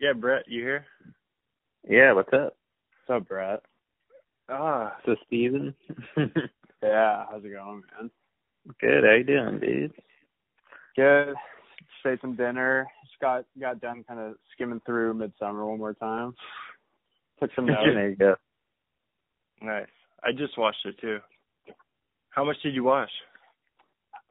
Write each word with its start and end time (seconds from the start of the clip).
Yeah, 0.00 0.12
Brett, 0.12 0.44
you 0.46 0.62
here? 0.62 0.84
Yeah, 1.88 2.12
what's 2.12 2.32
up? 2.32 2.56
What's 3.06 3.22
up, 3.22 3.28
Brett? 3.28 3.60
Ah, 4.48 4.96
So 5.04 5.16
Steven? 5.26 5.74
yeah. 6.82 7.24
How's 7.30 7.44
it 7.44 7.52
going, 7.52 7.82
man? 7.98 8.10
Good, 8.80 9.04
how 9.04 9.12
you 9.14 9.24
doing, 9.24 9.60
dude? 9.60 9.92
Good. 10.96 11.34
Just 11.78 12.06
ate 12.06 12.20
some 12.20 12.36
dinner. 12.36 12.86
Just 13.04 13.20
got 13.20 13.44
got 13.60 13.80
done 13.80 14.04
kind 14.06 14.20
of 14.20 14.34
skimming 14.54 14.80
through 14.84 15.14
Midsommar 15.14 15.66
one 15.68 15.78
more 15.78 15.94
time. 15.94 16.34
Took 17.40 17.50
some 17.54 17.66
notes. 17.66 17.80
there 17.94 18.10
you 18.10 18.16
go. 18.16 18.34
Nice. 19.62 19.86
I 20.22 20.32
just 20.32 20.58
watched 20.58 20.84
it 20.84 20.96
too. 21.00 21.18
How 22.30 22.44
much 22.44 22.56
did 22.62 22.74
you 22.74 22.84
watch? 22.84 23.10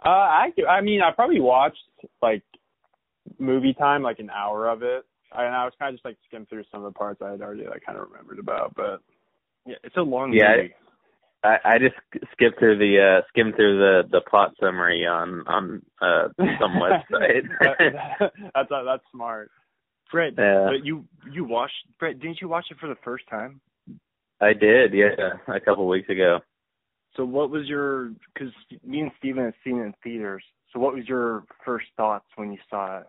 Uh, 0.05 0.09
I 0.09 0.49
I 0.69 0.81
mean, 0.81 1.01
I 1.01 1.11
probably 1.11 1.39
watched 1.39 1.77
like 2.21 2.43
movie 3.39 3.73
time, 3.73 4.01
like 4.03 4.19
an 4.19 4.29
hour 4.29 4.67
of 4.69 4.83
it. 4.83 5.05
I, 5.37 5.45
and 5.45 5.55
I 5.55 5.65
was 5.65 5.73
kind 5.79 5.89
of 5.89 5.95
just 5.95 6.05
like 6.05 6.17
skimmed 6.27 6.49
through 6.49 6.63
some 6.71 6.83
of 6.83 6.93
the 6.93 6.97
parts 6.97 7.21
I 7.21 7.31
had 7.31 7.41
already 7.41 7.65
like 7.65 7.83
kind 7.85 7.97
of 7.97 8.09
remembered 8.09 8.39
about, 8.39 8.73
but 8.75 9.01
Yeah, 9.65 9.75
it's 9.83 9.97
a 9.97 10.01
long 10.01 10.33
Yeah, 10.33 10.55
movie. 10.55 10.73
I, 11.43 11.57
I 11.63 11.77
just 11.79 11.95
skipped 12.31 12.59
through 12.59 12.77
the 12.79 12.99
uh 12.99 13.21
skimmed 13.29 13.55
through 13.55 13.77
the 13.77 14.03
the 14.09 14.21
plot 14.21 14.53
summary 14.59 15.05
on 15.05 15.43
on 15.47 15.81
uh 16.01 16.27
some 16.59 16.73
website. 16.81 17.47
that, 17.61 18.31
that's 18.53 18.69
that's 18.69 19.03
smart. 19.11 19.51
Brett, 20.11 20.33
Yeah. 20.37 20.65
but 20.65 20.85
you 20.85 21.05
you 21.31 21.43
watched 21.45 21.73
Brett, 21.99 22.19
didn't 22.19 22.41
you 22.41 22.47
watch 22.47 22.65
it 22.71 22.77
for 22.79 22.87
the 22.87 22.97
first 23.03 23.27
time? 23.29 23.59
I 24.41 24.53
did, 24.53 24.93
yeah, 24.93 25.37
a 25.47 25.59
couple 25.59 25.87
weeks 25.87 26.09
ago. 26.09 26.39
So 27.15 27.23
what 27.23 27.49
was 27.49 27.67
your 27.67 28.11
cuz 28.37 28.51
me 28.83 29.01
and 29.01 29.11
Steven 29.19 29.45
have 29.45 29.53
seen 29.63 29.77
it 29.79 29.83
in 29.83 29.93
theaters. 30.03 30.43
So 30.73 30.79
what 30.79 30.93
was 30.93 31.07
your 31.07 31.45
first 31.63 31.87
thoughts 31.95 32.25
when 32.35 32.51
you 32.51 32.59
saw 32.69 32.99
it? 33.01 33.07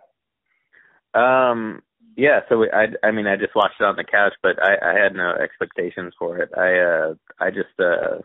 Um 1.19 1.83
yeah, 2.17 2.41
so 2.49 2.59
we, 2.59 2.71
I 2.71 2.87
I 3.07 3.11
mean 3.11 3.27
I 3.27 3.37
just 3.37 3.55
watched 3.55 3.81
it 3.81 3.85
on 3.85 3.97
the 3.97 4.05
couch, 4.05 4.35
but 4.43 4.63
I 4.63 4.77
I 4.91 5.03
had 5.03 5.15
no 5.15 5.31
expectations 5.33 6.15
for 6.19 6.39
it. 6.39 6.51
I 6.57 6.79
uh 6.79 7.15
I 7.41 7.51
just 7.51 7.79
uh 7.79 8.21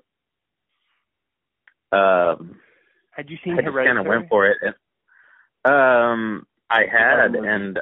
um 1.96 2.60
Had 3.12 3.30
you 3.30 3.38
seen 3.44 3.58
I 3.58 3.62
just 3.62 3.76
kind 3.76 3.98
of 3.98 4.06
went 4.06 4.30
for 4.30 4.48
it. 4.48 4.58
And, 4.62 4.76
um, 5.66 6.48
I 6.70 6.82
had, 6.92 7.36
and 7.36 7.80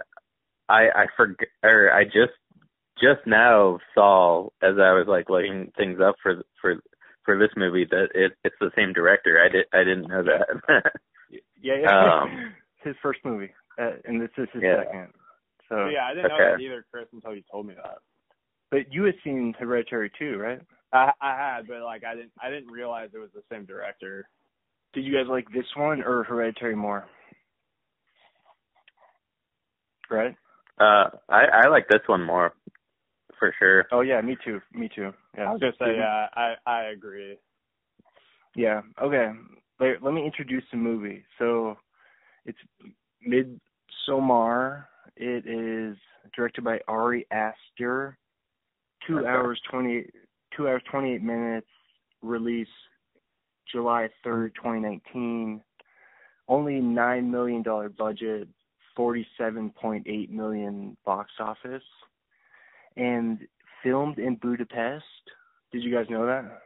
I 0.67 0.87
I 0.95 1.05
forg 1.17 1.35
or 1.63 1.91
I 1.91 2.05
just 2.05 2.33
just 3.01 3.25
now 3.25 3.79
saw 3.93 4.47
as 4.61 4.75
I 4.77 4.91
was 4.93 5.05
like 5.07 5.29
looking 5.29 5.71
things 5.77 5.99
up 6.01 6.15
for 6.21 6.43
for 6.61 6.75
for 7.23 7.37
this 7.37 7.51
movie 7.55 7.85
that 7.89 8.07
it 8.15 8.33
it's 8.43 8.55
the 8.59 8.71
same 8.75 8.93
director. 8.93 9.39
I 9.43 9.49
did 9.49 9.65
I 9.73 9.79
didn't 9.79 10.07
know 10.07 10.23
that. 10.23 10.91
Yeah, 11.61 11.75
yeah. 11.81 12.21
Um, 12.21 12.53
his 12.83 12.95
first 13.01 13.19
movie, 13.23 13.51
uh, 13.79 13.91
and 14.05 14.21
this 14.21 14.29
is 14.37 14.47
his 14.53 14.63
Yeah. 14.63 14.83
second. 14.83 15.09
So, 15.69 15.75
So, 15.75 15.87
yeah, 15.89 16.05
I 16.05 16.13
didn't 16.13 16.29
know 16.29 16.37
that 16.37 16.59
either, 16.59 16.85
Chris, 16.91 17.07
until 17.13 17.35
you 17.35 17.43
told 17.51 17.67
me 17.67 17.75
that. 17.75 17.99
but 18.71 18.91
you 18.91 19.03
had 19.03 19.15
seen 19.23 19.53
Hereditary 19.57 20.11
too, 20.17 20.37
right? 20.37 20.59
I 20.91 21.11
I 21.21 21.35
had, 21.37 21.67
but 21.67 21.81
like 21.83 22.03
I 22.03 22.15
didn't 22.15 22.31
I 22.41 22.49
didn't 22.49 22.71
realize 22.71 23.09
it 23.13 23.19
was 23.19 23.29
the 23.33 23.43
same 23.51 23.65
director. 23.65 24.27
Did 24.93 25.05
you 25.05 25.13
guys 25.13 25.27
like 25.29 25.47
this 25.53 25.65
one 25.75 26.01
or 26.01 26.23
Hereditary 26.23 26.75
more? 26.75 27.05
Right? 30.09 30.35
uh, 30.79 31.09
I 31.29 31.43
I 31.65 31.67
like 31.67 31.87
this 31.87 32.01
one 32.07 32.25
more 32.25 32.53
for 33.37 33.53
sure. 33.59 33.85
Oh 33.91 34.01
yeah, 34.01 34.19
me 34.21 34.35
too. 34.43 34.59
Me 34.73 34.89
too. 34.93 35.11
Yeah. 35.37 35.49
I 35.49 35.51
was 35.51 35.61
gonna 35.61 35.73
say, 35.79 35.95
yeah, 35.97 36.27
I 36.33 36.55
I 36.65 36.83
agree. 36.85 37.37
Yeah. 38.55 38.81
Okay. 39.01 39.29
Let, 39.79 40.03
let 40.03 40.13
me 40.13 40.25
introduce 40.25 40.63
the 40.71 40.77
movie. 40.77 41.23
So, 41.37 41.77
it's 42.45 42.57
Midsommar. 43.25 44.85
It 45.19 45.45
is 45.45 45.97
directed 46.35 46.63
by 46.63 46.79
Ari 46.87 47.27
Aster. 47.29 48.17
Two 49.05 49.19
Okay. 49.19 49.27
hours 49.27 49.59
twenty. 49.69 50.09
Two 50.55 50.67
hours 50.67 50.81
twenty 50.89 51.13
eight 51.13 51.21
minutes. 51.21 51.67
Release 52.21 52.67
July 53.71 54.09
third, 54.23 54.55
twenty 54.55 54.79
nineteen. 54.79 55.61
Only 56.47 56.79
nine 56.79 57.29
million 57.29 57.61
dollar 57.63 57.89
budget. 57.89 58.47
Forty 58.95 59.27
seven 59.37 59.71
point 59.71 60.07
eight 60.07 60.31
million 60.31 60.95
box 61.05 61.31
office. 61.39 61.83
And 62.95 63.39
filmed 63.83 64.19
in 64.19 64.35
Budapest. 64.35 65.03
Did 65.71 65.83
you 65.83 65.93
guys 65.93 66.09
know 66.09 66.25
that? 66.25 66.61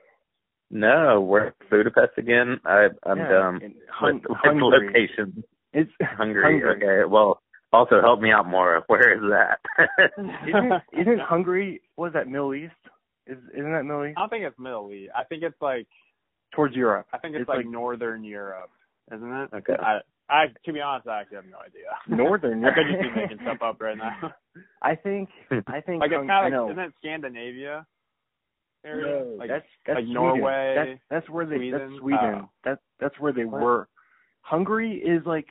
No, 0.72 1.22
we're 1.22 1.47
in 1.47 1.53
Budapest 1.69 2.18
again. 2.18 2.59
I 2.66 2.88
I'm 3.03 3.18
Yeah, 3.18 3.30
dumb 3.30 3.59
with, 3.62 3.74
Hun- 3.90 4.22
with 4.28 4.38
Hungary. 4.38 4.88
location. 4.88 5.44
It's 5.74 5.92
Hungary. 6.02 6.59
Hungary. 6.62 6.75
Okay. 7.03 7.09
Well, 7.12 7.43
also 7.73 8.01
help 8.01 8.22
me 8.22 8.31
out 8.31 8.47
more. 8.47 8.84
Where 8.88 9.13
is 9.13 9.31
that? 9.31 9.59
isn't 10.47 10.72
isn't 11.01 11.19
Hungary 11.19 11.81
what 11.95 12.07
is 12.07 12.13
that 12.13 12.28
Middle 12.28 12.53
East? 12.53 12.73
Is 13.28 13.38
isn't 13.53 13.72
that 13.72 13.84
Middle 13.84 14.06
East? 14.06 14.17
I 14.17 14.22
don't 14.22 14.29
think 14.29 14.45
it's 14.45 14.59
Middle 14.59 14.91
East. 14.91 15.11
I 15.17 15.23
think 15.25 15.44
it's 15.44 15.61
like 15.61 15.88
Towards 16.56 16.75
Europe. 16.75 17.07
I 17.12 17.17
think 17.17 17.33
it's, 17.33 17.41
It's 17.41 17.50
like, 17.50 17.57
like- 17.57 17.66
Northern 17.67 18.23
Europe, 18.23 18.69
isn't 19.13 19.31
it? 19.33 19.50
Okay. 19.56 19.73
I 19.81 20.00
I 20.29 20.45
to 20.66 20.73
be 20.73 20.79
honest, 20.81 21.07
I 21.07 21.22
actually 21.22 21.38
have 21.38 21.45
no 21.45 21.57
idea. 21.59 21.89
Northern 22.07 22.63
I 22.66 22.69
could 22.73 22.83
just 22.89 23.01
be 23.01 23.22
making 23.22 23.38
stuff 23.41 23.57
up 23.62 23.81
right 23.81 23.97
now. 23.97 24.31
I 24.81 24.95
think 24.95 25.29
I 25.67 25.81
think 25.81 26.00
like 26.01 26.12
it's 26.12 26.28
kind 26.28 26.53
of 26.53 26.63
like, 26.67 26.72
isn't 26.72 26.83
it 26.83 26.94
Scandinavia 27.00 27.85
area? 28.85 29.25
No, 29.25 29.35
like 29.38 29.50
that's 29.50 29.66
that's 29.85 29.95
like 29.97 30.03
Sweden. 30.06 30.13
Norway, 30.13 30.75
That's 30.78 31.00
that's 31.09 31.29
where 31.29 31.45
they 31.45 31.56
Sweden? 31.57 31.79
that's 31.79 32.00
Sweden. 32.01 32.33
Oh. 32.44 32.50
That's 32.63 32.81
that's 33.00 33.19
where 33.19 33.33
they 33.33 33.45
What? 33.45 33.62
were. 33.62 33.88
Hungary 34.41 34.97
is 34.97 35.25
like 35.25 35.47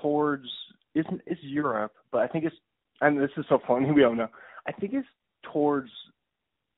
towards 0.00 0.46
it's 0.94 1.08
it's 1.26 1.40
Europe, 1.42 1.92
but 2.10 2.22
I 2.22 2.28
think 2.28 2.44
it's 2.44 2.56
and 3.00 3.20
this 3.20 3.30
is 3.36 3.44
so 3.48 3.58
funny 3.66 3.90
we 3.94 4.02
don't 4.02 4.16
know. 4.16 4.28
I 4.66 4.72
think 4.72 4.92
it's 4.94 5.08
towards 5.52 5.90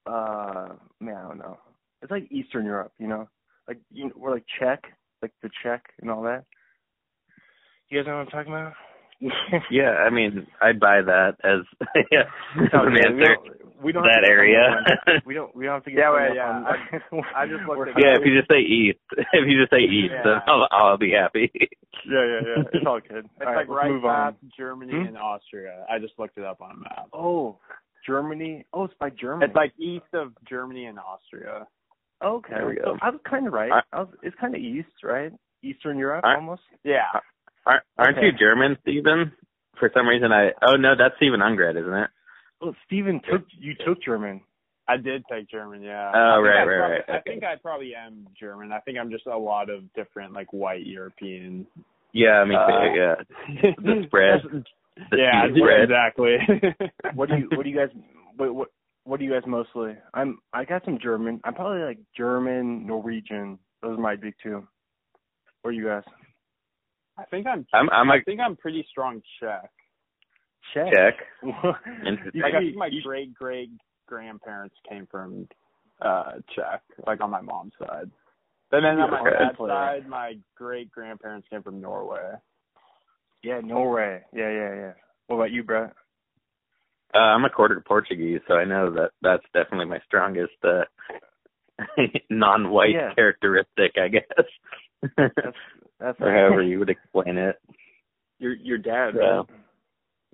uh 0.06 0.68
man, 1.00 1.16
I 1.16 1.28
don't 1.28 1.38
know. 1.38 1.58
It's 2.02 2.10
like 2.10 2.30
Eastern 2.30 2.66
Europe, 2.66 2.92
you 2.98 3.08
know? 3.08 3.28
Like 3.68 3.78
you 3.90 4.06
know, 4.06 4.12
we're 4.16 4.32
like 4.32 4.44
Czech, 4.58 4.82
like 5.22 5.32
the 5.42 5.50
Czech 5.62 5.82
and 6.00 6.10
all 6.10 6.22
that. 6.22 6.44
You 7.88 7.98
guys 7.98 8.06
know 8.06 8.16
what 8.16 8.20
I'm 8.20 8.26
talking 8.26 8.52
about? 8.52 8.72
yeah, 9.70 9.90
I 9.90 10.10
mean, 10.10 10.46
I'd 10.60 10.80
buy 10.80 11.00
that 11.00 11.36
as 11.44 11.60
yeah, 12.10 12.24
as 12.62 12.70
an 12.72 12.96
answer. 13.06 13.63
We 13.84 13.92
don't, 13.92 14.02
we 14.02 14.08
that 14.08 14.14
have 14.14 14.22
to 14.24 14.28
get 14.28 14.32
area. 14.32 14.60
hung 14.70 14.84
up 14.84 14.98
on- 15.06 15.22
we 15.26 15.34
don't. 15.34 15.56
We 15.56 15.64
don't 15.66 15.74
have 15.74 15.84
to 15.84 15.90
get. 15.90 15.98
Yeah, 15.98 16.04
hung 16.06 16.14
well, 16.14 16.34
yeah, 16.34 16.48
on- 16.48 17.24
I 17.36 17.46
just 17.46 17.62
looked 17.68 17.78
we're 17.78 17.88
Yeah, 18.00 18.16
if 18.18 18.24
you 18.24 18.34
just 18.36 18.50
say 18.50 18.60
east, 18.60 18.98
if 19.32 19.44
you 19.48 19.60
just 19.60 19.70
say 19.70 19.84
east, 19.84 20.14
then 20.24 20.40
I'll, 20.46 20.66
I'll 20.72 20.96
be 20.98 21.12
happy. 21.12 21.50
Yeah, 21.54 22.24
yeah, 22.26 22.40
yeah. 22.44 22.62
It's 22.72 22.86
all 22.86 23.00
good. 23.00 23.24
It's 23.24 23.46
all 23.46 23.54
like 23.54 23.68
let's 23.68 23.70
right 23.70 23.90
move 23.90 24.04
on. 24.04 24.32
past 24.32 24.36
Germany 24.58 24.92
Hmm? 24.92 25.06
and 25.08 25.18
Austria. 25.18 25.86
I 25.90 25.98
just 25.98 26.14
looked 26.18 26.36
it 26.38 26.44
up 26.44 26.60
on 26.60 26.72
a 26.72 26.76
map. 26.80 27.08
Oh, 27.12 27.58
Germany. 28.06 28.64
Oh, 28.72 28.84
it's 28.84 28.94
by 29.00 29.10
Germany. 29.10 29.46
It's 29.46 29.56
like 29.56 29.72
east 29.78 30.12
of 30.12 30.32
Germany 30.48 30.86
and 30.86 30.98
Austria. 30.98 31.66
okay. 32.22 32.52
There 32.54 32.66
we 32.68 32.76
So 32.84 32.92
go. 32.92 32.98
I 33.00 33.10
was 33.10 33.20
kind 33.28 33.46
of 33.46 33.52
right. 33.52 33.72
I- 33.72 33.96
I 33.96 34.00
was. 34.00 34.08
It's 34.22 34.36
kind 34.40 34.54
of 34.54 34.60
east, 34.60 34.88
right? 35.02 35.32
Eastern 35.62 35.96
Europe, 35.98 36.24
I- 36.24 36.34
almost. 36.34 36.62
Yeah. 36.84 37.04
Aren't, 37.66 37.82
aren't 37.96 38.18
Okay. 38.18 38.26
you 38.26 38.32
German, 38.32 38.76
Stephen? 38.82 39.32
For 39.78 39.90
some 39.96 40.06
reason, 40.06 40.30
I 40.30 40.50
oh 40.68 40.76
no, 40.76 40.94
that's 40.96 41.16
Stephen 41.16 41.40
Ungred, 41.40 41.80
isn't 41.80 41.94
it? 41.94 42.10
Well, 42.60 42.74
Stephen 42.86 43.20
took 43.30 43.42
you 43.58 43.74
took 43.86 44.02
German. 44.02 44.40
I 44.86 44.98
did 44.98 45.24
take 45.30 45.48
German, 45.48 45.80
yeah. 45.82 46.12
Oh, 46.14 46.18
I 46.18 46.36
think 46.36 46.46
right, 46.46 46.56
I 46.56 46.64
right, 46.64 46.66
probably- 46.66 47.14
right. 47.14 47.18
I 47.18 47.20
think 47.30 47.44
I 47.44 47.56
probably 47.56 47.94
am 47.94 48.26
German. 48.38 48.70
I 48.72 48.80
think 48.80 48.98
I'm 48.98 49.10
just 49.10 49.26
a 49.26 49.36
lot 49.36 49.70
of 49.70 49.90
different 49.94 50.32
like 50.34 50.52
white 50.52 50.84
European. 50.86 51.66
Yeah, 52.12 52.44
me 52.44 52.54
Uh, 52.54 52.66
too. 52.66 52.94
Yeah, 52.94 53.70
the 53.78 54.02
spread. 54.06 54.40
The 55.10 55.16
yeah, 55.16 55.46
spread. 55.56 55.82
exactly. 55.90 56.36
What 57.14 57.28
do 57.30 57.36
you? 57.38 57.48
What 57.56 57.64
do 57.64 57.70
you 57.70 57.76
guys? 57.76 57.88
What 58.36 58.54
what? 58.54 58.68
What 59.04 59.18
do 59.18 59.24
you 59.26 59.32
guys 59.32 59.42
mostly? 59.46 59.96
I'm. 60.14 60.38
I 60.52 60.64
got 60.64 60.84
some 60.84 60.98
German. 61.02 61.40
I'm 61.44 61.54
probably 61.54 61.82
like 61.82 61.98
German, 62.16 62.86
Norwegian. 62.86 63.58
Those 63.82 63.98
are 63.98 64.02
my 64.02 64.16
big 64.16 64.34
two. 64.42 64.66
What 65.62 65.70
are 65.70 65.72
you 65.72 65.86
guys? 65.86 66.02
I 67.18 67.24
think 67.24 67.46
I'm. 67.46 67.66
I'm 67.74 67.90
I'm 67.90 68.10
I 68.10 68.16
a 68.16 68.22
think 68.24 68.40
I'm 68.40 68.56
pretty 68.56 68.86
strong 68.90 69.20
Czech. 69.40 69.70
Czech. 70.72 70.92
Czech. 70.92 71.14
You- 71.42 71.52
Like 72.42 72.54
I 72.54 72.60
you- 72.60 72.66
think 72.68 72.76
my 72.76 72.86
you- 72.86 73.02
great 73.02 73.34
great 73.34 73.70
grandparents 74.06 74.74
came 74.88 75.06
from 75.06 75.48
uh 76.00 76.32
Czech, 76.54 76.82
like 77.06 77.20
on 77.20 77.30
my 77.30 77.40
mom's 77.40 77.72
side. 77.78 78.10
But 78.70 78.80
then 78.80 78.98
on 79.00 79.10
my 79.10 79.20
Okay. 79.20 79.30
dad's 79.30 79.58
side, 79.58 80.08
my 80.08 80.38
great 80.56 80.90
grandparents 80.90 81.46
came 81.48 81.62
from 81.62 81.80
Norway. 81.80 82.34
Yeah, 83.42 83.60
Norway. 83.60 84.22
Yeah, 84.32 84.50
yeah, 84.50 84.74
yeah. 84.74 84.92
What 85.26 85.36
about 85.36 85.50
you, 85.52 85.62
Brett? 85.62 85.92
uh, 87.14 87.18
I'm 87.18 87.44
a 87.44 87.50
quarter 87.50 87.80
Portuguese, 87.86 88.40
so 88.48 88.54
I 88.54 88.64
know 88.64 88.90
that 88.90 89.12
that's 89.22 89.44
definitely 89.54 89.86
my 89.86 90.00
strongest 90.06 90.54
uh, 90.64 90.84
non-white 92.30 92.90
Yeah. 92.94 93.14
characteristic, 93.14 93.92
I 93.96 94.08
guess. 94.08 94.22
That's 95.16 95.56
that's 96.00 96.20
or 96.20 96.30
however 96.32 96.62
you 96.62 96.78
would 96.80 96.90
explain 96.90 97.38
it. 97.38 97.56
your 98.38 98.54
your 98.54 98.78
dad. 98.78 99.14
Yeah. 99.14 99.36
Right? 99.38 99.46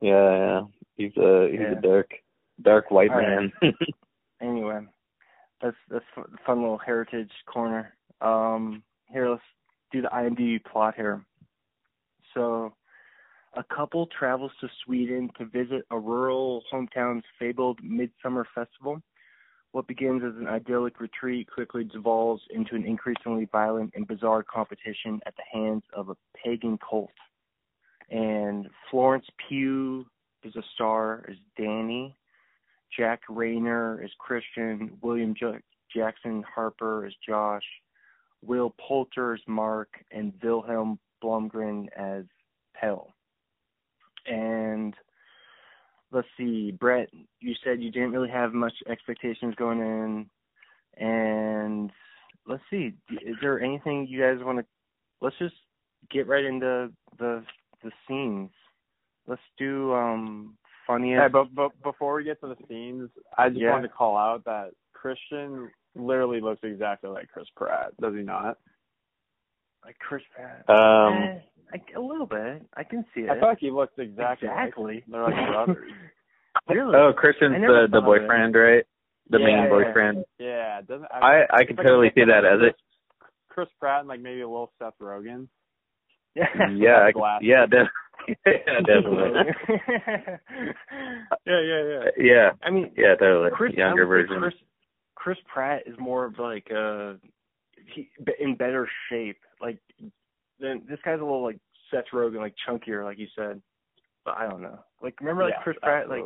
Yeah, 0.00 0.36
yeah. 0.36 0.62
He's 0.96 1.16
a 1.16 1.48
he's 1.50 1.60
Yeah. 1.60 1.78
a 1.78 1.80
dark 1.80 2.10
dark 2.62 2.90
white 2.90 3.10
All 3.10 3.18
right. 3.18 3.50
man. 3.62 3.74
Anyway, 4.42 4.80
that's 5.60 5.76
that's 5.90 6.04
a 6.16 6.22
fun 6.46 6.60
little 6.62 6.78
heritage 6.78 7.30
corner. 7.46 7.94
Um, 8.22 8.82
here 9.12 9.28
let's 9.28 9.42
do 9.92 10.00
the 10.00 10.08
IMDb 10.08 10.64
plot 10.64 10.94
here. 10.94 11.22
So, 12.32 12.72
A 13.54 13.64
couple 13.64 14.06
travels 14.06 14.52
to 14.60 14.68
Sweden 14.84 15.28
to 15.36 15.44
visit 15.44 15.84
a 15.90 15.98
rural 15.98 16.62
hometown's 16.72 17.24
fabled 17.38 17.80
midsummer 17.82 18.46
festival. 18.54 19.02
What 19.72 19.86
begins 19.86 20.22
as 20.24 20.36
an 20.36 20.46
idyllic 20.48 21.00
retreat 21.00 21.48
quickly 21.52 21.84
devolves 21.84 22.42
into 22.50 22.74
an 22.76 22.84
increasingly 22.86 23.46
violent 23.52 23.92
and 23.94 24.06
bizarre 24.06 24.42
competition 24.42 25.20
at 25.26 25.34
the 25.36 25.42
hands 25.52 25.82
of 25.92 26.08
a 26.08 26.16
pagan 26.42 26.78
cult. 26.78 27.10
And 28.10 28.68
Florence 28.90 29.26
Pugh 29.48 30.04
is 30.42 30.56
a 30.56 30.62
star 30.74 31.24
as 31.28 31.36
Danny. 31.56 32.16
Jack 32.96 33.20
Reynor 33.30 34.04
is 34.04 34.10
Christian. 34.18 34.98
William 35.02 35.34
J- 35.38 35.60
Jackson 35.94 36.42
Harper 36.54 37.06
is 37.06 37.14
Josh. 37.26 37.64
Will 38.42 38.74
Poulter 38.80 39.34
is 39.34 39.40
Mark. 39.46 39.88
And 40.10 40.32
Vilhelm 40.40 40.98
Blomgren 41.22 41.86
as 41.96 42.24
Pell. 42.74 43.12
And 44.26 44.94
let's 46.12 46.28
see, 46.36 46.72
Brett, 46.72 47.08
you 47.40 47.54
said 47.64 47.80
you 47.80 47.90
didn't 47.90 48.12
really 48.12 48.30
have 48.30 48.52
much 48.52 48.74
expectations 48.88 49.54
going 49.56 49.80
in, 49.80 50.26
and 50.96 51.90
let's 52.46 52.62
see, 52.70 52.92
is 53.10 53.36
there 53.40 53.60
anything 53.60 54.06
you 54.08 54.20
guys 54.20 54.44
want 54.44 54.58
to? 54.58 54.64
Let's 55.20 55.36
just 55.38 55.54
get 56.10 56.26
right 56.26 56.44
into 56.44 56.90
the 57.18 57.44
the 57.82 57.90
scenes. 58.08 58.50
Let's 59.26 59.40
do 59.58 59.92
um 59.94 60.56
funniest. 60.86 61.22
Hey, 61.22 61.28
but, 61.28 61.54
but 61.54 61.70
before 61.82 62.14
we 62.14 62.24
get 62.24 62.40
to 62.40 62.48
the 62.48 62.56
scenes, 62.68 63.10
I 63.38 63.48
just 63.48 63.60
Yeah. 63.60 63.70
wanted 63.72 63.88
to 63.88 63.94
call 63.94 64.16
out 64.16 64.44
that 64.44 64.70
Christian 64.92 65.70
literally 65.94 66.40
looks 66.40 66.60
exactly 66.62 67.10
like 67.10 67.28
Chris 67.32 67.46
Pratt, 67.56 67.92
does 68.00 68.14
he 68.14 68.22
not? 68.22 68.58
like 69.84 69.98
Chris 69.98 70.22
Pratt. 70.36 70.68
Um, 70.68 71.22
Eh, 71.22 71.40
I- 71.72 71.98
a 71.98 72.00
little 72.00 72.26
bit. 72.26 72.62
I 72.76 72.84
can 72.84 73.02
see 73.14 73.22
it. 73.22 73.30
I 73.30 73.40
thought 73.40 73.48
like 73.48 73.58
he 73.60 73.70
looks 73.70 73.94
exactly. 73.96 74.46
exactly. 74.48 74.94
Like, 74.96 75.04
they're 75.08 75.22
like 75.22 75.48
brothers. 75.48 75.92
really? 76.68 76.94
oh, 76.96 77.12
Christian's 77.14 77.54
the 77.54 77.86
the 77.86 77.88
thought 77.90 77.98
it. 77.98 78.04
boyfriend, 78.04 78.54
right? 78.56 78.84
The 79.30 79.38
Yeah, 79.38 79.44
main 79.46 79.56
yeah. 79.56 79.68
boyfriend. 79.70 80.24
yeah, 80.38 80.78
it 80.80 80.86
doesn't. 80.86 81.08
I 81.10 81.44
I 81.50 81.60
it's 81.60 81.68
could 81.68 81.78
like 81.78 81.86
totally 81.86 82.10
see 82.14 82.24
that 82.24 82.44
as 82.44 82.58
Chris, 82.60 82.68
it. 82.70 82.76
Chris 83.48 83.68
Pratt 83.80 84.00
and 84.00 84.08
like 84.08 84.20
maybe 84.20 84.42
a 84.42 84.48
little 84.48 84.70
Seth 84.78 84.98
Rogen. 85.00 85.48
Yeah, 86.36 87.10
could, 87.12 87.22
yeah, 87.42 87.66
def- 87.66 87.88
yeah, 88.46 88.80
definitely. 88.86 89.52
yeah, 91.46 91.60
yeah, 91.60 91.82
yeah. 91.82 92.04
Yeah, 92.18 92.50
I 92.62 92.70
mean, 92.70 92.92
yeah, 92.96 93.14
totally. 93.16 93.50
Chris, 93.52 93.72
Younger 93.74 94.06
version. 94.06 94.38
Chris, 94.38 94.54
Chris 95.14 95.38
Pratt 95.52 95.82
is 95.86 95.94
more 95.98 96.24
of 96.24 96.38
like 96.38 96.66
uh 96.70 97.14
he 97.94 98.08
in 98.38 98.54
better 98.56 98.88
shape. 99.08 99.38
Like 99.60 99.78
then 100.60 100.82
this 100.88 100.98
guy's 101.04 101.18
a 101.20 101.22
little 101.24 101.42
like 101.42 101.58
Seth 101.90 102.04
Rogen, 102.12 102.36
like 102.38 102.54
chunkier, 102.68 103.04
like 103.04 103.18
you 103.18 103.26
said. 103.36 103.60
But 104.24 104.36
I 104.36 104.48
don't 104.48 104.62
know. 104.62 104.78
Like 105.02 105.18
remember 105.20 105.44
like 105.44 105.54
Yeah, 105.56 105.62
Chris 105.62 105.76
Pratt, 105.82 106.08
like. 106.08 106.22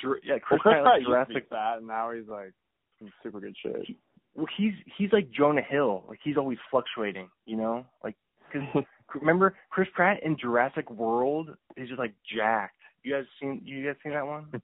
Dr- 0.00 0.20
yeah, 0.24 0.34
well, 0.34 0.40
Chris, 0.44 0.60
Pratt, 0.62 0.82
Pratt 0.82 0.84
like 0.84 1.02
Jurassic. 1.06 1.46
fat, 1.50 1.78
and 1.78 1.86
now 1.86 2.12
he's 2.12 2.28
like 2.28 2.52
in 3.00 3.10
super 3.22 3.40
good 3.40 3.56
shape. 3.62 3.98
Well, 4.34 4.46
he's 4.56 4.72
he's 4.96 5.12
like 5.12 5.28
Jonah 5.30 5.62
Hill. 5.62 6.04
Like 6.08 6.20
he's 6.22 6.36
always 6.36 6.58
fluctuating, 6.70 7.28
you 7.46 7.56
know. 7.56 7.84
Like 8.04 8.14
because 8.52 8.84
remember 9.14 9.54
Chris 9.70 9.88
Pratt 9.94 10.22
in 10.22 10.36
Jurassic 10.38 10.90
World 10.90 11.50
He's 11.76 11.88
just 11.88 11.98
like 11.98 12.14
jacked. 12.34 12.74
You 13.02 13.14
guys 13.14 13.24
seen 13.40 13.62
you 13.64 13.84
guys 13.86 13.96
seen 14.02 14.12
that 14.12 14.26
one? 14.26 14.46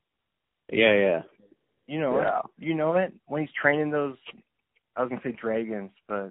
Yeah, 0.72 0.94
yeah. 0.94 1.22
You 1.86 2.00
know 2.00 2.16
Yeah. 2.18 2.38
it. 2.38 2.44
You 2.58 2.74
know 2.74 2.94
it 2.94 3.12
when 3.26 3.42
he's 3.42 3.50
training 3.60 3.90
those. 3.90 4.16
I 4.96 5.02
was 5.02 5.10
gonna 5.10 5.20
say 5.22 5.32
dragons, 5.38 5.90
but 6.08 6.30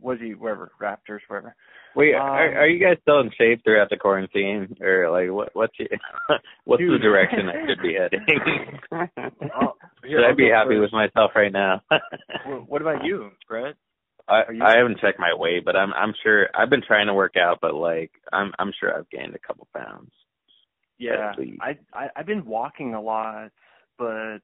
was 0.00 0.18
he 0.20 0.34
whatever 0.34 0.72
raptors, 0.80 1.18
whatever. 1.28 1.54
Wait, 1.94 2.14
Um, 2.14 2.22
are 2.22 2.60
are 2.62 2.66
you 2.66 2.82
guys 2.82 2.96
still 3.02 3.20
in 3.20 3.30
shape 3.36 3.62
throughout 3.62 3.90
the 3.90 3.98
quarantine, 3.98 4.74
or 4.80 5.10
like 5.10 5.30
what 5.30 5.50
what's 5.54 5.78
your, 5.78 5.88
what's 6.64 6.80
the 6.82 6.98
direction 6.98 7.50
I 7.50 7.66
should 7.66 7.82
be 7.82 7.94
heading? 8.00 8.24
Here, 8.26 9.10
should 10.08 10.24
I 10.24 10.28
I'll 10.30 10.34
be 10.36 10.48
happy 10.48 10.70
first. 10.76 10.80
with 10.80 10.92
myself 10.92 11.32
right 11.36 11.52
now? 11.52 11.82
What 12.66 12.80
about 12.80 13.04
you, 13.04 13.30
Brett? 13.46 13.74
I 14.32 14.42
I 14.62 14.76
haven't 14.78 15.00
checked 15.00 15.18
my 15.18 15.34
weight, 15.34 15.64
but 15.64 15.76
I'm 15.76 15.92
I'm 15.92 16.14
sure 16.22 16.48
I've 16.54 16.70
been 16.70 16.82
trying 16.86 17.06
to 17.08 17.14
work 17.14 17.34
out, 17.36 17.58
but 17.60 17.74
like 17.74 18.10
I'm 18.32 18.52
I'm 18.58 18.72
sure 18.78 18.96
I've 18.96 19.10
gained 19.10 19.34
a 19.34 19.46
couple 19.46 19.68
pounds. 19.76 20.10
Yeah, 20.98 21.32
I, 21.60 21.78
I 21.92 22.08
I've 22.16 22.26
been 22.26 22.44
walking 22.44 22.94
a 22.94 23.00
lot, 23.00 23.50
but 23.98 24.38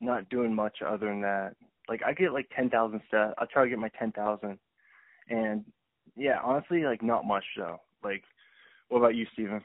not 0.00 0.28
doing 0.28 0.54
much 0.54 0.78
other 0.86 1.06
than 1.06 1.22
that. 1.22 1.56
Like 1.88 2.02
I 2.06 2.12
get 2.12 2.32
like 2.32 2.48
ten 2.56 2.70
thousand 2.70 3.00
steps. 3.08 3.34
I 3.38 3.44
try 3.52 3.64
to 3.64 3.70
get 3.70 3.78
my 3.78 3.90
ten 3.98 4.12
thousand, 4.12 4.58
and 5.28 5.64
yeah, 6.16 6.38
honestly, 6.42 6.84
like 6.84 7.02
not 7.02 7.26
much 7.26 7.44
though. 7.56 7.80
Like, 8.02 8.22
what 8.88 8.98
about 8.98 9.14
you, 9.14 9.26
Steven? 9.32 9.62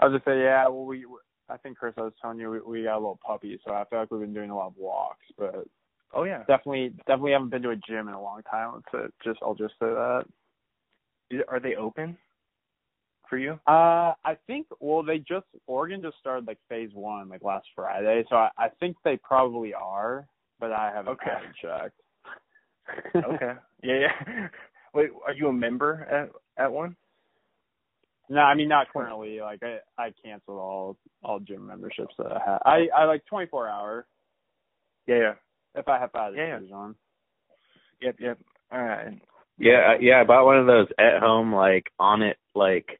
I 0.00 0.06
was 0.06 0.16
just 0.16 0.24
say, 0.24 0.40
yeah. 0.40 0.66
Well, 0.68 0.84
we, 0.84 1.04
I 1.48 1.56
think 1.58 1.76
Chris, 1.78 1.94
I 1.96 2.02
was 2.02 2.12
telling 2.20 2.38
you, 2.38 2.50
we, 2.50 2.60
we 2.60 2.82
got 2.84 2.94
a 2.94 2.98
little 2.98 3.20
puppy, 3.24 3.58
so 3.64 3.72
I 3.72 3.84
feel 3.84 4.00
like 4.00 4.10
we've 4.10 4.20
been 4.20 4.34
doing 4.34 4.50
a 4.50 4.56
lot 4.56 4.68
of 4.68 4.76
walks, 4.76 5.26
but 5.38 5.66
Oh 6.14 6.24
yeah, 6.24 6.40
definitely, 6.40 6.90
definitely 7.06 7.32
haven't 7.32 7.50
been 7.50 7.62
to 7.62 7.70
a 7.70 7.76
gym 7.76 8.08
in 8.08 8.14
a 8.14 8.22
long 8.22 8.42
time. 8.50 8.82
Let's 8.92 9.12
just, 9.24 9.38
I'll 9.42 9.54
just 9.54 9.74
say 9.74 9.86
that. 9.86 10.24
Are 11.48 11.60
they 11.60 11.76
open 11.76 12.18
for 13.28 13.38
you? 13.38 13.52
Uh, 13.66 14.12
I 14.24 14.36
think, 14.46 14.66
well, 14.80 15.02
they 15.02 15.18
just 15.18 15.46
Oregon 15.66 16.02
just 16.02 16.18
started 16.18 16.46
like 16.46 16.58
phase 16.68 16.90
one 16.92 17.28
like 17.30 17.42
last 17.42 17.66
Friday, 17.74 18.24
so 18.28 18.36
I, 18.36 18.50
I 18.58 18.68
think 18.80 18.96
they 19.04 19.16
probably 19.16 19.72
are, 19.72 20.26
but 20.60 20.72
I 20.72 20.92
haven't, 20.94 21.12
Okay. 21.12 21.30
Checked. 21.60 21.96
Okay. 23.16 23.52
yeah, 23.82 23.98
yeah. 24.00 24.48
Wait, 24.94 25.10
are 25.26 25.32
you 25.32 25.48
a 25.48 25.52
member 25.52 26.06
at 26.10 26.62
at 26.62 26.70
one? 26.70 26.94
No, 28.28 28.40
I 28.40 28.54
mean 28.54 28.68
not 28.68 28.92
currently. 28.92 29.40
Like 29.40 29.62
I, 29.62 29.78
I 29.98 30.12
canceled 30.24 30.58
all 30.58 30.96
all 31.22 31.40
gym 31.40 31.66
memberships 31.66 32.14
that 32.18 32.32
I 32.32 32.40
had. 32.44 32.58
I, 32.64 32.88
I 32.94 33.04
like 33.04 33.24
24 33.26 33.68
hour 33.68 34.06
Yeah, 35.06 35.16
yeah. 35.16 35.34
If 35.74 35.88
I 35.88 35.98
have 35.98 36.10
had 36.14 36.34
Yeah, 36.34 36.46
yeah. 36.46 36.58
yeah. 36.68 36.74
on. 36.74 36.94
Yep, 38.00 38.16
yep. 38.18 38.38
All 38.72 38.82
right. 38.82 39.20
Yeah, 39.58 39.94
I- 39.94 39.98
yeah, 40.00 40.20
I 40.20 40.24
bought 40.24 40.44
one 40.44 40.58
of 40.58 40.66
those 40.66 40.88
at 40.98 41.20
home 41.20 41.54
like 41.54 41.84
Onnit 42.00 42.34
like 42.54 42.98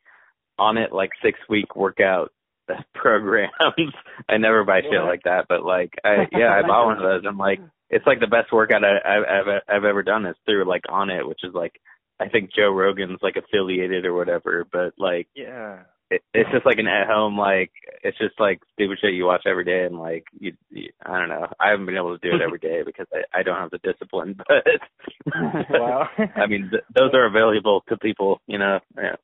Onnit 0.60 0.92
like 0.92 1.10
six 1.22 1.38
week 1.48 1.74
workout 1.76 2.32
programs. 2.94 3.52
I 4.28 4.36
never 4.36 4.64
buy 4.64 4.80
shit 4.82 4.90
What? 4.92 5.04
like 5.06 5.22
that, 5.24 5.46
but 5.48 5.64
like 5.64 5.94
I 6.04 6.28
yeah, 6.32 6.52
I 6.52 6.62
bought 6.66 6.86
one 6.86 6.96
of 6.98 7.02
those. 7.02 7.24
I'm 7.26 7.38
like 7.38 7.60
it's 7.90 8.06
like 8.06 8.20
the 8.20 8.26
best 8.26 8.52
workout 8.52 8.84
I, 8.84 8.96
I've 9.04 9.24
I've 9.28 9.62
I've 9.68 9.84
ever 9.84 10.02
done 10.02 10.24
is 10.26 10.36
through 10.46 10.64
like 10.68 10.82
Onnit, 10.88 11.26
which 11.28 11.40
is 11.42 11.52
like 11.54 11.72
I 12.20 12.28
think 12.28 12.50
Joe 12.54 12.70
Rogan's 12.70 13.18
like 13.22 13.36
affiliated 13.36 14.04
or 14.06 14.14
whatever, 14.14 14.64
but 14.70 14.92
like 14.98 15.28
Yeah. 15.34 15.80
It, 16.14 16.22
it's 16.34 16.50
just 16.52 16.66
like 16.66 16.78
an 16.78 16.86
at 16.86 17.06
home 17.06 17.38
like 17.38 17.70
it's 18.02 18.18
just 18.18 18.38
like 18.38 18.60
stupid 18.74 18.98
shit 19.00 19.14
you 19.14 19.24
watch 19.24 19.42
every 19.46 19.64
day 19.64 19.84
and 19.84 19.98
like 19.98 20.24
you, 20.38 20.52
you 20.70 20.90
I 21.04 21.18
don't 21.18 21.28
know 21.28 21.46
I 21.60 21.70
haven't 21.70 21.86
been 21.86 21.96
able 21.96 22.16
to 22.16 22.30
do 22.30 22.34
it 22.36 22.42
every 22.42 22.58
day 22.58 22.82
because 22.84 23.06
I 23.12 23.40
I 23.40 23.42
don't 23.42 23.58
have 23.58 23.70
the 23.70 23.78
discipline 23.78 24.34
but 24.38 25.34
Wow. 25.70 26.08
I 26.36 26.46
mean 26.46 26.68
th- 26.70 26.84
those 26.94 27.10
are 27.14 27.26
available 27.26 27.82
to 27.88 27.96
people 27.96 28.40
you 28.46 28.58
know 28.58 28.78
yeah 28.96 29.16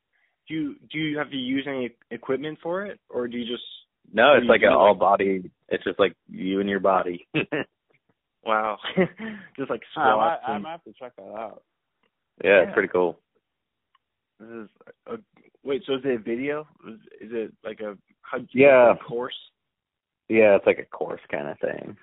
do 0.47 0.53
you 0.55 0.75
do 0.91 0.97
you 0.97 1.17
have 1.19 1.29
to 1.29 1.37
use 1.37 1.65
any 1.67 1.91
equipment 2.09 2.57
for 2.63 2.83
it, 2.85 2.99
or 3.09 3.27
do 3.27 3.37
you 3.37 3.45
just? 3.45 3.63
no 4.11 4.33
it's 4.35 4.47
like 4.47 4.61
do, 4.61 4.67
an 4.67 4.73
all 4.73 4.91
like- 4.93 4.99
body 4.99 5.51
it's 5.67 5.83
just 5.83 5.99
like 5.99 6.15
you 6.27 6.59
and 6.59 6.69
your 6.69 6.79
body 6.79 7.27
Wow. 8.43 8.77
just 9.57 9.69
like 9.69 9.81
I 9.95 9.99
might, 9.99 10.13
squats. 10.13 10.41
I 10.47 10.53
and, 10.55 10.63
might 10.63 10.71
have 10.71 10.83
to 10.85 10.93
check 10.99 11.11
that 11.17 11.23
out. 11.23 11.61
yeah 12.43 12.49
Yeah. 12.49 12.63
it's 12.63 12.73
pretty 12.73 12.87
cool 12.87 13.19
this 14.39 14.49
is 14.49 14.69
a, 15.07 15.17
wait. 15.69 15.83
So 15.85 15.93
is 15.95 16.01
it 16.03 16.15
a 16.15 16.17
video? 16.19 16.67
Is, 16.87 16.99
it 17.31 17.53
like 17.63 17.79
a 17.79 17.95
Yeah. 18.53 18.93
course? 19.07 19.35
yeah 20.27 20.55
it's 20.55 20.65
like 20.67 20.77
a 20.79 20.85
course 20.85 21.21
kind 21.31 21.47
of 21.47 21.57
thing 21.59 21.95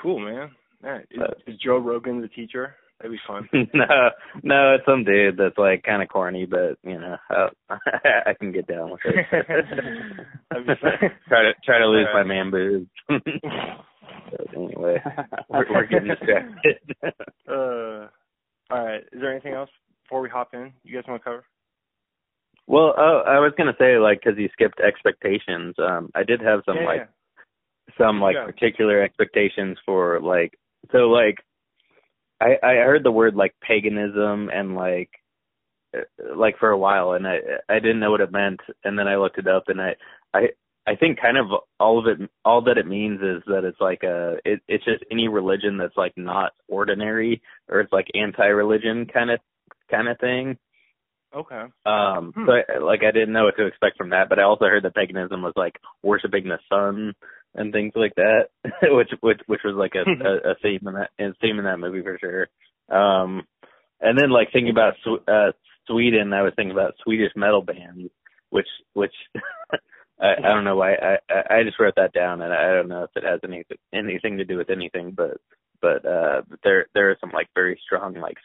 Cool, 0.00 0.20
man. 0.20 0.50
Yeah. 0.84 0.98
Is, 0.98 1.06
But- 1.18 1.38
is 1.46 1.56
Joe 1.58 1.78
Rogan 1.78 2.20
the 2.20 2.28
teacher? 2.28 2.76
That'd 3.00 3.12
be 3.12 3.20
fun. 3.28 3.48
no 3.74 4.10
no 4.42 4.74
it's 4.74 4.84
some 4.84 5.04
dude 5.04 5.36
that's 5.36 5.56
like 5.56 5.84
kind 5.84 6.02
of 6.02 6.08
corny 6.08 6.46
but 6.46 6.78
you 6.82 6.98
know 6.98 7.16
I, 7.30 7.48
I 8.26 8.34
can 8.34 8.50
get 8.52 8.66
down 8.66 8.90
with 8.90 9.00
it 9.04 9.24
That'd 10.50 10.66
be 10.66 10.74
fun. 10.80 10.92
try 11.28 11.42
to 11.44 11.52
try 11.64 11.78
to 11.78 11.86
lose 11.86 12.06
Alright. 12.08 12.26
my 12.26 12.34
man 12.34 12.50
boobs 12.50 12.88
But 13.08 14.54
anyway 14.54 15.00
we're, 15.48 15.64
we're 15.72 15.86
getting 15.86 16.08
distracted. 16.08 16.76
uh, 17.48 18.08
all 18.70 18.84
right. 18.84 19.02
Is 19.12 19.20
there 19.20 19.30
anything 19.32 19.54
else 19.54 19.70
before 20.04 20.20
we 20.20 20.28
hop 20.28 20.50
in? 20.52 20.72
You 20.84 20.94
guys 20.94 21.04
want 21.08 21.20
to 21.22 21.24
cover? 21.24 21.44
Well, 22.68 22.94
oh, 22.98 23.22
I 23.26 23.38
was 23.40 23.52
gonna 23.56 23.76
say 23.78 23.98
like 23.98 24.20
because 24.22 24.38
you 24.38 24.50
skipped 24.52 24.78
expectations. 24.78 25.74
Um, 25.78 26.10
I 26.14 26.22
did 26.22 26.42
have 26.42 26.60
some 26.66 26.76
yeah, 26.76 26.84
like 26.84 27.08
yeah. 27.08 27.94
some 27.96 28.20
like 28.20 28.34
Yeah. 28.34 28.44
particular 28.44 29.02
expectations 29.02 29.78
for 29.86 30.20
like 30.20 30.52
so 30.92 31.08
like 31.08 31.38
I 32.40 32.58
I 32.62 32.74
heard 32.74 33.04
the 33.04 33.10
word 33.10 33.34
like 33.34 33.54
paganism 33.62 34.50
and 34.50 34.74
like 34.76 35.08
uh, 35.96 36.02
like 36.36 36.58
for 36.58 36.68
a 36.68 36.78
while 36.78 37.12
and 37.12 37.26
I 37.26 37.38
I 37.70 37.78
didn't 37.80 38.00
know 38.00 38.10
what 38.10 38.20
it 38.20 38.30
meant 38.30 38.60
and 38.84 38.98
then 38.98 39.08
I 39.08 39.16
looked 39.16 39.38
it 39.38 39.48
up 39.48 39.64
and 39.68 39.80
I 39.80 39.96
I 40.34 40.48
I 40.86 40.94
think 40.94 41.18
kind 41.18 41.38
of 41.38 41.46
all 41.80 41.98
of 41.98 42.06
it 42.06 42.30
all 42.44 42.60
that 42.62 42.76
it 42.76 42.86
means 42.86 43.22
is 43.22 43.42
that 43.46 43.64
it's 43.64 43.80
like 43.80 44.02
a 44.02 44.36
it, 44.44 44.60
it's 44.68 44.84
just 44.84 45.04
any 45.10 45.28
religion 45.28 45.78
that's 45.78 45.96
like 45.96 46.12
not 46.18 46.52
ordinary 46.68 47.40
or 47.70 47.80
it's 47.80 47.92
like 47.94 48.08
anti-religion 48.14 49.06
kind 49.06 49.30
of 49.30 49.40
kind 49.90 50.08
of 50.08 50.18
thing. 50.18 50.58
Okay. 51.34 51.64
Um, 51.84 52.32
Hmm. 52.34 52.46
so 52.46 52.52
I, 52.52 52.78
like 52.78 53.00
I 53.02 53.10
didn't 53.10 53.32
know 53.32 53.44
what 53.44 53.56
to 53.56 53.66
expect 53.66 53.96
from 53.96 54.10
that, 54.10 54.28
but 54.28 54.38
I 54.38 54.44
also 54.44 54.64
heard 54.64 54.84
that 54.84 54.94
paganism 54.94 55.42
was 55.42 55.52
like 55.56 55.78
worshiping 56.02 56.44
the 56.44 56.58
sun 56.68 57.14
and 57.54 57.72
things 57.72 57.92
like 57.94 58.14
that, 58.16 58.48
which 58.82 59.10
which 59.20 59.40
which 59.46 59.60
was 59.64 59.74
like 59.74 59.94
a, 59.94 60.04
a, 60.08 60.52
a 60.52 60.54
theme 60.62 60.86
in 60.86 60.94
that 60.94 61.10
a 61.18 61.32
theme 61.40 61.58
in 61.58 61.64
that 61.64 61.78
movie 61.78 62.02
for 62.02 62.18
sure. 62.18 62.48
Um, 62.90 63.46
and 64.00 64.18
then 64.18 64.30
like 64.30 64.52
thinking 64.52 64.70
about 64.70 64.94
Sw- 65.04 65.28
uh, 65.28 65.52
Sweden, 65.86 66.32
I 66.32 66.42
was 66.42 66.52
thinking 66.56 66.72
about 66.72 66.94
Swedish 67.02 67.32
metal 67.36 67.62
bands, 67.62 68.10
which 68.50 68.68
which 68.94 69.14
I, 70.20 70.34
I 70.38 70.48
don't 70.48 70.64
know 70.64 70.76
why 70.76 70.94
I, 70.94 71.18
I 71.30 71.58
I 71.58 71.62
just 71.64 71.78
wrote 71.78 71.94
that 71.96 72.12
down, 72.12 72.40
and 72.42 72.52
I 72.52 72.72
don't 72.72 72.88
know 72.88 73.04
if 73.04 73.10
it 73.16 73.24
has 73.24 73.40
any 73.44 73.64
anything 73.92 74.38
to 74.38 74.44
do 74.44 74.56
with 74.56 74.70
anything, 74.70 75.12
but 75.16 75.36
but 75.80 76.04
uh 76.06 76.42
there 76.64 76.86
there 76.94 77.10
are 77.10 77.18
some 77.20 77.30
like 77.32 77.48
very 77.54 77.78
strong 77.84 78.14
like 78.14 78.38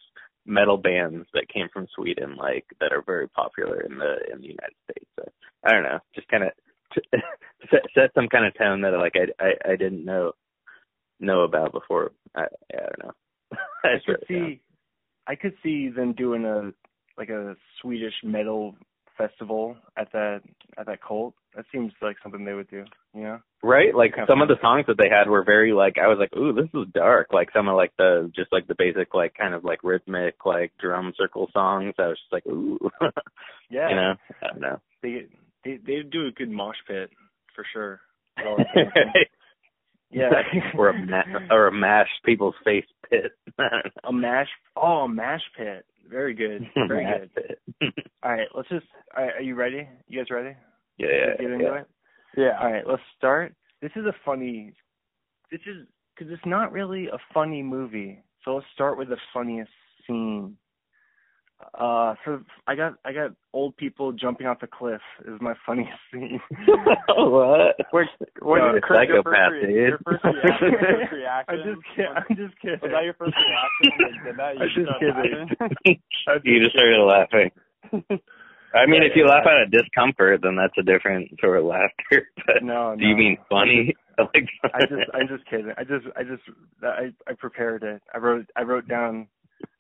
metal 0.45 0.77
bands 0.77 1.27
that 1.33 1.49
came 1.49 1.67
from 1.71 1.87
Sweden 1.95 2.35
like 2.35 2.65
that 2.79 2.91
are 2.91 3.03
very 3.05 3.29
popular 3.29 3.81
in 3.81 3.97
the 3.97 4.17
in 4.31 4.41
the 4.41 4.47
United 4.47 4.75
States. 4.83 5.09
So, 5.19 5.25
I 5.63 5.71
don't 5.71 5.83
know, 5.83 5.99
just 6.15 6.27
kind 6.27 6.43
of 6.43 6.51
set, 7.71 7.81
set 7.93 8.11
some 8.13 8.27
kind 8.27 8.45
of 8.45 8.53
tone 8.57 8.81
that 8.81 8.91
like 8.91 9.13
I 9.15 9.43
I, 9.43 9.71
I 9.73 9.75
didn't 9.75 10.05
know 10.05 10.33
know 11.19 11.41
about 11.41 11.71
before. 11.71 12.11
I, 12.35 12.43
I 12.73 12.77
don't 12.77 13.03
know. 13.03 13.11
I 13.83 13.87
I 13.87 13.99
could 14.05 14.11
wrote 14.11 14.23
it 14.29 14.33
down. 14.33 14.49
see, 14.49 14.61
I 15.27 15.35
could 15.35 15.53
see 15.63 15.89
them 15.89 16.13
doing 16.13 16.45
a 16.45 16.71
like 17.17 17.29
a 17.29 17.55
Swedish 17.81 18.15
metal 18.23 18.75
festival 19.17 19.75
at 19.97 20.11
that 20.13 20.41
at 20.77 20.85
that 20.87 21.01
cult. 21.01 21.33
That 21.55 21.65
seems 21.71 21.91
like 22.01 22.15
something 22.23 22.43
they 22.45 22.53
would 22.53 22.69
do. 22.69 22.83
You 23.13 23.23
know? 23.23 23.39
Right? 23.61 23.93
Like 23.95 24.15
some 24.27 24.41
of 24.41 24.47
the 24.47 24.57
songs 24.61 24.85
that 24.87 24.97
they 24.97 25.09
had 25.09 25.29
were 25.29 25.43
very 25.43 25.71
like 25.73 25.97
I 25.97 26.07
was 26.07 26.17
like, 26.19 26.35
ooh, 26.35 26.53
this 26.53 26.69
is 26.73 26.87
dark. 26.93 27.27
Like 27.31 27.49
some 27.53 27.67
of 27.67 27.75
like 27.75 27.91
the 27.97 28.31
just 28.35 28.51
like 28.51 28.67
the 28.67 28.75
basic 28.77 29.13
like 29.13 29.35
kind 29.35 29.53
of 29.53 29.63
like 29.63 29.83
rhythmic 29.83 30.45
like 30.45 30.71
drum 30.79 31.13
circle 31.17 31.49
songs. 31.53 31.93
I 31.99 32.07
was 32.07 32.17
just 32.19 32.33
like, 32.33 32.45
ooh, 32.47 32.79
Yeah. 33.69 33.89
you 33.89 33.95
know, 33.95 34.13
I 34.41 34.47
don't 34.47 34.61
know. 34.61 34.79
They 35.01 35.27
they 35.63 35.77
they 35.85 36.01
do 36.09 36.27
a 36.27 36.31
good 36.31 36.49
mosh 36.49 36.77
pit 36.87 37.09
for 37.55 37.65
sure. 37.73 37.99
Is 38.39 38.45
all 38.47 38.57
I'm 38.59 38.65
saying. 38.73 39.25
yeah. 40.11 40.29
or 40.77 40.89
a 40.89 41.05
ma- 41.05 41.53
or 41.55 41.67
a 41.67 41.71
mash 41.71 42.09
people's 42.25 42.55
face 42.65 42.85
pit. 43.09 43.31
a 44.03 44.11
mash. 44.11 44.47
Oh, 44.75 45.03
a 45.05 45.09
mash 45.09 45.41
pit. 45.57 45.85
Very 46.13 46.35
good. 46.35 46.61
Very 46.87 47.05
good. 47.05 47.91
All 48.23 48.31
right, 48.31 48.47
let's 48.55 48.69
just. 48.69 48.85
All 49.17 49.23
right, 49.23 49.33
are 49.35 49.41
you 49.41 49.55
ready? 49.55 49.87
You 50.07 50.19
guys 50.19 50.29
ready? 50.29 50.55
yeah, 50.99 51.07
yeah, 51.07 51.37
Get 51.41 51.51
into 51.51 51.65
yeah. 51.65 51.79
it. 51.79 51.87
Yeah. 52.37 52.57
All 52.61 52.71
right, 52.71 52.87
let's 52.87 53.01
start. 53.17 53.55
This 53.81 53.91
is 53.95 54.05
a 54.05 54.13
funny. 54.23 54.73
This 55.51 55.61
is 55.65 55.87
because 56.15 56.31
it's 56.31 56.45
not 56.45 56.71
really 56.71 57.07
a 57.07 57.17
funny 57.33 57.63
movie. 57.63 58.23
So 58.45 58.55
let's 58.55 58.67
start 58.75 58.97
with 58.97 59.09
the 59.09 59.17
funniest 59.33 59.71
scene. 60.05 60.55
Uh, 61.73 62.13
for 62.25 62.43
I 62.67 62.75
got 62.75 62.95
I 63.05 63.13
got 63.13 63.31
old 63.53 63.77
people 63.77 64.11
jumping 64.11 64.47
off 64.47 64.59
the 64.59 64.67
cliff 64.67 65.01
is 65.25 65.39
my 65.39 65.53
funniest 65.65 65.93
scene. 66.11 66.39
what? 67.07 67.75
Wait, 67.93 68.07
what 68.41 68.57
You're 68.57 68.73
your, 68.73 68.81
first, 68.87 69.09
your, 69.09 69.23
first, 69.23 69.51
re- 69.51 69.61
dude. 69.61 69.75
your 69.87 69.99
first 70.03 70.23
reaction? 70.25 70.71
First 70.71 71.11
reaction 71.13 71.55
I'm 71.55 71.63
just 71.63 71.81
kidding. 71.95 72.11
I'm 72.15 72.35
just 72.35 72.59
kidding. 72.61 72.79
Was 72.81 72.91
that 72.91 73.03
your 73.05 73.13
first 73.13 73.35
reaction 73.37 74.23
did 74.25 74.37
that? 74.37 74.55
You 74.57 74.63
I'm 74.63 74.69
just 74.75 74.99
kidding. 74.99 75.47
laughing? 75.87 76.43
you 76.43 76.59
just 76.63 76.75
started 76.75 77.01
laughing. 77.01 77.51
I 78.75 78.85
mean, 78.87 79.01
Yeah, 79.03 79.07
if 79.09 79.15
you 79.15 79.23
yeah, 79.25 79.31
laugh 79.31 79.43
yeah. 79.45 79.51
out 79.53 79.61
of 79.63 79.71
discomfort, 79.71 80.41
then 80.43 80.55
that's 80.55 80.73
a 80.77 80.83
different 80.83 81.29
sort 81.39 81.59
of 81.59 81.65
laughter. 81.65 82.27
But 82.45 82.63
No, 82.63 82.95
do 82.97 83.05
you 83.05 83.15
mean 83.15 83.37
funny? 83.49 83.95
like, 84.17 84.47
I 84.73 84.81
just 84.81 85.09
I'm 85.13 85.27
just 85.27 85.45
kidding. 85.49 85.71
I 85.77 85.83
just 85.83 86.05
I 86.17 86.23
just 86.23 86.43
I 86.83 87.13
I 87.29 87.33
prepared 87.33 87.83
it. 87.83 88.01
I 88.13 88.17
wrote 88.17 88.45
I 88.55 88.61
wrote 88.63 88.87
down 88.87 89.27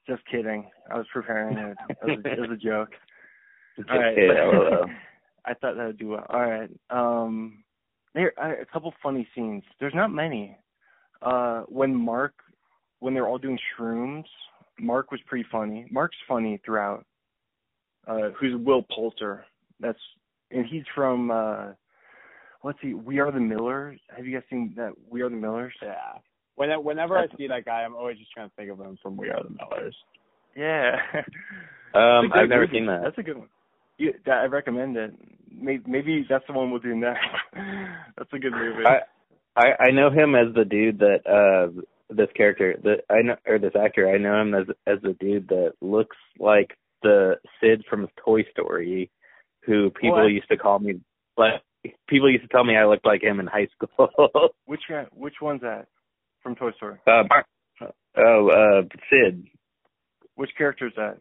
just 0.07 0.21
kidding. 0.29 0.69
I 0.91 0.97
was 0.97 1.07
preparing 1.13 1.57
it. 1.57 1.77
It 1.89 1.97
was 2.03 2.25
a, 2.25 2.31
it 2.31 2.39
was 2.39 2.49
a 2.51 2.57
joke. 2.57 2.89
All 3.89 3.99
right. 3.99 4.17
Okay, 4.17 4.91
I 5.45 5.53
thought 5.53 5.75
that 5.77 5.87
would 5.87 5.97
do 5.97 6.09
well. 6.09 6.25
All 6.29 6.41
right. 6.41 6.69
Um 6.89 7.63
there 8.13 8.33
are 8.37 8.53
a 8.53 8.65
couple 8.65 8.93
funny 9.01 9.27
scenes. 9.33 9.63
There's 9.79 9.95
not 9.95 10.11
many. 10.11 10.57
Uh 11.21 11.61
when 11.67 11.95
Mark 11.95 12.33
when 12.99 13.13
they're 13.13 13.27
all 13.27 13.37
doing 13.37 13.59
shrooms, 13.77 14.25
Mark 14.79 15.11
was 15.11 15.19
pretty 15.25 15.45
funny. 15.51 15.85
Mark's 15.91 16.17
funny 16.27 16.59
throughout. 16.65 17.05
Uh 18.07 18.29
who's 18.39 18.55
Will 18.55 18.85
Poulter. 18.91 19.45
That's 19.79 19.99
and 20.51 20.65
he's 20.65 20.83
from 20.93 21.31
uh 21.31 21.67
let's 22.63 22.79
see, 22.81 22.93
We 22.93 23.19
Are 23.19 23.31
the 23.31 23.39
Millers. 23.39 23.99
Have 24.15 24.25
you 24.25 24.33
guys 24.33 24.47
seen 24.49 24.73
that 24.77 24.91
We 25.09 25.21
Are 25.21 25.29
the 25.29 25.35
Millers? 25.35 25.73
Yeah. 25.81 26.13
When, 26.55 26.69
whenever 26.83 27.17
I 27.17 27.27
see 27.37 27.47
that 27.47 27.65
guy, 27.65 27.81
I'm 27.81 27.95
always 27.95 28.17
just 28.17 28.31
trying 28.31 28.49
to 28.49 28.55
think 28.55 28.71
of 28.71 28.79
him 28.79 28.97
from 29.01 29.17
We 29.17 29.29
Are 29.29 29.43
the 29.43 29.49
Millers. 29.49 29.95
Yeah. 30.55 30.95
Um, 31.95 32.25
It's 32.25 32.33
a 32.33 32.33
good 32.33 32.41
I've 32.41 32.49
never 32.49 32.61
movie. 32.61 32.73
seen 32.73 32.85
that. 32.87 33.01
That's 33.03 33.17
a 33.19 33.21
good 33.21 33.37
one. 33.37 33.49
You, 33.99 34.13
that, 34.25 34.37
I 34.39 34.45
recommend 34.45 34.97
it. 34.97 35.13
Maybe, 35.51 35.83
maybe 35.85 36.25
that's 36.27 36.43
the 36.47 36.53
one 36.53 36.71
we'll 36.71 36.79
do 36.79 36.95
next. 36.95 37.19
that's 38.17 38.33
a 38.33 38.39
good 38.39 38.51
movie. 38.51 38.83
I, 38.83 39.01
I 39.55 39.89
I 39.89 39.91
know 39.91 40.09
him 40.09 40.33
as 40.33 40.51
the 40.55 40.65
dude 40.65 40.97
that 40.97 41.19
uh 41.27 41.81
this 42.09 42.29
character 42.35 42.75
that 42.81 43.01
I 43.11 43.21
know 43.21 43.35
or 43.45 43.59
this 43.59 43.73
actor 43.79 44.09
I 44.09 44.17
know 44.17 44.41
him 44.41 44.55
as 44.55 44.65
as 44.87 45.03
the 45.03 45.15
dude 45.19 45.49
that 45.49 45.73
looks 45.81 46.17
like 46.39 46.71
the 47.03 47.35
Sid 47.61 47.83
from 47.87 48.07
Toy 48.25 48.41
Story, 48.49 49.11
who 49.63 49.91
people 49.91 50.27
used 50.27 50.49
to 50.49 50.57
call 50.57 50.79
me 50.79 50.99
like 51.37 51.61
people 52.09 52.31
used 52.31 52.41
to 52.45 52.49
tell 52.49 52.63
me 52.63 52.75
I 52.75 52.85
looked 52.85 53.05
like 53.05 53.21
him 53.21 53.39
in 53.39 53.45
high 53.45 53.67
school. 53.75 54.09
which 54.65 54.81
guy? 54.89 55.05
Which 55.13 55.35
one's 55.39 55.61
that 55.61 55.85
from 56.43 56.55
Toy 56.55 56.71
Story? 56.77 56.97
uh, 57.07 57.23
Bar- 57.23 57.45
oh, 58.17 58.49
uh, 58.49 58.81
Sid. 59.09 59.47
Which 60.35 60.51
character 60.57 60.87
is 60.87 60.93
that? 60.97 61.17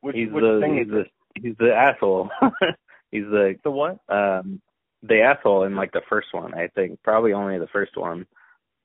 Which, 0.00 0.16
He's 0.16 0.30
which 0.30 0.42
the 0.42 0.58
thing 0.60 0.76
he's 0.76 0.86
is 0.86 0.90
the 0.92 1.00
it? 1.00 1.10
he's 1.42 1.56
the 1.58 1.74
asshole. 1.74 2.30
he's 3.10 3.24
the 3.24 3.54
The 3.64 3.70
what? 3.70 3.98
um 4.08 4.60
the 5.02 5.20
asshole 5.22 5.64
in 5.64 5.76
like 5.76 5.92
the 5.92 6.02
first 6.08 6.28
one. 6.32 6.54
I 6.54 6.68
think 6.68 7.02
probably 7.02 7.32
only 7.32 7.58
the 7.58 7.66
first 7.68 7.96
one 7.96 8.26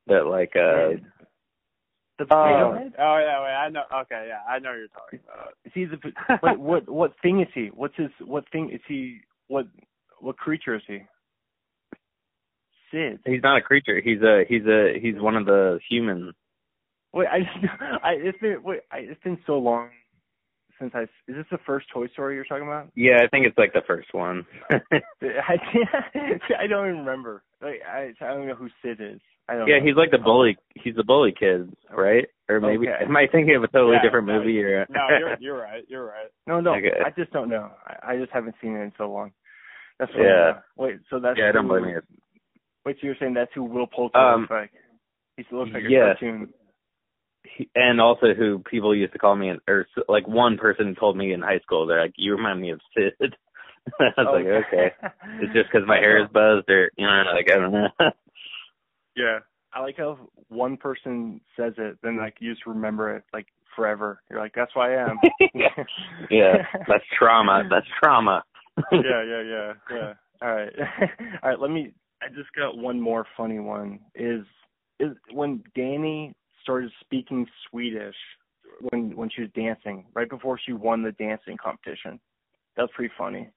that 0.07 0.25
like 0.27 0.55
uh 0.55 0.97
The 2.19 2.25
Oh, 2.29 2.43
potato 2.43 2.73
head? 2.73 2.93
oh 2.99 3.17
yeah, 3.17 3.41
wait, 3.41 3.53
I 3.53 3.69
know. 3.69 3.83
Okay, 4.01 4.27
yeah, 4.27 4.41
I 4.47 4.59
know 4.59 4.69
what 4.69 4.77
you're 4.77 4.87
talking 4.89 5.19
about. 5.25 5.53
Is 5.65 5.71
he 5.73 5.85
the? 5.85 5.97
Wait, 6.43 6.59
what? 6.59 6.87
What 6.89 7.13
thing 7.21 7.41
is 7.41 7.47
he? 7.55 7.67
What's 7.73 7.95
his? 7.95 8.09
What 8.21 8.45
thing 8.51 8.69
is 8.71 8.81
he? 8.87 9.19
What? 9.47 9.65
What 10.19 10.37
creature 10.37 10.75
is 10.75 10.83
he? 10.87 10.99
Sid. 12.93 13.19
he's 13.25 13.43
not 13.43 13.57
a 13.57 13.61
creature. 13.61 13.99
He's 14.01 14.21
a 14.21 14.43
he's 14.47 14.65
a 14.65 14.93
he's 15.01 15.15
one 15.19 15.35
of 15.35 15.45
the 15.45 15.79
humans. 15.89 16.33
Wait, 17.13 17.27
I 17.27 17.39
just, 17.39 17.73
I 18.03 18.11
it's 18.13 18.37
been 18.39 18.63
wait, 18.63 18.81
I, 18.91 18.99
it's 18.99 19.21
been 19.23 19.37
so 19.45 19.57
long 19.57 19.89
since 20.79 20.91
I. 20.95 21.03
Is 21.03 21.35
this 21.35 21.45
the 21.51 21.57
first 21.65 21.87
Toy 21.93 22.07
Story 22.07 22.35
you're 22.35 22.45
talking 22.45 22.67
about? 22.67 22.89
Yeah, 22.95 23.17
I 23.23 23.27
think 23.27 23.45
it's 23.45 23.57
like 23.57 23.73
the 23.73 23.81
first 23.87 24.13
one. 24.13 24.45
I 24.71 25.57
can't, 25.71 26.41
I 26.59 26.67
don't 26.67 26.87
even 26.87 26.99
remember. 26.99 27.43
Like 27.61 27.81
I 27.87 28.13
I 28.21 28.27
don't 28.33 28.47
know 28.47 28.55
who 28.55 28.69
Sid 28.81 28.99
is. 29.01 29.19
I 29.49 29.55
don't. 29.55 29.67
yeah, 29.67 29.79
know. 29.79 29.85
he's 29.85 29.95
like 29.95 30.11
the 30.11 30.17
bully. 30.17 30.57
He's 30.75 30.95
the 30.95 31.03
bully 31.03 31.33
kid, 31.37 31.71
right? 31.91 32.25
Or 32.49 32.59
maybe 32.61 32.87
Okay. 32.87 33.05
am 33.05 33.15
I 33.15 33.27
thinking 33.31 33.55
of 33.55 33.63
a 33.63 33.67
totally 33.67 33.95
Yeah, 33.97 34.01
different 34.03 34.27
no, 34.27 34.39
movie? 34.39 34.61
Or 34.63 34.85
No, 34.89 35.07
you're 35.19 35.37
you're 35.39 35.57
right. 35.61 35.83
You're 35.87 36.05
right. 36.05 36.29
No, 36.47 36.59
no. 36.61 36.75
Okay. 36.75 36.91
I 37.05 37.09
just 37.11 37.31
don't 37.31 37.49
know. 37.49 37.69
I, 37.85 38.13
I 38.13 38.17
just 38.17 38.31
haven't 38.31 38.55
seen 38.61 38.75
it 38.75 38.81
in 38.81 38.91
so 38.97 39.11
long. 39.11 39.31
That's 39.99 40.11
what 40.13 40.23
Yeah. 40.23 40.59
Wait, 40.77 40.99
so 41.09 41.19
that's 41.19 41.37
yeah, 41.37 41.49
I 41.49 41.51
don't 41.51 41.67
blame 41.67 41.85
you. 41.85 42.01
Wait, 42.85 42.97
so 42.99 43.07
you're 43.07 43.15
saying 43.19 43.33
that's 43.33 43.51
who 43.53 43.63
Will 43.63 43.87
Poulter 43.87 44.17
Um, 44.17 44.41
looks 44.41 44.51
like? 44.51 44.71
He 45.37 45.45
looks 45.55 45.71
like 45.73 45.83
a 45.83 45.89
yes. 45.89 46.17
cartoon. 46.19 46.53
He- 47.57 47.69
And 47.75 47.99
also, 47.99 48.33
who 48.33 48.59
people 48.59 48.95
used 48.95 49.13
to 49.13 49.19
call 49.19 49.35
me, 49.35 49.51
or 49.67 49.87
like 50.07 50.27
one 50.27 50.57
person 50.57 50.95
told 50.99 51.17
me 51.17 51.33
in 51.33 51.41
high 51.41 51.59
school, 51.59 51.85
they're 51.85 52.01
like, 52.01 52.13
"You 52.17 52.35
remind 52.35 52.61
me 52.61 52.71
of 52.71 52.79
Sid." 52.95 53.35
I 53.99 54.03
was 54.17 54.27
like, 54.33 54.45
"Okay." 54.45 54.91
It's 55.41 55.53
just 55.53 55.69
because 55.71 55.87
my 55.87 55.97
hair 55.97 56.23
is 56.23 56.29
buzzed, 56.33 56.69
or 56.69 56.89
you 56.97 57.05
know, 57.05 57.23
like 57.33 57.49
I 57.51 57.55
don't 57.55 57.71
know. 57.71 57.87
Yeah. 59.15 59.39
I 59.73 59.79
like 59.81 59.97
how 59.97 60.17
one 60.49 60.77
person 60.77 61.41
says 61.57 61.73
it, 61.77 61.97
then 62.03 62.17
like 62.17 62.35
you 62.39 62.51
just 62.53 62.65
remember 62.67 63.15
it 63.15 63.23
like 63.33 63.47
forever. 63.75 64.21
You're 64.29 64.39
like, 64.39 64.53
that's 64.55 64.71
who 64.73 64.81
I 64.81 64.91
am. 65.09 65.19
yeah. 65.53 65.83
yeah, 66.29 66.57
that's 66.87 67.03
trauma. 67.17 67.63
That's 67.69 67.87
trauma. 68.01 68.43
yeah, 68.91 69.23
yeah, 69.23 69.41
yeah, 69.41 69.73
yeah. 69.91 70.13
All 70.41 70.53
right, 70.55 70.69
all 71.43 71.49
right. 71.49 71.59
Let 71.59 71.71
me. 71.71 71.91
I 72.23 72.29
just 72.29 72.53
got 72.55 72.77
one 72.77 72.99
more 72.99 73.25
funny 73.35 73.59
one. 73.59 73.99
Is 74.15 74.45
is 74.99 75.11
when 75.31 75.63
Danny 75.75 76.33
started 76.61 76.91
speaking 77.01 77.45
Swedish 77.69 78.15
when 78.91 79.15
when 79.15 79.29
she 79.29 79.41
was 79.41 79.51
dancing 79.55 80.05
right 80.13 80.29
before 80.29 80.59
she 80.63 80.73
won 80.73 81.03
the 81.03 81.11
dancing 81.13 81.57
competition. 81.61 82.19
That 82.75 82.83
was 82.83 82.91
pretty 82.95 83.13
funny. 83.17 83.49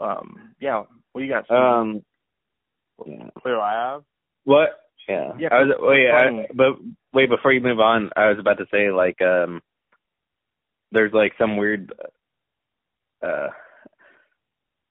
Um, 0.00 0.54
yeah. 0.60 0.82
What 1.12 1.20
do 1.20 1.24
you 1.26 1.32
got? 1.32 1.44
Steve? 1.44 1.56
Um. 1.58 2.02
yeah. 3.06 3.24
Wait, 3.44 3.52
do 3.52 3.60
I 3.60 3.72
have? 3.72 4.02
What? 4.44 4.80
Yeah. 5.08 5.32
Yeah, 5.38 5.48
I 5.52 5.62
was, 5.62 5.72
for- 5.78 5.88
wait, 5.88 6.10
I, 6.10 6.46
but 6.54 6.72
wait, 7.12 7.30
before 7.30 7.52
you 7.52 7.60
move 7.60 7.80
on, 7.80 8.10
I 8.16 8.28
was 8.28 8.38
about 8.38 8.58
to 8.58 8.66
say 8.70 8.90
like 8.90 9.20
um, 9.22 9.62
there's 10.92 11.12
like 11.12 11.32
some 11.38 11.56
weird, 11.56 11.92
uh, 13.22 13.48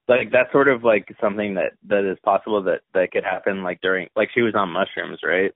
like 0.07 0.31
that's 0.31 0.51
sort 0.51 0.67
of 0.67 0.83
like 0.83 1.13
something 1.21 1.55
that 1.55 1.73
that 1.87 2.09
is 2.09 2.17
possible 2.23 2.63
that 2.63 2.81
that 2.93 3.11
could 3.11 3.23
happen 3.23 3.63
like 3.63 3.81
during 3.81 4.07
like 4.15 4.29
she 4.33 4.41
was 4.41 4.55
on 4.55 4.69
mushrooms, 4.69 5.19
right? 5.23 5.51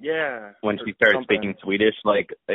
yeah. 0.00 0.50
When 0.60 0.78
she 0.84 0.92
started 0.94 1.18
something. 1.18 1.36
speaking 1.36 1.54
Swedish, 1.62 1.94
like 2.04 2.30
uh, 2.48 2.54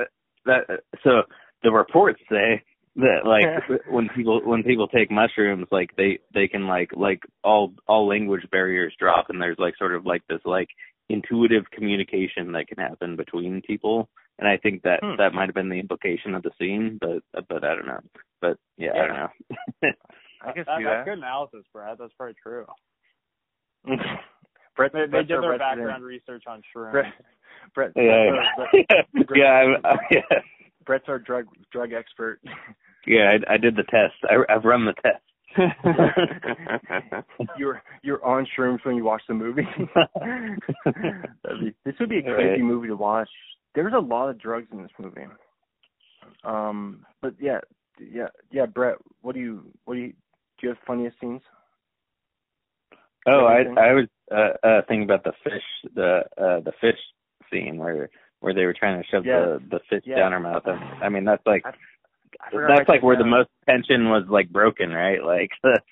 uh, 0.00 0.04
that. 0.46 0.80
So 1.04 1.22
the 1.62 1.70
reports 1.70 2.20
say 2.28 2.62
that 2.96 3.24
like 3.24 3.80
when 3.90 4.08
people 4.14 4.40
when 4.44 4.62
people 4.62 4.88
take 4.88 5.10
mushrooms 5.10 5.66
like 5.70 5.90
they 5.96 6.18
they 6.34 6.48
can 6.48 6.66
like 6.66 6.90
like 6.96 7.22
all 7.44 7.72
all 7.86 8.08
language 8.08 8.42
barriers 8.50 8.94
drop 8.98 9.26
and 9.28 9.40
there's 9.40 9.58
like 9.58 9.76
sort 9.78 9.94
of 9.94 10.06
like 10.06 10.22
this 10.28 10.40
like 10.44 10.68
intuitive 11.08 11.64
communication 11.72 12.52
that 12.52 12.68
can 12.68 12.78
happen 12.78 13.16
between 13.16 13.62
people 13.62 14.08
and 14.38 14.48
i 14.48 14.56
think 14.56 14.82
that 14.82 15.00
Hmm. 15.02 15.16
that 15.18 15.32
might 15.32 15.46
have 15.46 15.54
been 15.54 15.68
the 15.68 15.78
implication 15.78 16.34
of 16.34 16.42
the 16.42 16.50
scene 16.58 16.98
but 17.00 17.22
but 17.48 17.64
i 17.64 17.74
don't 17.74 17.86
know 17.86 18.00
but 18.40 18.58
yeah, 18.76 18.92
i 18.92 19.06
don't 19.06 19.16
know 19.82 19.90
I 20.42 20.52
can 20.52 20.64
that, 20.66 20.78
see 20.78 20.84
that's 20.84 20.84
that. 20.84 21.04
good 21.06 21.18
analysis, 21.18 21.64
Brad. 21.72 21.96
That's 21.98 22.12
probably 22.16 22.34
true. 22.42 22.66
Brett, 24.76 24.92
They, 24.92 25.06
they 25.10 25.18
did 25.18 25.28
their 25.28 25.40
resident- 25.40 25.58
background 25.60 26.04
research 26.04 26.44
on 26.46 26.62
shrooms. 26.74 26.92
Brett, 26.92 27.12
Brett, 27.74 27.92
yeah 27.96 28.30
Brett's 28.30 28.50
our- 29.30 29.36
yeah 29.36 29.44
I'm, 29.52 29.76
uh, 29.84 29.96
yeah 30.10 30.20
Brett's 30.86 31.04
our 31.08 31.18
drug 31.18 31.46
drug 31.72 31.92
expert. 31.92 32.40
yeah 33.06 33.32
I, 33.48 33.54
I 33.54 33.56
did 33.58 33.76
the 33.76 33.82
test 33.84 34.14
I, 34.24 34.36
i've 34.52 34.64
run 34.64 34.84
the 34.86 34.94
test 35.02 35.22
you're 37.58 37.82
you're 38.02 38.24
on 38.24 38.46
shrooms 38.56 38.84
when 38.84 38.96
you 38.96 39.04
watch 39.04 39.22
the 39.28 39.34
movie. 39.34 39.66
Be, 41.60 41.74
this 41.84 41.94
would 42.00 42.08
be 42.08 42.20
a 42.20 42.22
Right. 42.22 42.34
crazy 42.36 42.62
movie 42.62 42.88
to 42.88 42.96
watch. 42.96 43.28
There's 43.74 43.92
a 43.94 43.98
lot 43.98 44.28
of 44.30 44.38
drugs 44.40 44.68
in 44.72 44.82
this 44.82 44.90
movie. 44.98 45.26
Um, 46.44 47.04
but 47.20 47.34
yeah, 47.40 47.58
yeah, 47.98 48.28
yeah. 48.52 48.66
Brett, 48.66 48.96
what 49.22 49.34
do 49.34 49.40
you 49.40 49.64
what 49.84 49.94
do 49.94 50.00
you 50.00 50.12
do? 50.60 50.66
You 50.66 50.68
have 50.70 50.78
funniest 50.86 51.18
scenes? 51.20 51.42
Oh, 53.26 53.44
I 53.44 53.60
Anything? 53.60 53.78
I 53.78 53.92
was 53.92 54.06
uh, 54.32 54.66
uh 54.66 54.80
thinking 54.88 55.04
about 55.04 55.24
the 55.24 55.32
fish 55.44 55.62
the 55.94 56.20
uh 56.38 56.60
the 56.60 56.72
fish 56.80 56.98
scene 57.50 57.76
where 57.78 58.08
where 58.40 58.54
they 58.54 58.64
were 58.64 58.74
trying 58.78 59.00
to 59.02 59.08
shove 59.08 59.24
Yes. 59.24 59.36
the 59.36 59.62
the 59.70 59.80
fish 59.90 60.02
Yeah. 60.06 60.16
down 60.16 60.32
her 60.32 60.40
mouth. 60.40 60.62
And, 60.66 60.80
I 61.02 61.08
mean 61.08 61.24
that's 61.24 61.44
like 61.46 61.62
I- 61.64 61.72
I 62.40 62.50
forgot 62.50 62.52
to 62.52 62.58
write 62.58 62.78
that's 62.78 62.88
like 62.88 63.02
where 63.02 63.16
the 63.18 63.24
most 63.24 63.48
tension 63.68 64.08
was 64.08 64.24
like 64.28 64.48
broken, 64.50 64.90
right? 64.90 65.22
Like 65.22 65.50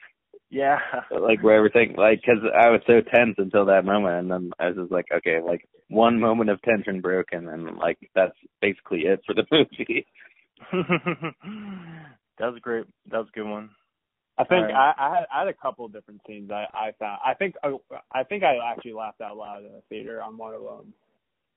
Yeah. 0.51 0.79
like 1.11 1.43
where 1.43 1.57
everything 1.57 1.95
like 1.97 2.21
because 2.23 2.43
I 2.55 2.71
was 2.71 2.81
so 2.87 3.01
tense 3.01 3.35
until 3.39 3.67
that 3.67 3.85
moment, 3.85 4.15
and 4.21 4.31
then 4.31 4.51
I 4.59 4.69
was 4.69 4.77
just 4.77 4.93
like, 4.93 5.07
okay, 5.13 5.41
like 5.45 5.69
one 5.89 6.19
moment 6.19 6.51
of 6.51 6.63
tension 6.63 7.01
broken, 7.01 7.49
and 7.49 7.77
like 7.77 7.99
that's 8.15 8.37
basically 8.63 9.01
it 9.01 9.21
for 9.27 9.35
the 9.35 9.45
movie. 9.53 10.07
that 12.39 12.53
was 12.53 12.59
great. 12.63 12.87
That 13.11 13.19
was 13.19 13.29
a 13.35 13.39
good 13.39 13.49
one. 13.49 13.71
I 14.39 14.45
think 14.45 14.67
Alright. 14.67 14.75
I, 14.75 14.93
I 14.97 15.15
had 15.15 15.27
I 15.35 15.39
had 15.41 15.49
a 15.49 15.55
couple 15.55 15.85
of 15.85 15.93
different 15.93 16.21
scenes 16.27 16.51
I 16.51 16.67
I 16.73 16.93
found. 16.99 17.19
I 17.27 17.35
think 17.35 17.57
uh, 17.65 17.73
I 18.13 18.23
think 18.23 18.45
I 18.45 18.57
actually 18.73 18.93
laughed 18.93 19.21
out 19.21 19.37
loud 19.37 19.65
in 19.65 19.73
the 19.73 19.83
theater 19.89 20.23
on 20.23 20.39
one 20.39 20.55
of 20.55 20.63
them. 20.63 20.93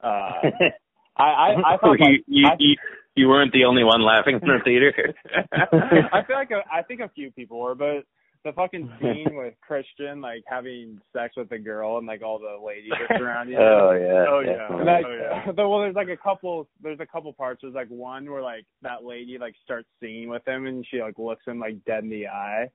Uh, 0.03 0.07
I 1.17 1.23
I, 1.23 1.73
I 1.73 1.77
thought 1.77 1.99
you, 1.99 2.05
like, 2.05 2.23
you 2.27 2.47
I, 2.47 2.55
you 2.57 2.75
you 3.15 3.27
weren't 3.27 3.53
the 3.53 3.65
only 3.65 3.83
one 3.83 4.01
laughing 4.01 4.39
in 4.41 4.47
the 4.47 4.59
theater. 4.63 5.13
I 6.13 6.23
feel 6.25 6.35
like 6.35 6.51
a, 6.51 6.63
I 6.71 6.81
think 6.81 7.01
a 7.01 7.09
few 7.09 7.29
people 7.31 7.59
were, 7.59 7.75
but 7.75 8.03
the 8.43 8.51
fucking 8.53 8.91
scene 9.01 9.35
with 9.35 9.53
Christian 9.61 10.19
like 10.21 10.43
having 10.47 10.99
sex 11.13 11.35
with 11.37 11.51
a 11.51 11.59
girl 11.59 11.97
and 11.97 12.07
like 12.07 12.21
all 12.23 12.39
the 12.39 12.57
ladies 12.65 12.91
are 13.09 13.17
surrounding 13.17 13.55
him. 13.57 13.61
oh 13.61 13.91
yeah. 13.91 14.25
Oh, 14.27 14.39
yeah. 14.39 14.67
And 14.75 14.85
like, 14.85 15.05
Oh, 15.09 15.13
yeah. 15.47 15.51
well, 15.67 15.79
there's 15.79 15.95
like 15.95 16.09
a 16.09 16.17
couple. 16.17 16.67
There's 16.81 16.99
a 16.99 17.05
couple 17.05 17.31
parts. 17.33 17.59
There's 17.61 17.73
like 17.75 17.87
one 17.89 18.29
where 18.29 18.41
like 18.41 18.65
that 18.81 19.03
lady 19.03 19.37
like 19.39 19.53
starts 19.63 19.87
singing 19.99 20.29
with 20.29 20.47
him, 20.47 20.65
and 20.65 20.85
she 20.89 21.01
like 21.01 21.17
looks 21.19 21.45
him 21.45 21.59
like 21.59 21.83
dead 21.85 22.03
in 22.03 22.09
the 22.09 22.27
eye, 22.27 22.69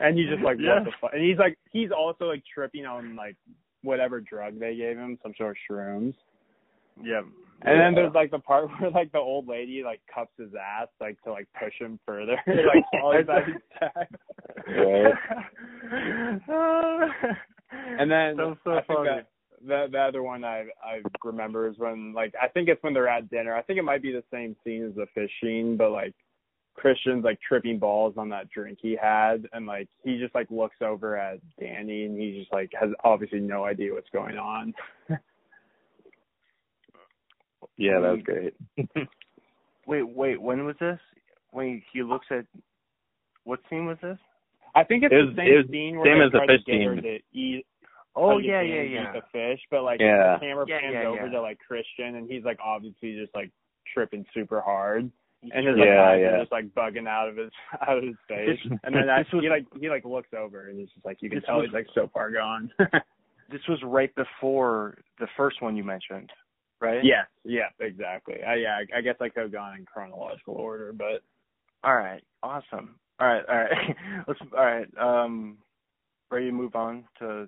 and 0.00 0.18
you 0.18 0.28
just 0.28 0.42
like, 0.42 0.56
Yeah. 0.60 0.76
what 0.80 0.84
the 0.84 0.92
fuck? 1.00 1.10
And 1.14 1.22
he's 1.24 1.38
like, 1.38 1.56
he's 1.70 1.90
also 1.96 2.24
like 2.26 2.42
tripping 2.52 2.84
on 2.86 3.14
like 3.16 3.36
whatever 3.82 4.20
drug 4.20 4.58
they 4.58 4.74
gave 4.76 4.96
him, 4.98 5.18
some 5.22 5.32
sort 5.38 5.50
of 5.50 5.56
shrooms. 5.70 6.14
Yeah. 7.02 7.22
And 7.62 7.78
then 7.80 7.94
there's 7.94 8.14
like 8.14 8.30
the 8.30 8.38
part 8.38 8.68
where 8.80 8.90
like 8.90 9.12
the 9.12 9.18
old 9.18 9.46
lady 9.48 9.82
like 9.84 10.00
cups 10.12 10.32
his 10.38 10.50
ass 10.54 10.88
like 11.00 11.20
to 11.22 11.32
like 11.32 11.46
push 11.58 11.74
him 11.78 11.98
further, 12.06 12.36
like 12.46 12.84
while 12.92 13.12
he's 13.16 13.26
having 13.28 13.58
sex. 13.78 14.10
And 17.72 18.10
then 18.10 18.36
That 18.36 18.46
was 18.46 18.56
so 18.64 18.70
I 18.72 18.82
think 18.82 18.86
funny. 18.98 19.08
that 19.08 19.26
the 19.66 19.86
the 19.92 19.98
other 19.98 20.22
one 20.22 20.42
I 20.44 20.66
I 20.82 21.00
remember 21.22 21.68
is 21.68 21.78
when 21.78 22.12
like 22.14 22.34
I 22.40 22.48
think 22.48 22.68
it's 22.68 22.82
when 22.82 22.94
they're 22.94 23.08
at 23.08 23.30
dinner. 23.30 23.54
I 23.54 23.62
think 23.62 23.78
it 23.78 23.84
might 23.84 24.02
be 24.02 24.12
the 24.12 24.24
same 24.32 24.56
scene 24.64 24.84
as 24.86 24.94
the 24.94 25.06
fishing, 25.14 25.76
but 25.76 25.90
like 25.90 26.14
Christian's 26.74 27.24
like 27.24 27.38
tripping 27.46 27.78
balls 27.78 28.14
on 28.16 28.28
that 28.30 28.48
drink 28.50 28.78
he 28.80 28.96
had, 29.00 29.46
and 29.52 29.66
like 29.66 29.88
he 30.02 30.18
just 30.18 30.34
like 30.34 30.50
looks 30.50 30.76
over 30.82 31.16
at 31.16 31.38
Danny, 31.58 32.04
and 32.06 32.18
he 32.18 32.38
just 32.40 32.52
like 32.52 32.70
has 32.78 32.90
obviously 33.04 33.40
no 33.40 33.64
idea 33.64 33.92
what's 33.92 34.08
going 34.10 34.38
on. 34.38 34.72
yeah, 37.80 37.98
that 38.00 38.12
was 38.12 38.22
great. 38.22 38.54
Wait, 39.86 40.02
wait. 40.08 40.40
When 40.40 40.64
was 40.66 40.76
this? 40.78 40.98
When 41.50 41.82
he 41.92 42.02
looks 42.02 42.26
at 42.30 42.44
what 43.44 43.58
scene 43.68 43.86
was 43.86 43.96
this? 44.02 44.18
I 44.74 44.84
think 44.84 45.02
it's 45.02 45.12
It 45.12 45.16
was- 45.26 45.34
the 45.34 45.42
it 45.42 45.46
same 45.46 45.56
was 45.56 45.66
scene 45.70 45.96
where 45.98 46.06
same 46.06 46.18
they 46.20 46.24
as 46.26 46.32
the 46.32 46.38
try 46.38 46.46
to 46.46 46.52
fish 46.58 46.64
get 46.66 46.82
her 46.86 46.94
scene. 46.94 47.02
to 47.02 47.18
eat. 47.32 47.66
Oh 48.14 48.26
try 48.28 48.36
to 48.36 48.42
get 48.42 48.48
yeah, 48.50 48.62
yeah, 48.62 48.82
yeah. 48.82 49.12
The 49.12 49.22
fish, 49.32 49.60
but 49.70 49.82
like 49.82 49.98
Yeah. 50.00 50.34
the 50.34 50.40
camera 50.46 50.64
Yeah, 50.68 50.80
pans 50.80 50.94
yeah, 50.94 51.08
over 51.08 51.26
yeah. 51.26 51.32
to 51.32 51.40
like 51.42 51.58
Christian, 51.66 52.16
and 52.16 52.30
he's 52.30 52.44
like 52.44 52.58
obviously 52.62 53.16
just 53.18 53.34
like 53.34 53.50
tripping 53.92 54.24
super 54.32 54.60
hard. 54.60 55.10
and 55.42 55.66
his 55.66 55.74
Yeah, 55.76 55.84
like 55.84 55.88
eyes 55.98 56.20
yeah. 56.20 56.26
are 56.28 56.40
just 56.40 56.52
like 56.52 56.66
bugging 56.76 57.08
out 57.08 57.28
of 57.28 57.36
his 57.36 57.50
out 57.88 57.96
of 57.98 58.04
his 58.04 58.16
face. 58.28 58.60
and 58.84 58.94
then 58.94 59.06
that, 59.06 59.26
was- 59.32 59.42
he 59.42 59.48
like 59.48 59.66
he 59.80 59.88
like 59.88 60.04
looks 60.04 60.28
over 60.38 60.68
and 60.68 60.78
it's 60.78 60.92
just 60.92 61.04
like 61.04 61.18
you 61.22 61.30
can 61.30 61.40
tell 61.42 61.56
was- 61.56 61.66
he's 61.66 61.74
like 61.74 61.88
so 61.94 62.06
far 62.12 62.30
gone. 62.30 62.70
This 63.50 63.66
was 63.68 63.82
right 63.82 64.14
before 64.14 64.98
the 65.18 65.26
first 65.36 65.60
one 65.60 65.76
you 65.76 65.82
mentioned, 65.82 66.30
right? 66.80 67.04
Yes. 67.04 67.26
yeah, 67.44 67.68
exactly. 67.78 68.36
I, 68.46 68.56
yeah, 68.56 68.78
I, 68.96 69.00
guess 69.00 69.16
I 69.20 69.28
could 69.28 69.42
have 69.44 69.52
gone 69.52 69.76
in 69.78 69.84
chronological 69.84 70.54
order, 70.54 70.92
but 70.92 71.22
All 71.84 71.96
right. 71.96 72.22
Awesome. 72.42 72.96
All 73.18 73.26
right. 73.26 73.44
All 73.48 73.58
right. 73.58 73.96
Let's. 74.28 74.40
All 74.56 74.64
right. 74.64 74.88
Um, 74.98 75.58
ready 76.30 76.46
to 76.46 76.52
move 76.52 76.74
on 76.74 77.04
to 77.18 77.46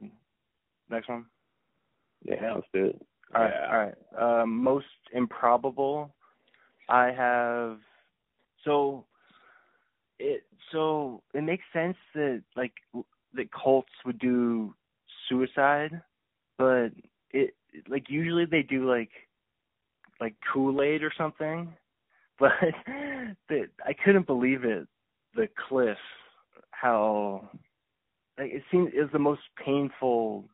next 0.91 1.09
one. 1.09 1.27
Yeah, 2.25 2.55
let's 2.55 2.67
do 2.73 2.87
it. 2.87 3.07
All 3.35 3.43
right. 3.43 3.53
Yeah. 3.55 3.69
All 3.71 3.85
right. 3.85 4.43
Um, 4.43 4.63
most 4.63 4.87
improbable. 5.13 6.15
I 6.89 7.13
have. 7.13 7.79
So. 8.65 9.07
It 10.19 10.45
so 10.71 11.23
it 11.35 11.43
makes 11.43 11.65
sense 11.73 11.97
that 12.15 12.43
like 12.55 12.75
that 13.35 13.49
cults 13.53 13.91
would 14.07 14.21
do 14.21 14.75
suicide, 15.29 16.01
but 16.59 16.91
it 17.31 17.55
like 17.89 18.09
usually 18.09 18.45
they 18.45 18.63
do 18.63 18.89
like 18.89 19.11
like 20.21 20.35
Kool 20.53 20.83
Aid 20.83 21.03
or 21.03 21.13
something, 21.17 21.73
but 22.39 22.53
that 23.49 23.69
I 23.85 23.93
couldn't 24.05 24.27
believe 24.27 24.65
it. 24.65 24.87
The 25.35 25.49
cliff, 25.69 25.97
how 26.73 27.49
like 28.39 28.53
it 28.53 28.63
seemed 28.71 28.93
it 28.93 29.01
was 29.01 29.11
the 29.13 29.19
most 29.19 29.41
painful, 29.65 30.45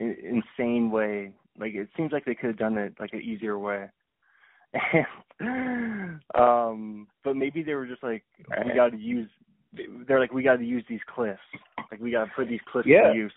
insane 0.00 0.90
way. 0.90 1.32
Like 1.58 1.74
it 1.74 1.88
seems 1.96 2.12
like 2.12 2.24
they 2.24 2.34
could 2.34 2.48
have 2.48 2.58
done 2.58 2.78
it 2.78 2.94
like 2.98 3.12
an 3.12 3.22
easier 3.22 3.58
way. 3.58 3.86
And, 5.40 6.20
um, 6.36 7.08
but 7.24 7.34
maybe 7.34 7.64
they 7.64 7.74
were 7.74 7.86
just 7.86 8.02
like, 8.04 8.22
we 8.64 8.72
got 8.74 8.92
to 8.92 8.96
use. 8.96 9.28
They're 10.06 10.20
like, 10.20 10.32
we 10.32 10.44
got 10.44 10.58
to 10.58 10.64
use 10.64 10.84
these 10.88 11.00
cliffs. 11.12 11.40
Like 11.90 12.00
we 12.00 12.12
got 12.12 12.26
to 12.26 12.30
put 12.36 12.48
these 12.48 12.60
cliffs 12.70 12.86
Yeah. 12.86 13.08
to 13.08 13.14
use. 13.14 13.32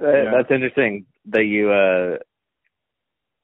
Uh, 0.00 0.06
Yeah. 0.08 0.30
That's 0.32 0.50
interesting 0.50 1.06
that 1.26 1.44
you 1.44 1.70
uh 1.70 2.18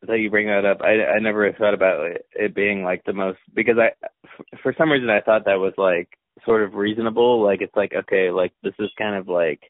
that 0.07 0.19
you 0.19 0.31
bring 0.31 0.47
that 0.47 0.65
up. 0.65 0.83
I 0.83 1.17
I 1.17 1.19
never 1.21 1.51
thought 1.53 1.75
about 1.75 2.07
it, 2.11 2.27
it 2.35 2.55
being 2.55 2.83
like 2.83 3.03
the 3.05 3.13
most 3.13 3.39
because 3.55 3.77
I 3.79 3.89
f- 4.25 4.61
for 4.63 4.75
some 4.77 4.91
reason 4.91 5.11
I 5.11 5.21
thought 5.21 5.45
that 5.47 5.59
was 5.59 5.75
like 5.77 6.09
sort 6.45 6.63
of 6.63 6.75
reasonable. 6.75 7.43
Like 7.43 7.61
it's 7.63 7.75
like 7.77 7.93
okay, 7.95 8.31
like 8.31 8.53
this 8.63 8.75
is 8.79 8.91
kind 8.99 9.17
of 9.17 9.29
like 9.29 9.61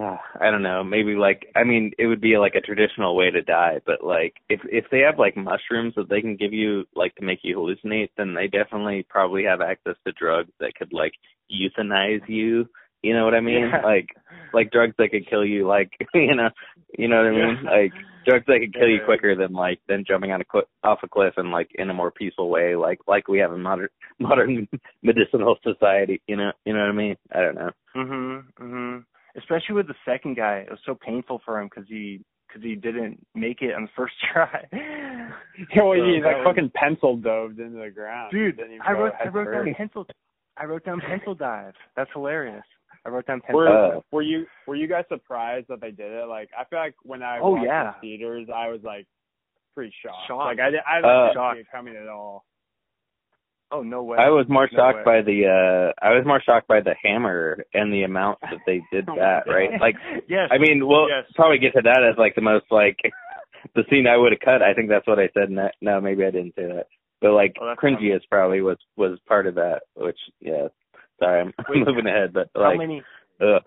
uh, 0.00 0.16
I 0.40 0.50
don't 0.50 0.62
know, 0.62 0.84
maybe 0.84 1.14
like 1.14 1.46
I 1.56 1.64
mean 1.64 1.92
it 1.98 2.06
would 2.06 2.20
be 2.20 2.38
like 2.38 2.54
a 2.54 2.60
traditional 2.60 3.16
way 3.16 3.30
to 3.30 3.42
die, 3.42 3.80
but 3.86 4.04
like 4.04 4.34
if 4.48 4.60
if 4.64 4.84
they 4.90 5.00
have 5.00 5.18
like 5.18 5.36
mushrooms 5.36 5.94
that 5.96 6.08
they 6.08 6.20
can 6.20 6.36
give 6.36 6.52
you 6.52 6.84
like 6.94 7.14
to 7.16 7.24
make 7.24 7.40
you 7.42 7.56
hallucinate, 7.56 8.10
then 8.16 8.34
they 8.34 8.46
definitely 8.46 9.06
probably 9.08 9.44
have 9.44 9.60
access 9.60 9.96
to 10.06 10.12
drugs 10.12 10.50
that 10.60 10.74
could 10.76 10.92
like 10.92 11.12
euthanize 11.50 12.22
you. 12.28 12.68
You 13.02 13.14
know 13.14 13.24
what 13.24 13.34
I 13.34 13.40
mean? 13.40 13.70
Yeah. 13.72 13.80
Like 13.82 14.08
like 14.52 14.70
drugs 14.70 14.94
that 14.98 15.10
could 15.10 15.28
kill 15.28 15.44
you 15.44 15.66
like 15.66 15.90
you 16.14 16.34
know 16.34 16.50
you 16.98 17.08
know 17.08 17.16
what 17.18 17.26
I 17.26 17.30
mean 17.30 17.58
Yeah. 17.64 17.70
like 17.70 17.92
drugs 18.26 18.44
that 18.46 18.58
could 18.60 18.74
kill 18.74 18.88
you 18.88 19.00
quicker 19.04 19.34
than 19.34 19.52
like 19.52 19.80
than 19.88 20.04
jumping 20.06 20.32
on 20.32 20.40
a 20.40 20.44
cl- 20.50 20.64
off 20.84 21.00
a 21.02 21.08
cliff 21.08 21.34
and 21.36 21.50
like 21.50 21.68
in 21.74 21.90
a 21.90 21.94
more 21.94 22.10
peaceful 22.10 22.48
way 22.50 22.76
like 22.76 22.98
like 23.06 23.28
we 23.28 23.38
have 23.38 23.52
in 23.52 23.62
modern 23.70 23.88
modern 24.18 24.68
medicinal 25.02 25.56
society 25.62 26.20
you 26.26 26.36
know 26.36 26.52
you 26.64 26.72
know 26.72 26.80
what 26.80 26.88
I 26.90 26.92
mean 26.92 27.16
I 27.34 27.40
don't 27.40 27.54
know 27.54 27.70
Mhm. 27.96 28.44
Mhm. 28.60 29.04
Especially 29.36 29.76
with 29.76 29.86
the 29.86 29.94
second 30.04 30.36
guy, 30.36 30.56
it 30.66 30.70
was 30.70 30.80
so 30.84 30.94
painful 30.94 31.40
for 31.44 31.60
him 31.60 31.68
because 31.72 31.88
he 31.88 32.20
because 32.48 32.64
he 32.64 32.74
didn't 32.74 33.24
make 33.36 33.62
it 33.62 33.72
on 33.76 33.82
the 33.82 33.88
first 33.96 34.14
try. 34.32 34.66
well, 34.72 35.30
So 35.76 35.92
he's 35.92 36.22
that 36.22 36.26
like 36.28 36.36
was- 36.38 36.44
fucking 36.46 36.70
pencil 36.74 37.16
doved 37.16 37.60
into 37.60 37.78
the 37.78 37.90
ground. 37.90 38.32
Dude, 38.32 38.60
I 38.84 38.92
wrote 38.92 39.12
I 39.20 39.24
head 39.24 39.34
wrote 39.34 39.52
down 39.52 39.74
pencil 39.74 40.06
I 40.56 40.64
wrote 40.64 40.84
down 40.84 41.00
pencil 41.00 41.34
dive. 41.36 41.74
That's 41.96 42.10
hilarious. 42.12 42.64
I 43.04 43.08
wrote 43.08 43.26
down 43.26 43.40
pencil 43.40 43.58
Were 43.60 43.68
Uh, 43.96 44.00
were 44.12 44.22
you 44.22 44.46
were 44.66 44.76
you 44.76 44.86
guys 44.86 45.04
surprised 45.08 45.68
that 45.68 45.80
they 45.80 45.90
did 45.90 46.12
it? 46.12 46.26
Like 46.28 46.50
I 46.58 46.64
feel 46.64 46.78
like 46.78 46.94
when 47.02 47.22
I 47.22 47.38
Oh, 47.40 47.52
watched 47.52 47.64
yeah. 47.66 47.94
in 47.94 48.00
theaters, 48.00 48.48
I 48.54 48.68
was 48.68 48.80
like 48.82 49.06
pretty 49.74 49.92
shocked. 50.04 50.28
Shocked. 50.28 50.44
Like 50.56 50.60
I, 50.60 50.70
di- 50.70 50.86
I 50.88 50.96
didn't 50.96 51.36
Uh, 51.36 51.54
see 51.54 51.60
it 51.60 51.66
coming 51.72 51.96
at 51.96 52.08
all. 52.08 52.44
Oh 53.72 53.82
no 53.82 54.02
way. 54.02 54.18
I 54.18 54.28
was 54.30 54.46
more 54.48 54.68
No 54.72 54.76
shocked 54.78 54.98
way. 54.98 55.04
by 55.04 55.22
the 55.22 55.46
uh 55.46 56.04
I 56.04 56.10
was 56.14 56.24
more 56.26 56.40
shocked 56.42 56.66
by 56.66 56.80
the 56.80 56.94
hammer 57.02 57.64
and 57.72 57.92
the 57.92 58.02
amount 58.02 58.38
that 58.42 58.58
they 58.66 58.82
did 58.92 59.04
Oh 59.08 59.14
that, 59.16 59.44
right? 59.46 59.80
Like 59.80 59.94
yes. 60.28 60.48
I 60.50 60.58
mean, 60.58 60.86
we'll 60.86 61.08
Yes. 61.08 61.24
probably 61.36 61.58
get 61.58 61.72
to 61.74 61.82
that 61.82 62.02
as 62.02 62.18
like 62.18 62.34
the 62.34 62.40
most 62.42 62.66
like 62.70 62.96
the 63.76 63.84
scene 63.88 64.06
I 64.06 64.16
would 64.16 64.32
have 64.32 64.40
cut. 64.40 64.62
I 64.62 64.74
think 64.74 64.88
that's 64.88 65.06
what 65.06 65.18
I 65.20 65.28
said. 65.34 65.50
No, 65.50 65.68
no, 65.80 66.00
maybe 66.00 66.24
I 66.24 66.30
didn't 66.32 66.54
say 66.56 66.66
that. 66.66 66.86
But 67.20 67.32
like 67.32 67.54
Oh, 67.60 67.66
that's 67.66 67.80
funny. 67.80 67.96
cringiest 67.96 68.28
probably 68.28 68.60
was 68.60 68.78
was 68.96 69.18
part 69.28 69.46
of 69.46 69.54
that. 69.54 69.82
Which 69.94 70.18
yeah, 70.40 70.66
sorry, 71.22 71.40
I'm 71.58 71.64
Wait, 71.68 71.86
moving 71.86 72.06
ahead, 72.06 72.32
but 72.32 72.50
how 72.54 72.70
like, 72.70 72.78
many? 72.78 73.02
ugh. 73.40 73.62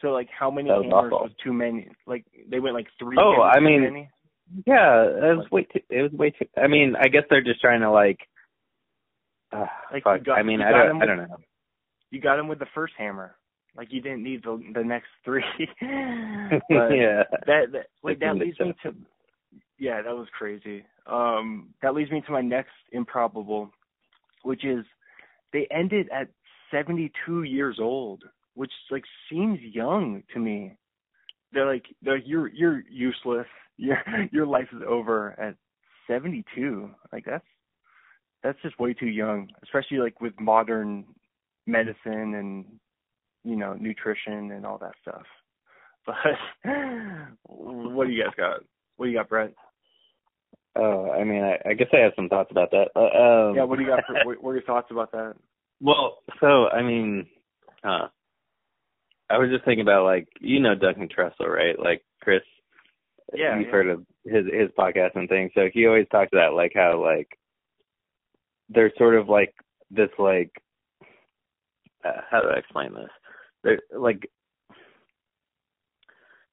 So 0.00 0.08
like 0.08 0.28
how 0.36 0.50
many 0.50 0.70
was 0.70 0.84
hammers 0.84 1.12
awful. 1.12 1.26
was 1.26 1.32
too 1.42 1.52
many? 1.52 1.88
Like 2.06 2.24
they 2.48 2.60
went 2.60 2.74
like 2.74 2.86
three. 2.98 3.16
Oh, 3.20 3.42
I 3.42 3.60
mean, 3.60 3.82
many? 3.82 4.10
yeah, 4.66 5.02
it 5.02 5.36
was 5.36 5.46
way 5.50 5.64
too. 5.64 5.80
It 5.90 6.02
was 6.02 6.12
way 6.12 6.30
too. 6.30 6.46
I 6.56 6.66
mean, 6.68 6.94
I 7.00 7.08
guess 7.08 7.24
they're 7.28 7.42
just 7.44 7.60
trying 7.60 7.80
to 7.80 7.90
like. 7.90 8.18
Uh, 9.52 9.66
Like, 9.92 10.04
fuck. 10.04 10.24
got- 10.24 10.38
I 10.38 10.42
mean, 10.42 10.60
I 10.62 10.70
don't. 10.70 10.90
him 10.96 11.02
I 11.02 11.06
don't 11.06 11.16
know. 11.18 11.36
you 12.10 12.20
got 12.20 12.38
him 12.38 12.48
with 12.48 12.58
the 12.60 12.66
first 12.74 12.94
hammer. 12.96 13.34
Like 13.76 13.88
you 13.90 14.00
didn't 14.00 14.22
need 14.22 14.42
the 14.42 14.62
the 14.74 14.82
next 14.84 15.08
three. 15.24 15.44
Yeah. 15.80 17.24
that, 17.46 17.72
that 17.72 17.86
wait, 18.02 18.20
that 18.20 18.36
leads 18.36 18.58
me 18.58 18.74
to 18.82 18.94
yeah, 19.78 20.02
that 20.02 20.14
was 20.14 20.28
crazy. 20.36 20.84
Um, 21.06 21.70
that 21.82 21.94
leads 21.94 22.10
me 22.10 22.22
to 22.26 22.32
my 22.32 22.42
next 22.42 22.72
improbable, 22.92 23.70
which 24.42 24.64
is 24.64 24.84
they 25.52 25.66
ended 25.70 26.08
at 26.12 26.28
72 26.70 27.42
years 27.44 27.78
old, 27.80 28.24
which 28.54 28.72
like 28.90 29.04
seems 29.30 29.58
young 29.60 30.22
to 30.32 30.38
me. 30.38 30.76
They're 31.52 31.66
like 31.66 31.84
they're 32.02 32.18
you're 32.18 32.48
you're 32.48 32.82
useless. 32.90 33.46
Your 33.76 33.96
your 34.30 34.46
life 34.46 34.68
is 34.74 34.82
over 34.86 35.34
at 35.40 35.54
72. 36.06 36.90
Like 37.14 37.24
that's 37.24 37.46
that's 38.42 38.60
just 38.60 38.78
way 38.78 38.92
too 38.92 39.06
young, 39.06 39.48
especially 39.62 39.96
like 39.96 40.20
with 40.20 40.38
modern 40.38 41.06
medicine 41.66 42.34
and 42.34 42.66
you 43.42 43.56
know 43.56 43.72
nutrition 43.72 44.50
and 44.52 44.66
all 44.66 44.78
that 44.78 44.92
stuff. 45.00 45.22
But 46.64 47.36
what 47.46 48.06
do 48.06 48.12
you 48.12 48.24
guys 48.24 48.34
got? 48.36 48.60
What 48.96 49.06
do 49.06 49.12
you 49.12 49.18
got, 49.18 49.28
Brett? 49.28 49.54
Oh, 50.76 51.10
I 51.10 51.24
mean, 51.24 51.42
I, 51.42 51.70
I 51.70 51.72
guess 51.74 51.88
I 51.92 51.98
have 51.98 52.12
some 52.16 52.28
thoughts 52.28 52.50
about 52.50 52.70
that. 52.70 52.88
Uh, 52.94 53.48
um, 53.48 53.56
Yeah, 53.56 53.64
what 53.64 53.78
do 53.78 53.84
you 53.84 53.88
got? 53.88 54.04
For, 54.06 54.14
what, 54.24 54.42
what 54.42 54.50
are 54.50 54.54
your 54.54 54.62
thoughts 54.62 54.88
about 54.90 55.12
that? 55.12 55.34
Well, 55.80 56.18
so 56.40 56.68
I 56.68 56.82
mean, 56.82 57.26
uh, 57.84 58.08
I 59.30 59.38
was 59.38 59.50
just 59.50 59.64
thinking 59.64 59.82
about 59.82 60.04
like 60.04 60.28
you 60.40 60.60
know 60.60 60.74
Duncan 60.74 61.08
Trussell, 61.08 61.48
right? 61.48 61.78
Like 61.78 62.02
Chris, 62.20 62.42
Yeah, 63.34 63.58
you've 63.58 63.66
yeah. 63.66 63.72
heard 63.72 63.88
of 63.88 64.04
his 64.24 64.44
his 64.46 64.70
podcast 64.78 65.14
and 65.14 65.28
things. 65.28 65.52
So 65.54 65.68
he 65.72 65.86
always 65.86 66.06
talks 66.10 66.30
about 66.32 66.54
like 66.54 66.72
how 66.74 67.02
like 67.02 67.28
there's 68.68 68.92
sort 68.98 69.16
of 69.16 69.28
like 69.28 69.54
this 69.90 70.10
like 70.18 70.50
uh, 72.04 72.20
how 72.30 72.40
do 72.40 72.48
I 72.48 72.58
explain 72.58 72.94
this? 72.94 73.10
There 73.64 73.80
like 73.98 74.28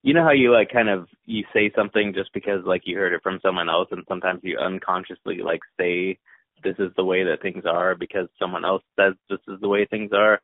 you 0.04 0.14
know 0.14 0.24
how 0.24 0.32
you 0.32 0.54
like 0.54 0.70
kind 0.72 0.90
of 0.90 1.08
you 1.26 1.44
say 1.54 1.72
something 1.76 2.14
just 2.14 2.32
because 2.34 2.62
like 2.66 2.84
you 2.86 2.98
heard 2.98 3.14
it 3.14 3.24
from 3.24 3.40
someone 3.42 3.70
else 3.70 3.90
and 3.92 4.04
sometimes 4.08 4.40
you 4.44 4.58
unconsciously 4.58 5.40
like 5.44 5.60
say 5.80 6.18
this 6.64 6.76
is 6.80 6.92
the 6.96 7.04
way 7.04 7.24
that 7.24 7.42
things 7.42 7.64
are 7.66 7.96
because 7.96 8.28
someone 8.40 8.66
else 8.66 8.84
says 9.00 9.14
this 9.30 9.40
is 9.48 9.60
the 9.62 9.68
way 9.68 9.86
things 9.86 10.12
are. 10.14 10.40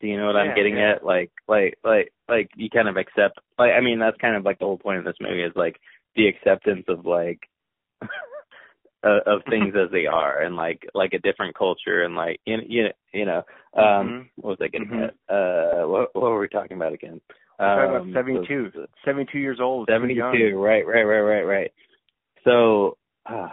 Do 0.00 0.06
you 0.06 0.16
know 0.16 0.26
what 0.26 0.36
Yeah, 0.36 0.50
I'm 0.50 0.56
getting 0.56 0.76
yeah. 0.78 0.92
at? 0.96 1.04
Like 1.04 1.30
like 1.48 1.74
like 1.84 2.12
like 2.28 2.50
you 2.56 2.70
kind 2.70 2.88
of 2.88 2.96
accept 2.96 3.38
like 3.58 3.72
I 3.72 3.80
mean 3.80 3.98
that's 3.98 4.16
kind 4.18 4.36
of 4.36 4.44
like 4.44 4.58
the 4.58 4.64
whole 4.64 4.78
point 4.78 4.98
of 4.98 5.04
this 5.04 5.16
movie 5.20 5.42
is 5.42 5.52
like 5.54 5.76
the 6.16 6.26
acceptance 6.28 6.84
of 6.88 7.04
like 7.06 7.40
of, 9.02 9.22
of 9.26 9.40
things 9.48 9.74
as 9.76 9.90
they 9.92 10.06
are 10.06 10.42
and 10.42 10.56
like 10.56 10.86
like 10.94 11.12
a 11.12 11.18
different 11.18 11.56
culture 11.56 12.02
and 12.04 12.14
like 12.14 12.40
you 12.46 12.58
you 12.66 12.86
you 13.12 13.24
know 13.26 13.42
um 13.76 13.82
Mhm. 13.84 14.28
what 14.36 14.50
was 14.50 14.58
I 14.62 14.68
getting 14.68 14.88
Mhm. 14.88 15.04
at? 15.08 15.14
Uh 15.34 15.86
what 15.88 16.14
what 16.14 16.30
were 16.30 16.40
we 16.40 16.48
talking 16.48 16.76
about 16.76 16.92
again? 16.94 17.20
Um, 17.58 17.78
about 17.78 18.06
72. 18.14 18.70
the- 18.70 18.88
72 19.04 19.38
years 19.38 19.60
old. 19.60 19.86
too 19.86 19.92
Seventy 19.92 20.14
young. 20.14 20.34
two, 20.34 20.56
right, 20.58 20.86
right, 20.86 21.02
right, 21.04 21.20
right, 21.20 21.42
right. 21.42 21.72
So 22.42 22.96
uh, 23.26 23.50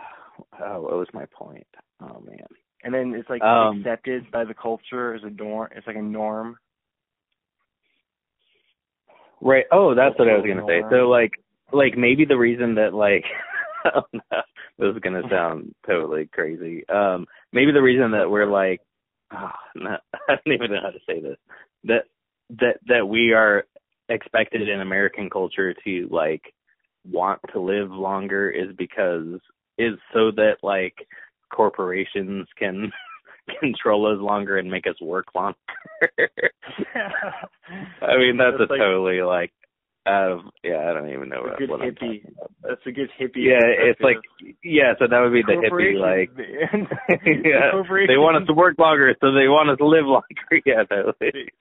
oh, 0.62 0.82
what 0.82 0.94
was 0.94 1.08
my 1.14 1.26
point? 1.34 1.68
Oh 2.02 2.22
man. 2.26 2.46
And 2.84 2.94
then 2.94 3.14
it's 3.16 3.30
like 3.30 3.42
Um, 3.42 3.80
accepted 3.80 4.30
by 4.32 4.44
the 4.46 4.54
culture 4.54 5.14
as 5.14 5.24
a 5.24 5.30
norm. 5.30 5.70
It's 5.76 5.88
like 5.88 5.96
a 5.96 6.02
norm. 6.02 6.58
Right. 9.42 9.66
Oh, 9.72 9.94
that's 9.94 10.18
what 10.18 10.30
I 10.30 10.38
was 10.38 10.46
gonna 10.46 10.66
say. 10.68 10.82
So 10.90 11.10
like 11.10 11.32
like 11.72 11.98
maybe 11.98 12.26
the 12.26 12.38
reason 12.38 12.76
that 12.76 12.94
like 12.94 13.26
oh 13.86 14.02
no, 14.14 14.42
this 14.78 14.96
is 14.96 15.02
gonna 15.02 15.24
sound 15.30 15.74
totally 15.86 16.28
crazy. 16.32 16.88
Um 16.90 17.26
maybe 17.52 17.72
the 17.72 17.82
reason 17.82 18.12
that 18.12 18.30
we're 18.30 18.50
like 18.50 18.82
oh, 19.34 19.52
no, 19.76 19.98
I 20.30 20.36
don't 20.46 20.54
even 20.54 20.72
know 20.72 20.82
how 20.82 20.92
to 20.92 21.00
say 21.08 21.22
this. 21.22 21.38
That 21.84 22.04
that 22.60 22.80
that 22.88 23.08
we 23.08 23.34
are 23.34 23.66
expected 24.10 24.70
in 24.70 24.82
American 24.82 25.30
culture 25.30 25.74
to 25.84 26.08
like 26.10 26.54
want 27.10 27.40
to 27.54 27.60
live 27.60 27.92
longer 27.92 28.50
is 28.50 28.76
because 28.78 29.40
is 29.78 29.94
so 30.14 30.32
that 30.36 30.58
like 30.64 31.08
corporations 31.54 32.48
can 32.58 32.92
control 33.60 34.12
us 34.12 34.20
longer 34.22 34.58
and 34.58 34.70
make 34.70 34.88
us 34.88 35.00
work 35.02 35.26
longer. 35.36 35.58
I 38.02 38.18
mean 38.18 38.38
that's, 38.38 38.58
That's 38.60 38.70
a 38.70 38.74
like- 38.74 38.80
totally 38.82 39.22
like 39.22 39.52
out 40.08 40.32
of 40.32 40.40
yeah, 40.64 40.88
I 40.90 40.94
don't 40.94 41.10
even 41.10 41.28
know 41.30 41.42
what, 41.42 41.58
good 41.58 41.70
what 41.70 41.82
I'm 41.82 41.90
about. 41.90 42.52
That's 42.64 42.82
a 42.86 42.92
good 42.92 43.10
hippie. 43.20 43.44
Yeah, 43.44 43.60
it's 43.62 44.00
like 44.00 44.18
yeah, 44.64 44.94
so 45.00 45.06
that 45.10 45.20
would 45.20 45.34
be 45.34 45.42
the 45.42 45.60
hippie 45.60 46.00
like 46.00 46.32
yeah, 47.44 47.72
Corporations. 47.72 48.08
they 48.10 48.18
want 48.18 48.38
us 48.42 48.48
to 48.48 48.54
work 48.54 48.76
longer, 48.80 49.14
so 49.20 49.34
they 49.34 49.48
want 49.50 49.70
us 49.70 49.78
to 49.80 49.86
live 49.86 50.06
longer. 50.06 50.62
Yeah, 50.66 50.84
totally. 50.86 51.52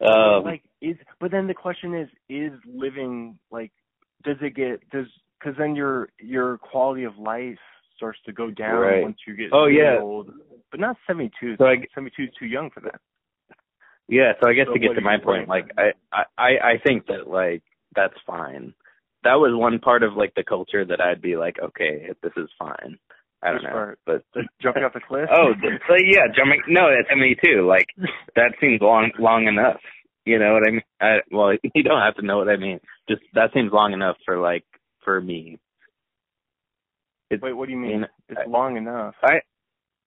Um, 0.00 0.44
like 0.44 0.62
is 0.82 0.96
but 1.18 1.30
then 1.30 1.46
the 1.46 1.54
question 1.54 1.94
is 1.94 2.08
is 2.28 2.52
living 2.66 3.38
like 3.50 3.72
does 4.22 4.36
it 4.42 4.54
get 4.54 4.88
does 4.90 5.06
because 5.44 5.56
then 5.58 5.74
your 5.74 6.08
your 6.18 6.58
quality 6.58 7.04
of 7.04 7.18
life 7.18 7.58
starts 7.96 8.18
to 8.26 8.32
go 8.32 8.50
down 8.50 8.80
Right. 8.80 9.02
once 9.02 9.18
you 9.26 9.36
get 9.36 9.50
Oh, 9.52 9.66
yeah. 9.66 9.98
old 10.00 10.30
but 10.70 10.80
not 10.80 10.96
72 11.06 11.56
So 11.58 11.66
I- 11.66 11.86
72 11.94 12.24
is 12.24 12.30
too 12.38 12.46
young 12.46 12.70
for 12.70 12.80
that 12.80 13.00
yeah, 14.08 14.32
so 14.42 14.48
I 14.50 14.52
guess 14.52 14.66
So 14.66 14.74
to 14.74 14.78
get 14.78 14.94
to 14.94 15.00
my 15.00 15.16
point, 15.16 15.48
like 15.48 15.70
I, 15.78 15.92
I, 16.36 16.58
I 16.62 16.72
think 16.84 17.06
that 17.06 17.26
like 17.26 17.62
that's 17.96 18.12
fine. 18.26 18.74
That 19.22 19.36
was 19.36 19.52
one 19.58 19.78
part 19.78 20.02
of 20.02 20.12
like 20.12 20.34
the 20.34 20.44
culture 20.44 20.84
that 20.84 21.00
I'd 21.00 21.22
be 21.22 21.36
like, 21.36 21.56
okay, 21.58 22.10
this 22.22 22.32
is 22.36 22.50
fine. 22.58 22.98
I 23.42 23.46
don't 23.46 23.54
Which 23.56 23.62
know, 23.64 23.70
part? 23.70 23.98
but 24.04 24.22
jumping 24.62 24.84
off 24.84 24.92
the 24.92 25.00
cliff 25.00 25.30
oh, 25.34 25.52
so 25.88 25.94
yeah, 25.96 26.26
jumping. 26.36 26.60
No, 26.68 26.90
that's 26.94 27.18
me 27.18 27.34
too. 27.42 27.66
Like 27.66 27.86
that 28.36 28.52
seems 28.60 28.82
long, 28.82 29.10
long 29.18 29.46
enough. 29.46 29.80
You 30.26 30.38
know 30.38 30.52
what 30.52 30.68
I 30.68 30.70
mean? 30.70 30.82
I, 31.00 31.16
well, 31.30 31.52
you 31.74 31.82
don't 31.82 32.02
have 32.02 32.16
to 32.16 32.26
know 32.26 32.36
what 32.36 32.50
I 32.50 32.56
mean. 32.56 32.80
Just 33.08 33.22
that 33.32 33.52
seems 33.54 33.72
long 33.72 33.94
enough 33.94 34.16
for 34.26 34.38
like 34.38 34.64
for 35.04 35.20
me. 35.20 35.58
It's, 37.30 37.42
wait 37.42 37.52
what 37.54 37.66
do 37.66 37.72
you 37.72 37.78
mean 37.78 38.06
it's 38.28 38.40
I- 38.46 38.48
long 38.48 38.76
enough 38.76 39.14
I 39.22 39.40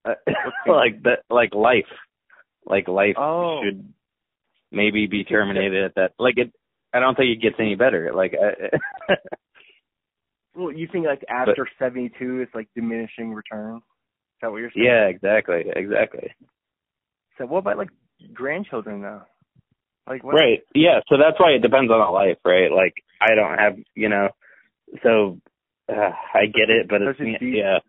uh, 0.05 0.13
like 0.67 1.03
that, 1.03 1.19
like 1.29 1.53
life, 1.53 1.89
like 2.65 2.87
life 2.87 3.15
Oh. 3.17 3.61
should 3.63 3.91
maybe 4.71 5.07
be 5.07 5.23
terminated 5.25 5.83
at 5.83 5.95
that. 5.95 6.11
Like 6.19 6.37
it, 6.37 6.53
I 6.93 6.99
don't 6.99 7.15
think 7.15 7.29
it 7.35 7.41
gets 7.41 7.55
any 7.59 7.75
better. 7.75 8.11
Like, 8.15 8.33
I, 8.33 9.13
well 10.55 10.71
you 10.71 10.87
think 10.91 11.05
like 11.05 11.23
after 11.29 11.67
72 11.79 12.39
it's 12.41 12.55
like 12.55 12.67
diminishing 12.75 13.33
returns 13.33 13.81
is 13.81 14.39
that 14.41 14.51
what 14.51 14.57
you're 14.57 14.71
saying 14.73 14.85
yeah, 14.85 15.05
exactly, 15.07 15.63
exactly. 15.75 16.31
so 17.37 17.45
what 17.45 17.59
about 17.59 17.77
like 17.77 17.89
grandchildren 18.33 19.01
though 19.01 19.21
like 20.07 20.23
what 20.23 20.35
Right. 20.35 20.61
Yeah. 20.73 21.01
So 21.09 21.17
that's 21.17 21.37
why 21.39 21.51
it 21.51 21.61
depends 21.61 21.91
on 21.91 21.99
the 21.99 22.11
life, 22.11 22.37
right? 22.45 22.71
Like 22.71 22.93
I 23.21 23.35
don't 23.35 23.57
have, 23.57 23.75
you 23.93 24.07
know, 24.09 24.29
so 25.03 25.39
uh, 25.89 26.11
I 26.33 26.45
get 26.47 26.69
it, 26.69 26.87
but 26.89 27.01
it's 27.01 27.19
a 27.19 27.23
deep- 27.23 27.55
yeah. 27.55 27.79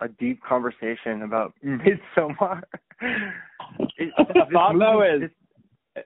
a 0.00 0.08
deep 0.08 0.42
conversation 0.42 1.22
about 1.22 1.54
Midsommar. 1.64 2.62
It- 3.96 4.12
The 4.16 4.24
this 4.34 4.44
thought 4.52 4.78
though 4.78 5.00
movie- 5.00 5.24
is, 5.26 5.30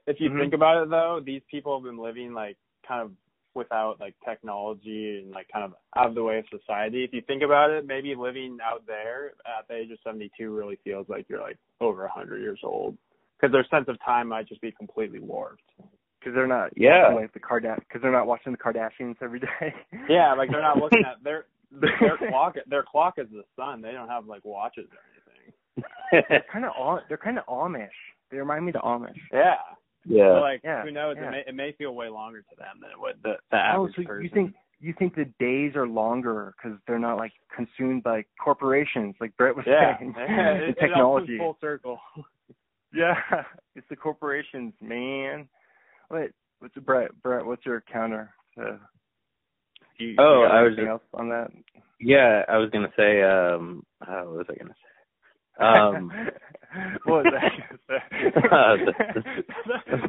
if 0.07 0.21
you 0.21 0.31
Mhm. 0.31 0.41
think 0.41 0.55
about 0.55 0.83
it 0.83 0.91
though, 0.91 1.21
these 1.25 1.43
people 1.51 1.77
have 1.77 1.85
been 1.85 1.99
living 1.99 2.33
like 2.35 2.57
kind 2.87 3.03
of 3.03 3.13
without 3.55 3.99
like 4.01 4.15
technology 4.25 5.19
and 5.23 5.33
like 5.33 5.49
kind 5.53 5.65
of 5.65 5.75
out 5.97 6.07
of 6.09 6.15
the 6.15 6.23
way 6.23 6.39
of 6.39 6.45
society. 6.51 7.03
If 7.05 7.13
you 7.13 7.21
think 7.23 7.43
about 7.43 7.71
it, 7.71 7.87
maybe 7.87 8.15
living 8.15 8.59
out 8.65 8.87
there 8.87 9.33
at 9.47 9.67
the 9.69 9.75
age 9.75 9.91
of 9.91 9.99
72 10.05 10.55
really 10.55 10.77
feels 10.85 11.09
like 11.09 11.27
you're 11.29 11.41
like 11.41 11.59
over 11.81 12.03
100 12.03 12.41
years 12.41 12.61
old 12.63 12.97
because 13.37 13.53
their 13.53 13.65
sense 13.71 13.89
of 13.89 13.99
time 14.05 14.29
might 14.29 14.47
just 14.49 14.61
be 14.61 14.71
completely 14.73 15.19
warped. 15.21 15.63
Because 16.29 16.35
they're 16.37 16.47
not 16.47 16.71
Yeah. 16.77 17.05
watching, 17.13 17.17
like 17.23 17.33
the 17.33 17.41
Kardashians 17.41 17.79
because 17.89 18.03
they're 18.03 18.13
not 18.13 18.27
watching 18.27 18.53
the 18.53 18.59
Kardashians 18.59 19.17
every 19.23 19.41
day. 19.41 19.75
Yeah, 20.09 20.35
like 20.35 20.51
they're 20.51 20.61
not 20.63 20.77
looking 20.79 21.03
at 21.05 21.23
their 21.25 21.47
their 21.73 22.17
clock. 22.29 22.57
Their 22.69 22.83
clock 22.83 23.15
is 23.19 23.29
the 23.31 23.45
sun. 23.57 23.81
They 23.83 23.93
don't 23.93 24.09
have 24.09 24.27
like 24.27 24.45
watches 24.45 24.87
or 24.93 24.99
anything. 25.13 26.25
they're 26.29 26.45
kind 26.53 26.65
of 26.65 26.73
Am- 26.79 27.05
they're 27.09 27.17
kind 27.17 27.39
of 27.39 27.47
Amish. 27.47 27.89
They 28.31 28.37
remind 28.39 28.65
me 28.67 28.71
of 28.71 28.75
the 28.75 28.81
Amish. 28.81 29.17
Yeah. 29.33 29.55
yeah. 30.07 30.35
So 30.35 30.41
like 30.41 30.61
Yeah, 30.65 30.83
who 30.83 30.91
knows? 30.91 31.17
yeah. 31.19 31.29
It 31.29 31.31
may 31.31 31.43
it 31.49 31.55
may 31.55 31.73
feel 31.73 31.95
way 31.95 32.09
longer 32.09 32.41
to 32.43 32.57
them 32.59 32.79
than 32.81 32.91
it 32.91 32.99
would 33.01 33.17
the, 33.23 33.35
the 33.51 33.57
Oh, 33.57 33.87
average 33.87 33.97
so 33.97 34.03
person. 34.03 34.25
you 34.25 34.31
think 34.33 34.55
you 34.81 34.95
think 34.99 35.15
the 35.17 35.25
days 35.41 35.75
are 35.75 35.89
longer 35.89 36.55
because 36.57 36.79
they're 36.87 36.99
not 37.01 37.17
like 37.17 37.33
consumed 37.55 38.03
by 38.05 38.25
corporations, 38.43 39.15
like 39.21 39.37
Brett 39.37 39.57
was 39.57 39.65
Yeah, 39.67 39.99
saying, 39.99 40.15
yeah 40.19 40.25
and 40.51 40.63
it, 40.63 40.69
it 40.71 40.77
all 40.79 40.89
technology. 40.89 41.27
comes 41.39 41.39
full 41.41 41.57
circle. 41.61 42.01
yeah, 42.95 43.17
it's 43.75 43.89
the 43.91 43.97
corporations, 43.97 44.73
man. 44.81 45.49
Wait, 46.11 46.31
what's 46.61 46.75
Brett? 46.77 47.11
Brett, 47.23 47.45
what's 47.45 47.65
your 47.67 47.83
counter? 47.93 48.33
To, 48.57 48.79
you, 49.99 50.15
Oh, 50.19 50.41
you 50.43 50.47
I 50.47 50.63
was 50.63 50.77
just- 50.77 50.89
else 50.89 51.03
on 51.15 51.29
that. 51.31 51.51
Yeah, 52.01 52.45
I 52.49 52.57
was 52.59 52.71
gonna 52.71 52.93
say. 52.97 53.23
Um, 53.23 53.85
uh, 54.07 54.23
what 54.23 54.37
was 54.39 54.47
I 54.49 54.55
gonna 54.55 54.75
say? 54.75 54.85
Um, 55.61 56.13
what 57.05 57.25
was 57.25 57.33
that? 57.35 57.53
Uh, 58.53 58.77
the- 58.77 59.43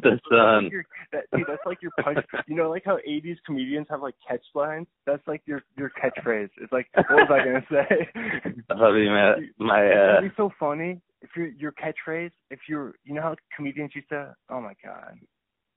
That's 0.10 0.20
sun. 0.30 0.64
like 0.64 0.72
your- 0.72 0.84
that, 1.12 1.24
dude, 1.32 1.46
that's 1.48 1.66
like 1.66 1.82
your 1.82 1.90
punch. 2.02 2.24
You 2.46 2.54
know, 2.54 2.70
like 2.70 2.84
how 2.84 2.98
'80s 2.98 3.36
comedians 3.44 3.88
have 3.90 4.00
like 4.02 4.14
catch 4.26 4.44
lines. 4.54 4.86
That's 5.06 5.26
like 5.26 5.42
your 5.46 5.62
your 5.76 5.90
catchphrase. 5.90 6.50
It's 6.60 6.72
like, 6.72 6.86
what 6.94 7.10
was 7.10 7.28
I 7.30 7.44
gonna 7.44 7.66
say? 7.70 8.08
Be 8.54 9.08
my 9.08 9.34
my 9.58 9.86
uh, 9.90 10.06
That'd 10.14 10.30
be 10.30 10.34
so 10.36 10.50
funny 10.60 11.00
if 11.22 11.30
your 11.36 11.48
your 11.48 11.72
catchphrase. 11.72 12.30
If 12.50 12.60
you're, 12.68 12.94
you 13.04 13.14
know 13.14 13.22
how 13.22 13.34
comedians 13.56 13.90
used 13.96 14.08
to. 14.10 14.34
Oh 14.50 14.60
my 14.60 14.74
god, 14.84 15.18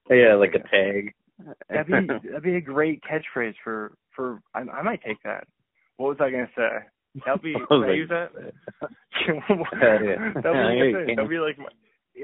yeah, 0.10 0.36
like 0.36 0.54
a 0.56 0.60
tag. 0.70 1.14
that'd 1.70 1.88
be 1.88 2.08
that'd 2.30 2.44
be 2.44 2.56
a 2.56 2.62
great 2.62 3.02
catchphrase 3.04 3.56
for 3.64 3.94
for. 4.16 4.42
I, 4.54 4.60
I 4.60 4.82
might 4.82 5.02
take 5.04 5.22
that. 5.24 5.48
What 5.98 6.10
was 6.10 6.18
I 6.20 6.32
gonna 6.32 6.50
say? 6.56 6.88
That'd 7.26 7.42
be. 7.42 7.56
Oh, 7.70 7.82
Can 7.82 7.90
I 7.90 7.94
use 7.94 8.10
that? 8.10 8.30
yeah. 9.28 9.40
That'd 9.80 10.02
be, 10.02 10.94
like, 10.94 11.16
that'd 11.16 11.30
be 11.30 11.38
like 11.38 11.58
my, 11.58 11.66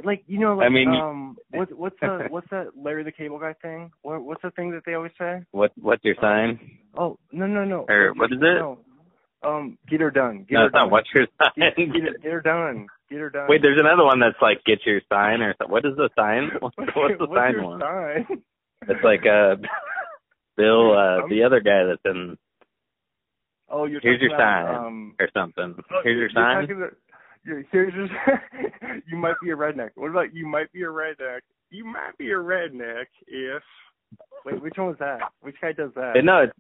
like 0.03 0.23
you 0.27 0.39
know 0.39 0.55
like 0.55 0.67
I 0.67 0.69
mean, 0.69 0.89
um 0.89 1.37
what 1.51 1.71
what's 1.77 1.95
the 2.01 2.27
what's 2.29 2.47
that 2.51 2.71
Larry 2.75 3.03
the 3.03 3.11
Cable 3.11 3.39
Guy 3.39 3.53
thing? 3.61 3.91
What 4.01 4.23
what's 4.23 4.41
the 4.41 4.51
thing 4.51 4.71
that 4.71 4.81
they 4.85 4.93
always 4.93 5.11
say? 5.19 5.43
What 5.51 5.71
what's 5.79 6.03
your 6.03 6.15
sign? 6.21 6.59
Oh 6.97 7.17
no 7.31 7.47
no 7.47 7.63
no. 7.63 7.85
Or 7.87 8.13
what 8.15 8.31
is 8.31 8.39
it? 8.39 8.41
No. 8.41 8.79
Um, 9.41 9.77
get 9.89 10.01
her 10.01 10.11
done. 10.11 10.45
Get 10.49 10.55
no, 10.55 10.59
her 10.59 10.65
it's 10.65 10.73
done. 10.73 10.81
not 10.83 10.91
what's 10.91 11.07
your 11.13 11.27
sign. 11.41 11.51
Get, 11.55 11.75
get, 11.77 12.03
her, 12.03 12.17
get 12.21 12.31
her 12.31 12.41
done. 12.41 12.87
Get 13.09 13.19
her 13.19 13.29
done. 13.29 13.47
Wait, 13.49 13.61
there's 13.61 13.79
another 13.79 14.03
one 14.03 14.19
that's 14.19 14.41
like 14.41 14.63
get 14.65 14.79
your 14.85 15.01
sign 15.11 15.41
or 15.41 15.55
something. 15.57 15.71
What 15.71 15.85
is 15.85 15.95
the 15.97 16.09
sign? 16.15 16.49
What's, 16.59 16.75
what's 16.77 17.17
the 17.19 17.27
sign 17.35 17.53
your 17.53 17.63
one? 17.65 17.79
sign? 17.79 18.41
It's 18.87 19.03
like 19.03 19.21
uh 19.25 19.55
Bill 20.57 20.91
uh 20.93 21.27
the 21.27 21.43
other 21.45 21.59
guy 21.59 21.85
that's 21.85 22.01
in 22.05 22.37
Oh, 23.71 23.85
you're 23.85 24.01
Here's 24.01 24.21
your 24.21 24.33
about, 24.33 24.65
sign. 24.67 24.75
Um, 24.85 25.15
or 25.19 25.29
something. 25.33 25.75
oh, 25.77 26.01
Here's 26.03 26.17
your 26.17 26.29
sign. 26.33 26.63
about- 26.71 26.93
here's 27.71 27.93
your, 27.93 28.07
you 29.07 29.15
might 29.17 29.35
be 29.43 29.51
a 29.51 29.55
redneck. 29.55 29.91
What 29.95 30.09
about 30.09 30.33
you 30.33 30.47
might 30.47 30.71
be 30.73 30.81
a 30.83 30.87
redneck? 30.87 31.39
You 31.69 31.85
might 31.85 32.17
be 32.17 32.31
a 32.31 32.35
redneck 32.35 33.05
if. 33.27 33.63
Wait, 34.45 34.61
which 34.61 34.73
one 34.77 34.87
was 34.87 34.97
that? 34.99 35.19
Which 35.41 35.55
guy 35.61 35.71
does 35.71 35.91
that? 35.95 36.13
No, 36.23 36.43
it's, 36.43 36.53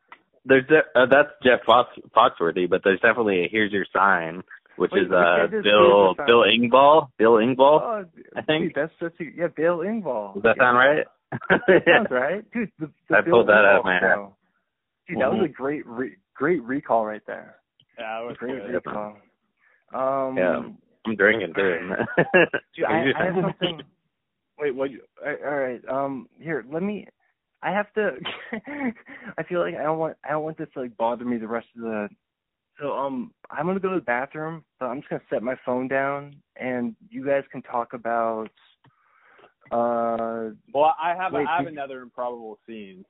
there's 0.45 0.63
uh, 0.95 1.05
that's 1.09 1.29
Jeff 1.43 1.59
Fox, 1.65 1.89
Foxworthy, 2.15 2.69
but 2.69 2.81
there's 2.83 2.99
definitely 3.01 3.45
a 3.45 3.49
here's 3.49 3.71
your 3.71 3.85
sign, 3.93 4.43
which 4.79 4.91
Wait, 4.93 5.03
is 5.03 5.11
uh 5.11 5.47
does 5.51 5.63
Bill 5.63 6.15
Bill 6.25 6.43
Sign? 6.43 6.69
Engvall. 6.71 7.07
Bill 7.17 7.33
Engvall. 7.33 7.79
Oh, 7.81 8.05
I 8.35 8.41
think. 8.41 8.65
dude, 8.65 8.73
that's 8.75 8.93
such 8.99 9.13
a 9.19 9.23
yeah, 9.35 9.47
Bill 9.55 9.79
Engvall. 9.79 10.33
Does 10.35 10.43
that 10.43 10.55
Yeah. 10.57 10.63
sound 10.63 10.77
right? 10.77 11.05
That 11.49 11.83
sounds 11.85 12.07
right, 12.11 12.51
dude. 12.53 12.71
The, 12.79 12.89
the 13.09 13.17
I 13.17 13.21
Bill 13.21 13.33
pulled 13.33 13.47
that 13.49 13.65
out 13.65 13.79
of 13.79 13.81
Engvall 13.81 13.85
my 13.85 13.93
hat. 13.93 14.01
show. 14.15 14.35
Dude, 15.07 15.21
that 15.21 15.31
was 15.31 15.41
a 15.45 15.47
great, 15.51 15.85
re- 15.87 16.17
great 16.35 16.61
recall 16.63 17.05
right 17.05 17.21
there. 17.27 17.55
Yeah, 17.97 18.21
it 18.21 18.27
was 18.27 18.37
Great 18.37 18.61
good. 18.65 18.73
recall. 18.85 19.17
Um, 19.93 20.37
Yeah. 20.37 20.61
I'm 21.07 21.15
drinking 21.15 21.53
too. 21.55 21.77
Dude, 22.75 22.85
I, 22.85 23.05
I 23.17 23.25
have 23.25 23.35
something. 23.41 23.81
Wait, 24.59 24.75
what? 24.75 24.91
You, 24.91 25.01
all 25.25 25.57
right. 25.57 25.81
Um, 25.89 26.27
here, 26.39 26.63
let 26.71 26.83
me. 26.83 27.07
I 27.63 27.71
have 27.71 27.91
to. 27.93 28.11
I 29.37 29.43
feel 29.43 29.59
like 29.61 29.75
I 29.75 29.83
don't 29.83 29.97
want. 29.97 30.17
I 30.23 30.29
don't 30.31 30.43
want 30.43 30.57
this 30.57 30.67
to 30.75 30.81
like 30.81 30.95
bother 30.97 31.25
me 31.25 31.37
the 31.37 31.47
rest 31.47 31.67
of 31.75 31.81
the. 31.81 32.09
So 32.79 32.93
um, 32.93 33.31
I'm 33.51 33.65
gonna 33.65 33.79
go 33.79 33.89
to 33.89 33.95
the 33.95 34.01
bathroom, 34.01 34.63
but 34.79 34.85
I'm 34.87 34.99
just 34.99 35.09
gonna 35.09 35.21
set 35.29 35.43
my 35.43 35.55
phone 35.65 35.87
down, 35.87 36.35
and 36.55 36.95
you 37.09 37.25
guys 37.25 37.43
can 37.51 37.61
talk 37.61 37.93
about. 37.93 38.49
Uh, 39.71 40.51
Well, 40.73 40.95
I 41.01 41.13
have 41.15 41.33
Wait, 41.33 41.45
I 41.47 41.57
have 41.57 41.65
did- 41.65 41.73
another 41.73 42.01
improbable 42.01 42.59
scene. 42.65 43.05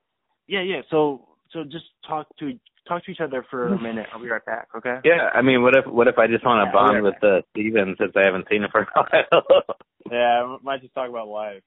yeah, 0.46 0.60
yeah. 0.62 0.82
So, 0.90 1.28
so 1.52 1.64
just 1.64 1.84
talk 2.06 2.26
to 2.38 2.58
talk 2.88 3.04
to 3.04 3.10
each 3.12 3.20
other 3.20 3.44
for 3.50 3.68
a 3.74 3.80
minute. 3.80 4.06
I'll 4.12 4.20
be 4.20 4.28
right 4.28 4.44
back. 4.44 4.68
Okay. 4.76 4.98
yeah, 5.04 5.30
I 5.34 5.42
mean, 5.42 5.62
what 5.62 5.76
if 5.76 5.86
what 5.86 6.08
if 6.08 6.18
I 6.18 6.26
just 6.26 6.44
want 6.44 6.60
to 6.60 6.66
Yeah, 6.66 6.72
bond 6.72 6.96
yeah. 6.96 7.00
with 7.02 7.24
uh, 7.24 7.42
Steven 7.52 7.94
since 7.98 8.12
I 8.16 8.22
haven't 8.24 8.46
seen 8.50 8.64
him 8.64 8.70
for 8.72 8.80
a 8.82 8.86
while? 8.94 9.64
Yeah, 10.10 10.46
we 10.48 10.56
might 10.62 10.80
just 10.82 10.94
talk 10.94 11.08
about 11.08 11.28
life. 11.28 11.62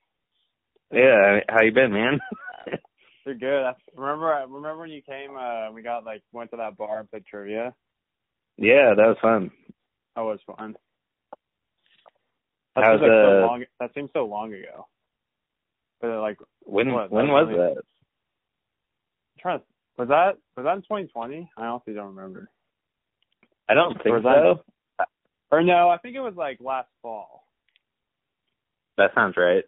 yeah, 0.92 1.40
how 1.50 1.62
you 1.64 1.72
been, 1.72 1.94
man? 1.94 2.20
They're 3.26 3.36
good. 3.36 3.64
I 3.64 3.74
remember 3.96 4.28
remember 4.50 4.80
when 4.82 4.90
you 4.90 5.02
came? 5.02 5.38
Uh, 5.38 5.72
we 5.72 5.82
got 5.82 6.04
like 6.04 6.22
went 6.34 6.52
to 6.52 6.58
that 6.58 6.76
bar 6.78 7.00
and 7.00 7.10
played 7.10 7.26
trivia. 7.26 7.74
Yeah, 8.58 8.94
that 8.96 9.08
was 9.08 9.18
fun. 9.22 9.52
That 10.16 10.22
was 10.22 10.40
fun. 10.46 10.76
That 12.76 12.86
How's 12.86 13.00
seems 13.00 13.02
like 13.02 13.12
so 13.12 13.44
uh, 13.44 13.46
long. 13.48 13.64
That 13.80 13.94
seems 13.94 14.10
so 14.14 14.26
long 14.26 14.54
ago. 14.54 14.88
But 16.02 16.20
like, 16.22 16.38
when 16.64 16.92
what, 16.94 17.12
when 17.12 17.28
was 17.28 17.48
was 17.48 17.56
that? 17.56 17.78
I'm 17.78 19.42
trying 19.42 19.60
to, 19.60 19.66
was 19.98 20.08
that 20.10 20.38
was 20.58 20.66
that 20.66 20.76
in 20.76 20.82
2020? 20.82 21.50
I 21.58 21.66
honestly 21.66 21.94
don't 21.94 22.16
remember. 22.16 22.50
I 23.70 23.74
don't 23.74 23.94
think 24.04 24.08
Or 24.08 24.20
was 24.20 24.24
that- 24.24 24.44
so. 24.44 25.06
Or 25.52 25.62
no, 25.62 25.90
I 25.90 25.98
think 26.00 26.16
it 26.16 26.20
was 26.22 26.34
like 26.36 26.58
last 26.60 26.90
fall. 27.04 27.46
That 28.98 29.12
sounds 29.14 29.36
right. 29.38 29.64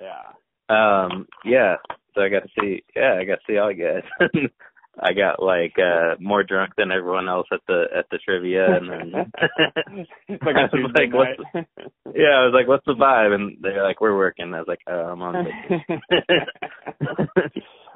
Yeah. 0.00 0.22
Um, 0.68 1.26
yeah. 1.44 1.76
So 2.14 2.22
I 2.22 2.28
got 2.28 2.44
to 2.44 2.48
see. 2.60 2.84
Yeah, 2.94 3.18
I 3.20 3.24
got 3.24 3.36
to 3.36 3.40
see 3.48 3.58
all 3.58 3.72
you 3.72 3.84
guys. 3.84 4.30
I 4.98 5.12
got 5.12 5.42
like 5.42 5.74
uh 5.78 6.16
more 6.20 6.42
drunk 6.42 6.72
than 6.76 6.90
everyone 6.90 7.28
else 7.28 7.46
at 7.52 7.60
the 7.68 7.84
at 7.94 8.06
the 8.10 8.18
trivia, 8.18 8.64
and 8.76 8.90
then 8.90 9.12
like 10.28 10.56
I 10.56 10.64
a 10.64 10.68
was 10.72 10.92
like, 10.94 11.12
what's 11.12 11.38
night. 11.54 11.66
yeah, 12.14 12.40
I 12.40 12.44
was 12.46 12.54
like, 12.54 12.66
"What's 12.66 12.86
the 12.86 12.94
vibe?" 12.94 13.34
And 13.34 13.58
they're 13.60 13.82
like, 13.82 14.00
"We're 14.00 14.16
working." 14.16 14.54
I 14.54 14.58
was 14.58 14.68
like, 14.68 14.80
"Oh, 14.86 14.92
I'm 14.92 15.20
on." 15.20 15.44
vacation." 15.44 15.84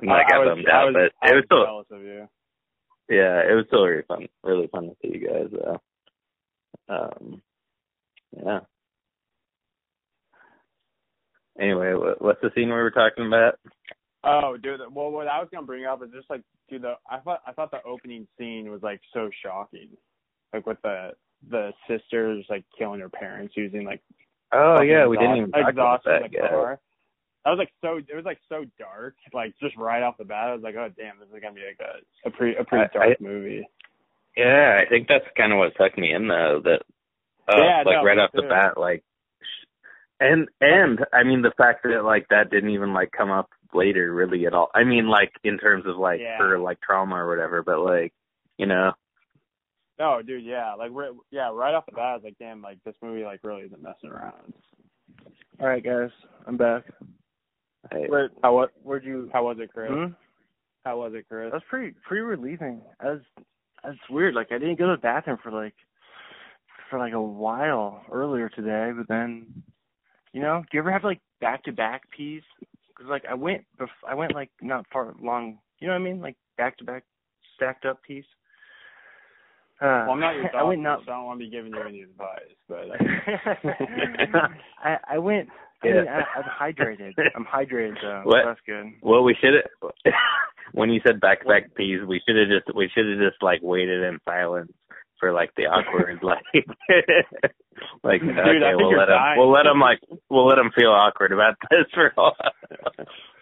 and 0.01 0.11
I 0.11 0.23
got 0.29 0.41
was, 0.41 0.49
bummed 0.49 0.69
out, 0.69 0.87
was, 0.87 0.95
but 0.95 1.13
I 1.27 1.33
it 1.33 1.37
was 1.37 1.45
still 1.47 1.65
jealous 1.65 1.87
of 1.91 2.03
you. 2.03 2.29
yeah, 3.09 3.41
it 3.51 3.55
was 3.55 3.65
still 3.69 3.85
really 3.85 4.05
fun. 4.07 4.29
Really 4.45 4.69
fun 4.69 4.85
to 4.91 4.97
see 5.01 5.19
you 5.19 5.27
guys. 5.27 5.49
Though. 5.51 5.81
Um, 6.95 7.43
yeah. 8.37 8.61
Anyway, 11.59 11.95
what, 11.95 12.23
what's 12.23 12.41
the 12.43 12.51
scene 12.55 12.69
we 12.69 12.75
were 12.75 12.91
talking 12.91 13.27
about? 13.27 13.59
Oh, 14.23 14.57
dude. 14.63 14.81
Well, 14.93 15.11
what 15.11 15.29
I 15.29 15.39
was 15.41 15.49
gonna 15.53 15.67
bring 15.67 15.87
up 15.87 16.03
is 16.03 16.11
just 16.13 16.29
like, 16.29 16.43
dude. 16.69 16.83
The 16.83 16.95
I 17.11 17.19
thought 17.21 17.41
I 17.47 17.53
thought 17.53 17.71
the 17.71 17.83
opening 17.85 18.27
scene 18.39 18.71
was 18.71 18.83
like 18.83 19.01
so 19.15 19.31
shocking, 19.45 19.89
like 20.53 20.67
with 20.67 20.81
the 20.83 21.11
the 21.49 21.73
sisters 21.89 22.45
like 22.51 22.65
killing 22.77 22.99
their 22.99 23.09
parents 23.09 23.55
using 23.57 23.85
like 23.85 24.03
Oh 24.53 24.83
yeah, 24.83 25.07
we 25.07 25.17
exhaust- 25.17 25.21
didn't 25.21 25.37
even 25.39 25.51
talk 25.53 25.73
about 25.73 26.05
that. 26.05 26.33
Yeah. 26.33 26.49
car. 26.49 26.81
Was 27.47 27.57
like 27.59 27.71
so. 27.81 27.97
It 27.97 28.15
was 28.15 28.27
like 28.27 28.39
so 28.51 28.65
dark. 28.79 29.15
Like 29.33 29.55
just 29.63 29.75
right 29.79 30.03
off 30.03 30.19
the 30.19 30.25
bat, 30.25 30.51
I 30.51 30.55
was 30.55 30.63
like, 30.63 30.75
oh 30.77 30.91
damn, 30.99 31.19
this 31.19 31.29
is 31.35 31.41
gonna 31.41 31.55
be 31.55 31.63
like 31.63 31.81
a 31.81 32.29
a 32.29 32.31
pretty 32.31 32.57
a 32.59 32.65
pretty 32.65 32.85
I- 32.93 32.99
dark 32.99 33.21
movie. 33.21 33.67
Yeah, 34.37 34.79
I 34.81 34.87
think 34.89 35.09
that's 35.09 35.25
kind 35.37 35.51
of 35.53 35.59
what 35.59 35.73
sucked 35.79 35.99
me 35.99 36.13
in 36.13 36.29
though. 36.29 36.61
That 36.63 36.83
uh, 37.49 37.57
Yeah, 37.63 37.83
like 37.87 37.97
no, 37.97 38.05
right 38.05 38.19
off 38.19 38.31
the 38.33 38.43
bat, 38.43 38.79
like, 38.79 39.03
and 40.21 40.49
and 40.61 41.01
I 41.13 41.25
mean 41.25 41.43
the 41.43 41.53
fact 41.57 41.83
that 41.85 42.05
like 42.05 42.27
that 42.31 42.51
didn't 42.51 42.71
even 42.71 42.93
like 42.95 43.11
come 43.17 43.31
up 43.31 43.51
later 43.75 44.13
really 44.13 44.47
at 44.47 44.55
all. 44.55 44.69
I 44.75 44.85
mean 44.85 45.09
like 45.09 45.33
in 45.45 45.59
terms 45.59 45.85
of 45.87 45.97
like 45.97 46.21
Yeah. 46.21 46.39
her 46.39 46.59
like 46.59 46.81
trauma 46.81 47.17
or 47.17 47.29
whatever, 47.29 47.63
but 47.63 47.81
like 47.81 48.13
you 48.59 48.67
know, 48.67 48.93
No, 49.99 50.21
dude, 50.23 50.45
yeah, 50.45 50.75
like 50.75 50.91
ri- 50.93 51.17
yeah, 51.31 51.51
right 51.53 51.75
off 51.75 51.87
the 51.87 51.93
bat, 51.93 52.05
I 52.05 52.15
was 52.15 52.23
like, 52.25 52.37
damn, 52.39 52.61
like 52.63 52.79
this 52.85 52.95
movie 53.03 53.25
like 53.25 53.41
really 53.43 53.63
isn't 53.63 53.83
messing 53.83 54.11
around. 54.11 54.53
All 55.61 55.67
right, 55.67 55.83
guys, 55.85 56.11
I'm 56.47 56.57
back. 56.57 56.85
I, 57.91 57.97
Where 58.09 58.31
How 58.43 58.55
what? 58.55 58.71
where'd 58.83 59.05
you? 59.05 59.31
How 59.33 59.45
was 59.45 59.57
it, 59.61 59.73
Chris? 59.73 59.91
Hmm? 59.93 60.13
How 60.85 60.99
was 60.99 61.13
it, 61.15 61.27
Chris? 61.29 61.51
That 61.51 61.55
was 61.57 61.63
pretty 61.71 61.95
pretty 62.07 62.23
relieving. 62.23 62.83
That's 63.03 63.21
that's 63.83 63.99
weird. 64.11 64.35
Like 64.35 64.49
I 64.53 64.59
didn't 64.59 64.79
go 64.79 64.87
to 64.89 64.97
the 64.97 65.01
bathroom 65.01 65.39
for 65.43 65.51
like 65.53 65.75
for 66.91 66.99
like 66.99 67.13
a 67.15 67.21
while 67.23 68.03
earlier 68.11 68.49
today, 68.51 68.91
but 68.97 69.09
then 69.09 69.47
you 70.33 70.41
know, 70.41 70.63
do 70.63 70.69
you 70.77 70.81
ever 70.81 70.93
have 70.93 71.05
like 71.05 71.21
back 71.41 71.65
to 71.65 71.73
back 71.73 72.03
peas? 72.17 72.43
Because 72.89 73.09
like 73.11 73.25
I 73.29 73.35
went 73.35 73.65
bef- 73.81 73.89
I 74.09 74.15
went 74.15 74.35
like 74.35 74.51
not 74.61 74.87
far 74.93 75.15
long. 75.21 75.59
You 75.79 75.89
know 75.89 75.95
what 75.95 76.01
I 76.01 76.05
mean? 76.05 76.21
Like 76.21 76.37
back 76.59 76.77
to 76.79 76.85
back 76.85 77.05
stacked 77.57 77.85
up 77.85 78.03
peas. 78.07 78.25
Uh, 79.81 80.05
Well, 80.07 80.11
I'm 80.11 80.21
not 80.21 80.35
your 80.35 80.43
doctor, 80.45 80.59
I 80.61 80.63
went 80.65 80.83
not. 80.83 81.01
so 81.07 81.13
I 81.13 81.17
don't 81.17 81.25
want 81.25 81.41
to 81.41 81.45
be 81.47 81.51
giving 81.51 81.73
you 81.73 81.81
any 81.89 82.03
advice, 82.03 82.55
but 82.69 82.85
I 84.85 84.97
I 85.15 85.19
went. 85.19 85.49
I 85.83 85.87
Yeah. 85.87 85.95
mean, 85.95 86.09
I, 86.09 86.23
I'm 86.37 86.45
hydrated. 86.75 87.15
I'm 87.35 87.47
hydrated 87.47 87.97
though. 88.03 88.23
What? 88.25 88.43
So 88.43 88.49
that's 88.49 88.61
good. 88.67 88.93
well, 89.03 89.23
we 89.23 89.35
should 89.41 89.55
have 89.55 90.13
when 90.73 90.91
you 90.91 91.01
said 91.07 91.21
back 91.21 91.41
to 91.43 91.49
back 91.49 91.75
peas, 91.75 92.01
we 92.07 92.21
should 92.27 92.37
have 92.37 92.49
just 92.49 92.77
we 92.77 92.91
should 92.95 93.07
have 93.09 93.31
just 93.31 93.43
like 93.43 93.61
waited 93.63 94.03
in 94.03 94.19
silence 94.29 94.71
for 95.21 95.33
like 95.33 95.55
the 95.57 95.65
awkward 95.65 96.19
like 96.23 96.43
like 98.03 98.21
Dude, 98.21 98.31
okay 98.31 98.75
we'll 98.75 98.97
let 98.97 99.09
him 99.09 99.15
dying. 99.15 99.39
we'll 99.39 99.53
let 99.53 99.67
him 99.67 99.79
like 99.79 100.01
we'll 100.29 100.47
let 100.47 100.59
him 100.59 100.71
feel 100.75 100.91
awkward 100.91 101.33
about 101.33 101.55
this 101.71 101.87
for 101.95 102.07
a 102.07 102.13
while. 102.17 102.35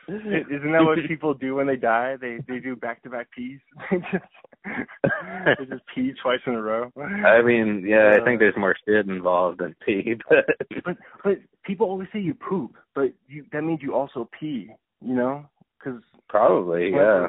Isn't 0.09 0.73
that 0.73 0.85
what 0.85 0.99
people 1.07 1.35
do 1.35 1.57
when 1.57 1.67
they 1.67 1.77
die? 1.77 2.17
They 2.21 2.39
they 2.49 2.61
do 2.61 2.75
back 2.77 3.03
to 3.03 3.11
back 3.11 3.29
pees. 3.31 3.61
they 3.91 3.99
just 3.99 4.25
they 4.65 5.65
just 5.69 5.83
pee 5.95 6.13
twice 6.23 6.41
in 6.47 6.55
a 6.55 6.63
row. 6.63 6.91
I 6.97 7.43
mean, 7.43 7.85
yeah, 7.87 8.17
I 8.19 8.25
think 8.25 8.37
uh, 8.37 8.41
there's 8.41 8.57
more 8.57 8.75
shit 8.87 9.07
involved 9.07 9.61
than 9.61 9.77
pee, 9.85 10.15
but 10.29 10.47
But 10.85 10.97
but 11.23 11.39
people 11.63 11.89
always 11.89 12.09
say 12.11 12.21
you 12.21 12.33
poop, 12.33 12.77
but 12.95 13.13
you 13.27 13.45
that 13.53 13.63
means 13.63 13.81
you 13.83 13.95
also 13.95 14.29
pee. 14.39 14.71
You 15.05 15.15
know, 15.15 15.45
because 15.79 16.01
probably, 16.29 16.91
yeah. 16.91 17.29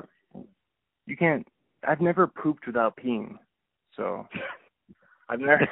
you 1.06 1.18
can't. 1.18 1.46
I've 1.88 2.02
never 2.02 2.28
pooped 2.28 2.66
without 2.66 2.98
peeing, 2.98 3.38
so 4.00 4.28
I've 5.30 5.40
never. 5.42 5.68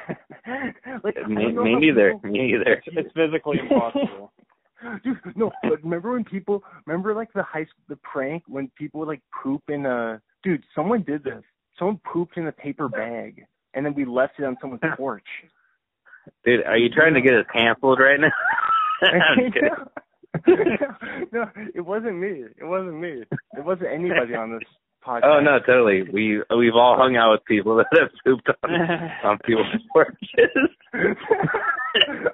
like 1.02 1.16
Me, 1.28 1.50
me 1.50 1.74
neither. 1.76 2.12
people- 2.14 2.30
Me 2.30 2.52
neither. 2.52 2.82
It's 2.86 3.12
physically 3.14 3.58
impossible. 3.60 4.32
Dude, 5.02 5.18
no, 5.34 5.50
but 5.64 5.82
remember 5.82 6.12
when 6.12 6.22
people 6.22 6.62
remember 6.86 7.12
like 7.12 7.32
the 7.32 7.42
high 7.42 7.66
the 7.88 7.96
prank 7.96 8.44
when 8.46 8.70
people 8.78 9.00
would 9.00 9.08
like 9.08 9.22
poop 9.42 9.60
in 9.68 9.84
a 9.84 10.20
dude, 10.44 10.62
someone 10.72 11.02
did 11.02 11.24
this. 11.24 11.42
Someone 11.76 11.98
pooped 12.12 12.36
in 12.36 12.46
a 12.46 12.52
paper 12.52 12.88
bag 12.88 13.44
and 13.74 13.84
then 13.84 13.92
we 13.94 14.04
left 14.04 14.34
it 14.38 14.44
on 14.44 14.56
someone's 14.60 14.82
porch. 14.96 15.24
Dude, 16.44 16.64
are 16.64 16.76
you 16.78 16.90
trying 16.90 17.14
to 17.14 17.20
get 17.20 17.34
us 17.34 17.46
canceled 17.52 17.98
right 17.98 18.20
now? 18.20 18.30
I'm 19.02 19.50
kidding. 19.50 21.26
no, 21.32 21.46
it 21.74 21.80
wasn't 21.80 22.18
me. 22.20 22.44
It 22.56 22.64
wasn't 22.64 23.00
me. 23.00 23.24
It 23.56 23.64
wasn't 23.64 23.88
anybody 23.92 24.36
on 24.36 24.52
this 24.52 24.68
podcast. 25.08 25.24
Oh 25.24 25.40
no, 25.40 25.58
totally. 25.64 26.02
We 26.12 26.42
we've 26.56 26.74
all 26.74 26.96
hung 26.98 27.16
out 27.16 27.32
with 27.32 27.44
people 27.46 27.76
that 27.78 27.86
have 27.98 28.10
pooped 28.24 28.48
on 28.62 28.70
on 29.24 29.38
people's 29.44 29.66
porches. 29.92 30.16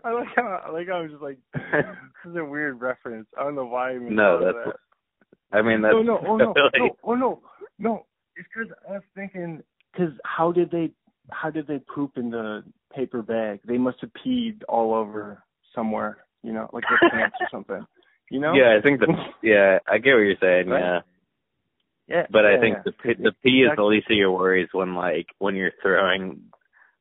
I 0.05 0.11
like 0.13 0.29
how 0.37 0.61
I 0.67 0.71
like 0.71 0.89
how 0.89 0.95
I'm 0.95 1.11
just 1.11 1.23
like 1.23 1.39
this 1.55 2.31
is 2.31 2.37
a 2.37 2.45
weird 2.45 2.81
reference. 2.81 3.27
I 3.39 3.45
don't 3.45 3.55
know 3.55 3.67
why 3.67 3.93
I 3.93 3.95
even 3.97 4.15
No, 4.15 4.41
that's- 4.41 4.65
that. 4.67 5.57
I 5.57 5.63
mean 5.63 5.83
that's 5.83 5.93
no, 5.95 6.03
no, 6.03 6.19
oh 6.27 6.37
no, 6.37 6.47
totally, 6.53 6.89
no, 6.89 6.97
oh 7.05 7.15
no, 7.15 7.41
no. 7.79 8.07
It's 8.37 8.49
because 8.53 8.73
I 8.89 8.95
was 8.95 9.03
thinking, 9.15 9.63
because 9.93 10.13
how 10.25 10.51
did 10.51 10.73
they, 10.73 10.91
how 11.31 11.51
did 11.51 11.69
they 11.69 11.79
poop 11.95 12.13
in 12.17 12.31
the 12.31 12.65
paper 12.93 13.23
bag? 13.23 13.61
They 13.65 13.79
must 13.79 13.99
have 14.01 14.11
peed 14.27 14.63
all 14.69 14.93
over 14.93 15.45
somewhere, 15.73 16.25
you 16.43 16.53
know, 16.53 16.69
like 16.73 16.83
their 16.91 17.09
pants 17.11 17.37
or 17.41 17.47
something. 17.53 17.87
You 18.33 18.41
know? 18.41 18.53
Yeah, 18.57 18.77
I 18.77 18.83
think 18.83 18.99
that. 18.99 19.09
yeah, 19.45 19.79
I 19.87 19.99
get 19.99 20.15
what 20.15 20.21
you're 20.27 20.35
saying. 20.41 20.69
Right? 20.69 20.81
Yeah, 20.81 20.99
yeah. 22.09 22.27
but 22.31 22.45
I 22.45 22.61
think 22.61 22.77
yeah. 22.77 22.83
the 22.85 22.93
p- 22.93 23.23
the 23.23 23.33
pee 23.43 23.63
is 23.63 23.71
the 23.77 23.83
least 23.85 24.11
of 24.11 24.17
your 24.17 24.33
worries 24.33 24.69
when 24.73 24.95
like 24.95 25.27
when 25.39 25.55
you're 25.57 25.73
throwing. 25.83 26.43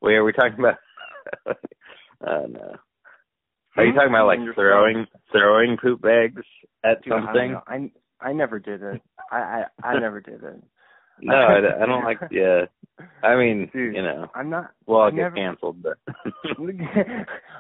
Wait, 0.02 0.16
are 0.16 0.24
we 0.24 0.34
talking 0.34 0.60
about? 0.60 0.76
uh, 1.48 2.48
no. 2.50 2.76
Are 3.76 3.86
you 3.86 3.94
talking 3.94 4.10
about 4.10 4.28
like 4.28 4.40
throwing 4.56 5.06
throwing 5.32 5.78
poop 5.82 6.02
bags 6.02 6.44
at 6.84 7.04
Dude, 7.04 7.14
I 7.14 7.26
something? 7.26 7.52
know. 7.54 7.62
I 7.68 7.92
I 8.22 8.34
never 8.34 8.60
did 8.60 8.82
it. 8.84 9.02
I 9.32 9.64
I 9.84 9.88
I 9.88 10.00
never 10.00 10.20
did 10.22 10.44
it. 10.44 10.64
No, 11.22 11.36
I, 11.36 11.84
I 11.84 11.86
don't 11.86 12.04
like. 12.04 12.18
Yeah, 12.32 12.66
I 13.22 13.36
mean, 13.36 13.70
Dude, 13.74 13.96
you 13.96 14.02
know, 14.02 14.28
I'm 14.36 14.50
not. 14.50 14.72
well, 14.86 15.02
I'll 15.02 15.08
I 15.08 15.12
get 15.12 15.18
never- 15.18 15.36
canceled, 15.36 15.84
but 15.84 15.98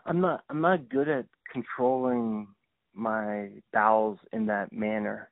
I'm 0.06 0.22
not. 0.22 0.44
I'm 0.50 0.62
not 0.62 0.90
good 0.90 1.08
at 1.08 1.26
controlling 1.52 2.48
my 2.94 3.50
bowels 3.72 4.20
in 4.32 4.48
that 4.48 4.74
manner. 4.74 5.30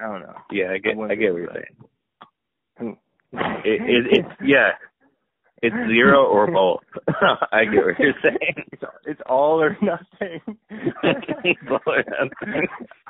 I 0.00 0.06
don't 0.06 0.20
know. 0.22 0.34
yeah, 0.50 0.72
I 0.72 0.78
get, 0.78 0.96
wouldn't 0.96 1.12
I 1.12 1.20
get 1.20 1.32
what 1.32 1.42
you're 1.42 1.52
saying. 1.52 2.96
It, 3.32 3.80
it, 3.82 4.06
it's 4.10 4.28
yeah, 4.42 4.70
it's 5.62 5.76
zero 5.88 6.24
or 6.24 6.50
both. 6.50 6.80
I 7.52 7.64
get 7.64 7.84
what 7.84 7.98
you're 7.98 8.14
saying. 8.22 8.64
It's, 8.72 8.82
it's 9.04 9.20
all 9.26 9.60
or 9.62 9.76
nothing. 9.82 10.40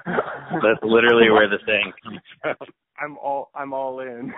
That's 0.06 0.82
literally 0.82 1.30
where 1.30 1.48
the 1.48 1.58
saying 1.66 1.92
comes 2.02 2.20
from. 2.42 2.56
I'm 3.00 3.16
all. 3.18 3.50
I'm 3.54 3.72
all 3.72 4.00
in. 4.00 4.32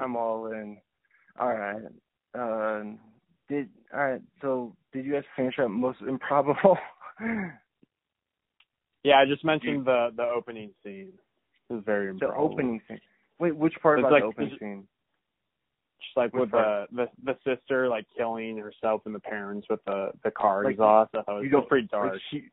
I'm 0.00 0.16
all 0.16 0.46
in. 0.48 0.78
All 1.38 1.54
right. 1.54 1.82
Um, 2.34 2.98
did 3.48 3.68
all 3.94 4.00
right. 4.04 4.22
So 4.42 4.76
did 4.92 5.06
you 5.06 5.12
guys 5.12 5.24
finish 5.36 5.58
up 5.58 5.70
most 5.70 6.00
improbable? 6.06 6.76
Yeah, 9.06 9.18
I 9.20 9.24
just 9.24 9.44
mentioned 9.44 9.86
mm-hmm. 9.86 10.16
the 10.16 10.22
the 10.24 10.28
opening 10.28 10.72
scene. 10.82 11.12
It 11.70 11.72
was 11.74 11.82
very 11.86 12.12
the 12.18 12.34
opening 12.34 12.80
scene. 12.88 12.98
Wait, 13.38 13.54
which 13.54 13.74
part 13.80 14.00
It's 14.00 14.04
about 14.04 14.12
like- 14.12 14.22
the 14.22 14.26
opening 14.26 14.48
it's- 14.48 14.58
scene? 14.60 14.88
Just 16.02 16.16
like 16.16 16.32
Which 16.34 16.40
with 16.42 16.50
the, 16.50 16.56
part? 16.56 16.90
the 16.92 17.06
the 17.24 17.36
sister 17.44 17.88
like 17.88 18.04
killing 18.16 18.58
herself 18.58 19.02
and 19.06 19.14
the 19.14 19.20
parents 19.20 19.66
with 19.70 19.82
the 19.84 20.10
the 20.24 20.30
car 20.32 20.64
Like, 20.64 20.72
exhaust. 20.72 21.14
I 21.14 21.22
thought 21.22 21.32
it 21.32 21.34
was, 21.36 21.42
you 21.44 21.48
it 21.48 21.52
don't- 21.52 21.60
was 21.62 21.68
pretty 21.68 21.86
dark. 21.86 22.12
Like 22.14 22.20
she 22.30 22.48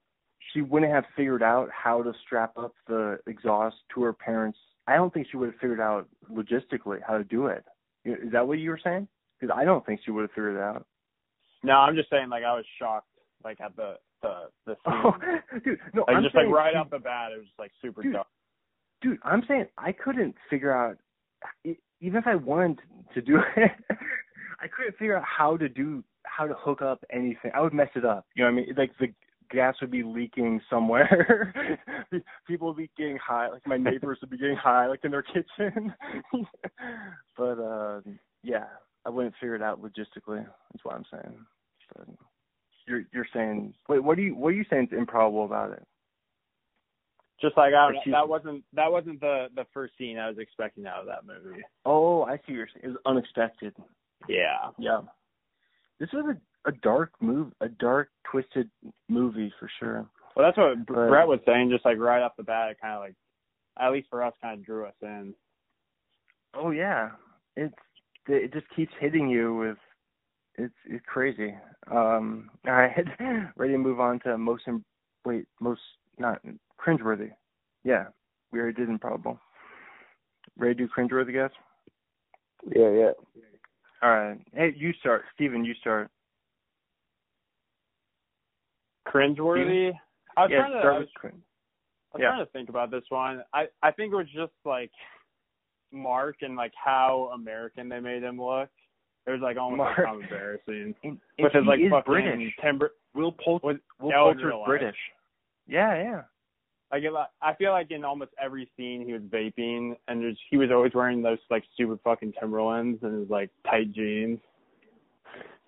she 0.54 0.62
wouldn't 0.62 0.92
have 0.92 1.06
figured 1.16 1.42
out 1.42 1.70
how 1.72 2.04
to 2.04 2.14
strap 2.26 2.56
up 2.58 2.74
the 2.88 3.20
exhaust 3.26 3.78
to 3.96 4.04
her 4.04 4.14
parents. 4.14 4.60
I 4.86 4.96
don't 4.96 5.12
think 5.14 5.28
she 5.32 5.38
would 5.38 5.50
have 5.52 5.60
figured 5.60 5.82
out 5.82 6.08
logistically 6.32 7.00
how 7.06 7.18
to 7.18 7.24
do 7.24 7.48
it. 7.48 7.64
Is 8.06 8.32
that 8.32 8.48
what 8.48 8.60
you 8.60 8.70
were 8.70 8.80
saying? 8.84 9.08
Because 9.40 9.56
I 9.58 9.66
don't 9.66 9.84
think 9.86 10.02
she 10.06 10.12
would 10.12 10.22
have 10.22 10.32
figured 10.32 10.56
it 10.58 10.62
out. 10.62 10.86
no, 11.64 11.74
I'm 11.74 11.96
just 11.96 12.10
saying 12.12 12.30
like 12.30 12.44
I 12.44 12.54
was 12.54 12.66
shocked 12.80 13.08
like 13.44 13.60
at 13.60 13.76
the 13.76 13.98
the 14.24 14.50
the 14.66 14.74
scene. 14.74 14.94
Oh, 15.06 15.12
dude, 15.64 15.80
no, 15.94 16.04
like 16.08 16.16
I'm 16.18 16.24
just 16.24 16.34
saying 16.34 16.48
like 16.50 16.56
right 16.56 16.74
she- 16.74 16.78
off 16.78 16.90
the 16.90 16.98
bat, 17.00 17.32
it 17.32 17.38
was 17.38 17.46
just 17.46 17.60
like 17.60 17.72
super 17.82 18.02
Dude, 18.02 18.14
dark. 18.14 18.28
dude, 19.02 19.20
I'm 19.24 19.44
saying 19.48 19.68
I 19.78 19.92
couldn't 19.92 20.34
figure 20.50 20.72
out 20.72 20.98
even 21.66 22.18
if 22.20 22.26
I 22.26 22.36
wanted 22.36 22.80
to 23.14 23.22
do 23.22 23.38
it, 23.58 23.72
I 24.60 24.68
couldn't 24.76 24.98
figure 24.98 25.18
out 25.18 25.24
how 25.26 25.58
to 25.58 25.70
do 25.70 26.04
how 26.26 26.48
to 26.48 26.54
hook 26.58 26.82
up 26.82 27.04
anything. 27.12 27.52
I 27.54 27.62
would 27.62 27.74
mess 27.74 27.90
it 27.96 28.06
up. 28.06 28.26
You 28.36 28.44
know 28.44 28.52
what 28.52 28.64
I 28.64 28.66
mean? 28.66 28.74
Like 28.78 28.92
the 29.00 29.08
gas 29.52 29.76
would 29.82 29.92
be 29.92 30.04
leaking 30.04 30.62
somewhere. 30.70 31.54
People 32.48 32.70
would 32.70 32.78
be 32.78 32.90
getting 32.98 33.18
high. 33.18 33.50
Like 33.50 33.68
my 33.68 33.78
neighbors 33.78 34.18
would 34.22 34.30
be 34.32 34.38
getting 34.38 34.56
high, 34.56 34.88
like 34.88 35.02
in 35.04 35.12
their 35.12 35.22
kitchen. 35.22 35.94
but 37.38 37.60
uh 37.60 38.02
yeah, 38.42 38.66
I 39.06 39.10
wouldn't 39.10 39.36
figure 39.40 39.56
it 39.56 39.62
out 39.62 39.82
logistically. 39.82 40.46
That's 40.72 40.84
what 40.84 40.96
I'm 40.96 41.06
saying. 41.12 41.38
But 41.96 42.08
you're 42.88 43.04
you're 43.14 43.28
saying 43.34 43.74
wait, 43.90 44.04
what 44.04 44.18
are 44.18 44.22
you 44.22 44.36
what 44.36 44.50
are 44.50 44.54
you 44.54 44.66
saying 44.70 44.90
is 44.92 44.98
improbable 44.98 45.46
about 45.46 45.72
it? 45.72 45.84
Just 47.42 47.58
like 47.58 47.74
I 47.74 47.92
don't, 47.92 48.12
that 48.12 48.30
wasn't 48.30 48.64
that 48.74 48.92
wasn't 48.92 49.20
the 49.20 49.48
the 49.56 49.66
first 49.74 49.94
scene 49.98 50.18
I 50.18 50.30
was 50.30 50.38
expecting 50.38 50.86
out 50.88 51.02
of 51.02 51.08
that 51.08 51.26
movie. 51.26 51.62
Oh, 51.86 52.24
I 52.24 52.38
see 52.38 52.54
you're 52.54 52.68
saying. 52.74 52.86
It 52.86 52.88
was 52.88 52.98
unexpected. 53.06 53.74
Yeah. 54.30 54.70
Yeah. 54.80 55.02
This 56.00 56.10
was 56.14 56.36
a, 56.36 56.70
a 56.70 56.72
dark 56.82 57.12
move, 57.22 57.52
a 57.62 57.68
dark, 57.68 58.10
twisted 58.30 58.70
movie 59.10 59.52
for 59.60 59.70
sure. 59.80 60.06
Well, 60.36 60.46
that's 60.46 60.58
what 60.58 60.86
But- 60.86 61.10
Brett 61.10 61.28
was 61.28 61.40
saying. 61.46 61.70
Just 61.70 61.86
like 61.86 61.98
right 61.98 62.22
off 62.22 62.38
the 62.38 62.44
bat, 62.44 62.72
it 62.72 62.78
kind 62.82 62.94
of 62.96 63.02
like, 63.02 63.16
at 63.80 63.92
least 63.92 64.08
for 64.10 64.24
us, 64.24 64.34
kind 64.42 64.60
of 64.60 64.66
drew 64.66 64.86
us 64.86 64.94
in. 65.02 65.34
Oh 66.56 66.72
yeah, 66.72 67.10
it's 67.58 67.74
it 68.28 68.54
just 68.54 68.68
keeps 68.76 68.94
hitting 69.00 69.28
you 69.30 69.56
with 69.56 69.78
it's 70.58 70.74
it's 70.86 71.06
crazy. 71.06 71.54
Um, 71.92 72.50
all 72.68 72.74
right, 72.74 72.94
ready 73.56 73.74
to 73.74 73.78
move 73.78 74.00
on 74.00 74.20
to 74.22 74.38
most 74.38 74.64
im- 74.68 74.86
wait 75.26 75.46
most 75.60 75.82
not 76.18 76.42
cringeworthy. 76.80 77.32
Yeah, 77.84 78.06
we 78.52 78.60
already 78.60 78.76
did 78.76 78.90
improbable. 78.90 79.40
Ready 80.58 80.76
to 80.76 80.86
do 80.86 80.90
cringeworthy, 80.96 81.34
guys? 81.34 81.52
Yeah, 82.76 82.90
yeah. 82.90 83.12
All 84.02 84.10
right. 84.10 84.38
Hey, 84.54 84.74
you 84.76 84.94
start, 85.00 85.24
Steven, 85.34 85.66
You 85.66 85.74
start. 85.76 86.10
Cringeworthy. 89.08 89.92
I 90.38 90.44
was 90.44 90.52
yeah, 90.52 90.60
trying 90.60 90.72
to. 90.74 90.80
start 90.80 90.96
I 90.96 91.00
with 91.00 91.08
was, 91.08 91.10
cringe. 91.16 91.44
I 92.14 92.18
was 92.18 92.22
yeah. 92.22 92.28
trying 92.30 92.46
to 92.46 92.52
think 92.52 92.70
about 92.70 92.92
this 92.92 93.04
one. 93.10 93.44
I 93.54 93.66
I 93.82 93.92
think 93.92 94.14
it 94.14 94.16
was 94.16 94.30
just 94.34 94.54
like 94.66 94.92
Mark 95.92 96.38
and 96.42 96.56
like 96.56 96.74
how 96.82 97.32
American 97.34 97.90
they 97.90 98.00
made 98.00 98.24
him 98.24 98.42
look. 98.42 98.70
It 99.26 99.32
was 99.32 99.40
like 99.42 99.58
almost 99.58 99.80
like 99.80 99.98
Mark. 99.98 100.06
kind 100.06 100.18
of 100.18 100.22
embarrassing. 100.24 100.96
And, 101.04 101.12
and 101.12 101.20
With 101.40 101.54
his 101.54 101.64
he 101.64 101.70
like 101.70 101.80
is 101.80 101.90
fucking 101.92 102.12
British. 102.14 102.54
timber. 102.62 102.92
Will 103.14 103.32
Pol- 103.32 103.60
Was, 103.64 103.78
Will 104.02 104.10
yeah, 104.10 104.18
in 104.18 104.24
Poulter's 104.24 104.44
real 104.44 104.60
life. 104.60 104.68
British. 104.68 104.96
Yeah, 105.68 105.96
yeah. 106.04 106.22
Like 106.92 107.04
it, 107.04 107.14
I 107.42 107.54
feel 107.56 107.72
like 107.72 107.90
in 107.92 108.04
almost 108.04 108.32
every 108.44 108.70
scene 108.78 109.04
he 109.06 109.14
was 109.14 109.22
vaping, 109.24 109.96
and 110.08 110.22
there's, 110.22 110.38
he 110.52 110.58
was 110.58 110.70
always 110.72 110.94
wearing 110.94 111.22
those 111.24 111.40
like 111.50 111.64
stupid 111.74 112.00
fucking 112.04 112.34
Timberlands 112.40 113.00
and 113.02 113.22
his 113.22 113.30
like 113.30 113.50
tight 113.66 113.92
jeans. 113.94 114.40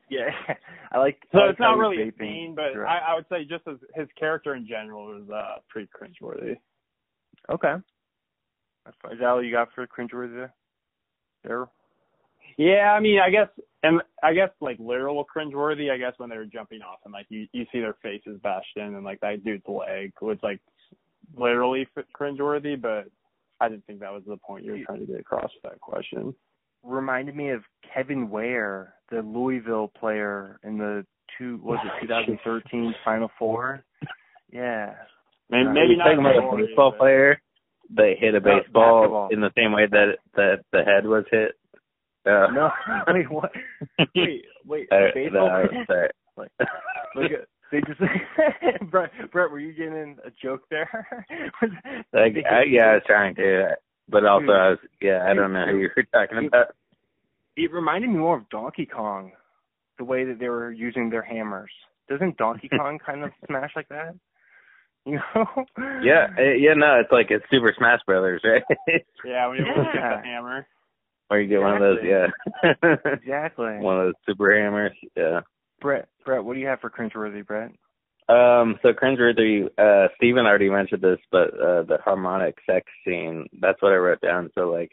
Yeah, 0.09 0.29
I 0.91 0.99
like. 0.99 1.17
So 1.31 1.39
I 1.39 1.49
it's 1.49 1.59
not 1.59 1.77
really 1.77 1.97
he's 1.97 2.07
a 2.09 2.11
vaping 2.11 2.19
scene, 2.19 2.53
but 2.55 2.73
throughout. 2.73 3.01
I, 3.01 3.13
I 3.13 3.15
would 3.15 3.25
say 3.29 3.43
just 3.45 3.67
as 3.67 3.77
his 3.95 4.07
character 4.19 4.53
in 4.55 4.67
general 4.67 5.05
was 5.07 5.27
uh 5.33 5.59
pretty 5.69 5.89
cringeworthy. 5.89 6.57
okay. 7.51 7.75
That's 8.85 8.97
fine. 9.01 9.13
Is 9.13 9.19
that 9.19 9.25
all 9.27 9.41
you 9.43 9.51
got 9.51 9.69
for 9.73 9.87
cringeworthy 9.87 10.47
there? 11.43 11.67
There. 12.57 12.67
Yeah, 12.67 12.91
I 12.93 12.99
mean, 12.99 13.19
I 13.19 13.29
guess, 13.29 13.49
and 13.83 14.01
I 14.23 14.33
guess 14.33 14.49
like 14.61 14.77
literal 14.79 15.25
cringeworthy. 15.25 15.91
I 15.91 15.97
guess 15.97 16.13
when 16.17 16.29
they 16.29 16.37
were 16.37 16.45
jumping 16.45 16.81
off 16.81 16.99
and 17.05 17.13
like 17.13 17.25
you 17.29 17.47
you 17.51 17.65
see 17.71 17.79
their 17.79 17.95
faces 18.01 18.39
bashed 18.43 18.75
in, 18.77 18.83
and 18.95 19.03
like 19.03 19.19
that 19.21 19.43
dude's 19.43 19.63
leg 19.67 20.13
was 20.21 20.37
like 20.43 20.59
literally 21.35 21.87
f- 21.97 22.05
cringeworthy. 22.19 22.79
But 22.81 23.05
I 23.59 23.69
didn't 23.69 23.85
think 23.85 23.99
that 23.99 24.13
was 24.13 24.23
the 24.27 24.37
point 24.37 24.65
you 24.65 24.71
were 24.73 24.79
trying 24.85 24.99
to 25.01 25.05
get 25.05 25.19
across 25.19 25.51
with 25.53 25.63
that 25.71 25.79
question. 25.81 26.33
Reminded 26.83 27.35
me 27.35 27.49
of 27.49 27.63
Kevin 27.93 28.29
Ware, 28.29 28.93
the 29.09 29.21
Louisville 29.21 29.91
player 29.99 30.59
in 30.63 30.77
the 30.77 31.05
two 31.37 31.59
was 31.63 31.79
it 31.83 32.01
2013 32.07 32.93
Final 33.03 33.29
Four. 33.39 33.83
Yeah, 34.51 34.93
Maybe, 35.49 35.65
Uh, 35.67 35.71
maybe 35.73 35.87
You're 35.89 35.97
not 35.97 36.03
talking 36.05 36.19
about 36.19 36.53
a 36.53 36.57
baseball 36.65 36.91
but- 36.91 36.99
player 36.99 37.41
They 37.89 38.15
hit 38.19 38.35
a 38.35 38.39
No, 38.39 38.57
baseball 38.59 39.01
basketball. 39.01 39.29
in 39.31 39.41
the 39.41 39.51
same 39.57 39.71
way 39.73 39.85
that 39.91 40.17
that 40.35 40.59
the 40.71 40.83
head 40.83 41.05
was 41.05 41.25
hit. 41.31 41.55
Uh, 42.25 42.47
No, 42.51 42.71
wait, 43.07 43.29
what? 43.31 43.51
Wait, 44.15 44.45
wait. 44.65 44.87
uh, 44.91 44.97
baseball. 45.13 45.47
no, 45.49 45.83
sorry. 45.87 46.09
Like, 46.37 46.51
look 47.15 47.31
at 47.31 47.47
they 47.71 47.81
just. 47.81 47.99
Brett, 48.91 49.11
Brett, 49.31 49.49
were 49.51 49.59
you 49.59 49.73
getting 49.73 50.17
a 50.25 50.29
joke 50.41 50.61
there? 50.69 51.07
Was- 51.61 51.71
Like, 52.13 52.35
I, 52.49 52.63
yeah, 52.69 52.87
I 52.87 52.93
was 52.95 53.03
trying 53.07 53.35
to, 53.35 53.69
but 54.09 54.25
also 54.25 54.45
Dude. 54.47 54.55
I 54.55 54.69
was, 54.69 54.77
yeah, 55.01 55.25
I 55.27 55.33
don't 55.33 55.51
know 55.53 55.65
who 55.67 55.77
you 55.79 55.89
were 55.95 56.03
talking 56.13 56.37
Dude. 56.41 56.47
about. 56.47 56.75
It 57.57 57.71
reminded 57.71 58.09
me 58.11 58.17
more 58.17 58.37
of 58.37 58.49
Donkey 58.49 58.85
Kong, 58.85 59.31
the 59.97 60.03
way 60.03 60.25
that 60.25 60.39
they 60.39 60.49
were 60.49 60.71
using 60.71 61.09
their 61.09 61.21
hammers. 61.23 61.71
Doesn't 62.09 62.37
Donkey 62.37 62.69
Kong 62.69 62.99
kind 63.03 63.23
of 63.23 63.31
smash 63.47 63.71
like 63.75 63.87
that? 63.89 64.13
You 65.05 65.19
know? 65.35 65.45
Yeah, 66.03 66.27
uh, 66.37 66.41
yeah, 66.57 66.73
no, 66.75 66.99
it's 66.99 67.11
like 67.11 67.27
it's 67.29 67.45
Super 67.49 67.73
Smash 67.77 67.99
Brothers, 68.05 68.41
right? 68.43 68.63
Yeah, 69.25 69.47
when 69.47 69.57
you 69.57 69.65
look 69.65 69.87
Yeah. 69.93 70.17
the 70.17 70.23
hammer. 70.27 70.67
Or 71.29 71.39
you 71.39 71.47
get 71.49 71.61
one 71.61 71.73
of 71.75 71.79
those, 71.81 71.99
yeah, 72.03 72.27
Exactly. 73.13 73.77
one 73.79 73.99
of 73.99 74.05
those 74.07 74.13
super 74.27 74.55
hammers, 74.55 74.93
yeah. 75.15 75.41
Brett, 75.81 76.07
Brett, 76.25 76.43
what 76.43 76.53
do 76.53 76.59
you 76.59 76.67
have 76.67 76.79
for 76.79 76.89
cringeworthy, 76.89 77.45
Brett? 77.45 77.71
Um, 78.27 78.79
so 78.81 78.89
cringeworthy, 78.93 79.67
uh, 79.77 80.07
Steven 80.17 80.45
already 80.45 80.69
mentioned 80.69 81.01
this, 81.01 81.19
but 81.31 81.53
uh, 81.53 81.83
the 81.83 81.97
harmonic 82.03 82.55
sex 82.65 82.85
scene, 83.05 83.45
that's 83.61 83.81
what 83.81 83.91
I 83.91 83.97
wrote 83.97 84.21
down. 84.21 84.49
So 84.55 84.69
like, 84.71 84.91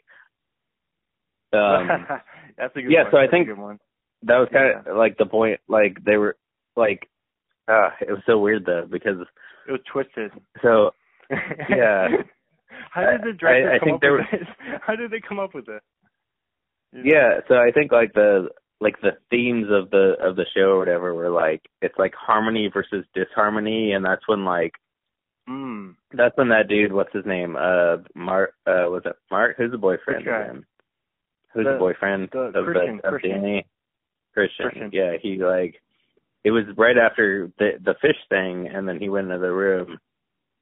um, 1.53 1.87
That's 2.57 2.75
a 2.75 2.81
good 2.81 2.85
one. 2.85 2.91
yeah, 2.91 3.03
one. 3.03 3.11
so 3.11 3.17
I 3.17 3.21
That's 3.25 3.31
think- 3.31 3.57
one. 3.57 3.79
that 4.23 4.37
was 4.37 4.49
kind 4.51 4.87
of 4.87 4.97
like 4.97 5.17
the 5.17 5.25
point. 5.25 5.59
Like 5.67 6.03
they 6.03 6.17
were 6.17 6.35
like, 6.75 7.07
uh, 7.67 7.89
it 8.01 8.09
was 8.11 8.21
so 8.25 8.37
weird 8.39 8.65
though 8.65 8.85
because 8.89 9.17
It 9.67 9.71
was 9.71 9.81
twisted. 9.91 10.31
so 10.61 10.91
Yeah. 11.69 12.07
How 12.91 13.01
did 13.11 13.21
the 13.21 13.29
I- 13.29 13.37
director 13.39 13.71
I 13.71 13.79
come 13.79 13.85
think 13.87 13.95
up 13.95 14.01
with 14.03 14.11
were- 14.11 14.27
this? 14.39 14.47
How 14.85 14.95
did 14.95 15.11
they 15.11 15.21
come 15.27 15.39
up 15.39 15.53
with 15.55 15.69
it? 15.69 15.81
Know? 16.93 17.01
yeah, 17.03 17.39
so 17.47 17.55
I 17.55 17.71
think 17.71 17.91
like 17.91 18.13
the 18.13 18.49
like 18.79 18.99
the 19.01 19.11
themes 19.29 19.67
of 19.71 19.89
the 19.91 20.15
of 20.21 20.35
the 20.35 20.45
show 20.55 20.71
or 20.71 20.79
whatever 20.79 21.13
were 21.13 21.29
like 21.29 21.61
it's 21.81 21.97
like 21.97 22.13
harmony 22.15 22.69
versus 22.73 23.05
disharmony, 23.13 23.93
and 23.93 24.03
that's 24.05 24.27
when 24.27 24.45
like 24.45 24.73
Mm. 25.49 25.95
that's 26.13 26.37
when 26.37 26.47
that 26.49 26.69
dude, 26.69 26.93
what's 26.93 27.11
his 27.13 27.25
name, 27.25 27.57
uh, 27.57 27.97
Mark, 28.15 28.53
uh, 28.65 28.87
was 28.87 29.01
it 29.03 29.13
Mark? 29.29 29.57
Who's 29.57 29.71
the 29.71 29.77
boyfriend 29.77 30.25
Which 30.25 30.33
of 30.33 30.45
him? 30.47 30.65
Who's 31.53 31.65
The- 31.65 31.73
the, 31.73 31.77
boyfriend 31.79 32.29
the 32.31 32.39
of 32.39 32.63
Christian, 32.65 32.97
the 33.01 33.07
of 33.07 33.11
Christian. 33.11 33.31
Danny? 33.41 33.65
Christian. 34.33 34.69
Christian. 34.69 34.89
Yeah, 34.93 35.17
he 35.21 35.43
like 35.43 35.81
it 36.45 36.51
was 36.51 36.63
right 36.77 36.97
after 36.97 37.51
the 37.59 37.71
the 37.83 37.93
fish 37.95 38.15
thing, 38.29 38.67
and 38.67 38.87
then 38.87 38.99
he 39.01 39.09
went 39.09 39.27
into 39.27 39.39
the 39.39 39.51
room, 39.51 39.99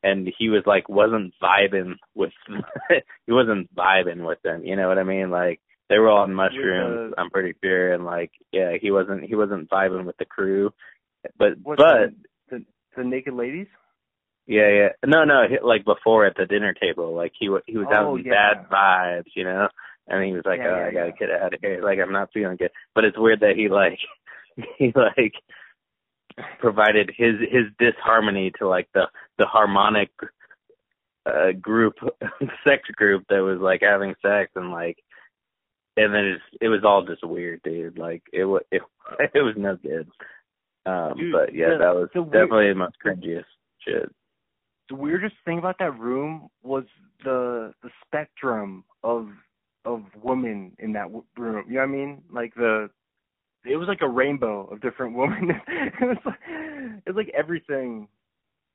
and 0.01 0.27
he 0.39 0.49
was 0.49 0.63
like 0.65 0.89
wasn't 0.89 1.33
vibing 1.39 1.95
with 2.15 2.33
he 3.27 3.31
wasn't 3.31 3.73
vibing 3.75 4.25
with 4.27 4.41
them. 4.41 4.63
You 4.65 4.75
know 4.77 4.87
what 4.87 4.97
I 4.97 5.03
mean? 5.03 5.29
Like 5.29 5.61
they 5.91 5.99
were 5.99 6.09
all 6.09 6.23
on 6.23 6.33
mushrooms. 6.33 7.13
the- 7.13 7.21
I'm 7.21 7.29
pretty 7.29 7.53
sure, 7.63 7.93
and 7.93 8.05
like 8.05 8.31
yeah, 8.51 8.77
he 8.81 8.89
wasn't 8.91 9.23
he 9.25 9.35
wasn't 9.35 9.69
vibing 9.69 10.05
with 10.05 10.17
the 10.17 10.25
crew. 10.25 10.71
But 11.37 11.59
What, 11.61 11.77
but 11.77 12.09
the, 12.49 12.57
the 12.57 12.65
the 12.97 13.03
naked 13.03 13.33
ladies? 13.35 13.67
yeah, 14.47 14.69
yeah. 14.69 14.89
No, 15.05 15.23
no. 15.25 15.43
Like 15.63 15.85
before 15.85 16.25
at 16.25 16.35
the 16.35 16.45
dinner 16.47 16.73
table, 16.73 17.13
like 17.13 17.33
he 17.37 17.49
wa 17.49 17.59
he 17.67 17.77
was 17.77 17.87
Oh, 17.91 18.15
having 18.15 18.25
yeah. 18.25 18.53
bad 18.53 18.69
vibes, 18.69 19.31
you 19.35 19.43
know. 19.43 19.67
And 20.07 20.25
he 20.25 20.31
was 20.33 20.41
like, 20.45 20.59
Yeah, 20.59 20.67
"Oh, 20.73 20.77
yeah, 20.79 20.87
I 20.87 20.91
gotta 20.91 21.11
get 21.11 21.29
out 21.29 21.53
of 21.53 21.59
here. 21.61 21.81
Like 21.83 21.99
I'm 21.99 22.11
not 22.11 22.31
feeling 22.33 22.57
good." 22.57 22.71
But 22.95 23.05
it's 23.05 23.17
weird 23.19 23.41
that 23.41 23.55
he 23.55 23.69
like 23.69 23.99
he 24.77 24.91
like 24.95 25.33
provided 26.59 27.11
his 27.15 27.35
his 27.51 27.65
disharmony 27.77 28.51
to 28.57 28.67
like 28.67 28.87
the 28.93 29.03
the 29.37 29.45
harmonic 29.45 30.09
uh 31.25 31.51
group 31.61 31.93
sex 32.63 32.89
group 32.95 33.23
that 33.29 33.39
was 33.43 33.59
like 33.59 33.81
having 33.83 34.15
sex 34.21 34.51
and 34.55 34.71
like 34.71 34.97
and 35.97 36.13
then 36.13 36.25
it's 36.25 36.43
it 36.61 36.69
was 36.69 36.81
all 36.83 37.05
just 37.05 37.23
weird 37.25 37.61
dude 37.63 37.97
like 37.97 38.23
it 38.33 38.45
was 38.45 38.61
it, 38.71 38.81
it 39.33 39.41
was 39.41 39.55
no 39.57 39.75
good 39.77 40.07
um 40.85 41.13
Dude, 41.17 41.31
but 41.33 41.53
yeah 41.53 41.69
the- 41.71 41.77
that 41.79 41.95
was 41.95 42.09
the 42.13 42.21
weird- 42.21 42.33
definitely 42.33 42.69
the 42.69 42.75
most 42.75 42.95
cringiest 43.05 43.45
shit 43.85 44.09
The 44.89 44.95
weirdest 44.95 45.35
thing 45.45 45.57
about 45.59 45.77
that 45.79 45.97
room 45.99 46.49
was 46.63 46.85
the 47.23 47.73
the 47.83 47.89
spectrum 48.05 48.83
of 49.03 49.29
of 49.85 50.03
women 50.21 50.73
in 50.77 50.93
that 50.93 51.05
w- 51.05 51.23
room. 51.37 51.65
You 51.67 51.75
know 51.75 51.79
what 51.81 51.89
I 51.89 51.91
mean? 51.91 52.21
Like 52.31 52.53
the 52.55 52.89
it 53.65 53.77
was 53.77 53.87
like 53.87 54.01
a 54.01 54.07
rainbow 54.09 54.67
of 54.71 54.79
different 54.81 55.15
women. 55.21 55.49
it 55.67 56.05
was 56.05 56.17
like 56.25 56.39
it 56.47 57.09
was 57.09 57.15
like 57.15 57.31
everything, 57.37 58.07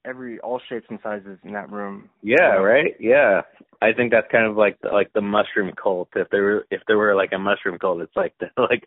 every 0.07 0.39
all 0.41 0.61
shapes 0.69 0.87
and 0.89 0.99
sizes 1.03 1.39
in 1.45 1.53
that 1.53 1.71
room. 1.71 2.09
Yeah, 2.23 2.55
right. 2.55 2.95
Yeah, 3.01 3.43
I 3.83 3.93
think 3.93 4.13
that's 4.13 4.31
kind 4.31 4.47
of 4.47 4.57
like 4.57 4.79
the, 4.83 4.89
like 4.89 5.13
the 5.15 5.21
mushroom 5.21 5.73
cult. 5.81 6.09
If 6.15 6.29
there 6.31 6.43
were 6.43 6.67
if 6.71 6.81
there 6.87 6.99
were 6.99 7.15
like 7.15 7.33
a 7.33 7.39
mushroom 7.39 7.79
cult, 7.79 8.01
it's 8.01 8.17
like 8.17 8.35
the, 8.41 8.47
like 8.63 8.85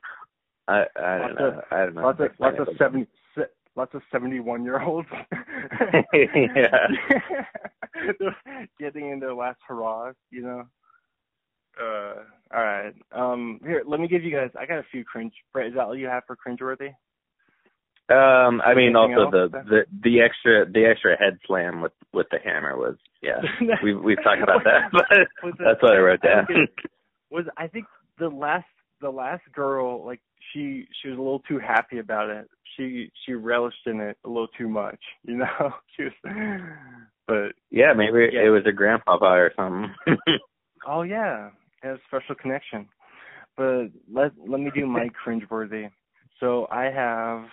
I 0.67 0.85
I 0.95 1.17
don't 1.17 1.21
Lots 1.35 1.39
know. 1.39 1.47
of- 1.47 1.63
I 1.71 1.77
don't 1.85 1.95
know. 1.95 2.01
Lots 2.03 2.19
of 2.21 2.29
lots 2.39 2.57
of 2.59 2.67
seventy 2.77 3.07
lots 3.75 3.93
of 3.93 4.01
seventy 4.11 4.39
one 4.39 4.63
year 4.63 4.81
olds. 4.81 5.07
Yeah. 6.13 6.87
Getting 8.79 9.09
in 9.09 9.19
their 9.19 9.33
last 9.33 9.59
hurrahs, 9.67 10.15
you 10.31 10.41
know. 10.41 10.63
Uh, 11.81 12.23
all 12.53 12.63
right. 12.63 12.93
Um, 13.13 13.59
here, 13.63 13.83
let 13.85 13.99
me 13.99 14.07
give 14.07 14.23
you 14.23 14.31
guys. 14.35 14.49
I 14.59 14.65
got 14.65 14.79
a 14.79 14.85
few 14.91 15.05
cringe. 15.05 15.33
Brett, 15.53 15.67
is 15.67 15.73
that 15.75 15.83
all 15.85 15.95
you 15.95 16.07
have 16.07 16.23
for 16.27 16.35
cringeworthy? 16.35 16.91
Um, 18.09 18.61
I 18.65 18.73
mean, 18.73 18.95
Anything 18.95 18.95
also 18.95 19.29
the 19.31 19.49
the 19.69 19.81
the 20.03 20.21
extra 20.21 20.65
the 20.69 20.85
extra 20.85 21.17
head 21.17 21.37
slam 21.45 21.81
with 21.81 21.91
with 22.13 22.27
the 22.31 22.39
hammer 22.43 22.75
was 22.75 22.95
yeah. 23.21 23.39
We've 23.83 23.99
we've 24.01 24.23
talked 24.23 24.41
about 24.41 24.63
that, 24.63 24.89
but 24.91 25.05
that's 25.59 25.81
what 25.81 25.93
I 25.93 25.97
wrote 25.99 26.21
down. 26.21 26.47
Was 27.31 27.45
I 27.57 27.67
think 27.67 27.85
the 28.17 28.29
last 28.29 28.65
the 29.01 29.11
last 29.11 29.43
girl 29.53 30.03
like 30.03 30.19
she 30.51 30.87
she 31.01 31.09
was 31.09 31.17
a 31.19 31.21
little 31.21 31.43
too 31.47 31.59
happy 31.59 31.99
about 31.99 32.29
it. 32.31 32.49
She 32.75 33.11
she 33.25 33.33
relished 33.33 33.85
in 33.85 33.99
it 33.99 34.17
a 34.25 34.27
little 34.27 34.47
too 34.57 34.67
much, 34.67 34.99
you 35.23 35.37
know. 35.37 35.71
She 35.95 36.05
was, 36.05 36.13
but 37.27 37.51
yeah, 37.69 37.93
maybe 37.93 38.29
Yeah. 38.33 38.47
it 38.47 38.49
was 38.49 38.63
her 38.65 38.71
grandpapa 38.71 39.25
or 39.25 39.51
something. 39.55 39.93
oh 40.87 41.03
yeah, 41.03 41.49
it 41.83 41.87
has 41.87 41.97
a 41.97 42.01
special 42.07 42.33
connection. 42.33 42.87
But 43.55 43.89
let 44.11 44.31
let 44.47 44.59
me 44.59 44.71
do 44.73 44.87
my 44.87 45.09
cringeworthy. 45.23 45.91
So 46.39 46.67
I 46.71 46.85
have 46.85 47.43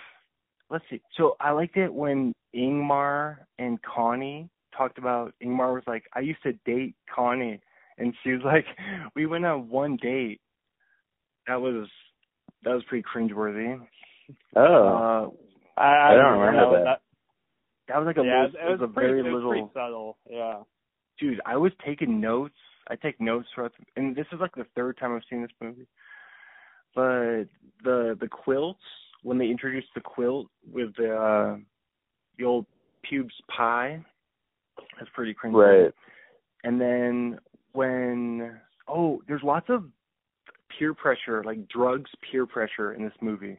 let's 0.70 0.84
see. 0.90 1.00
So 1.16 1.36
I 1.40 1.50
liked 1.52 1.76
it 1.76 1.92
when 1.92 2.32
Ingmar 2.54 3.38
and 3.58 3.78
Connie 3.82 4.48
talked 4.76 4.98
about 4.98 5.34
Ingmar 5.42 5.74
was 5.74 5.82
like, 5.86 6.04
I 6.14 6.20
used 6.20 6.42
to 6.42 6.52
date 6.64 6.94
Connie 7.14 7.60
and 7.98 8.14
she 8.22 8.30
was 8.32 8.42
like, 8.44 8.66
We 9.14 9.26
went 9.26 9.44
on 9.46 9.68
one 9.68 9.96
date. 10.00 10.40
That 11.46 11.60
was 11.60 11.88
that 12.64 12.74
was 12.74 12.82
pretty 12.88 13.04
cringeworthy. 13.04 13.80
oh, 14.56 15.32
Uh 15.76 15.80
I, 15.80 16.12
I 16.12 16.14
don't 16.14 16.38
remember 16.38 16.78
that. 16.78 16.84
that. 16.84 17.00
that 17.88 17.98
was 17.98 18.06
like 18.06 18.16
a 18.16 18.24
yeah, 18.26 18.46
little, 18.46 18.60
it 18.74 18.80
was, 18.80 18.90
a 18.90 18.92
pretty, 18.92 19.08
very 19.08 19.20
it 19.20 19.22
was 19.24 19.32
little 19.34 19.50
pretty 19.50 19.68
subtle. 19.74 20.16
Yeah. 20.28 20.62
dude, 21.20 21.40
I 21.46 21.56
was 21.56 21.72
taking 21.84 22.20
notes. 22.20 22.54
I 22.88 22.96
take 22.96 23.20
notes 23.20 23.46
throughout, 23.54 23.72
the, 23.78 24.00
and 24.00 24.16
this 24.16 24.26
is 24.32 24.40
like 24.40 24.54
the 24.54 24.66
third 24.74 24.96
time 24.96 25.14
I've 25.14 25.22
seen 25.28 25.42
this 25.42 25.50
movie. 25.60 25.86
But 26.94 27.44
the 27.84 28.16
the 28.18 28.28
quilts 28.30 28.80
when 29.26 29.38
they 29.38 29.46
introduced 29.46 29.88
the 29.96 30.00
quilt 30.00 30.46
with 30.72 30.94
the 30.96 31.12
uh, 31.12 31.56
the 32.38 32.44
old 32.44 32.64
pubes 33.02 33.34
pie, 33.54 34.00
that's 34.96 35.10
pretty 35.14 35.34
cringy. 35.34 35.54
right. 35.84 35.92
And 36.62 36.80
then 36.80 37.40
when 37.72 38.60
oh, 38.86 39.20
there's 39.26 39.42
lots 39.42 39.66
of 39.68 39.84
peer 40.78 40.94
pressure, 40.94 41.42
like 41.42 41.66
drugs 41.66 42.08
peer 42.30 42.46
pressure 42.46 42.92
in 42.94 43.02
this 43.02 43.12
movie. 43.20 43.58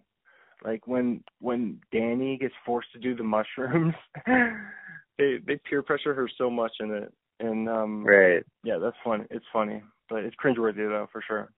Like 0.63 0.87
when 0.87 1.21
when 1.41 1.81
Danny 1.91 2.37
gets 2.37 2.55
forced 2.65 2.93
to 2.93 2.99
do 2.99 3.13
the 3.13 3.23
mushrooms, 3.23 3.93
they 4.25 5.39
they 5.45 5.59
peer 5.69 5.83
pressure 5.83 6.13
her 6.13 6.29
so 6.37 6.49
much 6.49 6.71
in 6.79 6.91
it. 6.91 7.13
And 7.41 7.67
um 7.67 8.05
Right. 8.05 8.41
yeah, 8.63 8.77
that's 8.77 8.95
funny. 9.03 9.25
It's 9.31 9.45
funny, 9.51 9.83
but 10.09 10.23
it's 10.23 10.35
cringeworthy 10.41 10.87
though 10.87 11.09
for 11.11 11.21
sure. 11.27 11.51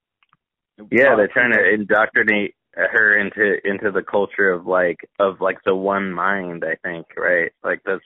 Yeah, 0.89 1.15
they're 1.15 1.27
trying 1.27 1.51
to 1.51 1.73
indoctrinate 1.73 2.55
her 2.73 3.19
into 3.19 3.55
into 3.67 3.91
the 3.91 4.03
culture 4.03 4.51
of 4.51 4.65
like 4.65 4.99
of 5.19 5.41
like 5.41 5.57
the 5.65 5.75
one 5.75 6.11
mind. 6.11 6.63
I 6.65 6.75
think 6.87 7.07
right, 7.17 7.51
like 7.63 7.81
that's 7.85 8.03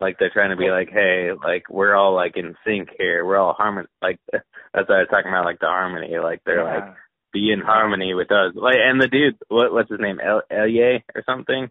like 0.00 0.16
they're 0.18 0.30
trying 0.32 0.50
to 0.50 0.56
be 0.56 0.70
like, 0.70 0.88
hey, 0.90 1.30
like 1.44 1.68
we're 1.70 1.94
all 1.94 2.14
like 2.14 2.36
in 2.36 2.56
sync 2.66 2.88
here. 2.98 3.24
We're 3.24 3.38
all 3.38 3.54
harmony. 3.54 3.88
Like 4.00 4.18
that's 4.32 4.88
what 4.88 4.90
I 4.90 4.98
was 5.00 5.08
talking 5.10 5.30
about, 5.30 5.44
like 5.44 5.60
the 5.60 5.66
harmony. 5.66 6.18
Like 6.18 6.40
they're 6.44 6.64
like 6.64 6.94
be 7.32 7.52
in 7.52 7.60
harmony 7.60 8.14
with 8.14 8.30
us. 8.32 8.52
Like 8.54 8.76
and 8.84 9.00
the 9.00 9.08
dude, 9.08 9.38
what 9.48 9.72
what's 9.72 9.90
his 9.90 10.00
name, 10.00 10.18
El 10.20 10.42
Elye 10.50 11.02
or 11.14 11.22
something? 11.24 11.70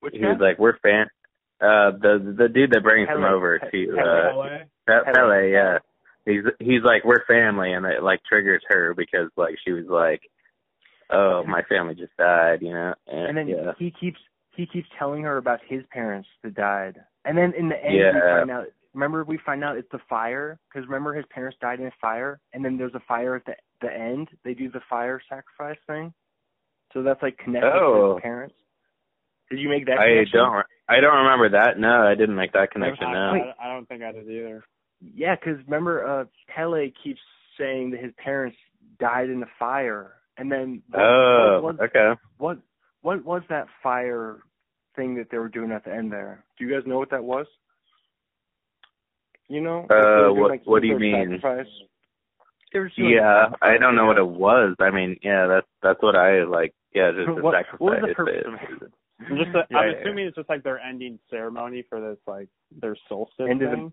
Which 0.00 0.14
He 0.14 0.20
guy? 0.20 0.28
was 0.28 0.38
like, 0.40 0.58
we're 0.58 0.78
fan. 0.78 1.06
Uh, 1.60 1.90
the 1.98 2.34
the 2.38 2.48
dude 2.48 2.70
that 2.72 2.82
brings 2.82 3.08
him 3.08 3.22
Pele. 3.22 3.32
over 3.34 3.58
to 3.58 3.96
uh? 3.98 4.64
Pele. 4.86 5.12
Pele, 5.14 5.50
yeah. 5.50 5.78
He's 6.26 6.44
he's 6.58 6.82
like 6.84 7.04
we're 7.04 7.24
family, 7.26 7.72
and 7.72 7.86
it 7.86 8.02
like 8.02 8.20
triggers 8.28 8.62
her 8.68 8.94
because 8.94 9.30
like 9.36 9.54
she 9.64 9.72
was 9.72 9.86
like, 9.88 10.20
oh 11.10 11.44
my 11.46 11.62
family 11.68 11.94
just 11.94 12.16
died, 12.16 12.62
you 12.62 12.72
know, 12.72 12.94
and, 13.06 13.28
and 13.28 13.36
then 13.38 13.48
yeah, 13.48 13.72
he 13.78 13.92
keeps 13.98 14.18
he 14.56 14.66
keeps 14.66 14.88
telling 14.98 15.22
her 15.22 15.36
about 15.36 15.60
his 15.68 15.82
parents 15.92 16.28
that 16.42 16.54
died 16.54 16.96
And 17.26 17.36
then 17.36 17.52
in 17.58 17.68
the 17.68 17.76
end, 17.76 17.94
yeah. 17.94 18.12
we 18.12 18.18
Yeah. 18.18 18.38
find 18.38 18.50
out. 18.50 18.66
Remember, 18.94 19.24
we 19.24 19.36
find 19.44 19.62
out 19.62 19.76
it's 19.76 19.90
the 19.92 20.00
fire 20.08 20.58
because 20.68 20.86
remember 20.88 21.12
his 21.12 21.26
parents 21.26 21.58
died 21.60 21.80
in 21.80 21.86
a 21.86 21.90
fire, 22.00 22.40
and 22.54 22.64
then 22.64 22.78
there's 22.78 22.94
a 22.94 23.00
fire 23.06 23.36
at 23.36 23.44
the 23.44 23.54
the 23.82 23.92
end. 23.92 24.28
They 24.42 24.54
do 24.54 24.70
the 24.70 24.80
fire 24.88 25.20
sacrifice 25.28 25.76
thing, 25.86 26.14
so 26.94 27.02
that's 27.02 27.20
like 27.22 27.36
connected 27.36 27.68
to 27.68 27.76
Oh. 27.76 28.14
his 28.14 28.22
parents. 28.22 28.54
Did 29.50 29.58
you 29.60 29.68
make 29.68 29.84
that? 29.86 29.98
Connection? 29.98 30.40
I 30.40 30.42
don't. 30.42 30.66
I 30.88 31.00
don't 31.00 31.18
remember 31.24 31.48
that. 31.50 31.78
No, 31.78 32.06
I 32.06 32.14
didn't 32.14 32.36
make 32.36 32.52
that 32.52 32.70
connection. 32.70 33.04
I, 33.06 33.12
No. 33.12 33.52
I, 33.60 33.66
I 33.68 33.72
don't 33.74 33.86
think 33.86 34.02
I 34.02 34.12
did 34.12 34.28
either. 34.30 34.64
Yeah, 35.00 35.34
because 35.36 35.58
remember, 35.66 36.06
uh, 36.06 36.24
Pele 36.48 36.90
keeps 37.04 37.20
saying 37.58 37.90
that 37.90 38.00
his 38.00 38.12
parents 38.16 38.56
died 38.98 39.28
in 39.28 39.42
a 39.42 39.46
fire, 39.58 40.14
and 40.38 40.50
then 40.50 40.82
what, 40.90 41.02
Oh, 41.02 41.60
what, 41.62 41.80
okay. 41.80 42.12
what 42.38 42.58
what 43.02 43.24
was 43.24 43.42
that 43.48 43.66
fire 43.82 44.38
thing 44.96 45.14
that 45.16 45.30
they 45.30 45.38
were 45.38 45.48
doing 45.48 45.70
at 45.72 45.84
the 45.84 45.94
end 45.94 46.12
there? 46.12 46.44
Do 46.58 46.64
you 46.66 46.72
guys 46.74 46.86
know 46.86 46.98
what 46.98 47.10
that 47.10 47.22
was? 47.24 47.46
You 49.48 49.60
know? 49.60 49.80
Like, 49.80 49.88
they 49.88 49.94
were 49.94 50.28
Uh, 50.28 50.32
what 50.32 50.50
like, 50.50 50.62
what 50.66 50.82
do 50.82 50.88
you 50.88 50.94
some 50.94 51.02
sort 51.02 51.20
of 51.22 51.28
mean? 51.28 51.40
Sacrifice. 51.40 51.72
They 52.72 52.78
were 52.80 52.90
doing 52.96 53.10
Yeah, 53.10 53.42
sacrifice, 53.44 53.58
I 53.62 53.78
don't 53.78 53.94
know 53.94 54.06
what 54.06 54.18
it 54.18 54.26
was. 54.26 54.74
I 54.80 54.90
mean, 54.90 55.16
yeah, 55.22 55.46
that's 55.46 55.66
that's 55.82 56.02
what 56.02 56.16
I 56.16 56.42
like. 56.44 56.74
Yeah, 56.94 57.12
just 57.12 57.28
a 57.28 57.34
What- 57.34 57.54
sacrifice. 57.54 57.80
what 57.80 58.00
was 58.02 58.08
the 58.10 58.14
purpose 58.14 58.42
of 58.46 58.54
it? 58.82 58.92
I'm 59.30 59.36
just, 59.38 59.48
I'm 59.56 59.64
Yeah, 59.70 59.84
yeah, 59.86 60.00
assuming 60.02 60.26
it's 60.26 60.36
just 60.36 60.48
like 60.48 60.62
their 60.62 60.78
ending 60.78 61.18
ceremony 61.30 61.82
for 61.88 62.00
this, 62.00 62.18
like 62.26 62.48
their 62.80 62.96
solstice 63.08 63.46
End 63.48 63.62
of 63.62 63.70
the- 63.70 63.76
thing. 63.76 63.92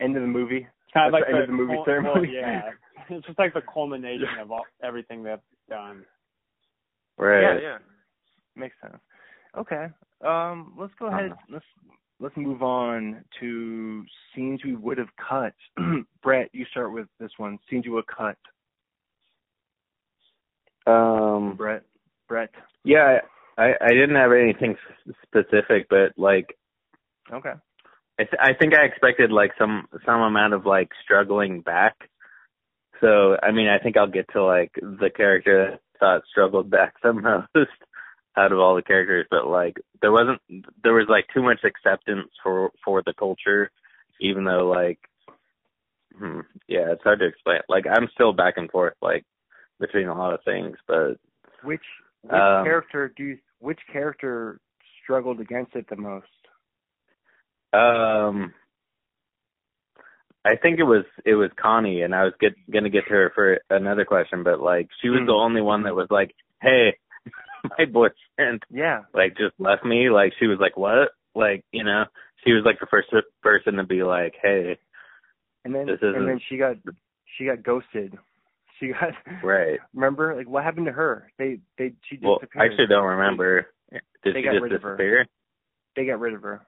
End 0.00 0.16
of 0.16 0.22
the 0.22 0.28
movie. 0.28 0.66
It's 0.66 0.92
kind 0.94 1.06
of 1.06 1.12
That's 1.12 1.22
like 1.22 1.30
the 1.30 1.34
end 1.34 1.42
of 1.42 1.48
the 1.48 1.52
movie 1.54 1.74
cul- 1.74 1.84
ceremony. 1.84 2.20
well, 2.20 2.24
yeah, 2.34 2.70
it's 3.10 3.26
just 3.26 3.38
like 3.38 3.52
the 3.52 3.62
culmination 3.62 4.38
of 4.40 4.50
all, 4.50 4.64
everything 4.82 5.22
they've 5.22 5.38
done. 5.68 6.04
Right. 7.18 7.42
Yeah, 7.42 7.58
yeah. 7.60 7.78
Makes 8.56 8.76
sense. 8.82 8.98
Okay. 9.56 9.86
Um, 10.24 10.74
let's 10.78 10.92
go 10.98 11.06
ahead. 11.06 11.32
Uh-huh. 11.32 11.42
Let's 11.50 11.64
let's 12.20 12.36
move 12.36 12.62
on 12.62 13.24
to 13.40 14.04
scenes 14.34 14.60
we 14.64 14.74
would 14.74 14.98
have 14.98 15.08
cut. 15.16 15.54
Brett, 16.22 16.50
you 16.52 16.64
start 16.70 16.92
with 16.92 17.06
this 17.20 17.30
one. 17.36 17.58
Scenes 17.70 17.84
you 17.84 17.92
would 17.92 18.06
cut. 18.06 18.36
Um. 20.86 21.54
Brett. 21.56 21.82
Brett. 22.28 22.50
Yeah, 22.84 23.18
I 23.56 23.72
I 23.80 23.88
didn't 23.88 24.16
have 24.16 24.32
anything 24.32 24.76
specific, 25.26 25.88
but 25.88 26.12
like 26.16 26.56
Okay. 27.32 27.52
I 28.18 28.24
th- 28.24 28.40
I 28.40 28.52
think 28.54 28.74
I 28.74 28.84
expected 28.84 29.30
like 29.30 29.52
some 29.58 29.86
some 30.04 30.20
amount 30.20 30.54
of 30.54 30.66
like 30.66 30.88
struggling 31.04 31.60
back. 31.60 31.94
So 33.00 33.36
I 33.42 33.52
mean, 33.52 33.68
I 33.68 33.78
think 33.82 33.96
I'll 33.96 34.06
get 34.10 34.26
to 34.32 34.44
like 34.44 34.72
the 34.74 35.10
character 35.14 35.70
that 35.70 35.80
I 35.96 35.98
thought 35.98 36.22
struggled 36.30 36.70
back 36.70 36.94
the 37.02 37.12
most 37.12 37.48
out 38.36 38.52
of 38.52 38.58
all 38.58 38.76
the 38.76 38.82
characters, 38.82 39.26
but 39.30 39.46
like 39.46 39.76
there 40.00 40.12
wasn't 40.12 40.40
there 40.82 40.94
was 40.94 41.06
like 41.08 41.26
too 41.32 41.42
much 41.42 41.60
acceptance 41.64 42.30
for 42.42 42.70
for 42.84 43.02
the 43.04 43.14
culture, 43.18 43.70
even 44.20 44.44
though 44.44 44.68
like 44.68 44.98
hmm, 46.16 46.40
yeah, 46.66 46.92
it's 46.92 47.02
hard 47.02 47.20
to 47.20 47.26
explain. 47.26 47.60
Like 47.68 47.84
I'm 47.86 48.08
still 48.14 48.32
back 48.32 48.54
and 48.56 48.70
forth 48.70 48.94
like 49.00 49.24
between 49.80 50.08
a 50.08 50.16
lot 50.18 50.34
of 50.34 50.40
things, 50.44 50.76
but 50.86 51.18
Which 51.62 51.82
which 52.22 52.32
Um, 52.32 52.64
character 52.64 53.12
do 53.16 53.24
you 53.24 53.38
which 53.60 53.80
character 53.92 54.60
struggled 55.02 55.40
against 55.40 55.74
it 55.74 55.86
the 55.88 55.96
most? 55.96 56.26
Um, 57.72 58.54
I 60.48 60.56
think 60.56 60.78
it 60.78 60.84
was 60.84 61.04
it 61.24 61.34
was 61.34 61.50
Connie, 61.60 62.02
and 62.02 62.14
I 62.14 62.24
was 62.24 62.32
get, 62.40 62.54
gonna 62.70 62.88
get 62.90 63.04
to 63.08 63.10
her 63.14 63.32
for 63.34 63.58
another 63.70 64.04
question, 64.04 64.42
but 64.42 64.60
like 64.60 64.88
she 65.02 65.08
was 65.10 65.20
Hmm. 65.20 65.26
the 65.26 65.32
only 65.32 65.60
one 65.60 65.82
that 65.84 65.94
was 65.94 66.08
like, 66.10 66.34
"Hey, 66.62 66.96
my 67.78 67.84
boyfriend 67.84 68.62
Yeah. 68.70 69.02
like 69.12 69.36
just 69.36 69.54
left 69.58 69.84
me." 69.84 70.10
Like 70.10 70.32
she 70.38 70.46
was 70.46 70.58
like, 70.60 70.76
"What?" 70.76 71.10
Like 71.34 71.64
you 71.72 71.84
know, 71.84 72.04
she 72.44 72.52
was 72.52 72.64
like 72.64 72.78
the 72.80 72.86
first 72.86 73.08
person 73.42 73.74
to 73.74 73.84
be 73.84 74.02
like, 74.02 74.34
"Hey, 74.42 74.78
And 75.64 75.74
then 75.74 75.86
This 75.86 75.96
isn't- 76.02 76.14
and 76.16 76.28
then 76.28 76.40
she 76.48 76.56
got 76.56 76.76
she 77.36 77.44
got 77.46 77.62
ghosted. 77.62 78.16
She 78.78 78.88
got 78.92 79.12
right." 79.42 79.80
remember 79.92 80.36
like 80.36 80.48
what 80.48 80.62
happened 80.62 80.86
to 80.86 80.92
her? 80.92 81.30
They 81.36 81.58
they 81.78 81.94
she 82.08 82.16
disappeared. 82.16 82.48
Well. 82.54 82.62
I 82.62 82.64
actually 82.66 82.86
don't 82.86 83.04
remember. 83.06 83.66
Did 83.90 84.02
They 84.22 84.32
she 84.40 84.42
got 84.42 84.52
just 84.52 84.62
rid 84.62 84.72
of 84.72 84.82
her. 84.82 84.96
disappear? 84.96 85.26
They 85.96 86.06
got 86.06 86.20
rid 86.20 86.34
of 86.34 86.42
her. 86.42 86.64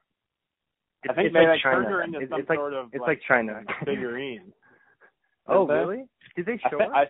I 1.09 1.14
think 1.14 1.26
it's 1.26 1.34
they 1.34 1.40
like 1.40 1.48
like 1.48 1.61
China. 1.62 1.76
turned 1.76 1.88
her 1.88 2.03
into 2.03 2.16
It's- 2.18 2.30
some 2.30 2.40
it's 2.40 2.48
like 2.51 2.59
sort 2.59 2.74
of 2.74 2.86
it's 2.92 3.01
like, 3.01 3.09
like 3.09 3.20
China. 3.26 3.62
figurine. 3.84 4.53
oh 5.48 5.66
they? 5.66 5.74
really? 5.74 6.05
Did 6.36 6.46
they 6.46 6.61
I, 6.64 6.68
show 6.70 6.78
thi- 6.78 6.84
her? 6.84 6.94
I 6.94 7.07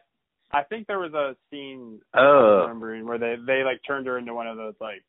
I 0.53 0.63
think 0.65 0.87
there 0.87 0.99
was 0.99 1.13
a 1.15 1.37
scene 1.51 2.01
Oh. 2.15 2.61
I'm 2.65 2.69
remembering 2.83 3.07
where 3.07 3.19
they 3.19 3.37
they 3.47 3.63
like 3.65 3.81
turned 3.87 4.07
her 4.07 4.19
into 4.19 4.35
one 4.35 4.47
of 4.47 4.57
those 4.57 4.75
like 4.81 5.03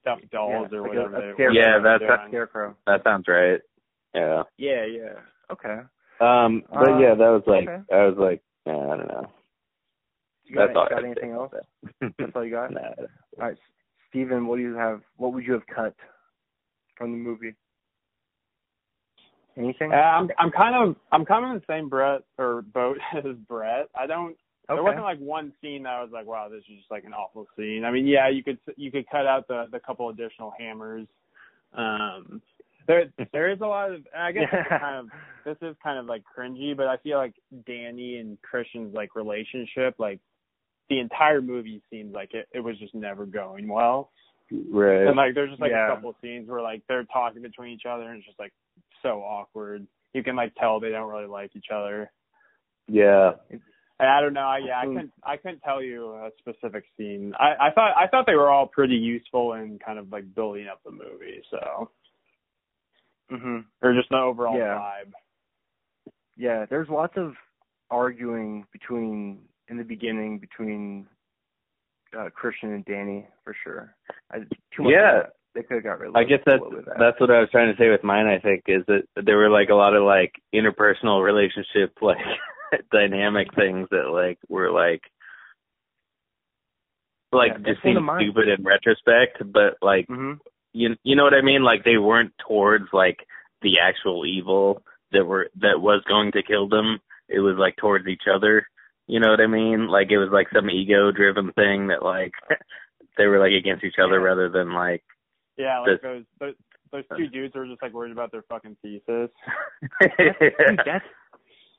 stuffed 0.00 0.30
dolls 0.30 0.68
Yeah, 0.70 0.78
or 0.78 0.82
like 0.82 0.90
whatever 0.90 1.16
a, 1.16 1.30
a 1.30 1.34
scarecrow. 1.34 1.52
Yeah, 1.54 1.76
whatever 1.76 1.82
that's- 1.82 2.00
they 2.00 2.06
were 2.06 2.16
doing. 2.16 2.28
scarecrow. 2.30 2.76
That 2.86 3.02
sounds 3.04 3.24
right. 3.28 3.60
Yeah. 4.14 4.42
Yeah, 4.56 4.84
yeah. 4.84 5.12
Okay. 5.52 5.78
Um, 6.20 6.62
but 6.70 6.88
Uh, 6.90 6.98
yeah, 6.98 7.14
that 7.14 7.28
was 7.30 7.42
like 7.46 7.68
okay. 7.68 7.82
I 7.94 8.06
was 8.06 8.16
like, 8.18 8.42
yeah, 8.66 8.76
I 8.76 8.96
don't 8.96 9.08
know. 9.08 9.26
You 10.44 10.54
got, 10.56 10.66
That's 10.68 10.76
all. 10.76 10.86
I 10.86 10.88
got 10.88 11.04
anything 11.04 11.30
else? 11.32 11.52
That's 12.18 12.32
all 12.34 12.44
you 12.44 12.50
got? 12.50 12.70
Nah. 12.72 12.80
All 12.80 13.48
right, 13.48 13.56
Steven, 14.08 14.46
what 14.46 14.56
do 14.56 14.62
you 14.62 14.74
have? 14.74 15.02
What 15.16 15.32
would 15.34 15.44
you 15.44 15.52
have 15.52 15.66
cut 15.66 15.94
from 16.98 17.12
the 17.12 17.18
movie? 17.18 17.54
Anything? 19.56 19.92
Uh, 19.92 19.96
I'm 19.96 20.28
I'm 20.38 20.50
kind 20.50 20.74
of 20.76 20.96
I'm 21.12 21.24
kind 21.24 21.44
of 21.44 21.50
in 21.52 21.56
the 21.58 21.72
same 21.72 21.88
Brett 21.88 22.22
or 22.38 22.62
boat 22.62 22.98
as 23.16 23.36
Brett. 23.48 23.88
I 23.98 24.06
don't 24.06 24.30
okay. 24.30 24.36
There 24.68 24.82
wasn't 24.82 25.04
like 25.04 25.18
one 25.18 25.52
scene 25.60 25.84
that 25.84 25.94
I 25.94 26.02
was 26.02 26.10
like, 26.12 26.26
wow, 26.26 26.48
this 26.48 26.60
is 26.70 26.76
just 26.78 26.90
like 26.90 27.04
an 27.04 27.14
awful 27.14 27.46
scene. 27.56 27.84
I 27.84 27.90
mean, 27.90 28.06
yeah, 28.06 28.28
you 28.28 28.44
could 28.44 28.58
you 28.76 28.92
could 28.92 29.08
cut 29.10 29.26
out 29.26 29.48
the 29.48 29.66
the 29.72 29.80
couple 29.80 30.08
additional 30.10 30.52
hammers. 30.58 31.06
Um, 31.76 32.42
there 32.86 33.06
there 33.32 33.50
is 33.50 33.60
a 33.60 33.66
lot 33.66 33.92
of 33.92 34.06
I 34.16 34.32
guess 34.32 34.48
it's 34.52 34.70
Yeah. 34.70 34.78
kind 34.78 34.96
of 34.96 35.10
this 35.44 35.56
is 35.68 35.76
kind 35.82 35.98
of 35.98 36.06
like 36.06 36.22
cringy, 36.36 36.76
but 36.76 36.86
I 36.86 36.96
feel 36.98 37.18
like 37.18 37.34
Danny 37.66 38.18
and 38.18 38.40
Christian's 38.42 38.94
like 38.94 39.16
relationship, 39.16 39.96
like 39.98 40.20
the 40.88 41.00
entire 41.00 41.42
movie 41.42 41.82
seems 41.90 42.14
like 42.14 42.34
it 42.34 42.48
it 42.52 42.60
was 42.60 42.78
just 42.78 42.94
never 42.94 43.26
going 43.26 43.68
well. 43.68 44.10
Right. 44.50 45.06
And 45.06 45.16
like 45.16 45.34
there's 45.34 45.50
just 45.50 45.60
like 45.60 45.70
Yeah. 45.72 45.92
a 45.92 45.94
couple 45.94 46.14
scenes 46.22 46.48
where 46.48 46.62
like 46.62 46.82
they're 46.88 47.04
talking 47.04 47.42
between 47.42 47.72
each 47.72 47.86
other 47.86 48.04
and 48.08 48.18
it's 48.18 48.26
just 48.26 48.38
like 48.38 48.52
so 49.02 49.20
awkward. 49.22 49.86
You 50.14 50.22
can 50.22 50.36
like 50.36 50.54
tell 50.54 50.80
they 50.80 50.90
don't 50.90 51.10
really 51.10 51.26
like 51.26 51.54
each 51.54 51.70
other. 51.72 52.10
Yeah. 52.86 53.32
And 53.50 54.08
I 54.08 54.20
don't 54.20 54.32
know. 54.32 54.40
I, 54.46 54.58
yeah, 54.58 54.80
I 54.80 54.86
Mm. 54.86 54.94
couldn't. 54.94 55.12
I 55.24 55.36
couldn't 55.36 55.60
tell 55.60 55.82
you 55.82 56.12
a 56.14 56.30
specific 56.38 56.84
scene. 56.96 57.34
I, 57.38 57.68
I 57.68 57.70
thought. 57.72 57.94
I 57.96 58.06
thought 58.06 58.26
they 58.26 58.36
were 58.36 58.48
all 58.48 58.66
pretty 58.66 58.94
useful 58.94 59.54
in 59.54 59.78
kind 59.84 59.98
of 59.98 60.10
like 60.12 60.34
building 60.34 60.68
up 60.68 60.80
the 60.84 60.92
movie. 60.92 61.42
So, 61.50 61.90
Mhm. 63.30 63.64
or 63.82 63.92
just 63.94 64.08
the 64.08 64.16
overall 64.16 64.56
Yeah. 64.56 64.78
vibe. 64.78 65.12
Yeah, 66.36 66.64
there's 66.66 66.88
lots 66.88 67.16
of 67.16 67.34
arguing 67.90 68.66
between 68.72 69.48
in 69.66 69.76
the 69.76 69.84
beginning 69.84 70.38
between 70.38 71.08
uh, 72.16 72.28
Christian 72.34 72.72
and 72.72 72.84
Danny 72.84 73.26
for 73.44 73.54
sure. 73.64 73.94
I, 74.32 74.38
too 74.74 74.84
much 74.84 74.92
Yeah. 74.92 75.22
They 75.54 75.62
could 75.62 75.76
have 75.76 75.84
got 75.84 75.98
rid 75.98 76.10
of 76.10 76.16
I 76.16 76.24
guess 76.24 76.40
that's 76.46 76.62
that. 76.86 76.96
that's 76.98 77.20
what 77.20 77.30
I 77.30 77.40
was 77.40 77.48
trying 77.50 77.74
to 77.74 77.78
say 77.82 77.88
with 77.88 78.04
mine. 78.04 78.26
I 78.26 78.38
think 78.38 78.64
is 78.68 78.84
that 78.86 79.02
there 79.24 79.38
were 79.38 79.48
like 79.50 79.70
a 79.70 79.74
lot 79.74 79.94
of 79.96 80.04
like 80.04 80.32
interpersonal 80.54 81.24
relationship 81.24 81.94
like 82.02 82.18
dynamic 82.92 83.48
things 83.54 83.88
that 83.90 84.10
like 84.12 84.38
were 84.48 84.70
like 84.70 85.00
like 87.32 87.52
Yeah, 87.52 87.72
just 87.72 87.84
one 87.84 87.94
seemed 87.94 87.96
of 87.98 88.02
mine. 88.04 88.20
stupid 88.22 88.48
in 88.48 88.62
retrospect, 88.64 89.38
but 89.52 89.76
like 89.82 90.06
Mhm. 90.06 90.38
you 90.74 90.96
you 91.02 91.16
know 91.16 91.24
what 91.24 91.34
I 91.34 91.42
mean? 91.42 91.62
Like 91.62 91.82
they 91.84 91.96
weren't 91.98 92.32
towards 92.46 92.86
like 92.92 93.26
the 93.62 93.80
actual 93.80 94.26
evil 94.26 94.82
that 95.12 95.24
were 95.24 95.48
that 95.56 95.80
was 95.80 96.02
going 96.06 96.32
to 96.32 96.42
kill 96.42 96.68
them. 96.68 97.00
It 97.28 97.40
was 97.40 97.56
like 97.56 97.76
towards 97.76 98.06
each 98.06 98.28
other. 98.32 98.66
You 99.08 99.20
know 99.20 99.30
what 99.30 99.40
I 99.40 99.46
mean? 99.46 99.88
Like 99.88 100.10
it 100.10 100.18
was 100.18 100.28
like 100.30 100.48
some 100.54 100.70
ego 100.70 101.10
driven 101.10 101.52
thing 101.52 101.88
that 101.88 102.02
like 102.02 102.32
they 103.18 103.26
were 103.26 103.38
like 103.40 103.52
against 103.52 103.82
each 103.84 103.98
other 104.02 104.20
Yeah. 104.20 104.26
rather 104.26 104.48
than 104.48 104.72
like 104.74 105.02
Yeah, 105.56 105.80
like 105.80 106.00
This- 106.00 106.00
those 106.02 106.24
those 106.38 106.54
those 106.92 107.04
two 107.18 107.24
uh. 107.24 107.30
dudes 107.32 107.54
were 107.54 107.66
just 107.66 107.82
like 107.82 107.92
worried 107.92 108.12
about 108.12 108.32
their 108.32 108.44
fucking 108.48 108.76
thesis. 108.82 109.30
dude, 110.18 110.80
that's 110.84 111.04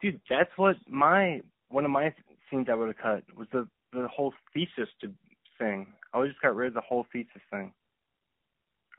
dude, 0.01 0.21
that's 0.30 0.51
what 0.57 0.75
my 0.88 1.41
one 1.69 1.86
of 1.86 1.91
my 1.91 2.13
scenes 2.49 2.67
I 2.69 2.75
would 2.75 2.88
have 2.88 2.97
cut 2.97 3.23
was 3.38 3.47
the 3.51 3.67
the 3.93 4.07
whole 4.07 4.34
thesis 4.53 4.89
to 5.01 5.11
thing. 5.57 5.88
I 6.13 6.19
would 6.19 6.30
just 6.30 6.41
got 6.41 6.55
rid 6.55 6.69
of 6.69 6.73
the 6.73 6.82
whole 6.82 7.05
thesis 7.13 7.41
thing. 7.51 7.73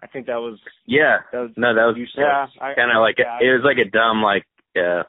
I 0.03 0.07
think 0.07 0.27
that 0.27 0.37
was 0.37 0.59
yeah. 0.87 1.19
that 1.33 1.41
was 1.41 1.51
No, 1.57 1.75
that 1.75 1.85
was 1.85 1.97
useless. 1.97 2.25
Yeah, 2.27 2.47
I, 2.61 2.75
kind 2.75 2.91
of 2.91 3.01
like 3.01 3.17
yeah, 3.19 3.39
it 3.41 3.53
was 3.53 3.63
like 3.65 3.79
a 3.79 3.89
dumb 3.91 4.23
like 4.23 4.47
yeah. 4.75 5.03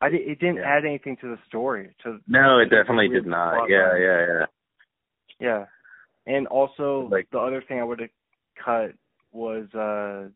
I 0.00 0.08
did, 0.08 0.22
it 0.22 0.38
didn't 0.38 0.56
Yeah. 0.56 0.76
add 0.76 0.84
anything 0.84 1.16
to 1.18 1.28
the 1.28 1.38
story. 1.46 1.94
To 2.04 2.18
No, 2.26 2.58
it 2.58 2.70
definitely 2.70 3.08
did 3.08 3.26
not. 3.26 3.68
Yeah, 3.68 3.88
line. 3.92 4.00
yeah, 4.02 4.26
yeah. 4.26 4.46
yeah, 5.38 5.66
and 6.26 6.46
also 6.46 7.08
Like- 7.10 7.28
the 7.30 7.38
other 7.38 7.60
thing 7.62 7.80
I 7.80 7.84
would 7.84 8.00
have 8.00 8.10
cut 8.56 8.92
was 9.32 9.72
uh 9.74 10.28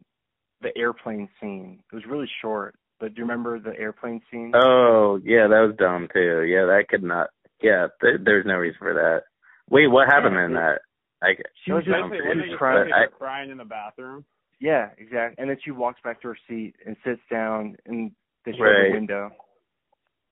the 0.60 0.76
airplane 0.78 1.28
scene. 1.40 1.82
It 1.90 1.94
was 1.94 2.06
really 2.06 2.28
short, 2.40 2.74
but 2.98 3.14
do 3.14 3.18
you 3.20 3.24
remember 3.24 3.58
the 3.58 3.78
airplane 3.78 4.22
scene? 4.30 4.52
Oh, 4.54 5.16
yeah, 5.22 5.46
that 5.48 5.60
was 5.60 5.76
dumb 5.76 6.08
too. 6.12 6.42
Yeah, 6.42 6.64
that 6.66 6.88
could 6.88 7.02
not. 7.02 7.28
Yeah, 7.60 7.88
there, 8.00 8.18
there's 8.18 8.46
no 8.46 8.56
reason 8.56 8.78
for 8.78 8.94
that. 8.94 9.24
Wait, 9.70 9.88
what 9.88 10.06
happened 10.08 10.36
Yeah, 10.36 10.44
in 10.46 10.50
it- 10.52 10.54
that? 10.54 10.80
I 11.22 11.36
she 11.64 11.72
was 11.72 11.86
was 11.86 11.86
just 11.86 11.96
basically, 11.96 12.18
she 12.18 12.28
wasn't 12.28 12.46
was 12.46 12.54
it 12.54 12.58
crying. 12.58 12.92
I- 12.92 13.06
crying 13.06 13.50
in 13.50 13.56
the 13.58 13.64
bathroom. 13.64 14.24
Yeah, 14.60 14.90
exactly. 14.98 15.36
And 15.40 15.50
then 15.50 15.58
she 15.64 15.70
walks 15.70 16.00
back 16.02 16.20
to 16.22 16.28
her 16.28 16.36
seat 16.48 16.76
and 16.86 16.96
sits 17.04 17.20
down 17.30 17.76
and 17.86 18.12
they 18.44 18.52
show 18.52 18.62
Right. 18.64 18.88
the 18.88 18.92
window. 18.92 19.32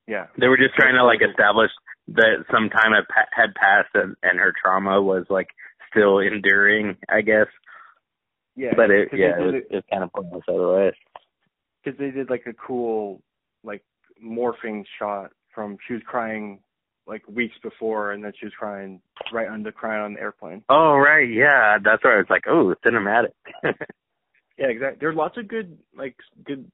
Yeah. 0.07 0.27
They 0.39 0.49
were 0.49 0.57
just 0.57 0.75
trying 0.75 0.95
to 0.97 1.05
like 1.05 1.21
establish 1.23 1.71
that 2.09 2.45
some 2.51 2.69
time 2.71 2.93
had, 2.93 3.07
pa- 3.09 3.31
had 3.33 3.55
passed 3.55 3.91
and, 3.95 4.17
and 4.23 4.39
her 4.39 4.53
trauma 4.61 5.01
was 5.01 5.25
like 5.31 5.49
still 5.91 6.19
enduring, 6.19 6.97
I 7.09 7.21
guess. 7.23 7.47
Yeah. 8.57 8.73
But 8.77 8.91
it, 8.91 9.09
yeah, 9.13 9.39
it 9.39 9.41
was, 9.41 9.55
it 9.71 9.75
was 9.75 9.85
kind 9.91 10.03
of 10.03 10.13
pointless 10.13 10.45
otherwise. 10.49 10.95
because 11.83 11.99
they 11.99 12.11
did 12.11 12.29
like 12.31 12.45
a 12.47 12.53
cool 12.53 13.23
like 13.65 13.83
morphing 14.25 14.85
shot 14.99 15.31
from 15.55 15.77
she 15.87 15.95
was 15.95 16.03
crying 16.07 16.61
like 17.07 17.27
weeks 17.29 17.57
before 17.63 18.13
and 18.13 18.23
then 18.25 18.33
she 18.39 18.47
was 18.47 18.53
crying 18.59 19.01
right 19.33 19.49
under 19.49 19.73
crying 19.73 20.03
on 20.03 20.15
the 20.15 20.21
airplane. 20.21 20.63
Oh 20.69 20.97
right, 20.97 21.29
yeah, 21.29 21.79
that's 21.83 22.03
where 22.05 22.15
I 22.15 22.19
was 22.19 22.27
like, 22.31 22.45
oh, 22.49 22.75
cinematic. 22.85 23.33
Yeah, 24.59 24.67
exactly. 24.67 24.99
There's 25.01 25.17
lots 25.17 25.39
of 25.39 25.49
good 25.49 25.79
like 25.97 26.15
good 26.45 26.71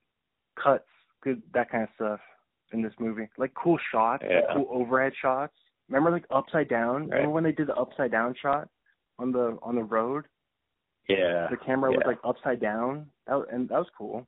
cuts, 0.63 0.85
good 1.23 1.43
that 1.55 1.71
kind 1.71 1.85
of 1.85 1.89
stuff 1.95 2.21
in 2.73 2.83
this 2.83 2.93
movie. 2.99 3.29
Like 3.39 3.53
cool 3.55 3.79
shots, 3.93 4.23
like, 4.23 4.45
cool 4.55 4.69
overhead 4.71 5.13
shots. 5.21 5.55
Remember 5.89 6.11
like 6.11 6.25
upside 6.31 6.69
down? 6.69 7.09
Right. 7.09 7.17
Remember 7.17 7.31
when 7.31 7.45
they 7.45 7.53
did 7.53 7.69
the 7.69 7.75
upside 7.77 8.11
down 8.11 8.35
shot 8.41 8.69
on 9.19 9.33
the 9.33 9.59
on 9.63 9.75
the 9.77 9.83
road? 9.83 10.25
yeah, 11.09 11.49
The 11.51 11.57
camera 11.57 11.91
was 11.91 12.03
like 12.07 12.19
upside 12.23 12.61
down. 12.61 13.07
That 13.27 13.37
was, 13.37 13.47
and 13.51 13.69
that 13.71 13.79
was 13.79 13.89
cool. 13.97 14.27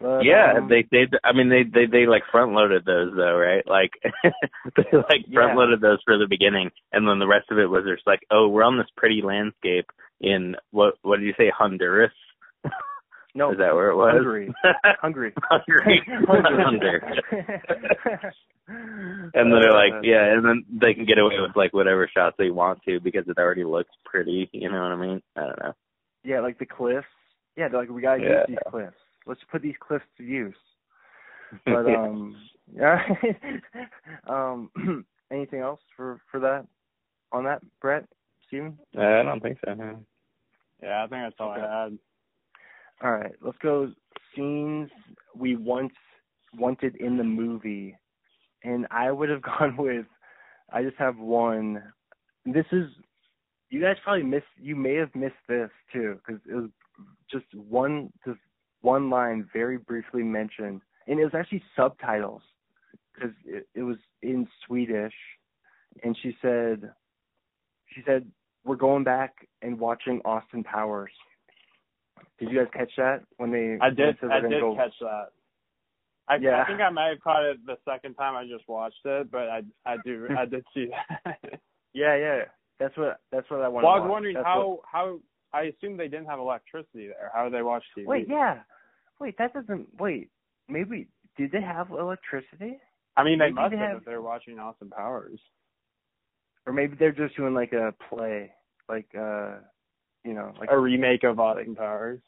But, 0.00 0.20
yeah, 0.20 0.54
um, 0.56 0.68
they 0.68 0.86
they 0.92 1.06
I 1.24 1.32
mean 1.32 1.48
they 1.48 1.64
they 1.64 1.86
they 1.90 2.06
like 2.06 2.22
front 2.30 2.52
loaded 2.52 2.84
those 2.84 3.12
though, 3.16 3.36
right? 3.36 3.64
Like 3.66 3.90
they 4.76 4.96
like 4.96 5.26
front 5.32 5.58
loaded 5.58 5.80
those 5.80 5.98
for 6.04 6.18
the 6.18 6.28
beginning 6.28 6.70
and 6.92 7.08
then 7.08 7.18
the 7.18 7.26
rest 7.26 7.50
of 7.50 7.58
it 7.58 7.66
was 7.66 7.84
just 7.84 8.06
like, 8.06 8.20
oh, 8.30 8.48
we're 8.48 8.62
on 8.62 8.78
this 8.78 8.86
pretty 8.96 9.22
landscape 9.22 9.86
in 10.20 10.54
what 10.70 10.94
what 11.02 11.18
did 11.18 11.26
you 11.26 11.34
say, 11.36 11.50
Honduras? 11.56 12.12
no 13.34 13.52
Is 13.52 13.58
that 13.58 13.74
where 13.74 13.90
it 13.90 13.96
was? 13.96 14.12
Hungary. 14.14 14.52
Hungary. 15.00 15.32
Hungary. 15.42 16.02
Hungary. 16.26 17.00
And 18.70 19.32
then 19.34 19.60
they're 19.60 19.72
like, 19.72 19.94
Uh, 19.94 20.00
yeah, 20.02 20.24
and 20.32 20.44
then 20.44 20.62
they 20.70 20.92
can 20.92 21.06
get 21.06 21.18
away 21.18 21.40
with 21.40 21.56
like 21.56 21.72
whatever 21.72 22.06
shots 22.12 22.36
they 22.38 22.50
want 22.50 22.82
to 22.82 23.00
because 23.00 23.24
it 23.26 23.38
already 23.38 23.64
looks 23.64 23.90
pretty. 24.04 24.48
You 24.52 24.68
know 24.70 24.82
what 24.82 24.92
I 24.92 24.96
mean? 24.96 25.22
I 25.36 25.40
don't 25.40 25.58
know. 25.62 25.72
Yeah, 26.22 26.40
like 26.40 26.58
the 26.58 26.66
cliffs. 26.66 27.06
Yeah, 27.56 27.68
they're 27.68 27.80
like 27.80 27.88
we 27.88 28.02
gotta 28.02 28.22
Yeah. 28.22 28.28
use 28.28 28.44
these 28.48 28.58
cliffs. 28.68 28.96
Let's 29.26 29.40
put 29.50 29.62
these 29.62 29.76
cliffs 29.80 30.04
to 30.18 30.22
use. 30.24 30.54
But 31.64 31.86
um, 31.86 32.36
yeah. 32.74 33.02
um, 34.28 34.70
anything 35.30 35.60
else 35.60 35.80
for 35.96 36.20
for 36.30 36.40
that 36.40 36.66
on 37.32 37.44
that, 37.44 37.62
Brett, 37.80 38.04
Steven? 38.48 38.78
I 38.98 39.22
don't 39.22 39.40
think 39.42 39.58
so. 39.64 39.72
no. 39.72 40.04
Yeah, 40.82 41.04
I 41.04 41.06
think 41.08 41.22
that's 41.24 41.36
all 41.40 41.52
Okay. 41.52 41.62
I 41.62 41.84
had. 41.84 41.98
All 43.02 43.12
right, 43.12 43.34
let's 43.40 43.58
go 43.58 43.92
scenes 44.34 44.90
we 45.36 45.56
once 45.56 45.92
wanted 46.56 46.96
in 46.96 47.16
the 47.16 47.24
movie, 47.24 47.96
and 48.64 48.86
I 48.90 49.10
would 49.12 49.28
have 49.28 49.42
gone 49.58 49.76
with. 49.76 50.06
I 50.72 50.82
just 50.82 50.96
have 50.96 51.16
one. 51.16 51.82
This 52.44 52.66
is 52.72 52.86
you 53.70 53.80
guys 53.80 53.96
probably 54.02 54.24
missed. 54.24 54.46
You 54.60 54.74
may 54.74 54.94
have 54.94 55.14
missed 55.14 55.34
this 55.48 55.70
too 55.92 56.18
because 56.26 56.40
it 56.50 56.54
was 56.54 56.70
just 57.30 57.46
one 57.54 58.12
just 58.26 58.40
one 58.80 59.10
line 59.10 59.48
very 59.52 59.78
briefly 59.78 60.22
mentioned, 60.22 60.80
and 61.06 61.20
it 61.20 61.24
was 61.24 61.34
actually 61.34 61.62
subtitles 61.76 62.42
because 63.14 63.34
it, 63.44 63.66
it 63.74 63.82
was 63.82 63.96
in 64.22 64.48
Swedish, 64.66 65.14
and 66.02 66.16
she 66.22 66.36
said, 66.42 66.90
she 67.94 68.02
said 68.06 68.26
we're 68.64 68.76
going 68.76 69.04
back 69.04 69.34
and 69.62 69.78
watching 69.78 70.20
Austin 70.24 70.64
Powers. 70.64 71.12
Did 72.38 72.50
you 72.50 72.58
guys 72.58 72.68
catch 72.72 72.92
that 72.96 73.22
when 73.36 73.50
they? 73.50 73.78
I 73.80 73.90
did. 73.90 74.16
I 74.30 74.40
did 74.40 74.60
go- 74.60 74.76
catch 74.76 74.94
that. 75.00 75.26
I, 76.28 76.36
Yeah. 76.36 76.62
I 76.62 76.66
think 76.66 76.80
I 76.80 76.90
might 76.90 77.08
have 77.08 77.20
caught 77.20 77.42
it 77.44 77.64
the 77.66 77.78
second 77.88 78.14
time 78.14 78.36
I 78.36 78.44
just 78.46 78.68
watched 78.68 79.00
it, 79.04 79.30
but 79.30 79.48
I 79.48 79.62
I 79.86 79.96
do 80.04 80.28
I 80.36 80.44
did 80.44 80.64
see 80.74 80.88
that. 81.24 81.60
Yeah, 81.94 82.16
yeah. 82.16 82.40
That's 82.78 82.96
what 82.96 83.20
that's 83.32 83.50
what 83.50 83.60
I 83.62 83.68
want. 83.68 83.84
well, 83.84 83.94
I 83.94 83.98
was 84.00 84.10
wondering 84.10 84.34
That's 84.34 84.46
how 84.46 84.68
what- 84.68 84.80
how 84.90 85.20
I 85.52 85.62
assume 85.62 85.96
they 85.96 86.08
didn't 86.08 86.26
have 86.26 86.38
electricity 86.38 87.06
there. 87.08 87.30
How 87.34 87.44
did 87.44 87.54
they 87.54 87.62
watch 87.62 87.82
TV? 87.96 88.04
Wait, 88.06 88.28
yeah. 88.28 88.60
Wait, 89.18 89.36
that 89.38 89.54
doesn't. 89.54 89.88
Wait, 89.98 90.28
maybe 90.68 91.08
did 91.38 91.50
they 91.50 91.62
have 91.62 91.90
electricity? 91.90 92.78
I 93.16 93.24
mean, 93.24 93.38
they 93.38 93.50
must 93.50 93.72
they 93.72 93.78
have 93.78 93.88
have- 93.88 93.98
if 93.98 94.04
they're 94.04 94.22
watching 94.22 94.58
Austin 94.58 94.90
Powers. 94.90 95.40
Or 96.66 96.72
maybe 96.74 96.96
they're 96.96 97.12
just 97.12 97.34
doing 97.34 97.54
like 97.54 97.72
a 97.72 97.94
play, 98.10 98.52
like 98.90 99.08
uh, 99.18 99.54
you 100.24 100.34
know, 100.34 100.52
like 100.58 100.68
A 100.70 100.78
remake 100.78 101.24
of 101.24 101.38
Austin 101.40 101.74
Powers. 101.74 102.20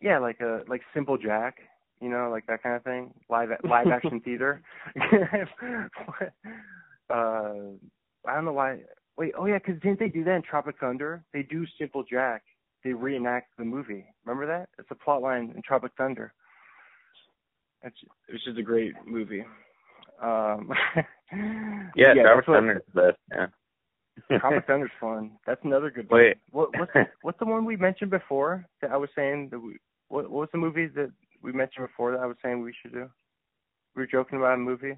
yeah, 0.00 0.18
like 0.18 0.40
a 0.40 0.62
like 0.68 0.82
Simple 0.94 1.16
Jack, 1.18 1.56
you 2.00 2.08
know, 2.08 2.28
like 2.30 2.46
that 2.46 2.62
kind 2.62 2.76
of 2.76 2.82
thing, 2.84 3.12
live 3.28 3.50
live 3.64 3.86
action 3.88 4.20
theater. 4.20 4.62
uh, 7.10 7.52
I 8.26 8.34
don't 8.34 8.44
know 8.44 8.52
why. 8.52 8.78
Wait, 9.16 9.32
oh 9.36 9.46
yeah, 9.46 9.58
'cause 9.58 9.74
didn't 9.82 9.98
they 9.98 10.08
do 10.08 10.24
that 10.24 10.34
in 10.36 10.42
Tropic 10.42 10.76
Thunder? 10.78 11.24
They 11.32 11.42
do 11.42 11.66
Simple 11.78 12.04
Jack. 12.04 12.42
They 12.84 12.92
reenact 12.92 13.48
the 13.58 13.64
movie. 13.64 14.06
Remember 14.24 14.46
that? 14.46 14.68
It's 14.78 14.90
a 14.90 14.94
plot 14.94 15.22
line 15.22 15.52
in 15.56 15.62
Tropic 15.62 15.92
Thunder. 15.98 16.32
It's 17.82 17.96
it's 18.28 18.44
just 18.44 18.58
a 18.58 18.62
great 18.62 18.92
movie. 19.06 19.44
Um, 20.22 20.70
Yeah, 21.94 22.14
yeah, 22.14 22.22
Tropic 22.22 22.24
that's 22.24 22.48
what- 22.48 22.54
Thunder's 22.54 22.82
the 22.94 23.00
best. 23.02 23.18
Yeah. 23.30 23.46
Tropic 24.38 24.66
Thunder's 24.66 24.90
fun. 25.00 25.32
That's 25.46 25.60
another 25.64 25.90
good 25.90 26.10
one. 26.10 26.20
Wait. 26.20 26.36
What 26.50 26.70
what's 26.78 26.92
what's 27.22 27.38
the 27.38 27.46
one 27.46 27.64
we 27.64 27.76
mentioned 27.76 28.10
before 28.10 28.66
that 28.82 28.90
I 28.90 28.96
was 28.96 29.10
saying 29.16 29.48
that 29.50 29.58
we 29.58 29.78
what 30.08 30.24
what 30.30 30.40
was 30.40 30.48
the 30.52 30.58
movie 30.58 30.86
that 30.88 31.10
we 31.42 31.52
mentioned 31.52 31.86
before 31.86 32.12
that 32.12 32.20
I 32.20 32.26
was 32.26 32.36
saying 32.42 32.60
we 32.62 32.74
should 32.82 32.92
do? 32.92 33.08
We 33.96 34.02
were 34.02 34.06
joking 34.06 34.38
about 34.38 34.54
a 34.54 34.58
movie. 34.58 34.96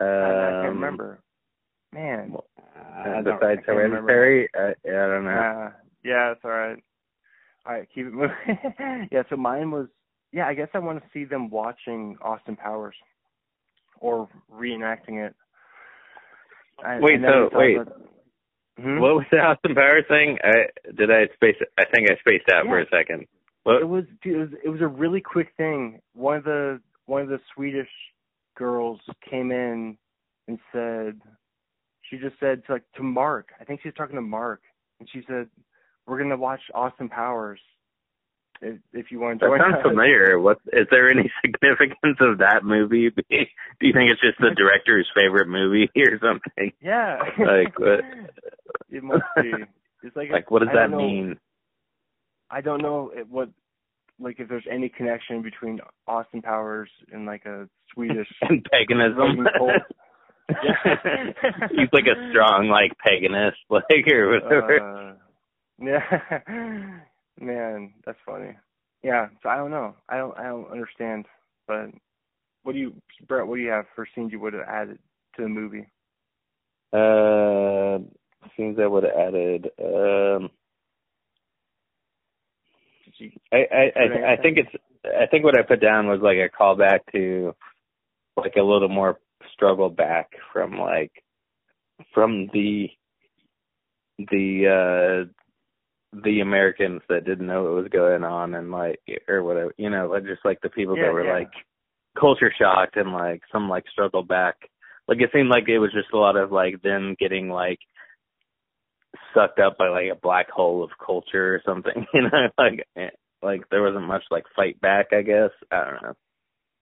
I, 0.00 0.04
I 0.04 0.50
can't 0.62 0.66
Um, 0.68 0.74
remember. 0.74 1.20
Man. 1.92 2.34
I 2.96 3.20
don't- 3.22 3.38
besides 3.40 3.60
I. 3.68 3.72
Hereditary, 3.72 4.48
uh, 4.58 4.72
yeah, 4.84 5.04
I 5.04 5.06
don't 5.08 5.24
know. 5.24 5.30
Uh, 5.30 5.70
yeah, 6.02 6.32
it's 6.32 6.40
all 6.44 6.50
right. 6.50 6.82
All 7.66 7.72
right, 7.72 7.88
keep 7.94 8.06
it 8.06 8.12
moving. 8.12 8.34
yeah, 9.12 9.22
so 9.30 9.36
mine 9.36 9.70
was 9.70 9.86
yeah, 10.32 10.46
I 10.48 10.54
guess 10.54 10.68
I 10.74 10.80
want 10.80 11.00
to 11.00 11.08
see 11.14 11.24
them 11.24 11.48
watching 11.50 12.16
Austin 12.20 12.56
Powers 12.56 12.96
or 14.00 14.28
reenacting 14.52 15.24
it. 15.24 15.34
I, 16.84 16.98
Wait, 17.00 17.24
I 17.24 17.28
so, 17.28 17.50
wait. 17.52 17.76
about- 17.76 18.00
Hmm? 18.80 18.98
What 18.98 19.14
was 19.14 19.26
the 19.30 19.38
Austin 19.38 19.74
Powers 19.74 20.04
thing? 20.08 20.38
I 20.42 20.66
did 20.96 21.10
I 21.10 21.26
space? 21.34 21.56
I 21.78 21.84
think 21.94 22.10
I 22.10 22.16
spaced 22.20 22.48
out 22.52 22.66
for 22.66 22.80
a 22.80 22.86
second. 22.90 23.26
What? 23.62 23.80
It 23.82 23.88
was 23.88 24.04
it 24.24 24.36
was 24.36 24.48
it 24.64 24.68
was 24.68 24.80
a 24.80 24.86
really 24.88 25.20
quick 25.20 25.48
thing. 25.56 26.00
One 26.14 26.36
of 26.38 26.44
the 26.44 26.80
one 27.06 27.22
of 27.22 27.28
the 27.28 27.40
Swedish 27.54 27.88
girls 28.56 29.00
came 29.30 29.50
in 29.52 29.96
and 30.48 30.58
said 30.72 31.20
she 32.02 32.18
just 32.18 32.34
said 32.40 32.62
to 32.66 32.72
like 32.74 32.82
to 32.96 33.02
Mark. 33.02 33.50
I 33.60 33.64
think 33.64 33.80
she 33.82 33.88
was 33.88 33.94
talking 33.96 34.16
to 34.16 34.22
Mark 34.22 34.60
and 34.98 35.08
she 35.12 35.22
said, 35.28 35.48
We're 36.06 36.18
gonna 36.20 36.36
watch 36.36 36.60
Austin 36.74 37.08
Powers 37.08 37.60
if 38.60 38.78
if 38.92 39.10
you 39.12 39.20
want 39.20 39.40
to 39.40 39.46
That 39.46 39.58
sounds 39.60 39.76
us." 39.76 39.82
familiar. 39.88 40.40
What 40.40 40.58
is 40.72 40.86
there 40.90 41.08
any 41.10 41.30
significance 41.44 42.18
of 42.20 42.38
that 42.38 42.64
movie? 42.64 43.10
Do 43.16 43.22
you 43.28 43.92
think 43.92 44.10
it's 44.10 44.20
just 44.20 44.38
the 44.40 44.50
director's 44.56 45.08
favorite 45.14 45.48
movie 45.48 45.88
or 45.96 46.18
something? 46.20 46.72
Yeah. 46.82 47.18
Like 47.38 47.78
what? 47.78 48.00
It 48.96 49.02
must 49.02 49.22
be. 49.36 49.52
It's 50.02 50.16
like 50.16 50.30
Like 50.32 50.50
what 50.50 50.60
does 50.60 50.68
I 50.72 50.76
that 50.82 50.90
know- 50.90 50.98
mean? 50.98 51.36
I 52.50 52.60
don't 52.60 52.82
know 52.82 53.10
it- 53.14 53.28
what 53.28 53.48
like 54.20 54.38
if 54.38 54.48
there's 54.48 54.66
any 54.70 54.88
connection 54.88 55.42
between 55.42 55.80
Austin 56.06 56.40
Powers 56.40 56.90
and 57.12 57.26
like 57.26 57.44
a 57.46 57.68
Swedish 57.92 58.28
and 58.42 58.64
paganism. 58.70 59.46
He's 61.70 61.88
like 61.92 62.06
a 62.06 62.30
strong 62.30 62.68
like 62.68 62.92
paganist, 63.06 63.52
like 63.70 63.84
or 64.12 64.28
whatever. 64.40 64.78
Uh, 64.80 65.14
yeah, 65.82 66.00
man, 67.40 67.94
that's 68.04 68.18
funny. 68.24 68.52
Yeah, 69.02 69.28
so 69.42 69.48
I 69.48 69.56
don't 69.56 69.70
know. 69.70 69.94
I 70.08 70.18
don't. 70.18 70.36
I 70.38 70.44
don't 70.44 70.70
understand. 70.70 71.26
But 71.66 71.86
what 72.62 72.72
do 72.72 72.78
you, 72.78 72.94
Brett? 73.26 73.46
What 73.46 73.56
do 73.56 73.62
you 73.62 73.70
have 73.70 73.86
for 73.94 74.06
scenes 74.14 74.32
you 74.32 74.40
would 74.40 74.52
have 74.52 74.68
added 74.68 74.98
to 75.36 75.42
the 75.42 75.48
movie? 75.48 75.86
Uh, 76.92 77.98
scenes 78.56 78.78
I 78.80 78.86
would 78.86 79.04
have 79.04 79.12
added. 79.16 79.70
Um, 79.82 80.50
I 83.52 83.56
I 83.56 83.92
I, 83.96 84.32
I 84.32 84.36
think 84.42 84.58
it's 84.58 84.70
I 85.04 85.26
think 85.26 85.44
what 85.44 85.58
I 85.58 85.62
put 85.62 85.80
down 85.80 86.06
was 86.08 86.20
like 86.22 86.38
a 86.38 86.48
callback 86.48 87.00
to 87.12 87.54
like 88.36 88.54
a 88.56 88.62
little 88.62 88.88
more 88.88 89.18
struggle 89.52 89.90
back 89.90 90.30
from 90.52 90.78
like 90.78 91.12
from 92.12 92.48
the 92.52 92.88
the 94.18 95.26
uh 95.26 95.30
the 96.24 96.40
Americans 96.40 97.02
that 97.08 97.24
didn't 97.24 97.46
know 97.46 97.64
what 97.64 97.72
was 97.82 97.88
going 97.90 98.24
on 98.24 98.54
and 98.54 98.70
like 98.70 99.00
or 99.28 99.42
whatever 99.42 99.74
you 99.76 99.90
know 99.90 100.08
like 100.08 100.24
just 100.24 100.44
like 100.44 100.60
the 100.62 100.68
people 100.70 100.96
Yeah, 100.96 101.06
that 101.06 101.12
were 101.12 101.24
yeah. 101.24 101.32
like 101.32 101.50
culture 102.18 102.52
shocked 102.56 102.96
and 102.96 103.12
like 103.12 103.42
some 103.52 103.68
like 103.68 103.84
struggle 103.90 104.22
back 104.22 104.56
like 105.08 105.20
it 105.20 105.30
seemed 105.32 105.48
like 105.48 105.68
it 105.68 105.78
was 105.78 105.92
just 105.92 106.12
a 106.12 106.18
lot 106.18 106.36
of 106.36 106.52
like 106.52 106.80
them 106.82 107.16
getting 107.18 107.48
like 107.48 107.78
sucked 109.34 109.58
up 109.58 109.76
by 109.76 109.88
like 109.88 110.06
a 110.10 110.20
black 110.20 110.48
hole 110.50 110.82
of 110.82 110.90
culture 111.04 111.54
or 111.54 111.62
something 111.66 112.06
you 112.14 112.22
know 112.22 112.48
like 112.56 112.86
eh, 112.96 113.10
like 113.44 113.68
there 113.70 113.82
wasn't 113.82 114.06
much 114.06 114.24
like 114.30 114.44
fight 114.56 114.80
back. 114.80 115.08
I 115.12 115.22
guess 115.22 115.50
I 115.70 115.84
don't 115.84 116.02
know. 116.02 116.14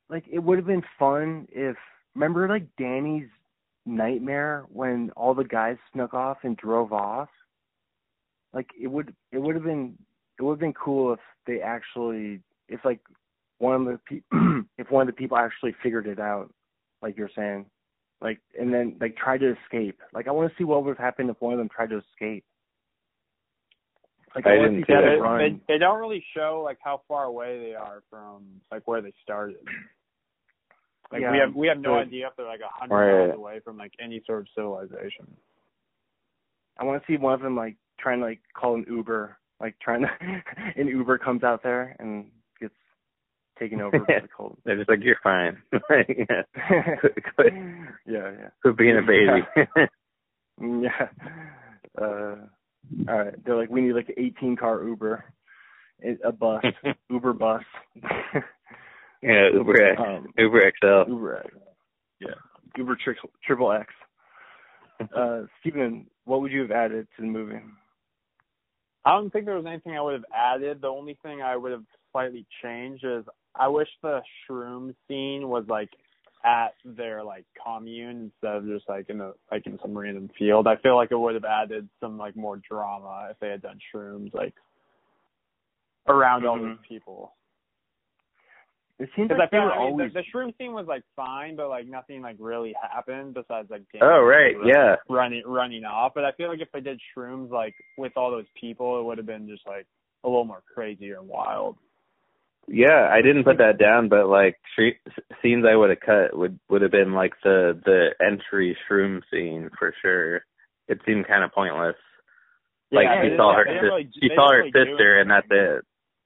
Like 0.09 0.25
it 0.31 0.39
would 0.39 0.59
have 0.59 0.67
been 0.67 0.85
fun 0.99 1.49
if 1.51 1.77
remember 2.15 2.49
like 2.49 2.67
Danny's 2.79 3.29
nightmare 3.85 4.65
when 4.73 5.11
all 5.17 5.35
the 5.35 5.45
guys 5.45 5.77
snuck 5.93 6.15
off 6.15 6.39
and 6.45 6.57
drove 6.57 6.93
off. 6.93 7.29
Like 8.55 8.71
it 8.81 8.87
would 8.87 9.15
it 9.33 9.39
would 9.39 9.57
have 9.57 9.65
been 9.65 9.99
it 10.39 10.43
would 10.43 10.53
have 10.53 10.61
been 10.61 10.73
cool 10.73 11.13
if 11.13 11.21
they 11.47 11.61
actually 11.61 12.41
if 12.69 12.81
like 12.85 13.01
one 13.59 13.75
of 13.75 13.85
the 13.87 14.01
pe- 14.09 14.39
if 14.79 14.91
one 14.91 15.09
of 15.09 15.15
the 15.15 15.19
people 15.19 15.37
actually 15.37 15.75
figured 15.83 16.07
it 16.07 16.21
out, 16.21 16.53
like 17.01 17.17
you're 17.17 17.31
saying, 17.35 17.67
like 18.23 18.41
and 18.59 18.73
then 18.73 18.97
like 19.01 19.17
try 19.17 19.37
to 19.39 19.55
escape. 19.65 19.99
Like 20.15 20.29
I 20.29 20.31
want 20.31 20.51
to 20.51 20.57
see 20.57 20.65
what 20.65 20.85
would 20.85 20.91
have 20.97 20.99
happened 21.05 21.31
if 21.31 21.41
one 21.41 21.53
of 21.53 21.59
them 21.59 21.69
tried 21.69 21.91
to 21.91 21.99
escape. 21.99 22.45
Like 24.35 24.47
I 24.47 24.57
wanna 24.57 24.69
didn't 24.71 24.83
see 24.87 24.87
see 24.87 24.95
that. 24.95 25.15
they, 25.17 25.21
run. 25.21 25.39
they 25.69 25.75
they 25.75 25.79
don't 25.79 26.01
really 26.01 26.25
show 26.35 26.63
like 26.65 26.79
how 26.83 27.03
far 27.09 27.25
away 27.25 27.59
they 27.69 27.75
are 27.75 28.03
from 28.09 28.45
like 28.71 28.87
where 28.89 29.03
they 29.03 29.13
started. 29.23 29.57
Like 31.11 31.21
we 31.31 31.39
have 31.39 31.55
we 31.55 31.67
have 31.69 31.79
no 31.79 31.95
but- 31.97 32.07
idea 32.07 32.29
if 32.29 32.37
they're 32.37 32.47
like 32.47 32.61
a 32.61 32.69
hundred 32.73 32.95
Right. 32.95 33.27
miles 33.27 33.37
away 33.37 33.61
from 33.63 33.77
like 33.77 33.93
any 34.03 34.23
sort 34.27 34.41
of 34.41 34.47
civilization. 34.55 35.27
I 36.79 36.85
want 36.85 37.03
to 37.03 37.13
see 37.13 37.19
one 37.19 37.35
of 37.35 37.41
them 37.43 37.55
like 37.57 37.77
trying 37.99 38.21
to 38.21 38.25
like 38.25 38.41
call 38.55 38.77
an 38.77 38.87
Uber, 38.89 39.37
like 39.61 39.75
trying 39.81 40.03
to 40.03 40.09
an 40.81 40.87
Uber 40.89 41.19
comes 41.19 41.43
out 41.45 41.63
there 41.63 41.95
and 41.99 42.25
gets 42.25 42.33
taken 43.63 43.81
over 43.81 43.99
by 43.99 44.21
the 44.23 44.29
cold. 44.37 44.59
They're 44.65 44.77
just 44.77 44.89
like 44.89 45.01
you're 45.03 45.17
fine. 45.23 45.63
Yeah. 45.91 46.43
yeah, 46.57 46.97
quit, 47.01 47.13
quit, 47.37 47.53
yeah. 48.07 48.31
quit 48.63 48.77
being 48.77 48.99
a 48.99 49.03
baby. 49.03 49.43
Yeah. 50.61 51.09
Uh 52.01 52.37
all 53.09 53.19
right. 53.19 53.45
They're 53.45 53.57
like, 53.57 53.71
we 53.71 53.81
need 53.83 53.93
like 53.95 54.09
an 54.09 54.17
eighteen 54.19 54.57
car 54.57 54.83
Uber. 54.85 55.25
A 56.05 56.29
a 56.29 56.33
bus. 56.33 56.63
Uber 57.09 57.33
bus. 57.33 57.63
yeah, 59.23 59.49
Uber 59.55 59.83
X, 59.83 60.01
um 60.05 60.27
Uber 60.37 60.73
XL. 60.81 61.11
Uber 61.11 61.37
X. 61.39 61.55
Yeah. 62.21 62.29
Uber 62.77 62.97
tri- 63.03 63.15
triple 63.45 63.73
X. 63.73 63.87
Uh 65.17 65.43
Steven, 65.61 66.07
what 66.25 66.41
would 66.41 66.53
you 66.53 66.63
have 66.63 66.71
added 66.71 67.07
to 67.17 67.23
the 67.23 67.29
movie? 67.29 67.61
I 69.05 69.11
don't 69.17 69.31
think 69.33 69.47
there 69.47 69.57
was 69.57 69.67
anything 69.67 69.97
I 69.97 70.01
would 70.01 70.15
have 70.15 70.25
added. 70.35 70.81
The 70.81 70.89
only 70.89 71.19
thing 71.23 71.43
I 71.43 71.57
would 71.57 71.73
have 71.73 71.85
slightly 72.13 72.47
changed 72.63 73.05
is 73.05 73.25
I 73.55 73.69
wish 73.69 73.89
the 74.03 74.23
shroom 74.49 74.95
scene 75.09 75.49
was 75.49 75.65
like 75.69 75.91
at 76.45 76.75
their 76.85 77.23
like 77.23 77.45
commune 77.65 78.33
instead 78.43 78.57
of 78.57 78.67
just 78.67 78.89
like 78.89 79.09
in 79.11 79.21
a 79.21 79.33
like 79.51 79.67
in 79.67 79.79
some 79.81 79.97
random 79.97 80.31
field. 80.39 80.67
I 80.67 80.77
feel 80.77 80.97
like 80.97 81.13
it 81.13 81.19
would 81.19 81.35
have 81.35 81.45
added 81.45 81.89
some 82.01 82.19
like 82.19 82.35
more 82.35 82.57
drama 82.69 83.29
if 83.31 83.39
they 83.41 83.49
had 83.49 83.63
done 83.63 83.79
shrooms 83.95 84.35
like 84.35 84.55
around 86.09 86.45
all 86.47 86.59
those 86.59 86.77
Mhm. 86.79 86.83
people. 86.83 87.35
It 88.99 89.09
seems 89.17 89.31
like 89.31 89.41
I 89.41 89.47
feel 89.49 89.65
like, 89.65 89.73
I 89.75 89.79
mean, 89.79 89.93
always 89.93 90.13
the, 90.13 90.21
the 90.21 90.27
shroom 90.33 90.57
scene 90.59 90.73
was 90.75 90.87
like 90.87 91.03
fine, 91.17 91.57
but 91.57 91.69
like 91.69 91.87
nothing 91.87 92.23
like 92.23 92.37
really 92.39 92.73
happened 92.81 93.35
besides 93.35 93.69
like 93.71 93.83
Dan 93.93 94.03
Oh 94.03 94.23
right, 94.23 94.57
run- 94.57 94.69
yeah. 94.69 94.97
running 95.09 95.43
running 95.47 95.85
off. 95.85 96.13
But 96.15 96.25
I 96.25 96.33
feel 96.33 96.49
like 96.49 96.61
if 96.61 96.71
they 96.73 96.81
did 96.81 97.01
shrooms 97.17 97.51
like 97.51 97.75
with 97.99 98.13
all 98.17 98.31
those 98.31 98.47
people, 98.55 99.01
it 99.01 99.05
would 99.05 99.19
have 99.19 99.27
been 99.27 99.49
just 99.49 99.67
like 99.67 99.87
a 100.25 100.29
little 100.29 100.45
more 100.45 100.63
crazy 100.73 101.11
and 101.13 101.27
wild. 101.27 101.79
Yeah, 102.69 103.09
I 103.11 103.23
didn't 103.23 103.45
put 103.45 103.59
that 103.59 103.79
down, 103.79 104.09
but 104.09 104.29
like 104.29 104.59
tre- 104.75 104.99
scenes 105.43 105.65
I 105.69 105.75
would 105.75 105.91
have 105.91 106.01
cut 106.01 106.37
would 106.37 106.59
would 106.71 106.83
have 106.83 106.93
been 106.93 107.13
like 107.13 107.33
the 107.43 107.79
the 107.85 108.11
entry 108.25 108.77
shroom 108.89 109.21
scene 109.31 109.69
for 109.79 109.93
sure. 110.01 110.45
It 110.89 111.01
seemed 111.05 111.27
kind 111.27 111.43
of 111.45 111.53
pointless. 111.53 111.97
Like 112.93 113.05
Yeah, 113.07 113.23
she 113.23 113.37
saw 113.37 113.55
her 113.57 113.65
really- 113.65 114.09
she 114.21 114.29
saw 114.35 114.51
her 114.53 114.59
really 114.59 114.73
sister 114.73 115.21
and 115.21 115.31
that's 115.31 115.47
it. 115.51 115.85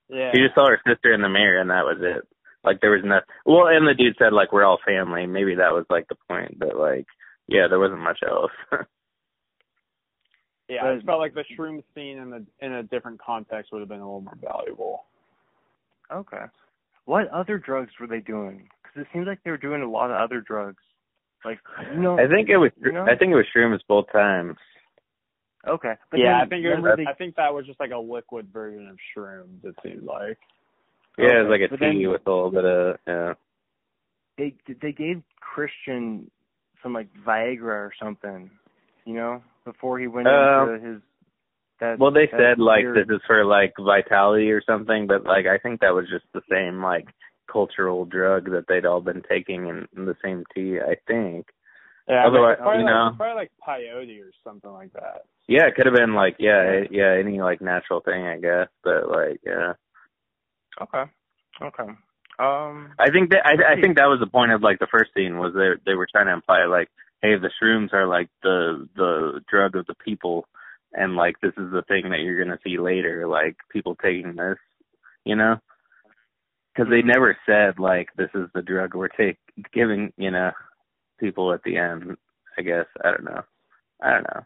Yeah. 0.09 0.31
She 0.35 0.41
just 0.43 0.55
saw 0.55 0.69
her 0.69 0.81
sister 0.87 1.13
in 1.13 1.23
the 1.23 1.29
mirror 1.29 1.61
and 1.61 1.71
that 1.71 1.85
was 1.85 1.99
it. 2.01 2.27
Like 2.65 2.81
there 2.81 2.91
was 2.91 3.03
nothing. 3.05 3.27
Well, 3.45 3.69
and 3.69 3.87
the 3.89 3.95
dude 3.95 4.17
said 4.19 4.33
like 4.33 4.53
we're 4.53 4.65
all 4.65 4.79
family. 4.87 5.27
Maybe 5.27 5.55
that 5.55 5.73
was 5.73 5.87
like 5.89 6.07
the 6.09 6.17
point, 6.29 6.59
but 6.59 6.77
like 6.77 7.07
yeah, 7.49 7.67
there 7.69 7.79
wasn't 7.79 8.01
much 8.01 8.19
else. 8.27 8.51
yeah, 10.69 10.85
I 10.85 10.95
just 10.95 11.07
felt 11.07 11.21
like 11.21 11.35
the 11.35 11.45
shroom 11.57 11.83
scene 11.95 12.19
in 12.19 12.33
a 12.33 12.65
in 12.67 12.73
a 12.73 12.83
different 12.83 13.21
context 13.21 13.73
would 13.73 13.81
have 13.81 13.89
been 13.89 14.01
a 14.01 14.05
little 14.07 14.21
more 14.21 14.37
valuable. 14.41 15.05
Okay. 16.13 16.45
What 17.05 17.29
other 17.29 17.59
drugs 17.59 17.91
were 18.01 18.07
they 18.07 18.21
doing? 18.21 18.69
Because 18.83 19.03
it 19.03 19.07
seems 19.13 19.27
like 19.27 19.39
they 19.45 19.51
were 19.51 19.57
doing 19.57 19.83
a 19.83 19.91
lot 19.91 20.11
of 20.11 20.17
other 20.21 20.41
drugs. 20.41 20.83
Like 21.45 21.59
you 21.95 22.01
know. 22.01 22.19
I 22.19 22.27
think 22.29 22.49
it 22.49 22.57
was 22.57 22.73
You 22.83 22.93
know? 22.93 23.05
I 23.05 23.17
think 23.17 23.31
it 23.33 23.37
was 23.37 23.47
shrooms 23.57 23.79
both 23.89 24.07
times. 24.13 24.57
Okay. 25.69 25.95
But 26.11 26.21
yeah, 26.21 26.39
then 26.39 26.41
I 26.41 26.47
think 26.47 26.65
it 26.65 26.81
was, 26.81 26.95
they- 26.97 27.07
I 27.07 27.15
think 27.15 27.37
that 27.37 27.53
was 27.53 27.67
just 27.67 27.81
like 27.81 27.91
a 27.91 27.99
liquid 27.99 28.49
version 28.53 28.89
of 28.89 28.97
shrooms. 29.17 29.65
It 29.65 29.75
seemed 29.83 30.05
like. 30.05 30.39
Yeah, 31.19 31.41
it 31.41 31.43
was 31.45 31.51
like 31.51 31.61
a 31.63 31.71
but 31.71 31.81
then- 31.81 31.93
tea 31.95 32.07
with 32.07 32.27
a 32.27 32.31
little 32.31 32.51
bit 32.51 32.65
of 32.65 32.97
yeah. 33.07 33.35
they 34.39 34.55
they 34.83 34.93
gave 34.93 35.23
Christian 35.41 36.31
some 36.83 36.93
like 36.93 37.09
Viagra 37.27 37.63
or 37.65 37.93
something, 38.01 38.51
you 39.05 39.15
know, 39.15 39.43
before 39.65 39.99
he 39.99 40.07
went 40.09 40.29
Um, 40.29 40.69
into 40.69 40.87
his. 40.87 41.03
That, 41.81 41.99
Well, 41.99 42.11
they 42.11 42.27
that 42.27 42.39
said 42.39 42.59
like 42.59 42.83
weird- 42.85 43.09
this 43.09 43.17
is 43.17 43.23
for 43.27 43.45
like 43.45 43.75
vitality 43.79 44.51
or 44.51 44.63
something, 44.63 45.07
but 45.07 45.25
like 45.25 45.47
I 45.47 45.59
think 45.59 45.81
that 45.81 45.95
was 45.95 46.07
just 46.09 46.25
the 46.33 46.43
same 46.51 46.83
like 46.83 47.07
cultural 47.51 48.05
drug 48.05 48.51
that 48.51 48.65
they'd 48.69 48.87
all 48.87 49.01
been 49.01 49.23
taking 49.29 49.67
in, 49.69 49.87
in 49.97 50.07
the 50.07 50.17
same 50.25 50.45
tea. 50.55 50.79
I 50.81 50.97
think. 51.07 51.47
Yeah, 52.09 52.25
Otherwise, 52.27 52.51
like, 52.51 52.59
probably, 52.59 52.79
you 52.81 52.85
like, 52.85 52.95
know. 52.95 53.15
probably 53.17 53.35
like 53.35 53.51
peyote 53.67 54.21
or 54.23 54.31
something 54.45 54.71
like 54.71 54.93
that. 54.93 55.25
Yeah, 55.49 55.67
it 55.67 55.75
could 55.75 55.87
have 55.87 55.95
been 55.95 56.15
like 56.15 56.37
yeah, 56.39 56.83
yeah, 56.91 57.17
any 57.19 57.41
like 57.41 57.61
natural 57.61 58.01
thing, 58.01 58.27
I 58.27 58.39
guess. 58.39 58.69
But 58.83 59.09
like 59.11 59.41
yeah, 59.45 59.73
Okay. 60.81 61.05
Okay. 61.63 61.91
Um. 62.39 62.93
I 62.99 63.11
think 63.11 63.31
that 63.31 63.41
I, 63.45 63.73
I 63.77 63.81
think 63.81 63.97
that 63.97 64.07
was 64.09 64.21
the 64.21 64.27
point 64.31 64.53
of 64.53 64.63
like 64.63 64.79
the 64.79 64.87
first 64.91 65.11
scene 65.15 65.39
was 65.39 65.53
they 65.55 65.71
they 65.91 65.95
were 65.95 66.07
trying 66.11 66.27
to 66.27 66.33
imply 66.33 66.65
like, 66.67 66.89
hey, 67.23 67.37
the 67.37 67.51
shrooms 67.63 67.93
are 67.93 68.07
like 68.07 68.29
the 68.43 68.89
the 68.95 69.41
drug 69.51 69.75
of 69.77 69.87
the 69.87 69.95
people, 70.05 70.47
and 70.93 71.17
like 71.17 71.37
this 71.41 71.53
is 71.57 71.71
the 71.71 71.83
thing 71.89 72.11
that 72.11 72.21
you're 72.21 72.43
gonna 72.43 72.59
see 72.65 72.79
later, 72.79 73.27
like 73.27 73.57
people 73.71 73.97
taking 73.97 74.37
this, 74.37 74.57
you 75.25 75.37
know. 75.37 75.57
Because 76.75 76.91
they 76.91 77.03
never 77.03 77.37
said 77.47 77.79
like 77.79 78.09
this 78.17 78.31
is 78.35 78.49
the 78.55 78.63
drug 78.63 78.95
we're 78.95 79.09
take 79.09 79.39
giving, 79.73 80.13
you 80.17 80.31
know, 80.31 80.51
people 81.19 81.53
at 81.53 81.63
the 81.65 81.77
end. 81.77 82.17
I 82.59 82.63
guess 82.63 82.87
I 83.05 83.11
don't 83.11 83.25
know. 83.25 83.43
I 84.03 84.11
don't 84.13 84.25
know. 84.35 84.43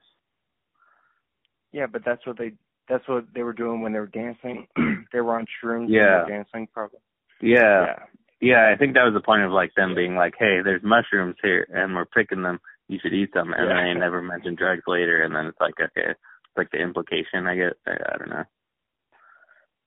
Yeah, 1.72 1.86
but 1.86 2.02
that's 2.04 2.26
what 2.26 2.38
they 2.38 2.52
that's 2.88 3.06
what 3.08 3.24
they 3.34 3.42
were 3.42 3.52
doing 3.52 3.80
when 3.80 3.92
they 3.92 3.98
were 4.00 4.06
dancing. 4.06 4.66
they 5.12 5.20
were 5.20 5.36
on 5.36 5.46
shrooms. 5.62 5.86
Yeah. 5.88 6.24
they 6.26 6.32
were 6.32 6.38
dancing 6.38 6.68
probably. 6.72 7.00
Yeah. 7.40 7.84
Yeah. 7.86 7.94
Yeah, 8.42 8.72
I 8.72 8.78
think 8.78 8.94
that 8.94 9.04
was 9.04 9.12
the 9.12 9.20
point 9.20 9.42
of 9.42 9.52
like 9.52 9.74
them 9.74 9.94
being 9.94 10.14
like, 10.16 10.32
"Hey, 10.38 10.60
there's 10.64 10.82
mushrooms 10.82 11.36
here, 11.42 11.66
and 11.74 11.94
we're 11.94 12.06
picking 12.06 12.42
them. 12.42 12.58
You 12.88 12.98
should 13.02 13.12
eat 13.12 13.34
them." 13.34 13.52
And 13.52 13.68
Yeah. 13.68 13.74
then 13.74 13.84
they 13.84 14.00
never 14.00 14.22
mention 14.22 14.54
drugs 14.54 14.84
later, 14.86 15.22
and 15.22 15.34
then 15.34 15.44
it's 15.44 15.60
like, 15.60 15.74
okay, 15.78 16.14
like 16.60 16.70
the 16.70 16.78
implication. 16.78 17.46
I 17.46 17.54
guess 17.54 17.74
I, 17.86 17.92
I 17.92 18.18
don't 18.18 18.30
know. 18.30 18.44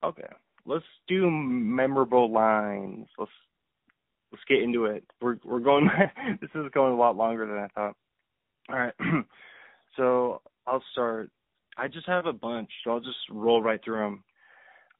Okay. 0.03 0.27
Let's 0.65 0.85
do 1.07 1.29
memorable 1.29 2.31
lines. 2.31 3.07
Let's 3.17 3.31
let's 4.31 4.43
get 4.47 4.61
into 4.61 4.85
it. 4.85 5.03
We're 5.21 5.37
we're 5.45 5.59
going. 5.59 5.89
this 6.41 6.49
is 6.55 6.71
going 6.73 6.93
a 6.93 6.97
lot 6.97 7.15
longer 7.15 7.45
than 7.45 7.57
I 7.57 7.67
thought. 7.75 7.95
All 8.69 8.79
right. 8.79 8.93
so 9.97 10.41
I'll 10.65 10.83
start. 10.91 11.29
I 11.77 11.87
just 11.87 12.07
have 12.07 12.25
a 12.25 12.33
bunch, 12.33 12.69
so 12.83 12.91
I'll 12.91 12.99
just 12.99 13.17
roll 13.29 13.61
right 13.61 13.79
through 13.83 13.99
them. 13.99 14.23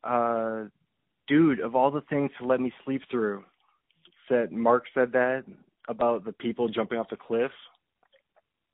Uh, 0.03 0.63
dude, 1.27 1.59
of 1.59 1.75
all 1.75 1.91
the 1.91 2.01
things 2.09 2.31
to 2.39 2.47
let 2.47 2.59
me 2.59 2.73
sleep 2.83 3.01
through, 3.09 3.43
said 4.27 4.51
Mark 4.51 4.85
said 4.93 5.11
that 5.13 5.43
about 5.87 6.25
the 6.25 6.33
people 6.33 6.67
jumping 6.67 6.97
off 6.97 7.09
the 7.09 7.15
cliff. 7.15 7.51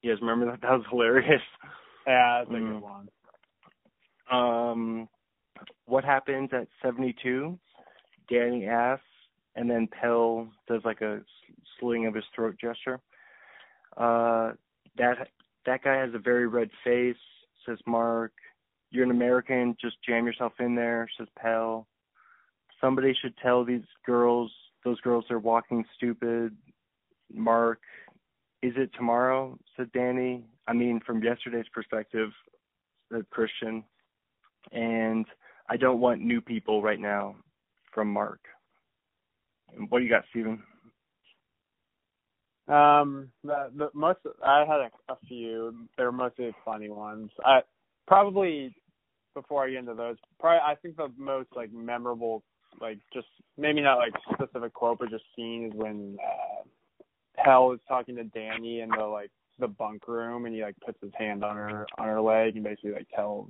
You 0.02 0.12
guys 0.12 0.22
remember 0.22 0.46
that? 0.46 0.62
That 0.62 0.72
was 0.72 0.86
hilarious. 0.90 1.42
Yeah, 2.08 2.40
that's 2.40 2.50
a 2.50 2.54
Mm. 2.54 2.68
good 2.74 2.82
one. 2.82 3.10
Um, 4.30 5.10
what 5.86 6.04
happens 6.04 6.54
at 6.54 6.68
72? 6.82 7.60
Danny 8.28 8.68
asks, 8.68 9.06
and 9.56 9.70
then 9.70 9.88
Pell 9.88 10.52
does 10.68 10.84
like 10.86 11.02
a 11.02 11.24
slitting 11.80 12.06
of 12.06 12.14
his 12.14 12.26
throat 12.36 12.58
gesture. 12.58 13.00
Uh, 13.98 14.54
that 14.96 15.30
that 15.66 15.84
guy 15.84 15.96
has 15.96 16.14
a 16.14 16.20
very 16.20 16.48
red 16.48 16.72
face, 16.84 17.18
says 17.66 17.80
Mark. 17.86 18.34
You're 18.92 19.04
an 19.04 19.12
American, 19.12 19.76
just 19.80 20.02
jam 20.04 20.26
yourself 20.26 20.54
in 20.60 20.76
there, 20.76 21.08
says 21.18 21.28
Pell. 21.36 21.88
Somebody 22.80 23.14
should 23.14 23.36
tell 23.38 23.64
these 23.66 23.86
girls, 24.06 24.52
those 24.84 25.00
girls 25.02 25.26
they're 25.28 25.40
walking 25.40 25.86
stupid. 25.96 26.56
Mark, 27.32 27.82
is 28.62 28.74
it 28.76 28.92
tomorrow? 28.96 29.58
said 29.76 29.92
Danny. 29.94 30.44
I 30.68 30.74
mean, 30.74 31.00
from 31.06 31.24
yesterday's 31.24 31.66
perspective, 31.74 32.30
said 33.12 33.30
Christian 33.30 33.84
and 34.72 35.26
I 35.70 35.78
don't 35.78 36.00
want 36.00 36.22
new 36.22 36.42
people 36.42 36.82
right 36.82 37.00
now 37.00 37.36
from 37.94 38.12
Mark. 38.12 38.40
What 39.90 40.00
do 40.00 40.06
you 40.06 40.10
got, 40.10 40.24
Steven? 40.32 40.64
Um, 42.68 43.30
the, 43.44 43.72
the 43.76 43.90
most 43.94 44.20
I 44.46 44.60
had 44.60 44.80
a, 44.80 45.14
a 45.14 45.18
few. 45.28 45.88
They 45.98 46.04
were 46.04 46.12
mostly 46.12 46.54
funny 46.64 46.90
ones. 46.90 47.32
I 47.44 47.62
probably 48.08 48.76
before 49.34 49.66
I 49.66 49.70
get 49.70 49.80
into 49.80 49.94
those, 49.94 50.18
probably 50.40 50.60
I 50.60 50.76
think 50.76 50.98
the 50.98 51.12
most 51.18 51.50
like 51.56 51.72
memorable, 51.72 52.44
like 52.80 53.00
just 53.14 53.28
maybe 53.58 53.82
not 53.82 53.98
like 53.98 54.14
specific 54.34 54.74
quote, 54.74 55.00
but 55.00 55.10
just 55.10 55.24
scene 55.36 55.72
is 55.72 55.74
when 55.76 56.18
uh 56.20 56.64
Hell 57.44 57.72
is 57.72 57.80
talking 57.88 58.16
to 58.16 58.24
Danny 58.24 58.82
in 58.82 58.90
the 58.90 59.06
like 59.06 59.32
the 59.60 59.68
bunk 59.68 60.08
room, 60.08 60.46
and 60.46 60.56
he 60.56 60.62
like 60.62 60.76
puts 60.86 61.00
his 61.02 61.12
hand 61.18 61.44
on 61.44 61.56
her 61.56 61.86
on 61.98 62.08
her 62.08 62.22
leg 62.22 62.56
and 62.56 62.64
basically 62.64 62.92
like 62.92 63.08
tells 63.16 63.50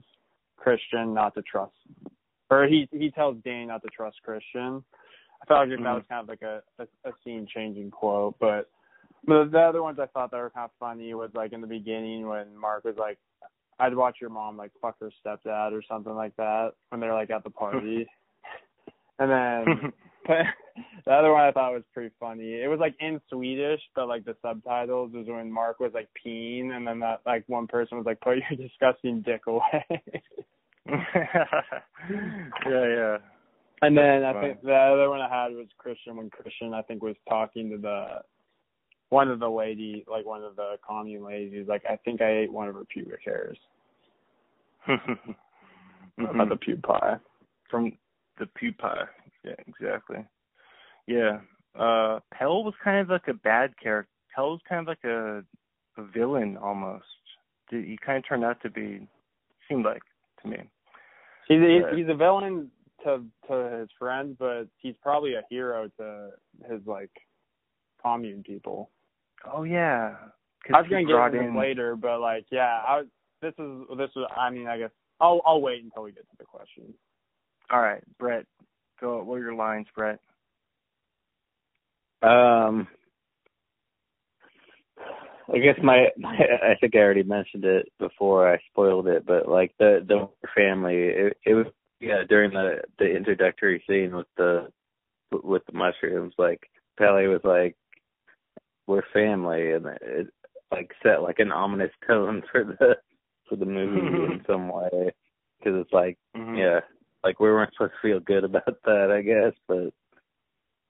Christian 0.57 1.13
not 1.13 1.33
to 1.35 1.41
trust, 1.43 1.73
or 2.49 2.67
he 2.67 2.87
he 2.91 3.11
tells 3.11 3.37
Danny 3.43 3.65
not 3.65 3.81
to 3.83 3.89
trust 3.89 4.17
Christian. 4.23 4.83
I 5.41 5.45
felt 5.45 5.69
like 5.69 5.79
Mhm. 5.79 5.83
that 5.83 5.93
was 5.93 6.03
kind 6.09 6.21
of 6.21 6.27
like 6.27 6.41
a 6.41 6.61
a, 6.79 7.09
a 7.09 7.13
scene 7.23 7.47
changing 7.53 7.91
quote, 7.91 8.35
but. 8.39 8.69
But 9.25 9.51
the 9.51 9.59
other 9.59 9.83
ones 9.83 9.99
I 9.99 10.05
thought 10.05 10.31
that 10.31 10.37
were 10.37 10.49
kind 10.49 10.63
of 10.65 10.71
funny 10.79 11.13
was 11.13 11.29
like 11.33 11.51
in 11.51 11.59
the 11.59 11.67
beginning 11.67 12.25
when 12.25 12.55
Mark 12.55 12.85
was 12.85 12.95
like, 12.97 13.17
"I'd 13.77 13.93
watch 13.93 14.17
your 14.21 14.29
mom 14.29 14.55
like 14.55 14.71
fuck 14.81 14.95
her 15.01 15.11
stepdad" 15.19 15.73
or 15.73 15.81
something 15.89 16.15
like 16.15 16.33
that 16.37 16.71
when 16.87 17.01
they're 17.01 17.13
like 17.13 17.29
at 17.29 17.43
the 17.43 17.49
party. 17.49 18.07
and 19.19 19.29
then 19.29 19.91
the 21.05 21.11
other 21.11 21.31
one 21.31 21.41
I 21.41 21.51
thought 21.51 21.73
was 21.73 21.83
pretty 21.93 22.13
funny. 22.19 22.53
It 22.61 22.69
was 22.69 22.79
like 22.79 22.95
in 22.99 23.19
Swedish, 23.29 23.81
but 23.95 24.07
like 24.07 24.25
the 24.25 24.35
subtitles 24.41 25.11
was 25.13 25.25
when 25.27 25.51
Mark 25.51 25.79
was 25.79 25.91
like 25.93 26.07
peeing, 26.25 26.71
and 26.75 26.85
then 26.87 26.99
that 26.99 27.21
like 27.25 27.43
one 27.47 27.67
person 27.67 27.97
was 27.97 28.05
like, 28.05 28.21
"Put 28.21 28.37
your 28.37 28.57
disgusting 28.67 29.21
dick 29.21 29.41
away." 29.47 29.85
yeah, 30.87 31.47
yeah. 32.65 33.17
and 33.81 33.97
then 33.97 34.23
I 34.23 34.33
Right. 34.33 34.41
think 34.41 34.61
the 34.63 34.73
other 34.73 35.09
one 35.09 35.21
I 35.21 35.29
had 35.29 35.53
was 35.53 35.67
Christian 35.77 36.15
when 36.17 36.29
Christian 36.29 36.73
I 36.73 36.81
think 36.83 37.01
was 37.03 37.15
talking 37.27 37.69
to 37.71 37.77
the 37.77 38.21
one 39.09 39.29
of 39.29 39.39
the 39.39 39.49
lady, 39.49 40.05
like 40.09 40.25
one 40.25 40.43
of 40.43 40.55
the 40.55 40.75
commune 40.87 41.23
ladies. 41.25 41.67
Like, 41.67 41.83
"I 41.89 41.95
think 41.97 42.21
I 42.21 42.29
ate 42.39 42.51
one 42.53 42.67
of 42.67 42.75
her 42.75 42.85
pubic 42.85 43.19
hairs." 43.25 43.57
About 44.87 46.49
the 46.49 46.55
pube 46.55 46.83
pie. 46.83 47.17
from 47.69 47.93
the 48.39 48.45
pupa. 48.47 49.09
Yeah, 49.49 49.55
exactly. 49.67 50.25
Yeah. 51.07 51.39
Uh 51.77 52.19
Pell 52.33 52.63
was 52.63 52.73
kind 52.83 52.99
of 52.99 53.09
like 53.09 53.27
a 53.27 53.33
bad 53.33 53.73
character. 53.81 54.09
Pell 54.35 54.51
was 54.51 54.61
kind 54.67 54.81
of 54.81 54.87
like 54.87 55.03
a 55.03 55.43
a 55.97 56.03
villain 56.13 56.57
almost. 56.57 57.05
He 57.69 57.97
kind 58.03 58.17
of 58.17 58.27
turned 58.27 58.43
out 58.43 58.61
to 58.63 58.69
be 58.69 59.07
seemed 59.67 59.85
like 59.85 60.01
to 60.41 60.47
me. 60.49 60.57
He's 61.47 61.59
a, 61.59 61.81
Right. 61.81 61.97
he's 61.97 62.09
a 62.09 62.15
villain 62.15 62.71
to 63.03 63.23
to 63.47 63.77
his 63.79 63.89
friends, 63.97 64.35
but 64.39 64.65
he's 64.77 64.95
probably 65.01 65.33
a 65.35 65.43
hero 65.49 65.89
to 65.97 66.31
his 66.69 66.85
like 66.85 67.11
commune 68.01 68.43
people. 68.43 68.89
Oh 69.51 69.63
yeah. 69.63 70.15
I 70.73 70.81
was 70.81 70.89
gonna 70.89 71.05
get 71.05 71.15
into 71.15 71.37
this 71.37 71.47
in 71.47 71.55
later, 71.57 71.95
but 71.95 72.19
like 72.19 72.45
yeah, 72.51 72.81
I 72.87 72.97
was, 72.97 73.07
this 73.41 73.53
is 73.57 73.97
this 73.97 74.09
is 74.15 74.23
I 74.35 74.49
mean 74.49 74.67
I 74.67 74.77
guess 74.77 74.91
I'll 75.19 75.41
I'll 75.45 75.61
wait 75.61 75.83
until 75.83 76.03
we 76.03 76.11
get 76.11 76.29
to 76.29 76.37
the 76.37 76.45
question. 76.45 76.93
All 77.71 77.81
right, 77.81 78.03
Brett. 78.17 78.45
Go 79.01 79.23
what 79.23 79.35
are 79.35 79.39
your 79.39 79.55
lines, 79.55 79.87
Brett? 79.95 80.19
Um, 82.21 82.87
I 85.53 85.57
guess 85.59 85.77
my, 85.81 86.07
my 86.17 86.35
I 86.35 86.75
think 86.79 86.95
I 86.95 86.99
already 86.99 87.23
mentioned 87.23 87.65
it 87.65 87.87
before 87.97 88.51
I 88.51 88.59
spoiled 88.71 89.07
it, 89.07 89.25
but 89.25 89.47
like 89.47 89.73
the 89.79 90.05
the 90.07 90.27
family, 90.55 90.95
it, 90.95 91.37
it 91.45 91.53
was 91.53 91.67
yeah 91.99 92.23
during 92.27 92.51
the 92.51 92.81
the 92.99 93.05
introductory 93.05 93.83
scene 93.87 94.15
with 94.15 94.27
the 94.37 94.67
with 95.31 95.63
the 95.65 95.77
mushrooms, 95.77 96.33
like 96.37 96.69
Pele 96.97 97.27
was 97.27 97.41
like, 97.43 97.75
"We're 98.87 99.03
family," 99.13 99.71
and 99.71 99.85
it 100.01 100.27
like 100.71 100.91
set 101.01 101.23
like 101.23 101.39
an 101.39 101.51
ominous 101.51 101.91
tone 102.05 102.43
for 102.51 102.63
the 102.63 102.97
for 103.47 103.55
the 103.55 103.65
movie 103.65 103.99
in 104.33 104.43
some 104.45 104.69
way 104.69 105.11
because 105.57 105.79
it's 105.81 105.93
like 105.93 106.17
Mhm. 106.35 106.57
yeah, 106.57 106.79
like 107.23 107.39
we 107.39 107.49
weren't 107.49 107.73
supposed 107.73 107.93
to 108.01 108.07
feel 108.07 108.19
good 108.19 108.43
about 108.45 108.81
that, 108.85 109.11
I 109.11 109.21
guess, 109.21 109.53
but 109.67 109.93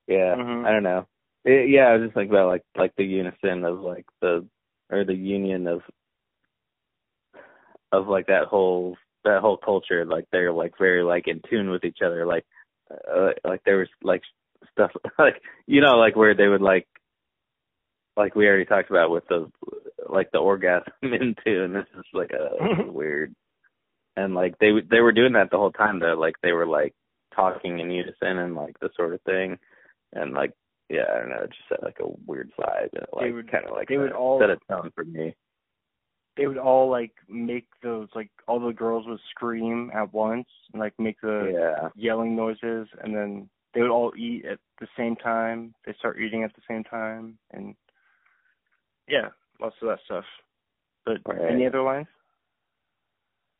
yeah, 0.07 0.35
Mhm. 0.35 0.65
I 0.65 0.71
don't 0.71 0.83
know. 0.83 1.07
It, 1.45 1.69
yeah, 1.69 1.85
I 1.87 1.93
was 1.95 2.03
just 2.07 2.13
thinking 2.15 2.31
about 2.31 2.47
like 2.47 2.63
like 2.75 2.95
the 2.97 3.05
unison 3.05 3.63
of 3.65 3.79
like 3.79 4.05
the 4.21 4.45
or 4.91 5.05
the 5.05 5.13
union 5.15 5.67
of 5.67 5.81
of 7.91 8.07
like 8.07 8.27
that 8.27 8.45
whole 8.45 8.97
that 9.23 9.41
whole 9.41 9.57
culture. 9.57 10.05
Like 10.05 10.25
they're 10.31 10.51
like 10.51 10.73
very 10.77 11.03
like 11.03 11.27
in 11.27 11.41
tune 11.49 11.69
with 11.69 11.83
each 11.85 11.99
other. 12.05 12.25
Like 12.25 12.45
uh, 12.91 13.31
like 13.43 13.61
there 13.65 13.77
was 13.77 13.87
like 14.03 14.21
stuff 14.71 14.91
like 15.19 15.41
you 15.67 15.81
know 15.81 15.97
like 15.97 16.15
where 16.15 16.35
they 16.35 16.47
would 16.47 16.61
like 16.61 16.87
like 18.17 18.35
we 18.35 18.47
already 18.47 18.65
talked 18.65 18.89
about 18.89 19.09
with 19.11 19.27
the 19.29 19.49
like 20.09 20.31
the 20.31 20.39
orgasm 20.39 20.91
into 21.03 21.63
and 21.63 21.75
this 21.75 21.85
is 21.97 22.05
like 22.13 22.31
a 22.31 22.91
weird 22.91 23.33
and 24.23 24.33
like 24.35 24.57
they 24.59 24.71
they 24.91 25.01
were 25.01 25.11
doing 25.19 25.33
that 25.33 25.49
the 25.51 25.57
whole 25.57 25.71
time 25.71 25.99
though 25.99 26.15
like 26.25 26.35
they 26.41 26.51
were 26.51 26.65
like 26.79 26.93
talking 27.35 27.79
in 27.79 27.89
unison 27.91 28.37
and 28.43 28.55
like 28.55 28.75
the 28.79 28.89
sort 28.95 29.13
of 29.13 29.21
thing 29.21 29.57
and 30.13 30.33
like 30.33 30.51
yeah 30.89 31.05
I 31.13 31.19
don't 31.19 31.29
know 31.29 31.43
it 31.43 31.49
just 31.57 31.69
had 31.69 31.83
like 31.83 31.99
a 32.01 32.09
weird 32.25 32.51
vibe 32.59 32.93
and 32.93 33.05
like 33.13 33.33
would- 33.33 33.51
kind 33.51 33.65
of 33.65 33.71
like 33.71 33.87
they 33.87 33.97
would 33.97 34.11
uh, 34.11 34.15
all- 34.15 34.39
set 34.41 34.49
a 34.49 34.57
tone 34.69 34.91
for 34.95 35.05
me 35.05 35.35
They 36.37 36.47
would 36.47 36.57
all 36.57 36.89
like 36.89 37.13
make 37.27 37.67
those 37.83 38.07
like 38.15 38.31
all 38.47 38.59
the 38.59 38.73
girls 38.73 39.05
would 39.07 39.19
scream 39.31 39.91
at 39.93 40.13
once 40.13 40.47
and 40.73 40.79
like 40.79 40.93
make 40.99 41.19
the 41.21 41.51
yeah 41.53 41.89
yelling 41.95 42.35
noises 42.35 42.87
and 43.03 43.15
then 43.15 43.49
they 43.73 43.81
would 43.81 43.91
all 43.91 44.13
eat 44.17 44.45
at 44.45 44.57
the 44.81 44.87
same 44.97 45.15
time. 45.15 45.75
They 45.85 45.93
start 45.99 46.19
eating 46.19 46.43
at 46.43 46.53
the 46.55 46.61
same 46.67 46.83
time 46.83 47.37
and 47.51 47.75
yeah, 49.07 49.29
lots 49.61 49.75
of 49.81 49.89
that 49.89 49.99
stuff. 50.05 50.25
But 51.05 51.17
Right. 51.25 51.51
any 51.51 51.67
other 51.67 51.81
lines? 51.83 52.07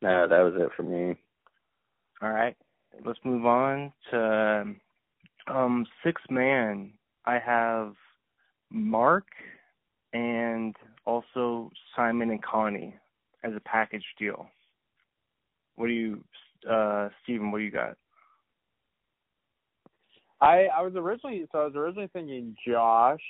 No 0.02 0.28
that 0.28 0.40
was 0.40 0.54
it 0.56 0.70
for 0.76 0.82
me 0.82 1.16
All 2.22 2.30
right. 2.30 2.56
Let's 3.04 3.18
move 3.24 3.46
on 3.46 3.92
to 4.10 4.74
um 5.46 5.86
six 6.04 6.20
man. 6.30 6.92
I 7.24 7.38
have 7.38 7.94
Mark 8.70 9.26
and 10.12 10.76
also 11.06 11.70
Simon 11.96 12.30
and 12.30 12.42
Connie 12.42 12.94
as 13.44 13.52
a 13.56 13.60
package 13.60 14.04
deal. 14.18 14.48
What 15.76 15.86
do 15.86 15.92
you 15.92 16.24
uh 16.70 17.08
Steven, 17.22 17.50
what 17.50 17.58
do 17.58 17.64
you 17.64 17.70
got? 17.70 17.96
I 20.40 20.66
I 20.66 20.82
was 20.82 20.94
originally 20.96 21.46
so 21.52 21.60
I 21.60 21.64
was 21.64 21.74
originally 21.74 22.10
thinking 22.12 22.54
Josh, 22.66 23.22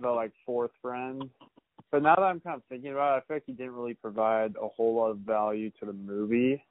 the 0.00 0.08
like 0.08 0.32
fourth 0.46 0.72
friend. 0.80 1.28
But 1.92 2.02
now 2.02 2.14
that 2.16 2.22
I'm 2.22 2.40
kind 2.40 2.56
of 2.56 2.62
thinking 2.70 2.92
about 2.92 3.18
it, 3.18 3.22
I 3.24 3.26
feel 3.28 3.36
like 3.36 3.42
he 3.46 3.52
didn't 3.52 3.74
really 3.74 3.94
provide 3.94 4.54
a 4.60 4.66
whole 4.66 4.96
lot 4.96 5.10
of 5.10 5.18
value 5.18 5.70
to 5.78 5.86
the 5.86 5.92
movie. 5.92 6.64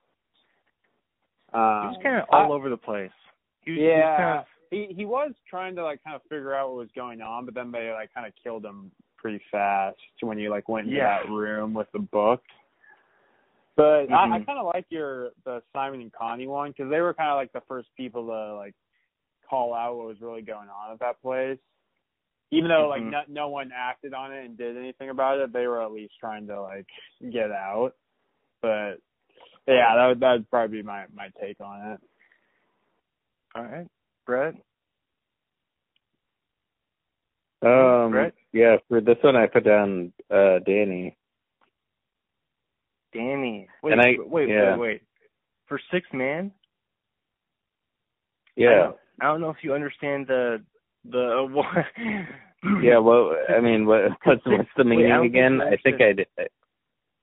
Um, 1.54 1.82
He 1.82 1.88
was 1.90 2.00
kind 2.04 2.16
of 2.18 2.26
I- 2.32 2.44
all 2.44 2.52
over 2.52 2.70
the 2.70 2.78
place. 2.78 3.12
He 3.62 3.72
was, 3.72 3.78
he 3.80 3.84
was 3.86 3.92
yeah, 3.94 4.18
kind 4.18 4.40
of 4.40 4.46
he 4.72 4.94
he 4.96 5.06
was 5.06 5.34
trying 5.48 5.76
to 5.76 5.84
like 5.84 6.04
kind 6.04 6.16
of 6.16 6.24
figure 6.24 6.56
out 6.56 6.70
what 6.70 6.78
was 6.78 6.90
going 6.96 7.22
on, 7.22 7.46
but 7.46 7.54
then 7.54 7.72
they 7.72 7.92
like 7.92 8.12
kind 8.14 8.26
of 8.26 8.34
killed 8.42 8.66
him 8.66 8.90
pretty 9.18 9.40
fast 9.52 9.98
when 10.22 10.40
he 10.40 10.50
like 10.50 10.68
went 10.68 10.88
into 10.88 10.98
Yeah. 10.98 11.20
that 11.22 11.30
room 11.30 11.74
with 11.76 11.88
the 11.94 12.00
book. 12.00 12.42
But 13.76 14.12
I, 14.12 14.24
I 14.24 14.40
Mhm. 14.40 14.46
kind 14.48 14.60
of 14.60 14.66
like 14.66 14.86
your 14.90 15.32
the 15.46 15.62
Simon 15.72 16.02
and 16.02 16.12
Connie 16.12 16.48
one 16.48 16.72
because 16.72 16.90
they 16.90 17.02
were 17.02 17.14
kind 17.14 17.30
of 17.30 17.36
like 17.36 17.52
the 17.52 17.62
first 17.68 17.90
people 17.96 18.26
to 18.26 18.56
like 18.56 18.74
call 19.48 19.76
out 19.76 19.96
what 19.98 20.08
was 20.08 20.22
really 20.22 20.42
going 20.42 20.70
on 20.70 20.92
at 20.94 21.00
that 21.00 21.22
place. 21.22 21.60
Even 22.54 22.70
though 22.70 22.90
like 22.90 23.02
Mhm. 23.02 23.12
no, 23.12 23.22
no 23.30 23.50
one 23.50 23.72
acted 23.74 24.14
on 24.14 24.34
it 24.34 24.44
and 24.46 24.58
did 24.58 24.76
anything 24.78 25.10
about 25.10 25.40
it, 25.40 25.54
they 25.54 25.68
were 25.68 25.82
at 25.82 25.92
least 25.92 26.14
trying 26.20 26.48
to 26.48 26.62
like 26.62 26.86
get 27.32 27.50
out. 27.52 27.96
But 28.62 28.96
yeah, 29.68 29.96
that 29.96 30.08
would 30.08 30.20
that 30.20 30.32
would 30.34 30.50
probably 30.50 30.78
be 30.78 30.84
my 30.84 31.06
my 31.14 31.30
take 31.40 31.60
on 31.62 31.94
it. 31.94 32.02
all 33.56 33.64
right. 33.64 33.88
Brett? 34.26 34.56
um 37.64 38.12
Brett? 38.12 38.34
yeah 38.54 38.78
for 38.88 39.02
this 39.02 39.18
one 39.22 39.36
I 39.36 39.46
put 39.48 39.64
down 39.64 40.12
uh 40.32 40.60
Danny 40.60 41.16
Danny. 43.14 43.68
Wait, 43.84 43.92
And 43.92 44.02
I- 44.02 44.16
wait, 44.20 44.50
yeah. 44.50 44.72
wait, 44.72 44.80
wait. 44.80 45.04
For 45.68 45.80
six 45.92 46.08
man? 46.14 46.52
I 46.56 48.52
yeah 48.56 48.70
don't, 48.78 48.98
I 49.22 49.26
don't 49.26 49.42
know 49.42 49.50
if 49.52 49.64
you 49.64 49.74
understand 49.74 50.28
the 50.28 50.64
the 51.10 51.48
what 51.52 51.86
yeah 52.84 52.98
well 53.00 53.36
I 53.50 53.60
mean 53.60 53.86
what 53.86 54.02
what's 54.24 54.46
what's 54.46 54.70
the 54.78 54.84
Wait, 54.84 54.90
meaning 54.90 55.10
don't 55.10 55.26
again 55.26 55.62
I 55.62 55.78
think 55.78 56.02
I 56.02 56.14
did 56.14 56.28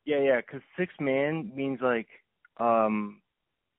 Yeah, 0.04 0.20
yeah, 0.20 0.40
because 0.40 0.62
six 0.78 0.92
man 1.00 1.52
means 1.54 1.78
like 1.82 2.08
um 2.58 3.20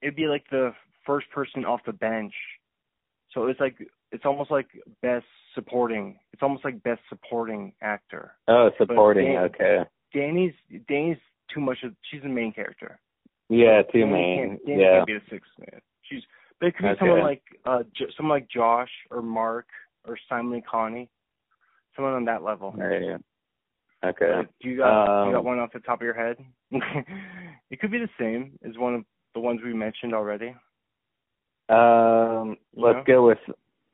it'd 0.02 0.16
be 0.16 0.28
like 0.28 0.46
the 0.52 0.72
first 1.06 1.30
person 1.32 1.66
off 1.66 1.82
the 1.86 1.94
bench. 1.94 2.34
So 3.34 3.48
it's 3.48 3.60
like 3.60 3.76
it's 4.12 4.26
almost 4.26 4.52
like 4.52 4.68
best 5.02 5.26
supporting. 5.54 6.18
It's 6.34 6.42
almost 6.42 6.64
like 6.64 6.82
best 6.84 7.02
supporting 7.10 7.74
actor. 7.82 8.34
oh 8.48 8.70
supporting 8.78 9.34
Dan- 9.34 9.44
okay 9.46 9.80
Danny's 10.14 10.54
Danny's 10.88 11.18
too 11.54 11.60
much 11.62 11.78
of 11.84 11.94
she's 12.10 12.22
the 12.24 12.30
main 12.30 12.54
character. 12.54 13.00
yeah 13.50 13.82
too 13.92 14.00
Danny 14.02 14.12
main 14.12 14.38
can't, 14.50 14.66
Danny 14.66 14.82
yeah 14.82 14.94
can't 14.98 15.08
be 15.08 15.14
the 15.14 15.22
sixth 15.30 15.52
man. 15.60 15.82
She's 16.04 16.22
but 16.60 16.68
it 16.68 16.76
could 16.78 16.84
be 16.84 16.90
Okay. 16.90 17.00
someone 17.00 17.22
like 17.22 17.44
uh 17.66 17.84
J- 17.96 18.12
someone 18.16 18.38
like 18.40 18.50
Josh 18.50 18.90
or 19.12 19.22
Mark 19.22 19.68
or 20.08 20.18
Simon 20.28 20.62
Connie. 20.70 21.10
Someone 21.96 22.14
on 22.14 22.26
that 22.26 22.44
level. 22.44 22.74
Right. 22.78 23.20
Okay. 24.04 24.34
Like, 24.34 24.50
do 24.62 24.70
you 24.70 24.78
got 24.78 25.06
do 25.06 25.30
you 25.30 25.34
got 25.34 25.40
Um, 25.40 25.46
one 25.46 25.60
off 25.60 25.74
the 25.74 25.80
top 25.80 26.00
of 26.00 26.06
your 26.06 26.14
head? 26.14 26.38
it 27.70 27.80
could 27.80 27.92
be 27.92 28.00
the 28.00 28.10
same 28.20 28.58
as 28.68 28.78
one 28.78 28.96
of 28.96 29.04
the 29.34 29.40
ones 29.42 29.62
we 29.64 29.74
mentioned 29.74 30.14
already? 30.14 30.56
Um, 31.68 32.58
let's 32.76 33.06
go 33.06 33.28
with. 33.28 33.38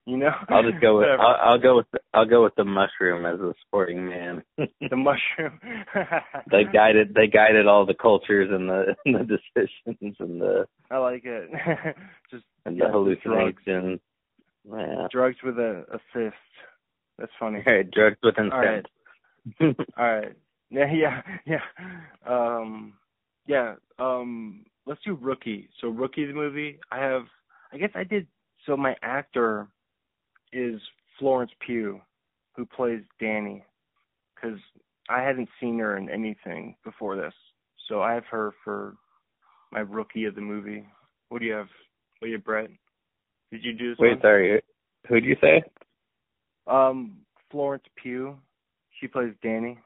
you 0.07 0.17
know, 0.17 0.33
I'll 0.49 0.69
just 0.69 0.81
go 0.81 0.99
with. 0.99 1.09
I'll, 1.21 1.53
I'll 1.53 1.59
go 1.59 1.77
with. 1.77 1.87
I'll 2.13 2.27
go 2.27 2.43
with 2.43 2.55
the 2.57 2.65
mushroom 2.65 3.27
as 3.27 3.39
a 3.39 3.53
sporting 3.67 4.09
man. 4.09 4.43
the 4.57 4.97
mushroom. 4.97 5.61
they 6.51 6.65
guided. 6.65 7.15
They 7.15 7.29
guided 7.29 7.67
all 7.67 7.87
the 7.87 7.95
cultures 7.95 8.49
and 8.51 8.69
the 8.69 8.97
and 9.05 9.15
the 9.15 9.39
decisions 9.39 10.17
and 10.19 10.41
the 10.41 10.67
I 10.91 10.99
like 10.99 11.25
it. 11.25 11.51
Just 12.31 12.45
and 12.65 12.77
yeah, 12.77 12.87
the 12.87 12.93
hallucinations. 12.93 14.01
Yeah. 14.69 15.09
drugs 15.11 15.37
with 15.43 15.59
a 15.59 15.85
assist. 15.93 16.37
That's 17.19 17.33
funny. 17.39 17.63
Right, 17.67 17.91
drugs 17.91 18.17
with 18.23 18.39
All 18.39 18.49
right. 18.49 18.85
intent. 19.57 19.77
All 19.99 20.05
right. 20.05 20.37
Yeah, 20.71 20.93
yeah, 20.93 21.23
yeah. 21.47 21.61
Um, 22.27 22.95
yeah. 23.47 23.75
Um, 23.99 24.65
let's 24.87 25.01
do 25.05 25.19
Rookie. 25.21 25.69
So 25.81 25.89
Rookie 25.89 26.27
the 26.27 26.33
movie. 26.33 26.79
I 26.91 26.99
have. 26.99 27.25
I 27.73 27.79
guess 27.79 27.91
I 27.95 28.05
did. 28.05 28.27
So 28.67 28.77
my 28.77 28.95
actor 29.03 29.69
is 30.53 30.81
Florence 31.19 31.53
Pugh, 31.67 32.01
who 32.57 32.67
plays 32.67 33.03
Danny, 33.19 33.65
because 34.35 34.59
I 35.09 35.23
hadn't 35.23 35.49
seen 35.61 35.79
her 35.79 35.97
in 35.97 36.09
anything 36.09 36.77
before 36.85 37.17
this. 37.17 37.35
So 37.89 38.03
I 38.03 38.15
have 38.15 38.27
her 38.31 38.53
for 38.63 38.95
my 39.73 39.81
Rookie 39.81 40.25
of 40.25 40.35
the 40.35 40.41
movie. 40.41 40.87
What 41.29 41.41
do 41.41 41.47
you 41.47 41.53
have? 41.53 41.69
What 42.19 42.27
do 42.27 42.29
you 42.29 42.37
have, 42.37 42.45
Brett? 42.45 42.71
Did 43.53 43.63
you 43.65 43.75
do 43.75 43.91
this 43.91 43.99
Wait, 43.99 44.13
one? 44.13 44.21
sorry. 44.23 44.63
Who'd 45.09 45.25
you 45.25 45.37
say? 45.41 45.63
Um, 46.67 47.19
Florence 47.51 47.85
Pugh. 48.03 48.37
She 48.99 49.07
plays 49.07 49.35
Danny. 49.43 49.79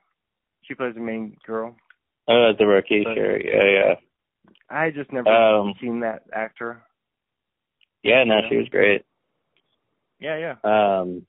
She 0.63 0.75
plays 0.75 0.95
the 0.95 1.01
main 1.01 1.37
girl. 1.45 1.75
Oh, 2.29 2.53
the 2.57 2.67
rookie. 2.67 3.03
But- 3.05 3.17
Sure. 3.17 3.41
Yeah, 3.41 3.65
yeah. 3.65 3.95
I 4.71 4.91
just 4.91 5.13
never 5.13 5.29
Um, 5.29 5.75
seen 5.81 6.01
that 6.01 6.23
actor. 6.33 6.83
Yeah, 8.03 8.23
no, 8.25 8.41
she 8.49 8.57
was 8.57 8.69
great. 8.69 9.05
Yeah, 10.21 10.37
yeah. 10.39 10.55
Um, 11.01 11.27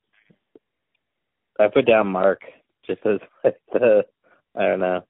I 1.59 1.67
put 1.67 1.85
down 1.85 2.07
Mark 2.07 2.41
just 2.85 3.03
as 3.05 3.19
like 3.43 3.57
the 3.73 4.05
I 4.55 4.67
don't 4.67 4.79
know. 4.79 5.01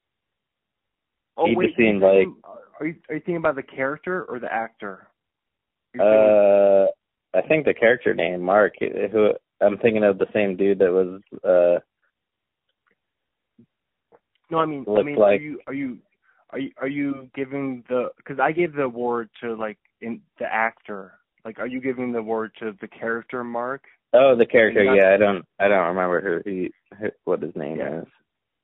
Oh 1.36 1.46
He 1.46 1.56
wait, 1.56 1.66
just 1.66 1.76
seemed 1.78 2.02
like- 2.02 2.26
are 2.80 2.86
you 2.86 2.96
are 3.10 3.14
you 3.14 3.20
thinking 3.20 3.36
about 3.36 3.54
the 3.56 3.62
character 3.62 4.24
or 4.24 4.38
the 4.38 4.52
actor? 4.52 5.08
Uh, 5.98 6.86
I 7.34 7.42
think 7.42 7.64
the 7.64 7.74
character 7.74 8.14
name 8.14 8.40
Mark. 8.40 8.74
Who 8.80 9.32
I'm 9.60 9.78
thinking 9.78 10.04
of 10.04 10.18
the 10.18 10.26
same 10.32 10.56
dude 10.56 10.78
that 10.78 10.90
was. 10.92 11.20
Uh, 11.44 11.80
no, 14.50 14.58
I 14.58 14.66
mean, 14.66 14.84
I 14.88 15.02
mean, 15.02 15.16
like- 15.16 15.40
are 15.40 15.42
you 15.42 15.60
are 15.66 15.74
you 15.74 15.98
are 16.50 16.58
you 16.58 16.70
are 16.78 16.88
you 16.88 17.28
giving 17.34 17.84
the? 17.88 18.10
Because 18.16 18.38
I 18.40 18.52
gave 18.52 18.74
the 18.74 18.82
award 18.82 19.28
to 19.42 19.54
like 19.54 19.78
in 20.00 20.20
the 20.38 20.46
actor. 20.46 21.14
Like, 21.44 21.58
are 21.58 21.66
you 21.66 21.80
giving 21.80 22.12
the 22.12 22.18
award 22.18 22.52
to 22.60 22.74
the 22.80 22.88
character 22.88 23.44
Mark? 23.44 23.82
oh, 24.14 24.34
the 24.36 24.46
character. 24.46 24.84
Not- 24.84 24.96
Yeah, 24.96 25.12
I 25.12 25.16
don't. 25.16 25.44
I 25.58 25.68
don't 25.68 25.86
remember 25.88 26.20
who 26.20 26.50
he. 26.50 26.70
Who, 26.98 27.08
what 27.24 27.42
his 27.42 27.54
name 27.54 27.76
Yeah. 27.78 28.00
is. 28.00 28.06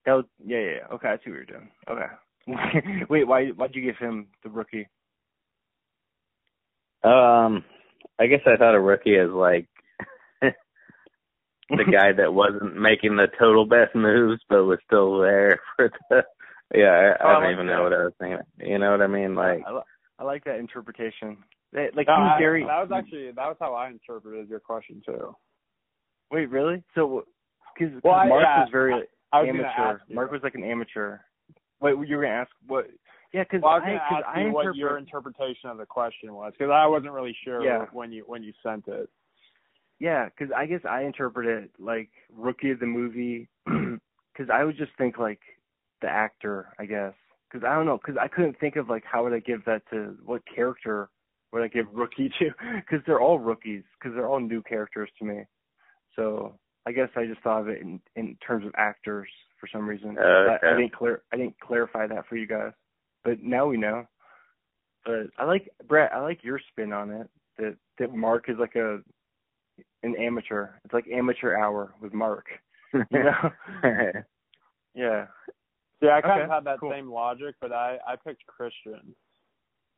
That 0.07 0.13
was, 0.15 0.25
yeah, 0.45 0.59
yeah, 0.59 0.71
yeah. 0.77 0.95
Okay, 0.95 1.09
I 1.09 1.17
see 1.17 1.31
what 1.31 1.37
you're 1.37 1.45
doing. 1.45 1.71
Okay. 1.89 2.07
wait, 3.09 3.27
why 3.27 3.49
why'd 3.49 3.75
you 3.75 3.83
give 3.83 3.97
him 3.97 4.29
the 4.43 4.51
rookie? 4.51 4.87
Um, 7.03 7.65
I 8.21 8.27
guess 8.27 8.41
I 8.47 8.57
thought 8.57 8.75
a 8.75 8.81
rookie 8.81 9.17
is 9.17 9.31
like 9.31 9.69
the 11.71 11.85
guy 11.91 12.13
that 12.17 12.33
wasn't 12.35 12.77
making 12.77 13.17
the 13.17 13.27
total 13.39 13.67
best 13.67 13.95
moves, 13.95 14.41
but 14.49 14.65
was 14.65 14.79
still 14.87 15.19
there 15.21 15.59
for 15.77 15.91
the. 16.11 16.23
Yeah, 16.75 16.87
I, 17.21 17.23
Oh, 17.23 17.29
I 17.29 17.31
I 17.31 17.33
don't 17.35 17.43
like 17.45 17.53
even 17.53 17.67
that. 17.67 17.73
know 17.77 17.83
what 17.85 17.93
I 17.93 18.05
was 18.05 18.13
thinking. 18.19 18.39
You 18.59 18.79
know 18.79 18.91
what 18.93 19.03
I 19.03 19.07
mean? 19.07 19.35
Like, 19.37 19.61
I, 19.69 19.81
I 20.19 20.25
like 20.25 20.45
that 20.45 20.59
interpretation. 20.59 21.37
That- 21.73 21.95
Like 21.95 22.09
No, 22.09 22.17
he 22.17 22.21
I- 22.23 22.39
very. 22.39 22.63
that 22.65 22.81
was 22.81 22.91
actually 22.93 23.27
that 23.27 23.47
was 23.47 23.57
how 23.61 23.75
I 23.75 23.89
interpreted 23.91 24.49
your 24.49 24.61
question 24.61 25.03
too. 25.05 25.37
Wait, 26.33 26.49
really? 26.51 26.83
So, 26.95 27.25
because 27.79 27.95
Well, 28.03 28.15
I- 28.15 28.27
Mark 28.29 28.43
yeah, 28.43 28.61
was 28.61 28.69
very 28.73 28.95
I 29.33 29.41
was 29.43 29.49
amateur. 29.51 29.69
ask 29.69 30.01
you. 30.09 30.15
Mark 30.17 30.33
was 30.33 30.41
like 30.43 30.55
an 30.55 30.65
amateur. 30.65 31.19
Wait, 31.81 31.91
you 32.09 32.17
were 32.17 32.23
gonna 32.23 32.35
ask 32.35 32.51
what? 32.67 32.87
Yeah, 33.35 33.43
because 33.43 33.63
Well, 33.63 33.73
I 33.73 33.75
was 33.79 33.83
I, 33.85 33.89
going 33.89 33.99
to 33.99 34.05
cause 34.09 34.23
ask 34.29 34.37
I 34.39 34.41
you 34.43 34.53
what 34.53 34.77
your 34.77 34.97
interpretation 34.97 35.69
of 35.69 35.79
the 35.79 35.87
question 35.87 36.35
was 36.35 36.53
because 36.57 36.71
I 36.73 36.87
wasn't 36.87 37.13
really 37.13 37.37
sure 37.45 37.65
Yeah. 37.65 37.87
when 37.93 38.13
you 38.13 38.23
when 38.27 38.45
you 38.45 38.53
sent 38.63 38.87
it. 38.87 39.11
Yeah, 39.99 40.27
because 40.27 40.53
I 40.57 40.67
guess 40.67 40.83
I 40.89 41.03
interpret 41.03 41.47
it 41.47 41.71
like 41.81 42.11
rookie 42.33 42.71
of 42.71 42.79
the 42.81 42.87
movie. 42.87 43.49
Because 44.37 44.51
I 44.53 44.65
would 44.65 44.77
just 44.77 44.91
think 44.99 45.17
like 45.17 45.39
the 46.03 46.09
actor, 46.09 46.73
I 46.81 46.87
guess. 46.87 47.13
Because 47.49 47.65
I 47.65 47.77
don't 47.77 47.87
know. 47.87 47.99
Because 47.99 48.19
I 48.21 48.27
couldn't 48.27 48.59
think 48.59 48.75
of 48.75 48.89
like 48.89 49.05
how 49.05 49.23
would 49.23 49.33
I 49.33 49.39
give 49.39 49.65
that 49.65 49.83
to 49.91 50.17
what 50.25 50.43
character 50.53 51.09
would 51.53 51.63
I 51.63 51.69
give 51.69 51.87
rookie 51.93 52.33
to? 52.41 52.51
Because 52.75 52.99
they're 53.07 53.21
all 53.21 53.39
rookies. 53.39 53.85
Because 53.97 54.17
they're 54.17 54.29
all 54.29 54.41
new 54.41 54.61
characters 54.63 55.09
to 55.21 55.25
me. 55.25 55.43
So 56.17 56.59
I 56.85 56.91
guess 56.91 57.11
I 57.15 57.27
just 57.27 57.43
thought 57.43 57.61
of 57.61 57.69
it 57.69 57.81
in 57.81 58.01
in 58.17 58.37
terms 58.45 58.67
of 58.67 58.73
actors 58.77 59.29
for 59.61 59.69
some 59.73 59.89
reason. 59.89 60.17
Oh, 60.21 60.57
I, 60.63 60.67
I 60.67 60.77
didn't 60.77 60.97
clear. 60.97 61.23
I 61.33 61.37
didn't 61.37 61.61
clarify 61.61 62.09
that 62.09 62.27
for 62.27 62.35
you 62.37 62.49
guys. 62.49 62.73
But 63.25 63.43
now 63.43 63.67
we 63.67 63.77
know. 63.77 64.07
But 65.05 65.29
I 65.39 65.45
like 65.45 65.69
Brett. 65.89 66.13
I 66.13 66.21
like 66.21 66.43
your 66.43 66.61
spin 66.71 66.93
on 66.93 67.11
it. 67.11 67.29
That 67.59 67.77
that 67.99 68.15
Mark 68.15 68.49
is 68.49 68.57
like 68.59 68.75
a 68.77 69.01
an 70.03 70.17
amateur. 70.17 70.69
It's 70.85 70.95
like 70.95 71.07
amateur 71.13 71.57
hour 71.57 71.95
with 72.01 72.13
Mark. 72.13 72.47
You 72.93 73.05
know? 73.13 73.51
yeah. 74.95 75.27
Yeah, 76.01 76.17
I 76.17 76.21
kind 76.21 76.33
Okay, 76.41 76.45
of 76.45 76.51
had 76.51 76.65
that 76.65 76.81
cool. 76.81 76.91
same 76.91 77.11
logic, 77.11 77.55
but 77.61 77.73
I 77.73 77.99
I 78.07 78.17
picked 78.17 78.47
Christian. 78.47 79.15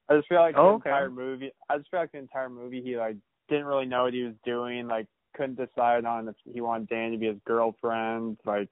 I 0.08 0.16
just 0.16 0.28
feel 0.28 0.38
like 0.38 0.54
Oh, 0.56 0.62
the 0.68 0.74
okay. 0.74 0.90
entire 0.90 1.10
movie. 1.10 1.50
I 1.68 1.78
just 1.78 1.90
feel 1.90 2.00
like 2.00 2.12
the 2.12 2.18
entire 2.18 2.48
movie 2.48 2.82
he 2.82 2.96
like 2.96 3.16
didn't 3.48 3.66
really 3.66 3.86
know 3.86 4.04
what 4.04 4.14
he 4.14 4.22
was 4.22 4.34
doing. 4.44 4.86
Like 4.86 5.06
couldn't 5.36 5.56
decide 5.56 6.04
on 6.04 6.28
if 6.28 6.34
he 6.52 6.60
wanted 6.60 6.88
Dan 6.88 7.12
to 7.12 7.18
be 7.18 7.26
his 7.26 7.38
girlfriend. 7.46 8.38
Like 8.44 8.70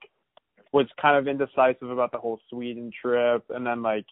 was 0.73 0.87
kind 1.01 1.17
of 1.17 1.29
indecisive 1.29 1.91
about 1.91 2.13
the 2.13 2.19
whole 2.19 2.41
Sweden 2.51 2.91
trip, 3.01 3.45
and 3.51 3.67
then 3.67 3.83
like 3.83 4.07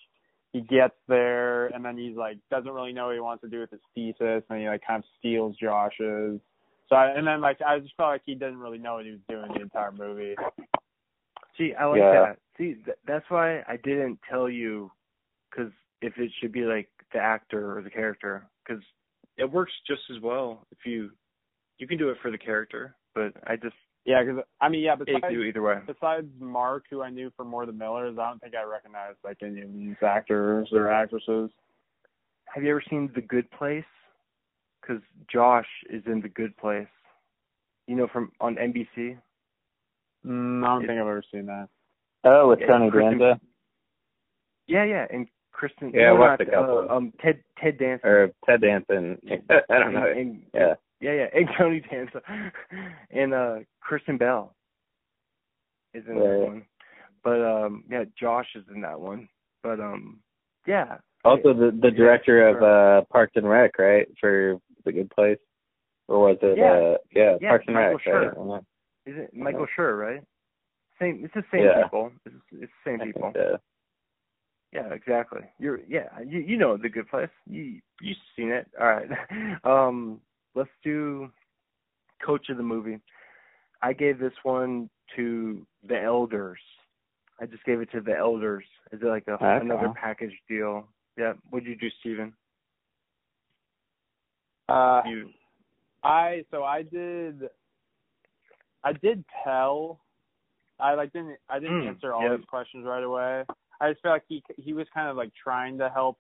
he 0.53 0.61
gets 0.61 0.95
there, 1.09 1.67
and 1.69 1.85
then 1.85 1.97
he's 1.97 2.17
like 2.17 2.37
doesn't 2.51 2.71
really 2.71 2.93
know 2.93 3.07
what 3.07 3.15
he 3.15 3.21
wants 3.21 3.43
to 3.43 3.49
do 3.49 3.61
with 3.61 3.71
his 3.71 3.81
thesis, 3.95 4.45
and 4.49 4.61
he 4.61 4.69
like 4.69 4.83
kind 4.87 5.03
of 5.03 5.09
steals 5.19 5.57
Josh's. 5.61 6.41
So 6.89 6.97
I, 6.97 7.09
and 7.17 7.27
then 7.27 7.41
like 7.41 7.59
I 7.67 7.79
just 7.79 7.95
felt 7.97 8.11
like 8.11 8.23
he 8.25 8.35
didn't 8.35 8.59
really 8.59 8.79
know 8.79 8.95
what 8.95 9.07
he 9.07 9.13
was 9.13 9.21
doing 9.29 9.51
the 9.55 9.63
entire 9.63 9.93
movie. 9.93 10.37
See, 11.57 11.73
I 11.75 11.87
like 11.87 12.01
Yeah. 12.01 12.13
that. 12.13 12.39
See, 12.59 12.75
th- 12.75 12.99
that's 13.07 13.25
why 13.31 13.61
I 13.67 13.79
didn't 13.83 14.19
tell 14.29 14.49
you, 14.49 14.91
because 15.51 15.73
if 16.03 16.19
it 16.19 16.31
should 16.41 16.53
be 16.53 16.65
like 16.65 16.89
the 17.13 17.19
actor 17.19 17.77
or 17.77 17.83
the 17.83 17.91
character, 17.91 18.47
because 18.67 18.83
it 19.39 19.51
works 19.51 19.73
just 19.87 20.03
as 20.15 20.21
well 20.21 20.67
if 20.71 20.85
you 20.85 21.11
you 21.79 21.87
can 21.87 21.99
do 21.99 22.11
it 22.11 22.19
for 22.21 22.31
the 22.31 22.39
character, 22.39 22.95
but 23.15 23.33
I 23.47 23.57
just 23.57 23.75
Yeah, 24.05 24.23
because 24.25 24.43
I 24.61 24.69
mean, 24.69 24.83
yeah, 24.83 24.95
it 24.95 24.99
besides 25.07 25.23
can 25.23 25.33
do 25.33 25.43
either 25.43 25.63
way. 25.63 25.77
besides 25.87 26.27
Mark, 26.41 26.85
who 26.91 27.03
I 27.03 27.11
knew 27.11 27.31
from 27.37 27.53
We're 27.53 27.67
the 27.67 27.73
Millers, 27.73 28.19
I 28.19 28.29
don't 28.29 28.41
think 28.41 28.55
I 28.55 28.65
recognized 28.65 29.19
like 29.23 29.39
any 29.43 29.61
of 29.63 29.73
these 29.73 29.95
actors 30.03 30.69
or 30.73 30.91
actresses. 30.91 31.51
Have 32.53 32.65
you 32.65 32.71
ever 32.71 32.83
seen 32.91 33.11
The 33.15 33.21
Good 33.21 33.51
Place? 33.53 33.85
Because 34.81 35.03
Josh 35.33 35.69
is 35.89 36.03
in 36.07 36.21
The 36.21 36.29
Good 36.29 36.57
Place. 36.57 36.89
You 37.87 37.95
know, 37.97 38.09
from 38.13 38.33
on 38.41 38.57
NBC. 38.57 39.19
Mm, 40.27 40.65
I 40.65 40.67
don't 40.67 40.81
think 40.81 40.93
I've 40.93 40.99
ever 40.99 41.23
seen 41.33 41.47
that. 41.47 41.69
oh, 42.25 42.49
with 42.49 42.61
Yeah, 42.61 42.67
Tony 42.67 42.91
Kristen- 42.91 43.19
Danza 43.19 43.41
Yeah, 44.67 44.85
yeah, 44.85 45.07
and 45.11 45.29
Kristen. 45.53 45.93
Yeah, 45.95 46.07
no, 46.07 46.17
I 46.17 46.19
watched 46.19 46.41
not, 46.41 46.49
a 46.49 46.51
couple. 46.51 46.79
Uh, 46.91 46.95
um, 46.97 47.13
Ted 47.21 47.43
Ted 47.61 47.79
Danson. 47.79 48.09
or 48.09 48.31
Ted 48.47 48.61
Danson. 48.63 49.19
I 49.71 49.79
don't 49.79 49.93
know. 49.95 50.07
And, 50.07 50.19
and- 50.19 50.43
Yeah. 50.55 50.75
Yeah, 51.03 51.13
yeah, 51.13 51.27
and 51.35 51.49
Tony 51.59 51.81
Danza, 51.91 52.23
and 53.11 53.35
uh 53.35 53.57
Kristen 53.81 54.17
Bell 54.17 54.55
is 55.95 56.05
in 56.09 56.15
that 56.15 56.47
one. 56.49 56.65
But 57.25 57.43
um, 57.43 57.85
yeah, 57.91 58.05
Josh 58.19 58.47
is 58.55 58.65
in 58.75 58.81
that 58.83 59.01
one. 59.01 59.29
But 59.63 59.81
um, 59.81 60.21
yeah. 60.67 60.99
Also, 61.25 61.53
the 61.53 61.77
the 61.81 61.91
Yeah, 61.91 61.97
director 61.97 62.49
of 62.49 62.63
uh 62.63 63.05
Parks 63.11 63.33
and 63.37 63.49
Rec, 63.49 63.79
right? 63.79 64.07
For 64.21 64.59
The 64.85 64.93
Good 64.93 65.11
Place, 65.11 65.39
or 66.09 66.21
was 66.21 66.39
it? 66.43 66.59
Yeah. 66.59 66.73
uh 66.73 66.97
Yeah, 67.15 67.37
Yeah, 67.41 67.49
Parks 67.49 67.65
and 67.67 67.75
Michael 67.77 67.93
Rec. 67.93 68.07
Schur. 68.07 68.33
Right? 68.37 68.63
Is 69.07 69.15
it 69.19 69.35
Michael 69.35 69.67
Schur, 69.77 69.99
right? 69.99 70.23
Same. 71.01 71.23
It's 71.25 71.35
the 71.35 71.45
same 71.53 71.65
Yeah. 71.65 71.83
people. 71.83 72.13
It's, 72.25 72.35
it's 72.53 72.73
the 72.85 72.91
same 72.91 73.01
I 73.01 73.05
people. 73.05 73.33
so. 73.35 73.59
Yeah, 74.73 74.95
exactly. 74.95 75.43
You're 75.59 75.81
yeah, 75.87 76.09
you 76.27 76.41
you 76.41 76.57
know 76.57 76.77
the 76.77 76.89
good 76.89 77.09
place. 77.09 77.29
You 77.47 77.81
you've 78.01 78.17
seen 78.37 78.51
it. 78.51 78.69
All 78.81 78.87
right. 78.87 79.09
Um 79.65 80.21
let's 80.55 80.71
do 80.83 81.31
coach 82.25 82.49
of 82.49 82.57
the 82.57 82.63
movie. 82.63 82.99
I 83.83 83.93
gave 83.93 84.19
this 84.19 84.33
one 84.43 84.89
to 85.17 85.67
the 85.87 86.01
elders. 86.01 86.61
I 87.41 87.47
just 87.47 87.65
gave 87.65 87.81
it 87.81 87.91
to 87.93 88.01
the 88.01 88.17
elders. 88.17 88.65
Is 88.93 89.01
it 89.03 89.07
like 89.07 89.27
a 89.27 89.33
Okay. 89.33 89.59
another 89.61 89.93
package 90.01 90.35
deal? 90.49 90.87
Yeah. 91.17 91.33
What'd 91.51 91.69
you 91.69 91.77
do, 91.77 91.89
Steven? 92.01 92.33
Uh, 94.69 95.03
You 95.07 95.31
I 96.03 96.45
so 96.51 96.65
I 96.65 96.83
did. 96.83 97.49
I 98.85 98.93
did 98.93 99.25
tell. 99.45 100.01
I 100.79 100.95
like 100.95 101.13
didn't. 101.13 101.39
I 101.49 101.59
didn't 101.59 101.83
Mm, 101.83 101.89
answer 101.89 102.13
all 102.13 102.23
yep. 102.23 102.39
these 102.39 102.47
questions 102.47 102.87
right 102.87 103.03
away. 103.03 103.45
I 103.81 103.91
just 103.91 104.03
felt 104.03 104.15
like 104.15 104.25
he 104.29 104.43
he 104.57 104.73
was 104.73 104.87
kind 104.95 105.09
of 105.09 105.17
like 105.17 105.33
trying 105.35 105.79
to 105.79 105.89
help 105.89 106.19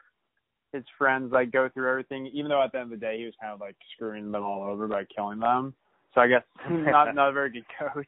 his 0.72 0.84
friends 0.98 1.32
like 1.32 1.50
go 1.52 1.68
through 1.68 1.88
everything, 1.90 2.26
even 2.28 2.48
though 2.48 2.62
at 2.62 2.72
the 2.72 2.78
end 2.78 2.92
of 2.92 2.98
the 3.00 3.04
day 3.06 3.18
he 3.18 3.24
was 3.24 3.34
kind 3.40 3.52
of 3.52 3.60
like 3.60 3.76
screwing 3.94 4.30
them 4.32 4.42
all 4.44 4.62
over 4.64 4.86
by 4.88 5.04
killing 5.14 5.38
them. 5.38 5.74
So 6.14 6.20
I 6.20 6.28
guess 6.28 6.42
not 6.70 7.14
not 7.14 7.28
a 7.30 7.32
very 7.32 7.50
good 7.50 7.64
coach. 7.78 8.06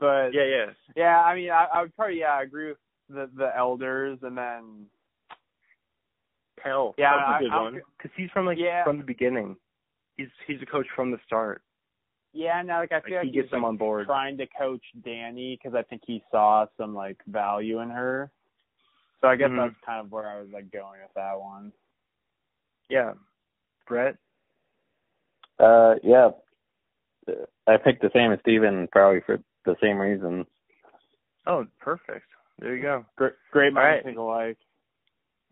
But 0.00 0.30
yeah, 0.32 0.44
yeah, 0.44 0.66
yeah. 0.96 1.20
I 1.22 1.34
mean, 1.34 1.50
I, 1.50 1.66
I 1.74 1.82
would 1.82 1.94
probably 1.96 2.20
yeah 2.20 2.34
I 2.34 2.42
agree 2.42 2.68
with 2.68 2.78
the 3.08 3.30
the 3.36 3.50
elders, 3.56 4.18
and 4.22 4.36
then 4.36 4.86
Pell. 6.62 6.94
Yeah, 6.98 7.12
that's 7.16 7.28
I- 7.28 7.36
a 7.38 7.40
good 7.42 7.50
I'm- 7.52 7.62
one. 7.64 7.82
Because 7.98 8.10
he's 8.16 8.30
from 8.30 8.46
like 8.46 8.58
Yeah. 8.58 8.84
from 8.84 8.98
the 8.98 9.04
beginning. 9.04 9.56
He's 10.16 10.28
he's 10.46 10.60
a 10.62 10.66
coach 10.66 10.86
from 10.94 11.10
the 11.10 11.18
start. 11.26 11.62
yeah, 12.34 12.62
no, 12.62 12.74
like 12.78 12.92
I 12.92 13.00
feel 13.00 13.16
Like, 13.16 13.24
like, 13.24 13.26
he 13.26 13.32
gets 13.32 13.46
he's, 13.46 13.50
them 13.50 13.62
like, 13.62 13.68
on 13.70 13.76
board. 13.76 14.06
trying 14.06 14.38
to 14.38 14.46
coach 14.58 14.82
Danny 15.04 15.58
because 15.60 15.76
I 15.76 15.82
think 15.82 16.02
he 16.06 16.22
saw 16.30 16.66
some 16.78 16.94
like 16.94 17.18
value 17.26 17.80
in 17.80 17.90
her. 17.90 18.30
So 19.22 19.28
I 19.28 19.36
guess 19.36 19.50
Mhm. 19.50 19.56
that's 19.56 19.80
kind 19.86 20.00
of 20.00 20.10
where 20.10 20.28
I 20.28 20.40
was 20.40 20.50
like 20.50 20.70
going 20.72 21.00
with 21.00 21.14
that 21.14 21.40
one. 21.40 21.72
Yeah, 22.88 23.14
Brett. 23.86 24.16
Uh, 25.58 25.94
yeah. 26.02 26.32
I 27.68 27.76
picked 27.76 28.02
the 28.02 28.10
same 28.12 28.32
as 28.32 28.40
Steven 28.40 28.88
probably 28.88 29.20
for 29.20 29.38
the 29.64 29.76
same 29.80 29.98
reason. 29.98 30.44
Oh, 31.46 31.66
perfect. 31.78 32.26
There 32.58 32.74
you 32.74 32.82
go. 32.82 33.06
Great, 33.16 33.34
great 33.52 33.76
All 33.76 33.82
right. 33.82 34.04
minds 34.04 34.04
think 34.04 34.18
alike. 34.18 34.58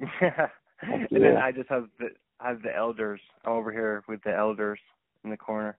yeah. 0.20 0.48
and 0.82 1.22
then 1.22 1.36
I 1.36 1.52
just 1.52 1.68
have 1.68 1.88
the 1.98 2.10
I 2.40 2.48
have 2.48 2.62
the 2.62 2.74
elders. 2.74 3.20
I'm 3.44 3.52
over 3.52 3.70
here 3.70 4.02
with 4.08 4.22
the 4.24 4.34
elders 4.34 4.80
in 5.22 5.30
the 5.30 5.36
corner. 5.36 5.78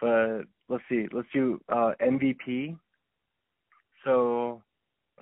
But 0.00 0.42
let's 0.68 0.84
see. 0.88 1.06
Let's 1.12 1.28
do 1.32 1.60
uh 1.68 1.92
MVP. 2.00 2.76
So, 4.04 4.62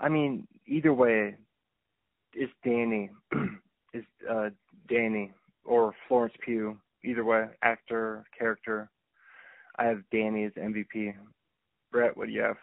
I 0.00 0.08
mean, 0.08 0.46
either 0.66 0.92
way, 0.94 1.36
it's 2.34 2.52
Danny. 2.64 3.10
is 3.94 4.04
uh 4.30 4.50
Danny 4.88 5.32
or 5.64 5.94
Florence 6.08 6.34
Pugh. 6.44 6.78
Either 7.04 7.24
way, 7.24 7.44
actor, 7.62 8.24
character. 8.36 8.90
I 9.78 9.84
have 9.84 10.02
Danny 10.10 10.44
as 10.44 10.52
MVP. 10.52 11.14
Brett, 11.92 12.16
what 12.16 12.26
do 12.26 12.32
you 12.32 12.42
have? 12.42 12.56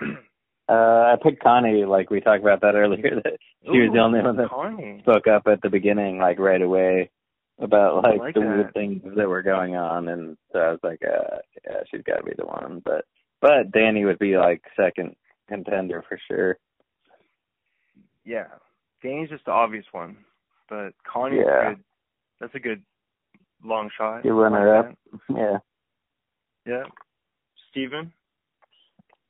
Uh, 0.66 0.72
I 1.12 1.16
picked 1.22 1.42
Connie, 1.42 1.84
like 1.84 2.08
we 2.08 2.22
talked 2.22 2.42
about 2.42 2.62
that 2.62 2.74
earlier. 2.74 3.20
That 3.22 3.36
she 3.64 3.80
was 3.80 3.90
the 3.92 3.98
only 4.00 4.22
one 4.22 4.36
that 4.36 4.48
Connie. 4.48 4.98
spoke 5.02 5.26
up 5.26 5.42
at 5.46 5.60
the 5.60 5.68
beginning, 5.68 6.16
like 6.16 6.38
right 6.38 6.62
away, 6.62 7.10
about 7.60 8.02
like, 8.02 8.18
like 8.18 8.34
the 8.34 8.40
that. 8.40 8.48
weird 8.48 8.72
things 8.72 9.02
that 9.14 9.28
were 9.28 9.42
going 9.42 9.76
on, 9.76 10.08
and 10.08 10.38
so 10.52 10.58
I 10.58 10.70
was 10.70 10.80
like, 10.82 11.02
uh, 11.02 11.36
yeah, 11.66 11.80
she's 11.90 12.02
got 12.06 12.16
to 12.16 12.22
be 12.22 12.32
the 12.38 12.46
one. 12.46 12.80
But 12.82 13.04
but 13.42 13.72
Danny 13.72 14.06
would 14.06 14.18
be 14.18 14.38
like 14.38 14.62
second 14.74 15.14
contender 15.48 16.02
for 16.08 16.18
sure. 16.28 16.56
Yeah, 18.24 18.46
Danny's 19.04 19.28
just 19.28 19.44
the 19.44 19.52
obvious 19.52 19.84
one, 19.92 20.16
but 20.68 20.90
Connie's 21.06 21.44
Yeah. 21.46 21.70
good. 21.74 21.84
That's 22.40 22.54
a 22.56 22.58
good 22.60 22.82
long 23.62 23.90
shot. 23.96 24.22
Good 24.24 24.32
runner 24.32 24.76
up. 24.76 24.94
Yeah. 25.28 25.58
Yeah. 26.66 26.84
Steven? 27.70 28.12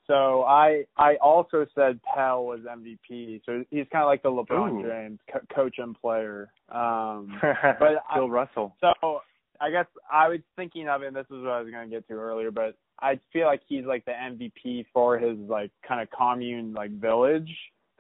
So 0.07 0.43
I 0.45 0.85
I 0.97 1.17
also 1.17 1.67
said 1.75 1.99
Pell 2.15 2.45
was 2.45 2.61
MVP. 2.61 3.41
So 3.47 3.65
he's 3.71 3.87
kind 3.91 4.03
of 4.05 4.07
like 4.07 4.23
the 4.23 4.31
LeBron 4.31 4.81
Ooh. 4.81 4.89
James, 4.89 5.19
co- 5.33 5.41
coach 5.55 5.77
and 5.79 5.99
player. 6.01 6.51
Um, 6.71 7.39
But 7.43 8.03
I- 8.11 8.19
Russell. 8.21 8.77
so 8.81 9.21
I 9.61 9.71
guess 9.71 9.87
I 10.13 10.29
was 10.29 10.41
thinking 10.57 10.89
of 10.89 11.03
it. 11.03 11.07
And 11.09 11.17
this 11.17 11.27
is 11.27 11.43
what 11.43 11.53
I 11.53 11.61
was 11.61 11.71
going 11.71 11.89
to 11.89 11.95
get 11.97 12.07
to 12.09 12.15
earlier, 12.15 12.51
but 12.51 12.77
I 13.01 13.19
feel 13.33 13.47
like 13.47 13.63
he's 13.67 13.85
like 13.87 14.05
the 14.05 14.13
MVP 14.13 14.87
for 14.93 15.19
his 15.19 15.39
like 15.39 15.71
kind 15.87 16.01
of 16.03 16.09
commune 16.11 16.75
like 16.75 16.91
village 16.93 17.51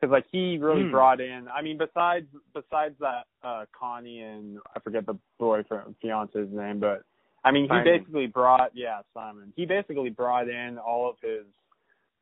because 0.04 0.12
like 0.12 0.26
he 0.30 0.58
really 0.58 0.84
Hmm. 0.84 0.90
brought 0.90 1.20
in. 1.20 1.48
I 1.48 1.62
mean, 1.62 1.78
besides 1.78 2.26
besides 2.52 2.94
that 3.00 3.26
uh 3.42 3.64
Connie 3.78 4.20
and 4.20 4.58
I 4.76 4.80
forget 4.80 5.06
the 5.06 5.16
boyfriend 5.38 5.96
fiance's 6.02 6.52
name, 6.52 6.78
but 6.78 7.02
I 7.44 7.50
mean 7.50 7.64
he 7.64 7.68
Simon. 7.68 7.84
basically 7.84 8.26
brought 8.26 8.70
yeah 8.74 9.00
Simon. 9.14 9.52
He 9.56 9.64
basically 9.66 10.10
brought 10.10 10.48
in 10.48 10.78
all 10.78 11.08
of 11.08 11.16
his. 11.22 11.46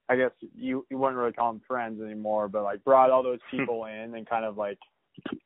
I 0.08 0.16
guess 0.16 0.30
you 0.54 0.86
you 0.90 0.98
wouldn't 0.98 1.18
really 1.18 1.32
call 1.32 1.52
them 1.52 1.62
friends 1.66 2.00
anymore, 2.00 2.48
but 2.48 2.62
like 2.62 2.84
brought 2.84 3.10
all 3.10 3.22
those 3.22 3.40
people 3.50 3.86
in 3.86 4.14
and 4.14 4.28
kind 4.28 4.44
of 4.44 4.56
like 4.56 4.78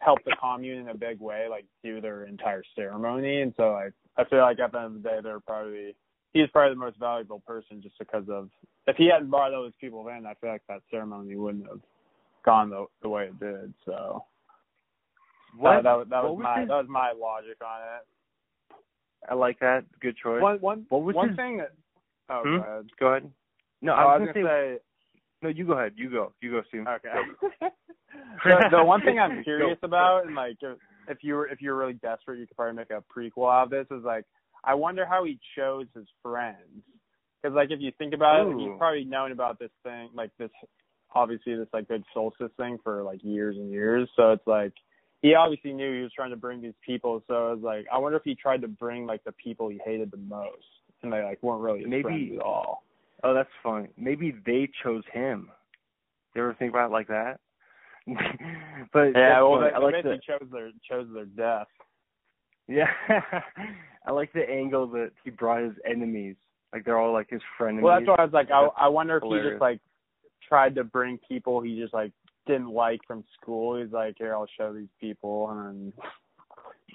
helped 0.00 0.24
the 0.24 0.36
commune 0.40 0.78
in 0.80 0.88
a 0.88 0.94
big 0.94 1.20
way, 1.20 1.46
like 1.48 1.64
do 1.82 2.00
their 2.00 2.24
entire 2.24 2.62
ceremony. 2.74 3.40
And 3.42 3.54
so 3.56 3.72
like 3.72 3.92
I 4.16 4.24
feel 4.24 4.40
like 4.40 4.58
at 4.58 4.72
the 4.72 4.78
end 4.78 4.96
of 4.96 5.02
the 5.02 5.08
day 5.08 5.18
they're 5.22 5.40
probably 5.40 5.94
he's 6.34 6.48
probably 6.52 6.74
the 6.74 6.80
most 6.80 6.98
valuable 6.98 7.40
person 7.46 7.80
just 7.82 7.98
because 7.98 8.28
of 8.28 8.50
if 8.86 8.96
he 8.96 9.06
hadn't 9.08 9.30
brought 9.30 9.54
all 9.54 9.62
those 9.62 9.72
people 9.80 10.06
in, 10.08 10.26
I 10.26 10.34
feel 10.34 10.50
like 10.50 10.62
that 10.68 10.82
ceremony 10.90 11.34
wouldn't 11.36 11.66
have 11.66 11.80
gone 12.46 12.70
the 12.70 12.86
the 13.02 13.08
way 13.08 13.24
it 13.24 13.38
did. 13.38 13.74
So 13.84 14.24
What? 15.58 15.74
that, 15.76 15.82
that, 15.84 15.92
was- 15.98 16.06
that 16.10 16.22
what 16.22 16.36
was 16.36 16.38
was 16.38 16.44
my 16.44 16.60
his- 16.60 16.68
that 16.68 16.74
was 16.76 16.86
my 16.88 17.12
logic 17.12 17.56
on 17.62 17.80
it. 17.82 18.06
I 19.28 19.34
like 19.34 19.58
that. 19.60 19.84
Good 20.00 20.16
choice. 20.16 20.40
One 20.40 20.58
one 20.60 20.86
What 20.88 21.02
was 21.02 21.14
one 21.14 21.28
his- 21.28 21.36
thing 21.36 21.58
that 21.58 21.72
oh 22.30 22.42
Hmm? 22.44 22.56
go 22.56 22.62
ahead. 22.62 22.86
Go 22.98 23.06
ahead. 23.08 23.30
No, 23.82 23.92
Oh, 23.92 23.96
I 23.96 24.02
I 24.02 24.18
was, 24.18 24.26
was 24.28 24.34
gonna, 24.34 24.46
gonna 24.46 24.48
say, 24.48 24.76
say 24.76 25.20
No, 25.42 25.48
you 25.50 25.66
go 25.66 25.72
ahead. 25.74 25.92
You 25.96 26.10
go. 26.10 26.32
You 26.40 26.50
go, 26.52 26.62
Steven. 26.68 26.88
Okay. 26.88 27.12
the, 28.44 28.68
the 28.70 28.84
one 28.84 29.02
thing 29.02 29.18
I'm 29.18 29.42
curious 29.44 29.78
about, 29.82 30.24
and 30.26 30.34
like, 30.34 30.56
if, 30.62 30.78
if 31.08 31.18
you 31.22 31.34
were 31.34 31.46
if 31.48 31.60
you're 31.60 31.76
really 31.76 31.92
desperate, 31.94 32.38
you 32.38 32.46
could 32.46 32.56
probably 32.56 32.76
make 32.76 32.90
a 32.90 33.02
prequel 33.14 33.52
out 33.52 33.64
of 33.64 33.70
this. 33.70 33.86
Is 33.96 34.04
like, 34.04 34.24
I 34.64 34.74
wonder 34.74 35.04
how 35.04 35.24
he 35.24 35.38
chose 35.56 35.86
his 35.94 36.06
friends. 36.22 36.82
Because 37.42 37.54
like, 37.54 37.70
if 37.70 37.80
you 37.80 37.92
think 37.98 38.14
about 38.14 38.40
it, 38.40 38.44
like, 38.44 38.56
Ooh. 38.56 38.70
he's 38.70 38.78
probably 38.78 39.04
known 39.04 39.30
about 39.32 39.58
this 39.58 39.70
thing, 39.82 40.08
like 40.14 40.30
this, 40.38 40.50
obviously 41.14 41.54
this 41.56 41.68
like 41.72 41.88
good 41.88 42.04
solstice 42.12 42.50
thing 42.56 42.78
for 42.82 43.02
like 43.02 43.22
years 43.22 43.56
and 43.56 43.70
years. 43.70 44.08
So 44.16 44.32
it's 44.32 44.46
like. 44.46 44.72
He 45.22 45.34
obviously 45.34 45.72
knew 45.72 45.96
he 45.96 46.02
was 46.02 46.12
trying 46.12 46.30
to 46.30 46.36
bring 46.36 46.60
these 46.60 46.74
people, 46.84 47.22
so 47.26 47.48
I 47.48 47.52
was 47.54 47.62
like, 47.62 47.86
I 47.92 47.96
wonder 47.98 48.18
if 48.18 48.22
he 48.22 48.34
tried 48.34 48.60
to 48.60 48.68
bring 48.68 49.06
like 49.06 49.24
the 49.24 49.32
people 49.32 49.70
he 49.70 49.80
hated 49.84 50.10
the 50.10 50.18
most, 50.18 50.62
and 51.02 51.10
they 51.10 51.22
like 51.24 51.42
weren't 51.42 51.62
really 51.62 51.80
his 51.80 51.88
Maybe- 51.88 52.02
friends 52.02 52.32
at 52.36 52.42
all. 52.42 52.84
Oh, 53.24 53.32
that's 53.32 53.48
funny. 53.62 53.88
Maybe 53.96 54.34
they 54.44 54.68
chose 54.84 55.02
him. 55.12 55.48
You 56.34 56.42
ever 56.42 56.54
think 56.58 56.70
about 56.70 56.90
it 56.90 56.92
like 56.92 57.08
that? 57.08 57.40
but 58.92 59.06
Yeah, 59.16 59.40
well, 59.42 59.56
funny. 59.56 59.70
they, 59.70 59.74
I 59.74 59.78
like 59.78 60.02
the 60.04 60.18
chose 60.26 60.48
their 60.52 60.70
chose 60.88 61.08
their 61.12 61.24
death. 61.24 61.66
yeah. 62.68 62.86
I 64.06 64.12
like 64.12 64.32
the 64.34 64.48
angle 64.48 64.86
that 64.88 65.10
he 65.24 65.30
brought 65.30 65.62
his 65.62 65.72
enemies. 65.90 66.36
Like 66.72 66.84
they're 66.84 66.98
all 66.98 67.12
like 67.14 67.30
his 67.30 67.40
frenemies. 67.58 67.80
Well, 67.82 67.96
that's 67.98 68.06
why 68.06 68.16
I 68.18 68.24
was 68.24 68.32
like, 68.34 68.50
I, 68.50 68.68
I 68.76 68.88
wonder 68.88 69.16
if 69.16 69.22
he 69.24 69.48
just 69.50 69.60
like 69.62 69.80
tried 70.48 70.74
to 70.76 70.84
bring 70.84 71.18
people 71.28 71.60
he 71.60 71.78
just 71.80 71.94
like 71.94 72.12
didn't 72.46 72.70
like 72.70 73.00
from 73.06 73.24
school. 73.40 73.80
He's 73.82 73.92
like, 73.92 74.16
here, 74.18 74.34
I'll 74.34 74.46
show 74.56 74.72
these 74.72 74.88
people, 75.00 75.50
and 75.50 75.92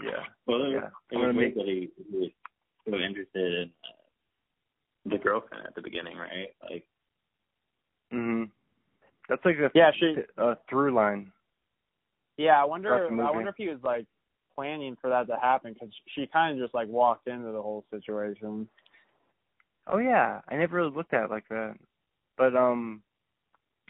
yeah. 0.02 0.24
Well, 0.47 0.68
Yeah. 0.70 0.89
it 1.12 1.18
was 1.18 1.36
weird 1.36 1.56
that 1.56 1.66
he, 1.66 1.89
he 2.10 2.18
was 2.18 2.30
so 2.89 2.95
interested 2.95 3.54
in 3.54 3.72
uh, 3.84 5.10
the 5.10 5.18
girlfriend 5.18 5.66
at 5.68 5.76
the 5.76 5.82
beginning, 5.82 6.17
right? 6.17 6.50
Like, 6.70 6.86
Mhm. 8.12 8.50
That's 9.30 9.43
like 9.46 9.58
the 9.58 9.71
yeah, 9.74 9.92
she, 9.92 10.16
uh, 10.38 10.55
through 10.70 10.93
line. 10.93 11.32
yeah. 12.38 12.62
I 12.62 12.66
wonder, 12.66 13.08
I 13.08 13.32
wonder 13.32 13.50
if 13.50 13.55
he 13.55 13.70
was 13.70 13.82
like 13.84 14.05
planning 14.55 14.97
for 15.00 15.09
that 15.09 15.28
to 15.28 15.38
happen 15.38 15.74
because 15.74 15.89
she 16.09 16.28
kind 16.28 16.54
of 16.58 16.63
just 16.63 16.74
like 16.74 16.88
walked 16.89 17.28
into 17.28 17.51
the 17.51 17.62
whole 17.62 17.86
situation. 17.89 18.67
Oh 19.88 20.00
yeah, 20.00 20.42
I 20.50 20.58
never 20.58 20.78
really 20.78 20.92
looked 20.96 21.13
at 21.13 21.26
it 21.26 21.30
like 21.30 21.47
that. 21.50 21.76
But 22.38 22.55
um, 22.55 23.01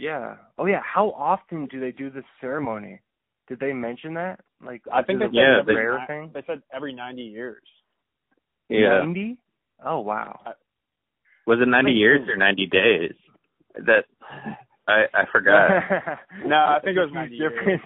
yeah. 0.02 0.36
Oh 0.58 0.66
yeah, 0.66 0.82
how 0.84 1.12
often 1.12 1.68
do 1.68 1.80
they 1.80 1.92
do 1.92 2.10
this 2.10 2.24
ceremony? 2.42 3.00
Did 3.48 3.60
they 3.60 3.74
mention 3.74 4.14
that? 4.16 4.40
Like, 4.66 4.82
I 4.92 5.04
think 5.04 5.18
is 5.22 5.22
they 5.22 5.26
said 5.28 5.34
Yeah, 5.36 5.60
every 5.60 5.76
they- 5.76 5.80
rare 5.82 6.04
thing. 6.08 6.32
They 6.34 6.44
said 6.48 6.62
every 6.74 6.94
ninety 6.94 7.24
years. 7.24 7.64
yeah. 8.70 9.00
Ninety? 9.04 9.38
Oh 9.86 10.00
wow. 10.02 10.40
Was 11.48 11.60
it 11.60 11.68
90 11.68 11.92
years 11.92 12.30
or 12.30 12.38
90 12.38 12.68
days? 12.68 13.14
That 13.88 14.06
I 14.88 15.06
I 15.14 15.24
forgot. 15.32 15.84
No, 16.46 16.56
I 16.56 16.80
think 16.84 16.98
it 16.98 17.02
was 17.02 17.10
Huge 17.10 17.16
90 17.16 17.36
years. 17.36 17.80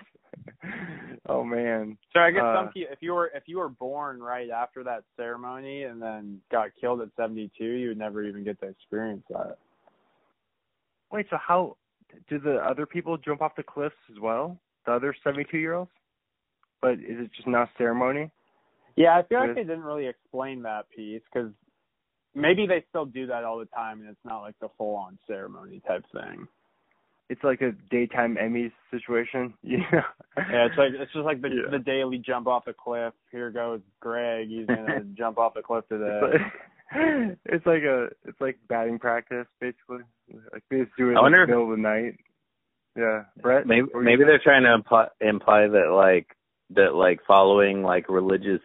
oh 1.29 1.43
man. 1.43 1.97
So 2.13 2.19
I 2.19 2.31
guess 2.31 2.43
Uh, 2.43 2.55
some 2.55 2.69
people, 2.73 2.91
if 2.93 2.99
you 3.01 3.13
were 3.13 3.31
if 3.33 3.43
you 3.47 3.57
were 3.59 3.69
born 3.69 4.21
right 4.21 4.49
after 4.49 4.83
that 4.83 5.03
ceremony 5.17 5.83
and 5.83 6.01
then 6.01 6.41
got 6.51 6.69
killed 6.79 7.01
at 7.01 7.09
seventy 7.17 7.49
two, 7.57 7.63
you 7.81 7.89
would 7.89 7.97
never 7.97 8.23
even 8.23 8.43
get 8.43 8.59
to 8.59 8.67
experience 8.67 9.23
that. 9.29 9.57
Wait, 11.11 11.27
so 11.29 11.37
how 11.37 11.77
do 12.29 12.39
the 12.39 12.55
other 12.55 12.85
people 12.85 13.17
jump 13.17 13.41
off 13.41 13.55
the 13.55 13.63
cliffs 13.63 13.95
as 14.11 14.19
well? 14.19 14.59
The 14.85 14.93
other 14.93 15.15
seventy-two 15.23 15.57
year 15.57 15.73
olds? 15.73 15.91
But 16.81 16.93
is 16.93 17.19
it 17.19 17.31
just 17.35 17.47
not 17.47 17.69
ceremony? 17.77 18.31
Yeah, 18.95 19.17
I 19.17 19.23
feel 19.23 19.39
like 19.39 19.55
they 19.55 19.63
didn't 19.63 19.83
really 19.83 20.07
explain 20.07 20.61
that 20.63 20.89
piece 20.89 21.21
because 21.31 21.51
maybe 22.33 22.65
they 22.67 22.85
still 22.89 23.05
do 23.05 23.27
that 23.27 23.43
all 23.43 23.59
the 23.59 23.65
time, 23.65 24.01
and 24.01 24.09
it's 24.09 24.23
not 24.23 24.41
like 24.41 24.55
the 24.61 24.69
full 24.77 24.95
on 24.95 25.17
ceremony 25.27 25.81
type 25.87 26.05
thing. 26.13 26.47
It's 27.29 27.43
like 27.43 27.61
a 27.61 27.71
daytime 27.89 28.37
Emmys 28.39 28.71
situation, 28.91 29.53
you 29.63 29.79
know? 29.79 30.03
Yeah, 30.37 30.65
it's 30.67 30.77
like 30.77 30.91
it's 30.93 31.11
just 31.11 31.25
like 31.25 31.41
the 31.41 31.49
Yeah. 31.49 31.71
the 31.71 31.79
daily 31.79 32.19
jump 32.19 32.47
off 32.47 32.65
the 32.65 32.73
cliff. 32.73 33.13
Here 33.31 33.49
goes 33.49 33.81
Greg. 33.99 34.47
He's 34.47 34.67
gonna 34.67 35.03
jump 35.17 35.37
off 35.37 35.55
the 35.55 35.63
cliff 35.63 35.87
today. 35.89 36.19
It's 36.21 36.33
like, 36.93 37.37
it's 37.45 37.65
like 37.65 37.83
a 37.83 38.09
it's 38.25 38.39
like 38.39 38.59
batting 38.69 38.99
practice 38.99 39.47
basically. 39.59 40.03
Like 40.51 40.63
they 40.69 40.79
just 40.79 40.91
do 40.97 41.11
it 41.11 41.17
I 41.17 41.21
wonder 41.21 41.43
in 41.43 41.49
the 41.49 41.55
middle 41.55 41.71
of 41.71 41.77
the 41.77 41.81
night. 41.81 42.19
Yeah, 42.95 43.23
Brett. 43.41 43.67
Maybe 43.67 43.81
what 43.83 43.93
were 43.95 44.01
you 44.01 44.05
maybe 44.05 44.23
they're 44.23 44.39
trying 44.43 44.63
to 44.63 44.73
imply 44.73 45.07
imply 45.21 45.67
that 45.67 45.91
like 45.93 46.27
that 46.71 46.95
like 46.95 47.19
following 47.27 47.83
like 47.83 48.09
religious 48.09 48.61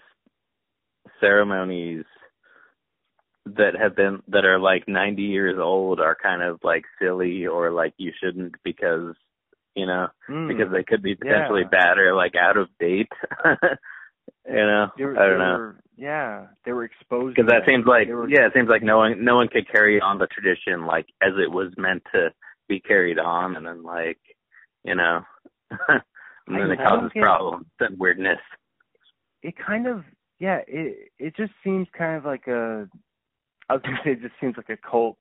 ceremonies 1.20 2.05
that 3.47 3.74
have 3.81 3.97
been 3.97 4.23
that 4.28 4.45
are 4.45 4.59
like 4.61 4.87
90 4.87 5.23
years 5.23 5.59
old 5.61 5.99
are 6.01 6.16
kind 6.20 6.43
of 6.43 6.61
like 6.62 6.85
silly 7.01 7.47
or 7.47 7.73
like 7.73 7.95
you 7.97 8.12
shouldn't 8.23 8.55
because 8.65 9.15
you 9.74 9.87
know 9.87 10.09
Mm. 10.28 10.49
because 10.49 10.73
they 10.73 10.85
could 10.85 11.03
be 11.03 11.15
potentially 11.16 11.62
Yeah. 11.62 11.69
bad 11.69 11.99
or 11.99 12.15
like 12.15 12.35
out 12.37 12.57
of 12.57 12.69
date 12.78 13.11
you 14.48 14.55
know 14.55 14.89
They 14.97 15.05
were- 15.05 15.19
i 15.19 15.27
don't 15.28 15.39
know 15.39 15.59
were- 15.59 15.77
yeah, 15.97 16.47
they 16.65 16.73
were 16.73 16.85
exposed. 16.85 17.36
because 17.36 17.51
that 17.51 17.66
seems 17.66 17.85
like 17.86 18.09
were- 18.09 18.28
yeah 18.28 18.47
it 18.47 18.52
seems 18.55 18.69
like 18.70 18.82
no 18.82 18.97
one 18.98 19.23
no 19.23 19.36
one 19.36 19.48
could 19.48 19.70
carry 19.70 20.01
on 20.01 20.19
the 20.19 20.27
tradition 20.28 20.86
like 20.86 21.07
as 21.23 21.32
it 21.39 21.51
was 21.51 21.73
meant 21.77 22.02
to 22.15 22.31
be 22.69 22.81
carried 22.81 23.19
on 23.19 23.57
and 23.57 23.66
then 23.66 23.82
like 23.82 24.19
you 24.85 24.94
know 24.94 25.20
and 25.89 26.01
then 26.48 26.70
it 26.70 26.78
causes 26.78 27.11
problems 27.20 27.66
and 27.81 27.98
weirdness 27.98 28.39
it 29.43 29.55
kind 29.59 29.86
of 29.86 30.05
yeah 30.39 30.61
it 30.66 31.11
it 31.19 31.36
just 31.36 31.52
seems 31.62 31.86
kind 31.97 32.16
of 32.16 32.24
like 32.24 32.47
a 32.47 32.89
I 33.69 33.74
was 33.74 33.82
gonna 33.82 33.98
say 34.02 34.12
it 34.12 34.20
just 34.23 34.35
seems 34.40 34.57
like 34.57 34.69
a 34.69 34.77
cult, 34.77 35.16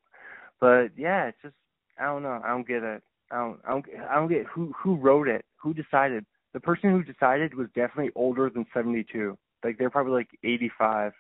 but 0.59 0.87
yeah, 0.97 1.25
it's 1.27 1.37
just 1.43 1.53
I 1.99 2.05
don't 2.05 2.23
know. 2.23 2.41
I 2.43 2.47
don't 2.47 2.67
get 2.67 2.81
it. 2.83 3.03
I 3.31 3.37
don't 3.37 3.59
I 3.63 3.69
don't 3.69 3.85
I 4.09 4.15
don't 4.15 4.27
get 4.27 4.47
who 4.47 4.73
who 4.75 4.95
wrote 4.95 5.27
it, 5.27 5.45
who 5.61 5.73
decided. 5.75 6.25
The 6.53 6.59
person 6.59 6.91
who 6.91 7.03
decided 7.03 7.53
was 7.53 7.67
definitely 7.75 8.11
older 8.15 8.49
than 8.49 8.65
seventy 8.73 9.05
two. 9.09 9.37
Like 9.63 9.77
they're 9.77 9.89
probably 9.89 10.13
like 10.13 10.29
eighty 10.43 10.71
five. 10.77 11.13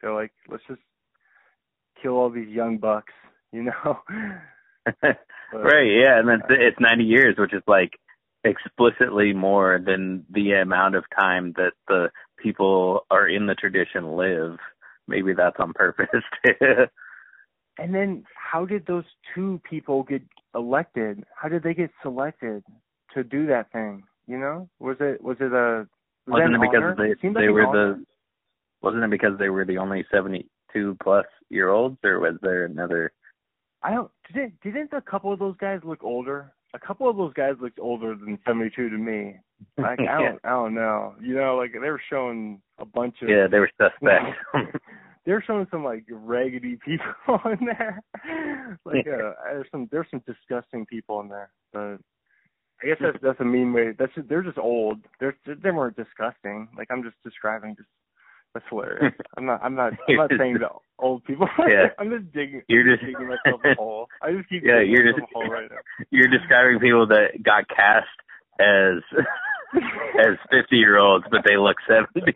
They're 0.00 0.14
like, 0.14 0.32
let's 0.48 0.62
just 0.68 0.80
kill 2.02 2.12
all 2.12 2.30
these 2.30 2.48
young 2.48 2.78
bucks, 2.78 3.12
you 3.52 3.64
know. 3.64 3.98
But- 4.86 5.18
right 5.52 5.90
yeah 5.90 6.18
and 6.18 6.26
then 6.26 6.40
it's 6.48 6.80
90 6.80 7.04
years 7.04 7.36
which 7.36 7.52
is 7.52 7.62
like 7.66 7.90
explicitly 8.44 9.34
more 9.34 9.78
than 9.84 10.24
the 10.30 10.52
amount 10.52 10.94
of 10.94 11.04
time 11.14 11.52
that 11.56 11.72
the 11.86 12.08
people 12.38 13.04
are 13.10 13.28
in 13.28 13.46
the 13.46 13.54
tradition 13.54 14.16
live 14.16 14.56
maybe 15.06 15.34
that's 15.34 15.56
on 15.58 15.74
purpose 15.74 16.08
And 17.80 17.94
then 17.94 18.24
how 18.34 18.66
did 18.66 18.86
those 18.86 19.04
two 19.34 19.58
people 19.68 20.02
get 20.02 20.22
elected? 20.54 21.24
How 21.34 21.48
did 21.48 21.62
they 21.62 21.72
get 21.72 21.90
selected 22.02 22.62
to 23.14 23.24
do 23.24 23.46
that 23.46 23.72
thing? 23.72 24.02
You 24.30 24.38
know, 24.38 24.68
was 24.78 24.96
it 25.00 25.22
was 25.22 25.36
it 25.40 25.52
a 25.52 25.86
was 26.26 26.42
wasn't 26.42 26.54
it 26.54 26.60
because 26.60 26.76
honor? 26.82 26.94
they 26.96 27.10
It 27.12 27.18
they 27.34 27.48
like 27.48 27.50
were 27.50 27.66
honor. 27.66 27.94
the 27.96 28.04
wasn't 28.82 29.04
it 29.04 29.10
because 29.10 29.38
they 29.38 29.48
were 29.50 29.64
the 29.64 29.78
only 29.78 30.04
72 30.12 30.96
plus 31.02 31.26
year 31.48 31.70
olds 31.70 31.98
or 32.04 32.20
was 32.20 32.36
there 32.42 32.64
another 32.64 33.12
I 33.82 33.90
don't 33.92 34.10
didn't 34.32 34.60
didn't 34.62 34.92
a 34.92 35.00
couple 35.00 35.32
of 35.32 35.38
those 35.38 35.56
guys 35.58 35.80
look 35.84 36.04
older? 36.04 36.52
A 36.74 36.78
couple 36.78 37.10
of 37.10 37.16
those 37.16 37.32
guys 37.34 37.54
looked 37.60 37.80
older 37.80 38.14
than 38.14 38.38
seventy 38.46 38.70
two 38.76 38.88
to 38.90 38.96
me. 38.98 39.36
Like 39.76 39.98
I 40.00 40.18
don't 40.22 40.40
I 40.44 40.50
don't 40.50 40.74
know. 40.74 41.14
You 41.20 41.34
know, 41.34 41.56
like 41.56 41.72
they 41.72 41.90
were 41.90 42.00
showing 42.08 42.60
a 42.78 42.84
bunch 42.84 43.16
of 43.22 43.28
yeah 43.28 43.46
they 43.50 43.58
were 43.58 43.70
suspect 43.80 44.36
they're 45.26 45.42
showing 45.46 45.66
some 45.70 45.84
like 45.84 46.04
raggedy 46.10 46.78
people 46.84 47.40
in 47.52 47.66
there. 47.66 48.00
like 48.84 49.06
uh, 49.08 49.32
there's 49.44 49.66
some 49.72 49.88
there's 49.90 50.06
some 50.10 50.22
disgusting 50.26 50.86
people 50.86 51.20
in 51.20 51.28
there, 51.28 51.50
but 51.72 51.96
I 52.82 52.86
guess 52.86 52.96
that's 53.00 53.18
that's 53.22 53.40
a 53.40 53.44
mean 53.44 53.72
way. 53.72 53.92
That's 53.98 54.14
just, 54.14 54.28
they're 54.28 54.42
just 54.42 54.58
old. 54.58 54.98
They're 55.20 55.36
they 55.46 55.70
weren't 55.70 55.96
disgusting. 55.96 56.68
Like 56.76 56.88
I'm 56.90 57.02
just 57.02 57.16
describing 57.24 57.76
just 57.76 57.88
that's 58.54 58.64
hilarious. 58.70 59.14
I'm 59.36 59.46
not 59.46 59.60
I'm 59.62 59.74
not 59.74 59.92
I'm 60.08 60.16
not 60.16 60.30
saying 60.38 60.58
that 60.60 60.70
old 60.98 61.24
people. 61.24 61.46
Yeah. 61.68 61.88
I'm 61.98 62.10
just 62.10 62.32
digging. 62.32 62.62
You're 62.68 62.84
just- 62.96 63.04
digging 63.04 63.28
myself 63.28 63.60
a 63.64 63.74
hole. 63.74 64.08
I 64.22 64.32
just 64.32 64.48
keep 64.48 64.62
Yeah, 64.66 64.78
digging 64.80 64.92
you're 64.94 65.04
myself 65.12 65.20
just- 65.20 65.30
a 65.30 65.38
hole 65.38 65.48
right 65.50 65.70
now. 65.70 65.76
you're 66.10 66.28
describing 66.28 66.80
people 66.80 67.06
that 67.08 67.42
got 67.44 67.68
cast 67.68 68.08
as 68.58 69.02
as 70.18 70.36
50 70.50 70.76
year 70.76 70.98
olds 70.98 71.24
but 71.30 71.42
they 71.46 71.56
look 71.56 71.76
72 71.86 72.30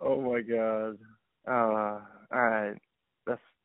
oh 0.00 0.20
my 0.20 0.40
god. 0.42 0.98
Uh, 1.48 2.00
all 2.00 2.00
right. 2.32 2.76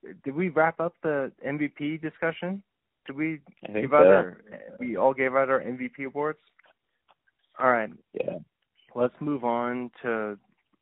That's. 0.05 0.17
Did 0.23 0.35
we 0.35 0.49
wrap 0.49 0.79
up 0.79 0.93
the 1.03 1.31
MVP 1.45 2.01
discussion? 2.01 2.61
Did 3.07 3.15
we 3.15 3.41
give 3.73 3.93
out 3.93 4.03
so. 4.03 4.09
our? 4.09 4.37
We 4.79 4.97
all 4.97 5.13
gave 5.13 5.35
out 5.35 5.49
our 5.49 5.61
MVP 5.61 6.05
awards. 6.07 6.39
All 7.59 7.71
right. 7.71 7.89
yeah 8.13 8.37
Let's 8.95 9.13
move 9.19 9.43
on 9.43 9.91
to 10.01 10.37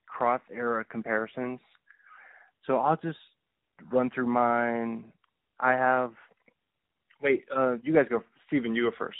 cross 0.07 0.41
era 0.53 0.85
comparisons. 0.85 1.59
So 2.65 2.77
I'll 2.77 2.97
just 2.97 3.17
run 3.91 4.09
through 4.09 4.27
mine. 4.27 5.05
I 5.59 5.71
have. 5.71 6.11
Wait. 7.21 7.45
Uh, 7.55 7.77
you 7.83 7.93
guys 7.93 8.05
go. 8.09 8.23
Steven, 8.47 8.75
you 8.75 8.89
go 8.89 8.95
first. 8.97 9.17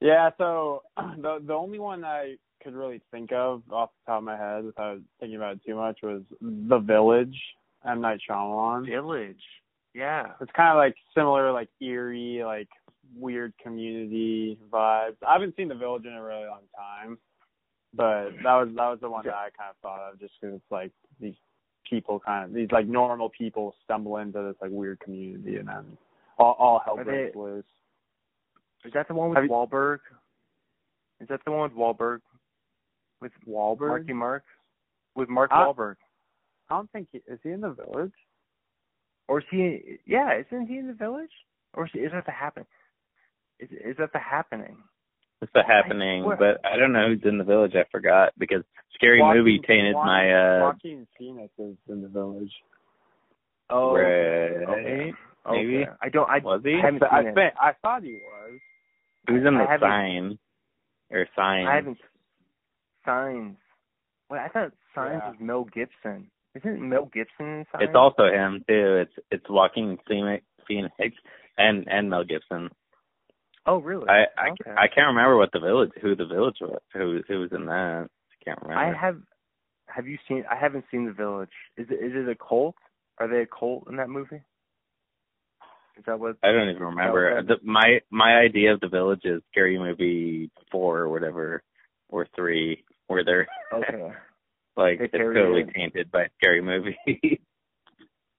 Yeah, 0.00 0.30
so 0.38 0.82
the 0.96 1.38
the 1.46 1.52
only 1.52 1.78
one 1.78 2.04
I 2.04 2.36
could 2.62 2.74
really 2.74 3.00
think 3.10 3.32
of 3.32 3.62
off 3.70 3.90
the 4.06 4.12
top 4.12 4.18
of 4.18 4.24
my 4.24 4.36
head 4.36 4.64
without 4.64 4.98
thinking 5.18 5.36
about 5.36 5.54
it 5.54 5.60
too 5.66 5.74
much 5.74 5.98
was 6.02 6.22
The 6.40 6.78
Village, 6.78 7.36
M 7.86 8.00
Night 8.00 8.20
Shyamalan. 8.28 8.86
Village. 8.86 9.42
Yeah. 9.94 10.32
It's 10.40 10.52
kind 10.52 10.70
of 10.70 10.76
like 10.76 10.94
similar, 11.14 11.52
like 11.52 11.68
eerie, 11.80 12.42
like 12.44 12.68
weird 13.16 13.52
community 13.62 14.58
vibes. 14.70 15.16
I 15.26 15.32
haven't 15.32 15.56
seen 15.56 15.68
The 15.68 15.74
Village 15.74 16.04
in 16.04 16.12
a 16.12 16.22
really 16.22 16.46
long 16.46 16.62
time, 16.76 17.18
but 17.94 18.30
that 18.42 18.54
was 18.54 18.68
that 18.76 18.88
was 18.88 18.98
the 19.00 19.10
one 19.10 19.24
that 19.24 19.34
I 19.34 19.48
kind 19.56 19.70
of 19.70 19.76
thought 19.82 20.12
of 20.12 20.20
just 20.20 20.34
because 20.40 20.56
it's 20.56 20.70
like 20.70 20.92
these 21.20 21.34
people 21.88 22.20
kind 22.20 22.44
of 22.44 22.54
these 22.54 22.70
like 22.70 22.86
normal 22.86 23.30
people 23.30 23.74
stumble 23.84 24.18
into 24.18 24.40
this 24.42 24.56
like 24.62 24.70
weird 24.70 25.00
community 25.00 25.56
and 25.56 25.68
then 25.68 25.96
all 26.38 26.56
all 26.58 26.80
hell 26.84 26.96
breaks 27.02 27.34
loose. 27.34 27.64
Is 28.84 28.92
that 28.94 29.08
the 29.08 29.14
one 29.14 29.30
with 29.30 29.38
Have 29.38 29.50
Wahlberg? 29.50 29.98
Is 31.20 31.28
that 31.28 31.40
the 31.44 31.50
one 31.50 31.62
with 31.62 31.72
Wahlberg? 31.72 32.20
With 33.20 33.32
Wahlberg? 33.48 33.88
Marky 33.88 34.12
Mark? 34.12 34.44
With 35.14 35.28
Mark 35.28 35.50
Uh, 35.52 35.56
Wahlberg? 35.66 35.96
I 36.70 36.76
don't 36.76 36.90
think 36.92 37.08
he, 37.12 37.18
is 37.26 37.38
he 37.42 37.50
in 37.50 37.60
The 37.60 37.70
Village. 37.70 38.12
Or 39.28 39.38
is 39.40 39.44
he? 39.50 39.98
Yeah, 40.06 40.38
isn't 40.38 40.66
he 40.66 40.78
in 40.78 40.86
the 40.88 40.92
village? 40.92 41.30
Or 41.74 41.86
is, 41.86 41.92
is 41.94 42.10
that 42.12 42.26
the 42.26 42.32
happening? 42.32 42.66
Is 43.60 43.68
is 43.70 43.96
that 43.98 44.12
the 44.12 44.18
happening? 44.18 44.76
it's 45.42 45.52
a 45.54 45.62
happening 45.66 46.22
what- 46.22 46.38
but 46.38 46.60
i 46.66 46.76
don't 46.76 46.92
know 46.92 47.08
who's 47.08 47.24
in 47.24 47.38
the 47.38 47.44
village 47.44 47.72
i 47.74 47.82
forgot 47.90 48.30
because 48.36 48.62
scary 48.92 49.22
Joaquin- 49.22 49.38
movie 49.38 49.58
tainted 49.66 49.94
Joaquin- 49.94 50.06
my 50.06 50.32
uh 50.34 50.60
Joaquin 50.66 51.06
Phoenix 51.18 51.50
is 51.58 51.76
in 51.88 52.02
The 52.02 52.08
Village. 52.08 52.52
Oh, 53.70 53.94
right 53.94 54.68
okay. 54.68 55.12
maybe 55.50 55.78
Okay. 55.78 55.90
I 56.02 56.08
don't. 56.10 56.28
I 56.28 56.38
was 56.40 56.60
he 56.62 56.74
I 56.74 56.80
haven't 56.84 57.02
I, 57.04 57.20
seen 57.22 57.28
it. 57.28 57.34
think, 57.34 57.54
I 57.58 57.72
thought 57.80 58.02
he 58.02 58.20
was. 58.20 58.60
who's 59.28 59.46
in 59.46 59.56
I 59.56 59.76
the 59.78 59.80
sign 59.80 60.38
or 61.10 61.26
sign 61.34 61.66
I 61.66 61.76
haven't. 61.76 61.98
Signs. 63.04 63.56
Wait, 64.30 64.38
I 64.40 64.48
thought 64.48 64.72
Signs 64.94 65.20
Yeah. 65.22 65.30
was 65.30 65.36
Mel 65.40 65.64
Gibson. 65.64 66.30
Isn't 66.54 66.88
Mel 66.88 67.06
Gibson 67.12 67.46
in 67.46 67.66
Signs? 67.72 67.84
it's 67.84 67.94
also 67.94 68.24
him 68.24 68.64
too 68.68 68.96
it's 69.02 69.12
it's 69.30 69.48
Joaquin 69.48 69.98
Phoenix 70.08 70.44
Phoenix 70.66 70.92
and 71.56 71.86
and 71.88 72.10
Mel 72.10 72.24
Gibson 72.24 72.70
Oh, 73.66 73.78
really? 73.78 74.08
I 74.08 74.24
I, 74.36 74.48
okay. 74.50 74.70
I 74.70 74.88
can't 74.88 75.08
remember 75.08 75.36
what 75.36 75.50
the 75.52 75.60
village 75.60 75.90
who 76.00 76.16
the 76.16 76.26
village 76.26 76.56
was 76.60 76.80
who 76.92 77.20
who 77.28 77.40
was 77.40 77.52
in 77.52 77.66
that. 77.66 78.08
I 78.08 78.44
can't 78.44 78.60
remember. 78.62 78.82
I 78.82 78.94
have. 78.98 79.20
Have 79.86 80.06
you 80.06 80.18
seen? 80.26 80.44
I 80.50 80.56
haven't 80.56 80.84
seen 80.90 81.04
The 81.06 81.12
Village. 81.12 81.50
Is 81.76 81.86
it 81.90 81.94
is 82.02 82.12
it 82.14 82.28
a 82.28 82.34
cult? 82.34 82.76
Are 83.18 83.28
they 83.28 83.42
a 83.42 83.46
cult 83.46 83.86
in 83.90 83.96
that 83.96 84.08
movie? 84.08 84.42
Is 85.98 86.04
that 86.06 86.18
what? 86.18 86.36
I 86.42 86.52
don't 86.52 86.70
even 86.70 86.82
remember. 86.82 87.42
The, 87.42 87.56
my 87.62 88.00
my 88.10 88.36
idea 88.38 88.72
of 88.72 88.80
the 88.80 88.88
village 88.88 89.20
is 89.24 89.42
scary 89.50 89.78
movie 89.78 90.50
four 90.72 91.00
or 91.00 91.08
whatever 91.10 91.62
or 92.08 92.26
three 92.34 92.84
where 93.10 93.24
they're 93.24 93.48
Okay. 93.74 94.12
like 94.76 94.98
They 94.98 95.04
it's 95.06 95.12
totally 95.12 95.64
tainted 95.74 96.10
by 96.12 96.28
scary 96.38 96.62
movie. 96.62 96.96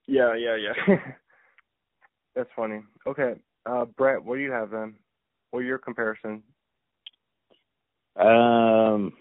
Yeah, 0.07 0.35
yeah, 0.35 0.57
yeah. 0.57 0.95
That's 2.35 2.49
funny. 2.56 2.81
Okay, 3.07 3.35
uh, 3.69 3.85
Brett, 3.85 4.22
what 4.26 4.35
do 4.35 4.41
you 4.41 4.52
have 4.52 4.69
then? 4.72 4.95
What 5.52 5.60
are 5.60 5.64
your 5.64 5.77
comparison? 5.77 6.43
um 8.18 9.14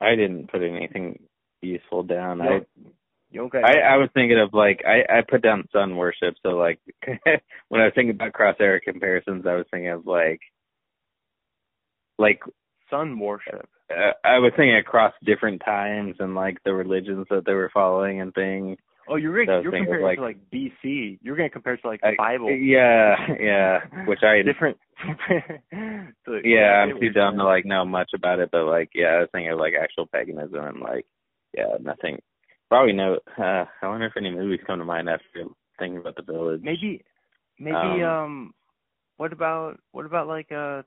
I 0.00 0.14
didn't 0.14 0.48
put 0.52 0.62
anything 0.62 1.18
useful 1.60 2.04
down. 2.04 2.40
I 2.40 2.48
don't- 2.50 2.68
You 3.30 3.40
don't 3.40 3.52
got 3.52 3.64
I, 3.64 3.80
I 3.80 3.96
was 3.96 4.10
thinking 4.14 4.38
of 4.38 4.52
like 4.52 4.82
I 4.86 5.18
I 5.18 5.22
put 5.28 5.42
down 5.42 5.66
sun 5.72 5.96
worship. 5.96 6.34
So 6.42 6.50
like 6.50 6.78
when 7.68 7.80
I 7.80 7.84
was 7.86 7.92
thinking 7.96 8.14
about 8.14 8.32
cross 8.34 8.56
era 8.60 8.80
comparisons, 8.80 9.44
I 9.46 9.54
was 9.54 9.66
thinking 9.72 9.90
of 9.90 10.06
like 10.06 10.40
like 12.18 12.40
sun 12.90 13.18
worship. 13.18 13.68
uh, 13.90 14.12
I 14.24 14.38
was 14.38 14.52
thinking 14.56 14.76
across 14.76 15.12
different 15.24 15.62
times 15.64 16.16
and 16.18 16.34
like 16.34 16.58
the 16.64 16.72
religions 16.74 17.26
that 17.30 17.44
they 17.46 17.54
were 17.54 17.70
following 17.72 18.20
and 18.20 18.32
things. 18.34 18.78
Oh, 19.10 19.16
you're 19.16 19.40
I 19.50 19.56
was 19.56 19.64
you're 19.64 19.72
comparing 19.72 20.04
like- 20.04 20.18
to 20.18 20.22
like 20.22 20.36
BC. 20.52 21.18
You're 21.22 21.36
gonna 21.36 21.48
compare 21.48 21.74
it 21.74 21.80
to 21.82 21.88
like 21.88 22.00
I- 22.04 22.10
the 22.10 22.16
Bible. 22.18 22.50
Yeah, 22.50 23.16
yeah. 23.40 23.78
Which 24.06 24.22
I 24.22 24.42
different. 24.42 24.76
So, 26.24 26.32
yeah, 26.44 26.72
I 26.76 26.82
I'm 26.82 27.00
too 27.00 27.10
dumb 27.10 27.36
to 27.38 27.44
like 27.44 27.64
know 27.64 27.84
much 27.84 28.10
about 28.14 28.38
it, 28.40 28.50
but 28.52 28.64
like 28.64 28.90
yeah, 28.94 29.06
I 29.06 29.20
was 29.20 29.28
thinking 29.32 29.52
of 29.52 29.58
like 29.58 29.72
actual 29.80 30.06
paganism 30.06 30.62
and 30.64 30.80
like 30.80 31.06
yeah, 31.56 31.76
nothing. 31.80 32.18
Probably 32.68 32.92
no. 32.92 33.18
Uh, 33.38 33.64
I 33.82 33.88
wonder 33.88 34.06
if 34.06 34.16
any 34.16 34.30
movies 34.30 34.60
come 34.66 34.78
to 34.78 34.84
mind 34.84 35.08
after 35.08 35.44
thinking 35.78 35.98
about 36.00 36.16
the 36.16 36.22
village. 36.30 36.60
Maybe 36.62 37.02
maybe 37.58 37.74
Um, 37.76 38.02
um, 38.02 38.54
what 39.16 39.32
about 39.32 39.78
what 39.92 40.04
about 40.04 40.26
like 40.28 40.52
uh 40.52 40.82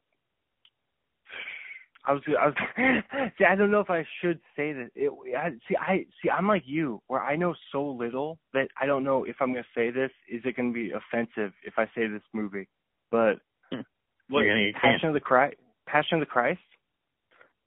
I 2.06 2.14
was 2.14 2.22
I 2.28 2.48
was 2.48 2.56
see 3.38 3.45
I 3.45 3.56
don't 3.56 3.72
know 3.72 3.80
if 3.80 3.90
I 3.90 4.06
should 4.22 4.40
say 4.56 4.73
this. 4.73 4.90
It, 4.95 5.11
I, 5.38 5.49
see 5.68 5.76
I 5.80 6.06
see 6.22 6.30
I'm 6.30 6.48
like 6.48 6.64
you 6.65 7.02
where 7.07 7.22
I 7.22 7.36
know 7.36 7.53
so 7.72 7.86
little 7.86 8.40
that 8.53 8.68
I 8.82 8.86
don't 8.86 9.03
know 9.03 9.23
if 9.26 9.36
I'm 9.40 9.53
gonna 9.53 9.64
say 9.76 9.91
this. 9.91 10.11
Is 10.30 10.41
it 10.45 10.56
gonna 10.57 10.72
be 10.72 10.91
offensive 10.91 11.53
if 11.64 11.73
I 11.78 11.86
say 11.95 12.07
this 12.07 12.23
movie? 12.34 12.68
But 13.11 13.36
Hmm. 13.72 13.82
what, 14.30 14.41
You're 14.41 14.56
gonna 14.56 14.72
get 14.72 14.82
Passion 14.82 15.07
of 15.10 15.14
the 15.14 15.19
Christ? 15.19 15.57
Passion 15.88 16.15
of 16.18 16.22
the 16.22 16.26
Christ? 16.32 16.60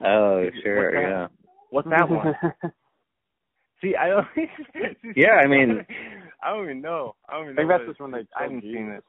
Oh, 0.05 0.44
sure, 0.62 0.93
that? 0.93 1.01
yeah. 1.01 1.27
What's 1.70 1.89
that 1.90 2.09
one? 2.09 2.35
See, 3.81 3.94
I 3.97 4.09
don't. 4.09 4.27
Yeah, 5.16 5.32
I 5.43 5.47
mean- 5.47 5.85
I 6.43 6.51
don't 6.51 6.65
even 6.65 6.81
know. 6.82 7.15
I 7.28 7.35
don't 7.35 7.44
even 7.51 7.55
I 7.55 7.56
think 7.62 7.69
know. 7.69 7.74
that's 7.78 7.86
what 7.86 7.93
just 7.94 8.01
when 8.01 8.11
they 8.11 8.27
I 8.36 8.43
haven't 8.43 8.61
killed 8.61 8.74
seen 8.74 8.86
Jesus. 8.89 8.98
it. 8.98 9.05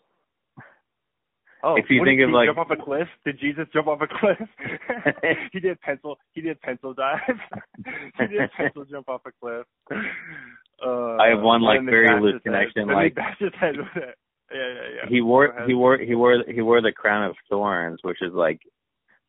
Oh, 1.67 1.75
If 1.77 1.85
you 1.89 2.03
think 2.05 2.19
did 2.19 2.25
of, 2.25 2.29
he 2.29 2.35
like- 2.35 2.47
jump 2.47 2.59
off 2.59 2.69
a 2.69 2.75
cliff? 2.75 3.07
Did 3.25 3.39
Jesus 3.39 3.65
jump 3.73 3.87
off 3.87 3.99
a 4.01 4.07
cliff? 4.07 4.37
he 5.51 5.59
did 5.59 5.81
pencil. 5.81 6.17
He 6.33 6.41
did 6.41 6.61
pencil 6.61 6.93
dive. 6.93 7.19
he 8.19 8.27
did 8.27 8.51
pencil 8.55 8.85
jump 8.85 9.09
off 9.09 9.21
a 9.25 9.31
cliff. 9.41 9.65
Uh, 9.91 11.15
I 11.17 11.29
have 11.29 11.41
one, 11.41 11.61
like, 11.63 11.83
very 11.83 12.21
loose 12.21 12.33
head. 12.33 12.43
connection, 12.43 12.87
like- 12.87 13.15
they 13.15 13.21
bashed 13.21 13.55
head 13.59 13.77
with 13.77 13.87
it. 13.95 14.15
Yeah, 14.53 14.59
yeah, 14.59 14.89
yeah. 15.03 15.09
he 15.09 15.21
wore 15.21 15.55
he 15.65 15.73
wore 15.73 15.97
he 15.97 16.13
wore 16.13 16.43
he 16.47 16.61
wore 16.61 16.79
the 16.79 16.91
crown 16.91 17.27
of 17.27 17.35
thorns, 17.49 17.97
which 18.03 18.21
is 18.21 18.31
like, 18.31 18.59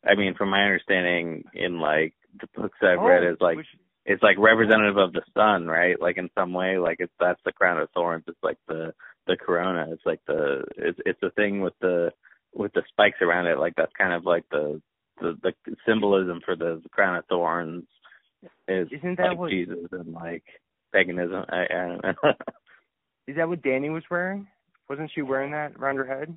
I 0.07 0.15
mean, 0.15 0.35
from 0.35 0.51
my 0.51 0.63
understanding 0.63 1.43
in 1.55 1.81
like 1.81 2.13
the 2.39 2.47
books 2.55 2.77
I've 2.83 3.01
read, 3.01 3.25
Oh, 3.25 3.31
is 3.33 3.39
like 3.41 3.57
which- 3.57 3.67
it's 4.05 4.23
like 4.23 4.37
representative 4.39 4.99
of 4.99 5.15
the 5.15 5.23
sun, 5.33 5.67
right? 5.67 5.99
Like 5.99 6.19
in 6.19 6.29
some 6.39 6.53
way, 6.53 6.77
like 6.77 6.99
it's 7.01 7.13
that's 7.19 7.41
the 7.47 7.53
crown 7.53 7.81
of 7.81 7.89
thorns. 7.93 8.25
It's 8.29 8.37
like 8.43 8.59
the 8.69 8.93
the 9.27 9.39
corona. 9.39 9.87
It's 9.91 10.05
like 10.05 10.21
the 10.27 10.65
it's 10.77 10.99
it's 11.07 11.19
the 11.23 11.31
thing 11.31 11.63
with 11.63 11.75
the 11.81 12.13
with 12.57 12.73
the 12.73 12.83
spikes 12.89 13.19
around 13.23 13.47
it. 13.47 13.59
Like 13.59 13.75
that's 13.77 13.93
kind 13.99 14.13
of 14.13 14.25
like 14.25 14.45
the 14.51 14.81
the, 15.21 15.37
the 15.43 15.53
symbolism 15.87 16.41
for 16.45 16.57
the, 16.57 16.83
crown 16.91 17.17
of 17.17 17.25
thorns 17.27 17.85
is 18.69 18.87
Isn't 18.93 19.17
that 19.19 19.29
like 19.31 19.39
what- 19.39 19.51
Jesus 19.51 19.89
and 19.93 20.13
like 20.13 20.45
paganism. 20.93 21.45
I, 21.49 21.63
I 21.71 21.87
don't 21.89 22.03
know. 22.05 22.15
is 23.27 23.37
that 23.37 23.49
what 23.49 23.63
Danny 23.63 23.89
was 23.91 24.03
wearing? 24.11 24.47
Wasn't 24.89 25.11
she 25.15 25.23
wearing 25.23 25.53
that 25.53 25.73
around 25.79 25.97
her 25.97 26.07
head? 26.07 26.37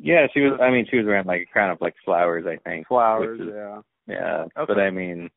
yeah, 0.00 0.26
she 0.34 0.40
was. 0.40 0.58
I 0.60 0.70
mean, 0.70 0.86
she 0.90 0.96
was 0.98 1.06
wearing 1.06 1.26
like 1.26 1.42
a 1.42 1.52
crown 1.52 1.70
of 1.70 1.80
like 1.80 1.94
flowers. 2.04 2.44
I 2.46 2.56
think 2.68 2.86
Flowers, 2.88 3.40
is- 3.40 3.48
yeah. 3.52 3.80
Yeah, 4.06 4.44
Okay. 4.58 4.64
but 4.74 4.78
I 4.78 4.90
mean, 4.90 5.30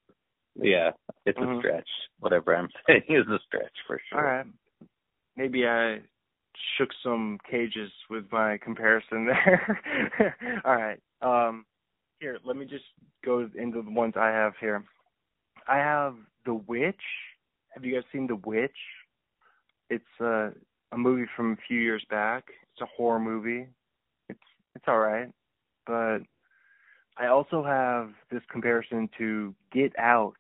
yeah, 0.56 0.92
it's 1.26 1.38
Mhm. 1.40 1.58
a 1.58 1.60
stretch. 1.60 1.90
Whatever 2.20 2.56
I'm 2.56 2.68
saying 2.88 3.04
is 3.08 3.26
a 3.28 3.40
stretch 3.48 3.72
for 3.88 4.00
sure. 4.10 4.20
All 4.20 4.26
right. 4.26 4.46
Maybe 5.38 5.66
I 5.66 6.00
shook 6.78 6.90
some 7.04 7.38
cages 7.50 7.92
with 8.10 8.26
my 8.32 8.58
comparison 8.58 9.26
there. 9.26 10.36
All 10.66 10.76
right. 10.76 11.00
Um 11.22 11.66
here, 12.20 12.40
let 12.44 12.58
me 12.58 12.66
just 12.66 12.86
go 13.24 13.48
into 13.56 13.82
the 13.82 13.92
ones 13.92 14.14
I 14.18 14.30
have 14.30 14.54
here. 14.60 14.84
I 15.68 15.78
have 15.78 16.16
The 16.46 16.56
Witch. 16.56 16.96
Have 17.70 17.86
you 17.86 17.94
guys 17.94 18.04
seen 18.12 18.28
The 18.28 18.36
Witch? 18.36 18.72
It's 19.90 20.04
uh, 20.20 20.50
a 20.92 20.98
movie 20.98 21.28
from 21.36 21.54
a 21.54 21.58
few 21.68 21.80
years 21.80 22.04
back. 22.10 22.46
It's 22.74 22.82
a 22.82 22.86
horror 22.86 23.20
movie. 23.20 23.68
It's 24.30 24.40
it's 24.76 24.86
all 24.88 25.00
right, 25.00 25.30
but 25.86 26.20
I 27.18 27.28
also 27.28 27.64
have 27.64 28.12
this 28.32 28.44
comparison 28.52 29.10
to 29.18 29.56
Get 29.72 29.98
Out. 29.98 30.36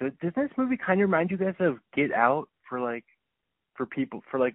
Does 0.00 0.12
this 0.20 0.50
movie 0.56 0.76
kind 0.76 1.00
of 1.00 1.08
remind 1.08 1.30
you 1.30 1.36
guys 1.36 1.54
of 1.60 1.78
Get 1.94 2.12
Out 2.12 2.48
for 2.68 2.80
like 2.80 3.04
for 3.74 3.86
people 3.86 4.22
for 4.30 4.40
like 4.40 4.54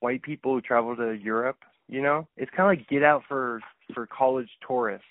white 0.00 0.22
people 0.22 0.52
who 0.54 0.60
travel 0.60 0.94
to 0.96 1.12
Europe? 1.12 1.58
You 1.88 2.02
know, 2.02 2.26
it's 2.36 2.50
kind 2.56 2.70
of 2.72 2.78
like 2.78 2.88
Get 2.88 3.02
Out 3.02 3.22
for 3.28 3.60
for 3.94 4.06
college 4.06 4.48
tourists. 4.66 5.06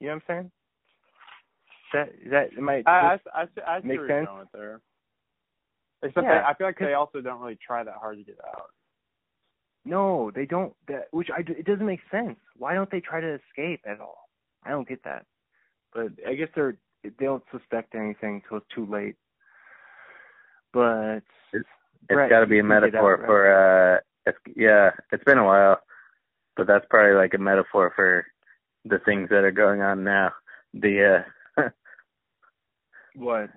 You 0.00 0.08
know 0.08 0.14
what 0.14 0.22
I'm 0.28 0.50
saying? 0.50 0.50
That 1.92 2.30
that 2.54 2.60
might. 2.62 2.86
I 2.86 3.18
I, 3.34 3.42
I, 3.42 3.76
I 3.76 3.80
Make 3.82 3.98
where 3.98 4.08
sense? 4.08 4.28
with 4.38 4.48
there. 4.52 4.80
Except 6.02 6.24
Yeah, 6.24 6.40
they, 6.40 6.44
I 6.46 6.54
feel 6.54 6.66
like 6.66 6.76
'cause- 6.76 6.86
they 6.86 6.94
also 6.94 7.20
don't 7.20 7.40
really 7.40 7.58
try 7.64 7.84
that 7.84 7.94
hard 7.94 8.18
to 8.18 8.24
get 8.24 8.38
out. 8.46 8.70
No, 9.84 10.30
they 10.34 10.46
don't. 10.46 10.74
That 10.88 11.08
which 11.10 11.28
I 11.30 11.40
it 11.40 11.64
doesn't 11.66 11.86
make 11.86 12.00
sense. 12.10 12.38
Why 12.56 12.74
don't 12.74 12.90
they 12.90 13.00
try 13.00 13.20
to 13.20 13.34
escape 13.48 13.80
at 13.86 14.00
all? 14.00 14.28
I 14.64 14.70
don't 14.70 14.88
get 14.88 15.02
that. 15.04 15.26
But 15.94 16.12
I 16.26 16.34
guess 16.34 16.48
they're 16.54 16.76
they 17.02 17.10
don't 17.20 17.42
suspect 17.50 17.94
anything 17.94 18.42
till 18.48 18.58
it's 18.58 18.66
too 18.74 18.86
late. 18.86 19.16
But 20.72 21.20
It's 22.08 22.14
Brett, 22.14 22.30
got 22.30 22.40
to 22.40 22.46
be 22.46 22.58
a 22.58 22.64
metaphor 22.64 23.14
out, 23.14 23.20
right? 23.20 23.26
for 23.26 23.96
uh, 23.96 24.00
it's, 24.26 24.38
yeah, 24.56 24.90
it's 25.12 25.24
been 25.24 25.38
a 25.38 25.44
while, 25.44 25.78
but 26.56 26.66
that's 26.66 26.84
probably 26.90 27.16
like 27.16 27.34
a 27.34 27.38
metaphor 27.38 27.92
for 27.94 28.26
the 28.84 28.98
things 29.04 29.28
that 29.30 29.44
are 29.44 29.52
going 29.52 29.82
on 29.82 30.04
now. 30.04 30.32
The 30.74 31.24
uh, 31.58 31.62
what? 33.14 33.50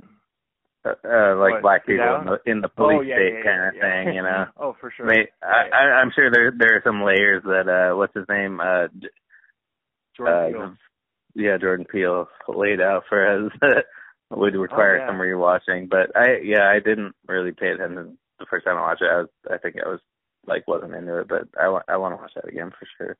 uh, 0.85 0.93
uh 1.03 1.35
like 1.37 1.53
What, 1.53 1.61
black 1.61 1.85
people 1.85 2.15
in 2.19 2.25
the 2.25 2.51
in 2.51 2.61
the 2.61 2.69
police 2.69 2.97
oh 2.99 3.01
yeah, 3.01 3.15
state 3.15 3.33
yeah, 3.37 3.43
kind 3.43 3.67
of 3.67 3.81
thing, 3.81 4.15
you 4.15 4.21
know. 4.21 4.45
oh, 4.57 4.75
for 4.79 4.93
sure. 4.95 5.05
May, 5.05 5.27
I, 5.41 5.69
I, 5.75 5.81
I'm 6.01 6.11
sure 6.15 6.29
there 6.31 6.51
there 6.57 6.77
are 6.77 6.81
some 6.83 7.03
layers 7.03 7.43
that 7.43 7.67
uh, 7.67 7.95
what's 7.95 8.13
his 8.13 8.25
name? 8.29 8.59
Uh, 8.59 8.87
Jordan 10.15 10.35
uh, 10.35 10.47
Peele. 10.47 10.77
yeah, 11.35 11.57
Jordan 11.59 11.85
Peele 11.91 12.27
laid 12.47 12.81
out 12.81 13.03
for 13.09 13.47
us 13.47 13.51
would 14.31 14.55
require 14.55 14.97
Oh, 14.97 14.99
yeah. 14.99 15.07
some 15.07 15.17
rewatching. 15.17 15.89
But 15.89 16.15
I 16.15 16.39
yeah, 16.43 16.67
I 16.69 16.79
didn't 16.79 17.15
really 17.27 17.51
pay 17.51 17.69
attention 17.69 18.17
the 18.39 18.45
first 18.49 18.65
time 18.65 18.77
I 18.77 18.81
watched 18.81 19.01
it. 19.01 19.09
I 19.11 19.17
was 19.17 19.29
I 19.51 19.57
think 19.57 19.75
I 19.83 19.89
was 19.89 19.99
like 20.47 20.67
wasn't 20.67 20.95
into 20.95 21.19
it, 21.19 21.27
but 21.27 21.47
I 21.61 21.69
want 21.69 21.85
I 21.87 21.97
want 21.97 22.13
to 22.13 22.17
watch 22.17 22.31
that 22.35 22.47
again 22.47 22.71
for 22.71 22.87
sure. 22.97 23.17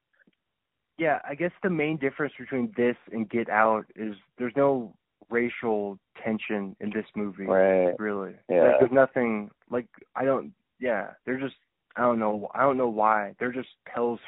Yeah, 0.97 1.19
I 1.27 1.35
guess 1.35 1.51
the 1.61 1.69
main 1.69 1.97
difference 1.97 2.33
between 2.39 2.71
this 2.77 2.95
and 3.11 3.29
Get 3.29 3.49
Out 3.49 3.85
is 3.95 4.15
there's 4.37 4.53
no 4.55 4.95
racial 5.29 5.99
tension 6.23 6.75
in 6.79 6.89
this 6.91 7.05
movie. 7.15 7.45
Right. 7.45 7.93
Really. 7.99 8.33
Yeah. 8.49 8.63
Like, 8.63 8.79
there's 8.79 8.91
nothing 8.91 9.49
like 9.69 9.87
I 10.15 10.25
don't 10.25 10.53
yeah, 10.79 11.11
they're 11.25 11.39
just 11.39 11.55
I 11.95 12.01
don't 12.01 12.19
know 12.19 12.49
I 12.53 12.61
don't 12.61 12.77
know 12.77 12.89
why. 12.89 13.33
They're 13.39 13.53
just 13.53 13.69
Pell's 13.85 14.19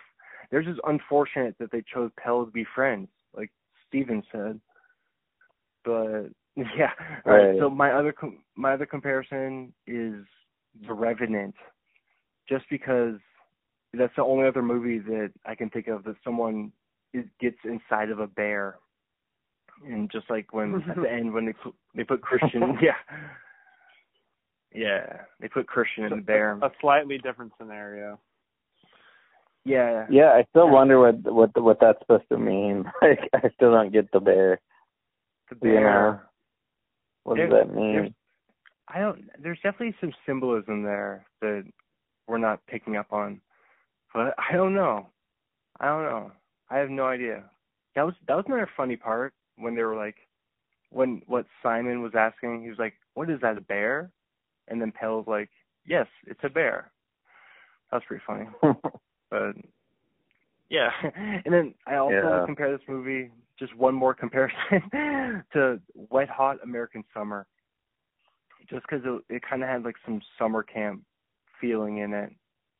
they're 0.51 0.63
just 0.63 0.79
unfortunate 0.85 1.55
that 1.59 1.71
they 1.71 1.83
chose 1.93 2.11
Pell 2.19 2.45
to 2.45 2.51
be 2.51 2.65
friends, 2.75 3.09
like 3.35 3.51
Steven 3.87 4.23
said. 4.31 4.59
But 5.85 6.29
yeah. 6.55 6.91
Right. 7.25 7.55
So 7.59 7.69
my 7.69 7.91
other 7.91 8.11
com- 8.11 8.43
my 8.55 8.73
other 8.73 8.85
comparison 8.85 9.73
is 9.85 10.25
The 10.85 10.93
Revenant. 10.93 11.55
Just 12.49 12.65
because 12.69 13.15
that's 13.93 14.15
the 14.15 14.23
only 14.23 14.47
other 14.47 14.61
movie 14.61 14.99
that 14.99 15.31
I 15.45 15.55
can 15.55 15.69
think 15.69 15.87
of 15.87 16.03
that 16.03 16.15
someone 16.23 16.71
is, 17.13 17.25
gets 17.39 17.57
inside 17.63 18.09
of 18.09 18.19
a 18.19 18.27
bear, 18.27 18.77
and 19.85 20.09
just 20.11 20.29
like 20.29 20.53
when 20.53 20.75
at 20.89 20.95
the 20.95 21.11
end 21.11 21.33
when 21.33 21.45
they 21.45 21.53
put 21.53 21.73
they 21.95 22.03
put 22.03 22.21
Christian, 22.21 22.77
yeah, 22.81 22.93
yeah, 24.73 25.21
they 25.39 25.47
put 25.47 25.67
Christian 25.67 26.03
in 26.05 26.09
the 26.11 26.21
bear, 26.21 26.57
A 26.61 26.71
slightly 26.81 27.17
different 27.17 27.51
scenario. 27.57 28.19
yeah, 29.65 30.05
Yeah, 30.09 30.31
I 30.31 30.45
still 30.49 30.69
wonder 30.69 30.99
what 30.99 31.15
what 31.33 31.61
what 31.61 31.79
that's 31.81 31.99
supposed 31.99 32.29
to 32.29 32.37
mean. 32.37 32.85
Like 33.01 33.29
I 33.33 33.49
still 33.55 33.71
don't 33.71 33.91
get 33.91 34.11
the 34.11 34.19
bear. 34.19 34.59
the 35.49 35.67
You 35.67 35.75
know, 35.75 35.79
bear. 35.81 36.23
what 37.23 37.35
There- 37.37 37.47
does 37.49 37.67
that 37.67 37.75
mean? 37.75 38.13
I 38.87 38.99
don't. 38.99 39.29
There's 39.41 39.59
definitely 39.61 39.95
some 39.99 40.13
symbolism 40.25 40.83
there 40.83 41.25
that 41.41 41.63
we're 42.27 42.37
not 42.37 42.65
picking 42.67 42.95
up 42.97 43.11
on, 43.11 43.41
but 44.13 44.33
I 44.37 44.53
don't 44.55 44.73
know. 44.75 45.07
I 45.79 45.87
don't 45.87 46.03
know. 46.03 46.31
I 46.69 46.77
have 46.77 46.89
no 46.89 47.05
idea. 47.07 47.43
That 47.95 48.03
was 48.05 48.15
that 48.27 48.35
was 48.35 48.45
another 48.47 48.69
funny 48.77 48.95
part 48.95 49.33
when 49.57 49.75
they 49.75 49.83
were 49.83 49.95
like, 49.95 50.15
when 50.91 51.21
what 51.27 51.45
Simon 51.63 52.01
was 52.01 52.13
asking, 52.15 52.61
he 52.63 52.69
was 52.69 52.79
like, 52.79 52.93
"What 53.13 53.29
is 53.29 53.41
that? 53.41 53.57
A 53.57 53.61
bear?" 53.61 54.11
And 54.67 54.81
then 54.81 54.91
Pell 54.91 55.17
was 55.17 55.27
like, 55.27 55.49
"Yes, 55.85 56.07
it's 56.25 56.43
a 56.43 56.49
bear." 56.49 56.91
That 57.91 57.97
was 57.97 58.03
pretty 58.07 58.23
funny. 58.25 58.47
But 59.29 59.55
yeah, 60.69 60.89
and 61.45 61.53
then 61.53 61.73
I 61.85 61.95
also 61.95 62.13
Yeah. 62.13 62.45
compare 62.45 62.71
this 62.71 62.87
movie 62.87 63.31
just 63.59 63.75
one 63.75 63.93
more 63.95 64.13
comparison 64.13 64.81
to 65.53 65.79
Wet 65.95 66.29
Hot 66.29 66.57
American 66.63 67.03
Summer, 67.13 67.47
just 68.69 68.83
because 68.87 69.03
it, 69.05 69.35
it 69.35 69.41
kind 69.47 69.63
of 69.63 69.69
had 69.69 69.83
like 69.83 69.95
some 70.05 70.21
summer 70.37 70.63
camp 70.63 71.03
feeling 71.59 71.99
in 71.99 72.13
it, 72.13 72.31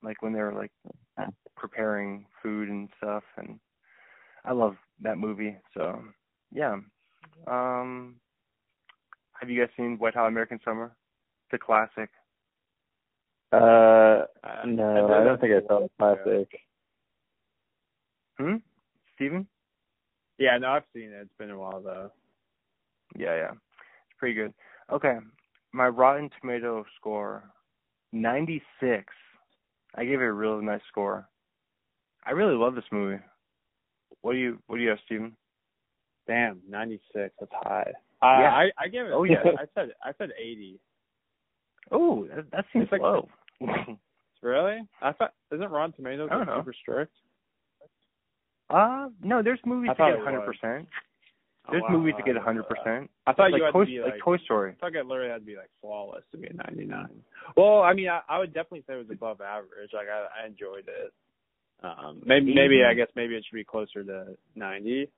like 0.04 0.22
when 0.22 0.34
they 0.34 0.40
were 0.40 0.54
like 0.54 0.72
preparing 1.56 2.26
food 2.42 2.70
and 2.70 2.90
stuff, 2.98 3.24
and 3.38 3.60
I 4.46 4.54
love 4.54 4.76
that 5.02 5.18
movie. 5.18 5.58
So 5.74 6.02
yeah, 6.52 6.78
um, 7.48 8.16
have 9.40 9.50
you 9.50 9.60
guys 9.60 9.74
seen 9.76 9.98
Wet 10.00 10.16
Hot 10.16 10.28
American 10.28 10.60
Summer? 10.64 10.96
It's 11.46 11.62
a 11.62 11.66
classic. 11.66 12.10
Uh, 13.52 14.26
Uh, 14.44 14.66
no, 14.66 15.08
did 15.08 15.16
I 15.18 15.24
don't 15.24 15.42
think 15.42 15.54
I 15.54 15.68
saw 15.68 15.82
the 15.82 15.90
classic. 15.98 16.50
Hmm, 18.38 18.56
Steven? 19.16 19.48
Yeah, 20.38 20.58
no, 20.58 20.70
I've 20.70 20.84
seen 20.94 21.12
it. 21.12 21.22
It's 21.22 21.38
been 21.38 21.50
a 21.50 21.58
while 21.58 21.82
though. 21.82 22.12
Yeah, 23.16 23.36
yeah. 23.36 23.52
It's 23.52 24.20
pretty 24.20 24.36
good. 24.36 24.54
Okay. 24.92 25.18
My 25.78 25.88
Rotten 25.90 26.32
Tomato 26.42 26.84
score, 27.00 27.44
96. 28.12 29.06
I 29.96 30.04
gave 30.06 30.20
it 30.22 30.24
a 30.24 30.34
really 30.34 30.66
nice 30.66 30.82
score. 30.88 31.30
I 32.26 32.32
really 32.32 32.56
love 32.56 32.74
this 32.74 32.84
movie. 32.92 33.22
What 34.22 34.32
do 34.34 34.40
you 34.40 34.58
What 34.66 34.78
do 34.78 34.82
you 34.82 34.90
have, 34.90 34.98
Steven? 35.06 35.38
Damn, 36.28 36.62
ninety 36.68 37.00
six. 37.14 37.36
That's 37.40 37.52
high. 37.54 37.92
Yeah. 38.24 38.28
I 38.52 38.70
I 38.80 38.88
gave 38.88 39.06
it. 39.06 39.12
Oh, 39.14 39.24
yeah. 39.24 39.36
I 39.60 39.66
said 39.76 39.90
I 40.04 40.12
said 40.18 40.32
eighty. 40.40 40.80
Oh, 41.92 42.26
that, 42.36 42.50
that 42.52 42.66
seems 42.74 42.84
It's 42.86 42.92
like- 42.92 43.02
low. 43.02 43.30
Really? 44.44 44.80
I 45.02 45.12
thought 45.14 45.34
isn't 45.52 45.70
Rotten 45.70 45.94
Tomatoes 45.94 46.30
like, 46.32 46.48
super 46.48 46.74
strict? 46.82 47.14
uh, 48.72 49.10
no, 49.24 49.42
there's 49.44 49.60
movies 49.66 49.90
thought 49.98 50.10
get 50.12 50.20
it 50.20 50.24
100. 50.26 50.40
was. 50.40 50.86
Percent 51.68 51.70
Oh, 51.70 51.72
There's 51.72 51.84
wow. 51.94 51.98
movies 52.00 52.16
to 52.18 52.24
get 52.24 52.36
100. 52.36 52.64
percent 52.64 53.12
I 53.28 53.34
thought 53.34 53.52
like 53.52 53.60
you 53.60 53.66
had 53.66 53.72
Toy, 53.74 53.86
to 53.86 53.86
be 53.86 54.00
like, 54.00 54.12
like, 54.14 54.22
Toy 54.24 54.38
Story. 54.46 54.72
I 54.72 54.76
thought 54.80 54.96
it 54.96 55.06
literally 55.06 55.32
had 55.32 55.40
to 55.40 55.46
be 55.46 55.56
like 55.56 55.70
flawless 55.82 56.24
to 56.32 56.38
be 56.38 56.48
a 56.48 56.54
ninety 56.54 56.86
nine. 56.86 57.22
Well, 57.56 57.82
I 57.84 57.94
mean, 57.94 58.10
I, 58.10 58.22
I 58.30 58.40
would 58.40 58.54
definitely 58.54 58.84
say 58.88 58.94
it 58.94 59.08
was 59.08 59.12
above 59.12 59.42
average. 59.42 59.92
Like 59.94 60.08
I, 60.08 60.44
I 60.44 60.48
enjoyed 60.48 60.88
it. 60.88 61.14
Um, 61.84 62.22
maybe 62.26 62.54
maybe 62.56 62.82
I 62.90 62.94
guess 62.94 63.08
maybe 63.16 63.36
it 63.36 63.46
should 63.48 63.56
be 63.56 63.64
closer 63.64 64.04
to 64.04 64.38
ninety. 64.56 65.10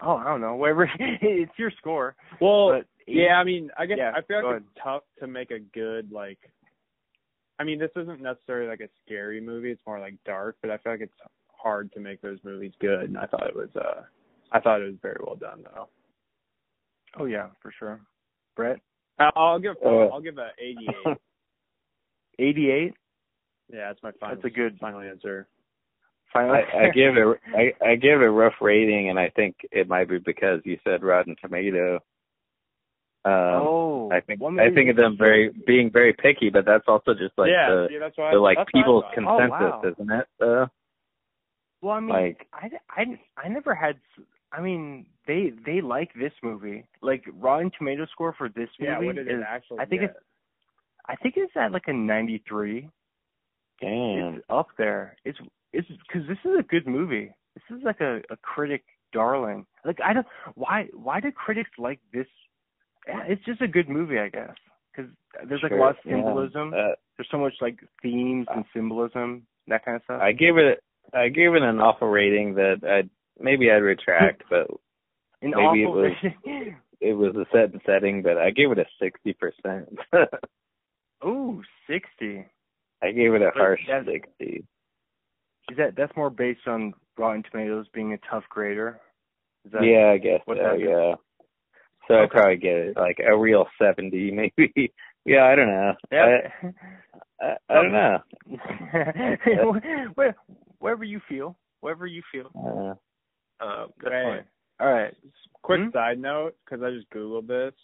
Oh, 0.00 0.16
I 0.16 0.24
don't 0.24 0.40
know. 0.40 0.56
Whatever. 0.56 0.90
it's 0.98 1.52
your 1.58 1.70
score. 1.78 2.16
Well, 2.40 2.70
But 2.72 2.86
yeah, 3.06 3.34
I 3.34 3.44
mean, 3.44 3.70
I 3.78 3.86
guess 3.86 3.98
Yeah, 3.98 4.12
I 4.16 4.22
feel 4.22 4.44
like 4.44 4.56
it's 4.62 4.80
tough 4.82 5.02
to 5.20 5.26
make 5.26 5.50
a 5.50 5.60
good 5.60 6.10
like. 6.10 6.38
I 7.58 7.64
mean, 7.64 7.78
this 7.78 7.90
isn't 7.94 8.20
necessarily 8.20 8.68
like 8.68 8.80
a 8.80 8.88
scary 9.04 9.40
movie. 9.40 9.70
It's 9.70 9.80
more 9.86 10.00
like 10.00 10.14
dark, 10.26 10.56
but 10.60 10.70
I 10.70 10.78
feel 10.78 10.92
like 10.92 11.00
it's 11.02 11.12
hard 11.48 11.92
to 11.92 12.00
make 12.00 12.20
those 12.20 12.38
movies 12.42 12.72
good. 12.80 13.04
And 13.04 13.16
I 13.16 13.26
thought 13.26 13.46
it 13.46 13.54
was, 13.54 13.68
uh, 13.76 14.02
I 14.54 14.60
thought 14.60 14.80
it 14.80 14.84
was 14.86 14.94
very 15.02 15.16
well 15.26 15.36
done 15.36 15.62
though. 15.64 15.88
Oh 17.18 17.26
yeah, 17.26 17.48
for 17.60 17.72
sure. 17.78 18.00
Brett, 18.56 18.78
I'll, 19.18 19.32
I'll 19.36 19.58
give, 19.58 19.74
Uh, 19.84 20.06
I'll 20.06 20.20
give 20.22 20.38
a 20.38 20.48
eighty-eight. 20.58 21.16
88. 22.38 22.94
yeah, 23.72 23.88
that's 23.88 24.02
my 24.02 24.12
final. 24.20 24.36
That's 24.36 24.46
a 24.46 24.50
good- 24.50 24.78
final 24.80 25.00
answer. 25.00 25.46
Final. 26.32 26.52
I, 26.54 26.86
I 26.86 26.90
give 26.90 27.16
it 27.16 27.38
I, 27.54 27.86
I 27.90 27.94
give 27.96 28.20
a 28.20 28.28
rough 28.30 28.54
rating, 28.60 29.08
and 29.10 29.18
I 29.20 29.28
think 29.36 29.54
it 29.70 29.88
might 29.88 30.08
be 30.08 30.18
because 30.18 30.60
you 30.64 30.78
said 30.82 31.04
Rotten 31.04 31.36
Tomato. 31.40 31.96
Um, 33.26 33.32
oh, 33.32 34.10
I 34.12 34.20
think 34.20 34.40
I 34.42 34.70
think 34.74 34.90
of 34.90 34.96
them 34.96 35.16
very 35.16 35.50
being 35.66 35.90
very 35.92 36.12
picky, 36.12 36.50
but 36.50 36.64
that's 36.66 36.84
also 36.88 37.14
just 37.14 37.32
like 37.38 37.50
yeah, 37.50 37.70
the 37.70 37.86
see, 37.88 37.98
that's 37.98 38.18
why 38.18 38.32
the 38.32 38.38
like 38.40 38.56
that's 38.58 38.70
people's 38.74 39.04
consensus, 39.14 39.50
Oh, 39.52 39.70
wow. 39.70 39.82
isn't 39.92 40.10
it? 40.10 40.26
Uh, 40.40 40.66
Well, 41.80 41.92
I 41.94 42.00
mean, 42.00 42.08
like 42.10 42.46
I, 42.52 42.68
I, 42.90 43.04
I 43.42 43.48
never 43.48 43.74
had. 43.74 43.96
I 44.56 44.60
mean, 44.60 45.06
they 45.26 45.52
they 45.66 45.80
like 45.80 46.10
this 46.14 46.32
movie. 46.42 46.84
Like 47.02 47.24
Rotten 47.32 47.70
Tomato 47.76 48.06
score 48.12 48.34
for 48.36 48.48
this 48.48 48.68
movie 48.78 48.92
Yeah, 48.92 48.98
what 48.98 49.16
did 49.16 49.26
is, 49.28 49.40
it 49.40 49.44
actually? 49.48 49.78
I 49.80 49.84
think 49.86 50.02
get? 50.02 50.10
it's 50.10 50.18
I 51.08 51.16
think 51.16 51.34
it's 51.36 51.52
at 51.56 51.72
like 51.72 51.88
a 51.88 51.92
93. 51.92 52.88
damn. 53.80 54.34
It's 54.36 54.44
up 54.50 54.68
there. 54.78 55.16
It's 55.24 55.38
it's 55.72 55.88
because 55.88 56.26
this 56.28 56.38
is 56.44 56.58
a 56.58 56.62
good 56.62 56.86
movie. 56.86 57.34
This 57.54 57.78
is 57.78 57.84
like 57.84 58.00
a 58.00 58.20
a 58.30 58.36
critic 58.42 58.84
darling. 59.12 59.66
Like 59.84 59.98
I 60.04 60.12
don't 60.12 60.26
why 60.54 60.86
why 60.94 61.20
do 61.20 61.30
critics 61.32 61.70
like 61.78 62.00
this? 62.12 62.26
Yeah, 63.06 63.22
It's 63.28 63.44
just 63.44 63.60
a 63.60 63.68
good 63.68 63.88
movie, 63.88 64.18
I 64.18 64.28
guess. 64.28 64.54
Because 64.94 65.10
there's 65.48 65.62
like 65.62 65.72
a 65.72 65.76
lot 65.76 65.90
of 65.90 65.96
Sure, 66.04 66.12
yeah. 66.12 66.24
symbolism. 66.24 66.72
Uh, 66.72 66.94
There's 67.16 67.28
so 67.30 67.38
much 67.38 67.54
like 67.60 67.78
themes 68.00 68.46
and 68.54 68.64
symbolism, 68.72 69.46
that 69.66 69.84
kind 69.84 69.96
of 69.96 70.02
stuff. 70.04 70.22
I 70.22 70.32
gave 70.32 70.56
it 70.56 70.82
I 71.12 71.28
gave 71.28 71.54
it 71.54 71.62
an 71.62 71.80
awful 71.80 72.08
rating 72.08 72.54
that 72.54 72.78
I 72.84 73.08
maybe 73.40 73.70
I'd 73.70 73.76
retract, 73.82 74.42
but 74.50 74.68
An 75.42 75.52
maybe 75.56 75.82
it 75.84 75.86
was- 75.90 76.12
it 77.00 77.12
was 77.12 77.34
a 77.36 77.44
set 77.52 77.70
setting, 77.84 78.22
but 78.22 78.38
I 78.38 78.50
gave 78.50 78.70
it 78.70 78.78
a 78.78 78.86
sixty 79.00 79.34
percent. 79.34 79.88
Ooh, 81.24 81.62
sixty. 81.88 82.46
I 83.02 83.10
gave 83.10 83.34
it 83.34 83.42
a 83.42 83.50
But 83.52 83.60
harsh 83.60 83.80
sixty. 84.06 84.64
Is 85.70 85.76
that 85.76 85.96
that's 85.96 86.14
more 86.16 86.30
based 86.30 86.66
on 86.66 86.94
Rotten 87.18 87.42
Tomatoes 87.50 87.86
being 87.92 88.12
a 88.12 88.18
tough 88.30 88.44
grader? 88.48 89.00
Is 89.66 89.72
that, 89.72 89.82
yeah, 89.84 90.10
I 90.12 90.18
guess 90.18 90.40
what 90.46 90.58
so. 90.58 90.74
Yeah. 90.74 91.14
So 92.08 92.14
I'd 92.22 92.30
probably 92.30 92.56
get 92.56 92.76
it 92.76 92.96
like 92.96 93.18
a 93.26 93.36
real 93.36 93.66
seventy, 93.80 94.30
maybe. 94.56 94.92
yeah, 95.24 95.44
I 95.44 95.54
don't 95.54 95.68
know. 95.68 95.94
Yeah. 96.12 96.26
I, 97.42 97.46
I, 97.46 97.56
I 97.70 97.74
don't 97.74 97.92
know. 97.92 98.18
Wherever 100.78 101.04
you 101.04 101.20
feel, 101.28 101.56
wherever 101.80 102.06
you 102.06 102.22
feel. 102.30 102.50
Uh, 102.56 102.94
Uh, 103.60 103.86
that's 104.02 104.12
Wait. 104.12 104.22
fine. 104.24 104.44
All 104.80 104.92
right. 104.92 105.14
Quick 105.62 105.80
Hmm? 105.82 105.90
side 105.92 106.18
note, 106.18 106.56
because 106.64 106.82
I 106.82 106.90
just 106.90 107.08
googled 107.10 107.46
this. 107.46 107.74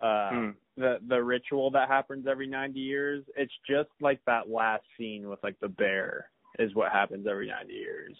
Uh, 0.00 0.30
Hmm. 0.30 0.50
the 0.76 0.98
the 1.08 1.22
ritual 1.22 1.70
that 1.72 1.88
happens 1.88 2.26
every 2.26 2.46
90 2.46 2.80
years, 2.80 3.24
it's 3.36 3.52
just 3.68 3.90
like 4.00 4.22
that 4.24 4.48
last 4.48 4.84
scene 4.96 5.28
with 5.28 5.42
like 5.42 5.58
the 5.60 5.68
bear 5.68 6.30
is 6.58 6.74
what 6.74 6.90
happens 6.92 7.26
every 7.26 7.48
90 7.48 7.72
years. 7.74 8.16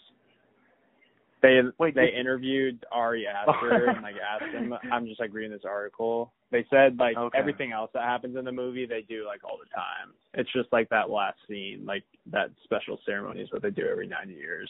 They 1.41 1.59
Wait, 1.79 1.95
they 1.95 2.07
this- 2.11 2.19
interviewed 2.19 2.85
Ari 2.91 3.25
Aster 3.47 3.87
and 3.89 4.03
like 4.03 4.15
asked 4.17 4.53
him. 4.53 4.73
I'm 4.91 5.07
just 5.07 5.19
like 5.19 5.33
reading 5.33 5.51
this 5.51 5.65
article. 5.65 6.31
They 6.51 6.65
said 6.69 6.99
like 6.99 7.17
Okay. 7.17 7.37
everything 7.37 7.71
else 7.71 7.89
that 7.93 8.03
happens 8.03 8.35
in 8.35 8.45
the 8.45 8.51
movie 8.51 8.85
they 8.85 9.01
do 9.01 9.25
like 9.25 9.43
all 9.43 9.57
the 9.57 9.69
time. 9.73 10.13
It's 10.35 10.51
just 10.53 10.71
like 10.71 10.87
that 10.89 11.09
last 11.09 11.39
scene, 11.47 11.83
like 11.85 12.03
that 12.27 12.51
special 12.63 12.99
ceremony 13.05 13.41
is 13.41 13.51
what 13.51 13.63
they 13.63 13.71
do 13.71 13.87
every 13.87 14.05
90 14.07 14.33
years. 14.35 14.69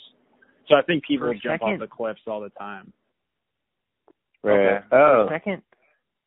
So 0.71 0.77
I 0.77 0.81
think 0.83 1.03
people 1.05 1.31
jump 1.33 1.61
second- 1.61 1.73
off 1.75 1.79
the 1.79 1.87
cliffs 1.87 2.21
all 2.25 2.41
the 2.41 2.49
time. 2.51 2.91
right. 4.43 4.59
Okay. 4.77 4.85
Oh, 4.91 5.27
For 5.27 5.33
second. 5.35 5.61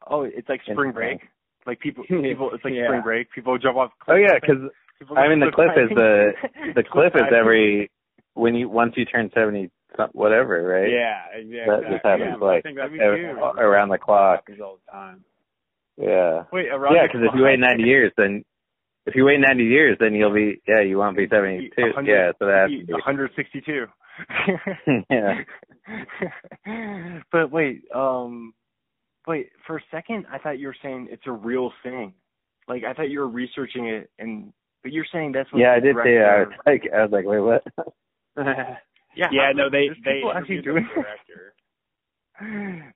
Oh, 0.06 0.22
it's 0.22 0.48
like 0.48 0.60
spring 0.70 0.92
break. 0.92 1.18
Like 1.66 1.80
people, 1.80 2.04
people. 2.08 2.50
It's 2.52 2.64
like 2.64 2.74
Yeah. 2.74 2.86
spring 2.88 3.02
break. 3.02 3.30
People 3.32 3.58
jump 3.58 3.76
off. 3.76 3.90
oh 4.08 4.14
yeah, 4.14 4.38
cliffs. 4.44 4.60
because 5.00 5.16
I 5.16 5.28
mean 5.28 5.40
the 5.40 5.50
cliff 5.52 5.70
is 5.76 5.88
the 5.94 6.32
the 6.76 6.84
cliff 6.84 7.14
is 7.16 7.32
every 7.34 7.90
when 8.34 8.54
you 8.54 8.68
once 8.68 8.94
you 8.96 9.04
turn 9.06 9.30
seventy 9.34 9.70
some- 9.96 10.10
whatever, 10.12 10.62
right? 10.62 10.90
Yeah, 10.90 11.22
yeah, 11.46 11.64
That 11.66 11.72
exactly. 11.78 11.94
just 11.94 12.04
happens, 12.06 12.36
yeah, 12.40 12.46
like, 12.46 12.58
I 12.58 12.60
think 12.62 12.76
that's 12.76 12.92
every- 13.00 13.20
true. 13.22 13.42
around 13.42 13.88
the 13.90 13.98
clock. 13.98 14.44
all 14.62 14.78
the 14.84 14.92
time. 14.92 15.24
Yeah. 15.96 16.42
Wait, 16.52 16.66
around 16.68 16.94
Yeah, 16.96 17.06
because 17.06 17.22
if 17.22 17.34
you 17.38 17.44
wait 17.44 17.60
90 17.60 17.84
years, 17.84 18.12
then 18.16 18.44
if 19.06 19.14
you 19.14 19.24
wait 19.24 19.40
90 19.40 19.64
years, 19.64 19.96
then 20.00 20.14
you'll 20.14 20.32
be 20.32 20.60
yeah, 20.66 20.80
you 20.80 20.98
won't 20.98 21.16
be 21.16 21.28
72. 21.28 21.70
100 21.76 22.10
Yeah, 22.10 22.32
so 22.38 22.46
that 22.46 22.68
has 22.68 22.80
to 22.80 22.86
be. 22.86 22.92
162. 22.92 23.86
Yeah. 25.10 25.40
but 27.32 27.50
wait, 27.50 27.82
um, 27.94 28.54
wait. 29.26 29.50
For 29.66 29.76
a 29.78 29.82
second, 29.90 30.26
I 30.32 30.38
thought 30.38 30.58
you 30.60 30.68
were 30.68 30.76
saying 30.82 31.08
it's 31.10 31.26
a 31.26 31.32
real 31.32 31.72
thing. 31.82 32.14
Like 32.68 32.84
I 32.84 32.94
thought 32.94 33.10
you 33.10 33.18
were 33.18 33.28
researching 33.28 33.86
it, 33.88 34.08
and 34.18 34.52
but 34.82 34.92
you're 34.92 35.04
saying 35.12 35.32
that's 35.32 35.52
what. 35.52 35.58
Yeah, 35.58 35.72
I 35.72 35.80
did 35.80 35.96
say 36.04 36.18
I 36.18 36.44
was 36.44 36.48
like 36.66 36.82
I 36.94 37.02
was 37.02 37.10
like, 37.10 37.24
wait, 37.26 37.40
what? 37.40 37.64
Yeah, 39.16 39.28
yeah, 39.32 39.46
how- 39.46 39.52
no, 39.52 39.70
they 39.70 39.86
there's 39.88 39.98
they 40.04 40.12
people 40.14 40.32
actually 40.32 40.60
doing 40.62 40.88
the 40.96 41.02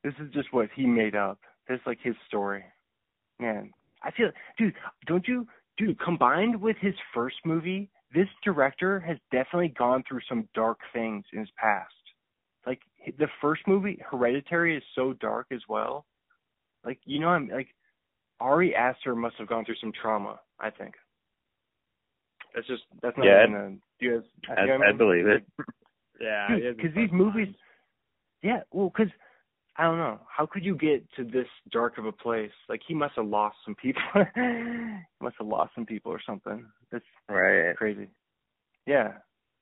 this 0.03 0.15
is 0.21 0.33
just 0.33 0.53
what 0.53 0.69
he 0.75 0.85
made 0.87 1.15
up. 1.15 1.39
This 1.69 1.77
is 1.77 1.87
like 1.87 1.99
his 2.03 2.15
story. 2.27 2.65
Man, 3.39 3.71
I 4.03 4.11
feel, 4.11 4.31
dude, 4.59 4.75
don't 5.07 5.27
you, 5.29 5.47
dude? 5.79 5.99
Combined 6.01 6.61
with 6.61 6.77
his 6.81 6.95
first 7.15 7.37
movie, 7.45 7.89
this 8.15 8.29
director 8.45 9.01
has 9.01 9.17
definitely 9.33 9.69
gone 9.79 10.03
through 10.09 10.21
some 10.29 10.49
dark 10.55 10.79
things 10.93 11.25
in 11.33 11.41
his 11.41 11.51
past. 11.57 11.93
Like 12.67 12.81
the 13.19 13.29
first 13.41 13.63
movie, 13.67 13.99
Hereditary, 14.11 14.77
is 14.77 14.83
so 14.95 15.15
dark 15.15 15.47
as 15.53 15.63
well. 15.69 16.05
Like 16.85 16.99
you 17.05 17.19
know, 17.21 17.29
I'm 17.29 17.49
like 17.49 17.69
Ari 18.41 18.75
Aster 18.75 19.15
must 19.15 19.37
have 19.39 19.49
gone 19.49 19.65
through 19.65 19.77
some 19.81 19.93
trauma. 20.01 20.41
I 20.61 20.71
think. 20.71 20.95
That's 22.55 22.67
just 22.67 22.83
that's 23.03 23.17
not 23.17 23.27
Yeah, 23.27 23.45
even 23.45 23.55
a, 23.55 24.05
you 24.05 24.21
guys. 24.21 24.57
I, 24.59 24.61
you 24.63 24.67
know 24.69 24.79
what 24.79 24.87
I 24.87 24.89
mean? 24.91 24.99
believe 24.99 25.27
it. 25.27 25.45
Yeah, 26.21 26.49
Dude, 26.49 26.59
he 26.61 26.67
has 26.67 26.77
'cause 26.77 26.91
a 26.91 26.95
these 27.01 27.13
movies- 27.13 27.55
Yeah, 28.43 28.61
well, 28.73 28.91
because 28.95 29.13
I 29.79 29.85
don't 29.85 29.99
know. 29.99 30.19
How 30.29 30.45
could 30.47 30.65
you 30.65 30.75
get 30.75 31.05
to 31.17 31.25
this 31.25 31.47
dark 31.71 31.99
of 31.99 32.05
a 32.05 32.13
place? 32.13 32.51
Like 32.69 32.81
he 32.87 32.95
must 32.95 33.15
have 33.17 33.27
lost 33.27 33.57
some 33.65 33.77
people. 33.77 34.03
he 34.15 35.25
must 35.25 35.37
have 35.39 35.47
lost 35.47 35.73
some 35.75 35.87
people 35.87 36.13
or 36.13 36.21
something. 36.27 36.67
That's 36.91 37.05
Right. 37.29 37.77
crazy. 37.77 38.09
Yeah, 38.87 39.13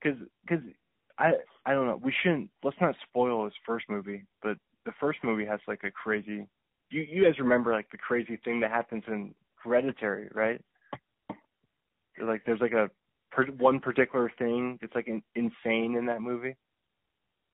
because 0.01 0.17
cause 0.49 0.59
I 1.19 1.33
I 1.65 1.73
don't 1.73 1.85
know. 1.87 1.99
We 2.03 2.13
shouldn't. 2.23 2.49
Let's 2.63 2.77
not 2.81 2.95
spoil 3.07 3.45
his 3.45 3.53
first 3.65 3.85
movie. 3.89 4.25
But 4.41 4.57
the 4.85 4.93
first 4.99 5.19
movie 5.23 5.45
has 5.45 5.59
like 5.67 5.83
a 5.83 5.91
crazy. 5.91 6.47
You 6.89 7.01
you 7.01 7.23
guys 7.23 7.39
remember 7.39 7.71
like 7.73 7.89
the 7.91 7.97
crazy 7.97 8.37
thing 8.43 8.59
that 8.61 8.71
happens 8.71 9.03
in 9.07 9.35
Hereditary, 9.63 10.29
right? 10.33 10.61
Like 12.21 12.43
there's 12.45 12.61
like 12.61 12.73
a 12.73 12.89
per, 13.31 13.45
one 13.45 13.79
particular 13.79 14.31
thing 14.39 14.77
that's 14.81 14.95
like 14.95 15.07
in, 15.07 15.21
insane 15.35 15.95
in 15.95 16.05
that 16.07 16.21
movie. 16.21 16.55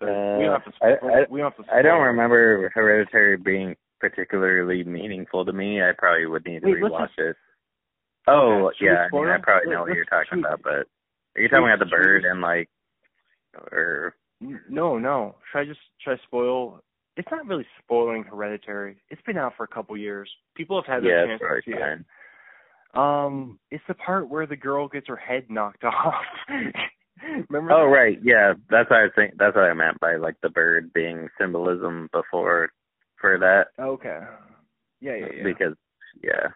But 0.06 0.38
we 0.40 0.46
don't 0.46 0.62
have 0.62 0.66
to. 0.66 0.86
Uh, 0.86 0.88
I- 1.10 1.20
I- 1.22 1.26
we 1.30 1.40
don't 1.42 1.56
have 1.56 1.66
to. 1.66 1.74
I 1.76 1.82
don't 1.82 2.02
remember 2.02 2.70
Hereditary 2.74 3.38
being 3.38 3.76
particularly 4.00 4.84
meaningful 4.84 5.46
to 5.46 5.54
me. 5.54 5.82
I 5.82 5.92
probably 5.98 6.26
would 6.26 6.46
need 6.46 6.62
to 6.64 6.68
Wait, 6.72 6.82
rewatch 6.82 7.08
just- 7.08 7.20
it. 7.20 7.36
Oh, 8.28 8.68
Okay, 8.68 8.86
yeah. 8.86 9.08
I 9.12 9.16
mean, 9.16 9.28
I 9.28 9.38
probably 9.38 9.70
know 9.72 9.82
what 9.82 9.96
you're 9.96 10.06
talking 10.06 10.40
about, 10.40 10.62
but 10.64 10.88
are 11.36 11.42
you 11.42 11.50
talking 11.50 11.66
about 11.66 11.80
the 11.80 11.86
bird 11.86 12.24
and 12.24 12.40
like, 12.42 12.70
or 13.72 14.16
No, 14.70 14.98
no. 14.98 15.36
Should 15.52 15.60
I 15.60 15.66
just 15.66 15.80
should 16.00 16.14
I 16.14 16.24
spoil? 16.24 16.82
It's 17.18 17.30
not 17.32 17.46
really 17.48 17.68
spoiling 17.80 18.24
Hereditary. 18.24 18.98
It's 19.10 19.22
been 19.24 19.38
out 19.38 19.56
for 19.56 19.64
a 19.64 19.68
couple 19.68 19.96
years. 19.98 20.34
People 20.56 20.82
have 20.82 20.86
had 20.92 21.04
their 21.04 21.28
yeah, 21.28 21.38
chance 21.38 21.42
to 21.42 21.62
see 21.72 21.78
fine. 21.78 22.00
it. 22.00 22.06
Um, 22.98 23.60
it's 23.72 23.84
the 23.88 23.94
part 23.94 24.30
where 24.30 24.46
the 24.46 24.56
girl 24.56 24.88
gets 24.88 25.08
her 25.08 25.16
head 25.16 25.50
knocked 25.50 25.84
off. 25.84 26.24
Remember? 27.49 27.72
Oh 27.72 27.85
that? 27.90 27.95
right, 27.95 28.19
yeah. 28.23 28.53
That's 28.69 28.90
what 28.90 28.99
I 28.99 29.03
was 29.03 29.11
think. 29.15 29.34
That's 29.38 29.56
what 29.56 29.65
I 29.65 29.73
meant 29.73 29.99
by 29.99 30.15
like 30.15 30.35
the 30.41 30.49
bird 30.49 30.91
being 30.94 31.27
symbolism 31.40 32.10
before 32.11 32.69
for 33.19 33.38
that 33.40 33.68
Okay. 33.81 34.19
Yeah, 35.02 35.15
yeah, 35.15 35.26
yeah. 35.38 35.44
because 35.44 35.76
yeah. 36.22 36.48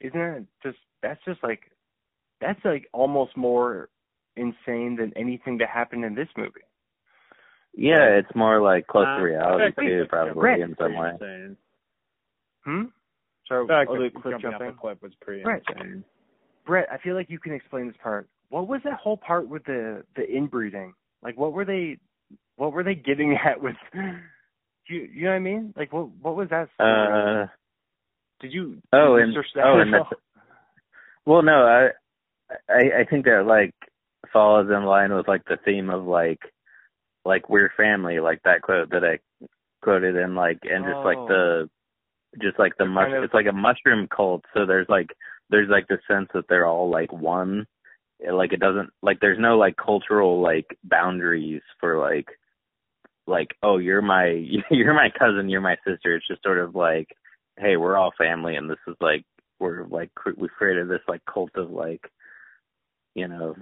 Isn't 0.00 0.20
it 0.20 0.44
just 0.62 0.78
that's 1.02 1.20
just 1.24 1.42
like 1.42 1.60
that's 2.40 2.60
like 2.64 2.88
almost 2.92 3.36
more 3.36 3.88
insane 4.36 4.96
than 4.96 5.12
anything 5.16 5.58
that 5.58 5.68
happened 5.68 6.04
in 6.04 6.14
this 6.14 6.28
movie. 6.36 6.60
Yeah, 7.76 8.04
it's 8.18 8.34
more 8.34 8.60
like 8.60 8.86
close 8.86 9.06
Uh, 9.08 9.16
to 9.18 9.22
reality 9.24 9.72
too, 9.80 10.04
probably 10.08 10.40
Brett, 10.40 10.60
in 10.60 10.76
some 10.78 10.94
way. 10.94 11.10
Insane. 11.10 11.56
Hmm. 12.64 12.82
So 13.48 13.62
The 13.62 13.68
fact 13.68 13.90
oh, 13.90 14.02
the 14.02 14.10
cliff 14.10 14.32
jumping 14.32 14.46
off 14.46 14.52
jumping. 14.52 14.66
the 14.68 14.72
cliff 14.80 15.02
was 15.02 15.12
pretty 15.20 15.42
Right. 15.44 15.62
insane. 15.68 16.04
Brett, 16.66 16.88
I 16.90 16.98
feel 16.98 17.14
like 17.14 17.28
you 17.30 17.38
can 17.38 17.52
explain 17.52 17.88
this 17.88 17.96
part. 18.02 18.28
What 18.54 18.68
was 18.68 18.82
that 18.84 19.00
whole 19.00 19.16
part 19.16 19.48
with 19.48 19.64
the 19.64 20.04
the 20.14 20.22
inbreeding? 20.22 20.94
Like, 21.24 21.36
what 21.36 21.52
were 21.52 21.64
they, 21.64 21.98
what 22.54 22.72
were 22.72 22.84
they 22.84 22.94
getting 22.94 23.36
at 23.44 23.60
with? 23.60 23.74
Do 23.92 24.94
you, 24.94 25.08
you 25.12 25.24
know 25.24 25.30
what 25.30 25.36
I 25.36 25.38
mean? 25.40 25.74
Like, 25.76 25.92
what 25.92 26.08
what 26.22 26.36
was 26.36 26.50
that? 26.50 26.68
Uh 26.78 27.48
Did 28.40 28.52
you? 28.52 28.80
oh, 28.92 29.16
did 29.16 29.32
you 29.34 29.42
and 29.56 29.64
oh, 29.64 29.80
and 29.80 29.92
that's 29.92 30.08
well, 31.26 31.42
no, 31.42 31.64
I, 31.66 31.88
I 32.72 33.00
I 33.00 33.04
think 33.10 33.24
that 33.24 33.44
like 33.44 33.74
follows 34.32 34.70
in 34.70 34.84
line 34.84 35.12
with 35.12 35.26
like 35.26 35.42
the 35.46 35.58
theme 35.64 35.90
of 35.90 36.04
like 36.06 36.38
like 37.24 37.48
we're 37.48 37.72
family, 37.76 38.20
like 38.20 38.40
that 38.44 38.62
quote 38.62 38.90
that 38.90 39.02
I 39.02 39.18
quoted 39.82 40.14
in 40.14 40.36
like 40.36 40.58
and 40.62 40.84
just 40.84 41.04
like 41.04 41.18
Oh. 41.18 41.26
the 41.26 41.70
just 42.40 42.60
like 42.60 42.74
the 42.78 42.86
mush 42.86 43.06
kind 43.06 43.16
of- 43.16 43.24
it's 43.24 43.34
like 43.34 43.46
a 43.46 43.52
mushroom 43.52 44.06
cult 44.14 44.44
so 44.54 44.64
there's 44.64 44.88
like 44.88 45.08
there's 45.50 45.68
like 45.68 45.88
the 45.88 45.98
sense 46.08 46.28
that 46.34 46.44
they're 46.48 46.66
all 46.66 46.88
like 46.88 47.12
one 47.12 47.66
like 48.32 48.52
it 48.52 48.60
doesn't 48.60 48.90
like 49.02 49.18
there's 49.20 49.38
no 49.38 49.58
like 49.58 49.76
cultural 49.76 50.40
like 50.40 50.66
boundaries 50.84 51.62
for 51.80 51.98
like 51.98 52.28
like 53.26 53.48
oh 53.62 53.78
you're 53.78 54.02
my 54.02 54.26
you're 54.70 54.94
my 54.94 55.08
cousin 55.18 55.48
you're 55.48 55.60
my 55.60 55.76
sister 55.86 56.14
it's 56.14 56.26
just 56.26 56.42
sort 56.42 56.58
of 56.58 56.74
like 56.74 57.08
hey 57.58 57.76
we're 57.76 57.96
all 57.96 58.12
family 58.18 58.56
and 58.56 58.68
this 58.70 58.78
is 58.86 58.94
like 59.00 59.24
we're 59.60 59.86
like 59.86 60.14
cr- 60.14 60.30
we've 60.36 60.50
created 60.50 60.88
this 60.88 61.00
like 61.08 61.20
cult 61.32 61.50
of 61.56 61.70
like 61.70 62.10
you 63.14 63.28
know 63.28 63.54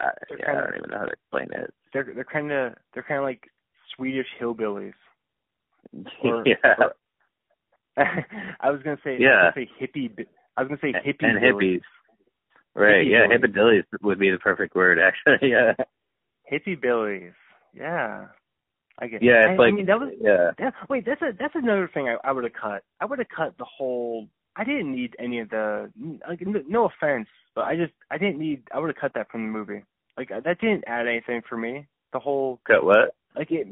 I, 0.00 0.10
yeah, 0.30 0.36
I 0.42 0.44
kinda- 0.46 0.60
don't 0.62 0.76
even 0.78 0.90
know 0.90 0.98
how 0.98 1.04
to 1.06 1.12
explain 1.12 1.48
it 1.62 1.74
they're 1.92 2.12
they're 2.14 2.24
kind 2.24 2.50
of 2.52 2.74
they're 2.92 3.02
kind 3.02 3.18
of 3.18 3.24
like 3.24 3.42
Swedish 3.96 4.26
hillbillies. 4.40 4.94
Or- 6.24 6.42
yeah 6.46 6.74
or- 6.78 6.94
I 8.60 8.70
was 8.70 8.80
gonna 8.82 8.98
say 9.04 9.16
Yeah. 9.20 9.28
I 9.30 9.44
was 9.46 9.52
gonna 9.54 9.66
say 9.66 9.86
hippie. 9.86 10.26
I 10.56 10.62
was 10.62 10.68
gonna 10.68 10.80
say 10.82 10.92
hippie 10.92 11.26
and 11.28 11.40
billies. 11.40 11.80
hippies 11.80 11.82
right 12.74 13.06
Hippie 13.06 13.10
yeah 13.10 13.46
billies. 13.52 13.84
would 14.02 14.18
be 14.18 14.30
the 14.30 14.38
perfect 14.38 14.74
word 14.74 14.98
actually 14.98 15.50
yeah 15.50 15.72
Hippie 16.50 16.80
billies. 16.80 17.32
Yeah. 17.74 18.26
I 18.98 19.08
get. 19.08 19.22
yeah 19.22 19.46
I, 19.48 19.50
it's 19.52 19.58
like 19.58 19.72
I 19.72 19.76
mean, 19.76 19.86
that 19.86 19.98
was 19.98 20.12
yeah 20.20 20.50
That, 20.58 20.74
wait, 20.88 21.04
that's 21.04 21.20
a 21.22 21.32
that's 21.38 21.54
another 21.56 21.90
thing 21.92 22.08
I, 22.08 22.16
I 22.28 22.32
would 22.32 22.44
have 22.44 22.52
cut. 22.52 22.82
I 23.00 23.06
would 23.06 23.18
have 23.18 23.28
cut 23.34 23.54
the 23.58 23.64
whole. 23.64 24.28
I 24.56 24.62
didn't 24.62 24.92
need 24.94 25.16
any 25.18 25.40
of 25.40 25.50
the. 25.50 25.90
Like, 26.28 26.40
no 26.46 26.84
offense, 26.86 27.26
but 27.56 27.62
I 27.64 27.74
just 27.74 27.92
I 28.10 28.18
didn't 28.18 28.38
need. 28.38 28.62
I 28.72 28.78
would 28.78 28.86
have 28.88 28.96
cut 28.96 29.12
that 29.14 29.30
from 29.32 29.42
the 29.46 29.52
movie. 29.52 29.82
Like 30.16 30.30
uh, 30.30 30.40
that 30.44 30.60
didn't 30.60 30.84
add 30.86 31.08
anything 31.08 31.42
for 31.48 31.56
me. 31.56 31.88
The 32.12 32.20
whole 32.20 32.60
cut 32.68 32.84
what 32.84 33.16
like 33.36 33.50
it, 33.50 33.66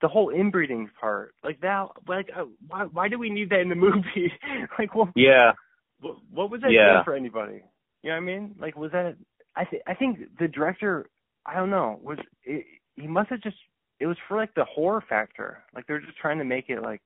the 0.00 0.08
whole 0.08 0.30
inbreeding 0.30 0.88
part. 0.98 1.34
Like 1.44 1.60
that. 1.60 1.88
Like 2.08 2.30
uh, 2.34 2.44
why 2.68 2.84
why 2.84 3.08
do 3.08 3.18
we 3.18 3.28
need 3.28 3.50
that 3.50 3.60
in 3.60 3.68
the 3.68 3.74
movie? 3.74 4.32
like 4.78 4.94
what 4.94 5.08
yeah 5.14 5.52
what, 6.00 6.16
what 6.32 6.50
was 6.50 6.62
that 6.62 6.72
Yeah. 6.72 7.04
for 7.04 7.14
anybody? 7.14 7.60
You 8.04 8.10
know 8.10 8.16
what 8.16 8.22
I 8.22 8.26
mean? 8.26 8.54
Like 8.60 8.76
was 8.76 8.92
that? 8.92 9.16
I 9.56 9.64
th- 9.64 9.82
I 9.86 9.94
think 9.94 10.18
the 10.38 10.46
director. 10.46 11.06
I 11.46 11.54
don't 11.56 11.70
know. 11.70 11.98
Was 12.02 12.18
it, 12.44 12.66
he 12.96 13.06
must 13.06 13.30
have 13.30 13.40
just. 13.40 13.56
It 13.98 14.06
was 14.06 14.18
for 14.28 14.36
like 14.36 14.52
the 14.54 14.66
horror 14.66 15.02
factor. 15.08 15.64
Like 15.74 15.86
they're 15.86 16.00
just 16.02 16.18
trying 16.18 16.36
to 16.36 16.44
make 16.44 16.66
it 16.68 16.82
like 16.82 17.00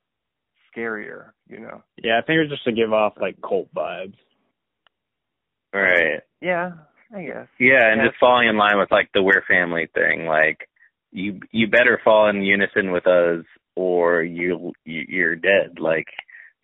scarier. 0.77 1.27
You 1.49 1.61
know? 1.61 1.85
Yeah, 2.03 2.19
I 2.19 2.27
think 2.27 2.39
it 2.39 2.41
was 2.41 2.51
just 2.51 2.65
to 2.65 2.73
give 2.73 2.93
off 2.93 3.13
like 3.21 3.37
cult 3.41 3.73
vibes. 3.73 4.15
right 5.73 6.21
Yeah, 6.41 6.73
I 7.15 7.23
guess. 7.23 7.47
Yeah, 7.61 7.93
and 7.93 8.01
Yeah. 8.01 8.09
just 8.09 8.19
falling 8.19 8.49
in 8.49 8.57
line 8.57 8.77
with 8.79 8.91
like 8.91 9.11
the 9.15 9.23
we're 9.23 9.45
family 9.49 9.87
thing. 9.95 10.27
Like 10.27 10.69
you 11.13 11.39
you 11.53 11.69
better 11.69 12.01
fall 12.03 12.29
in 12.29 12.43
unison 12.43 12.91
with 12.91 13.07
us 13.07 13.45
or 13.77 14.23
you 14.25 14.73
you- 14.85 15.07
you're 15.09 15.37
dead. 15.37 15.79
Like 15.79 16.09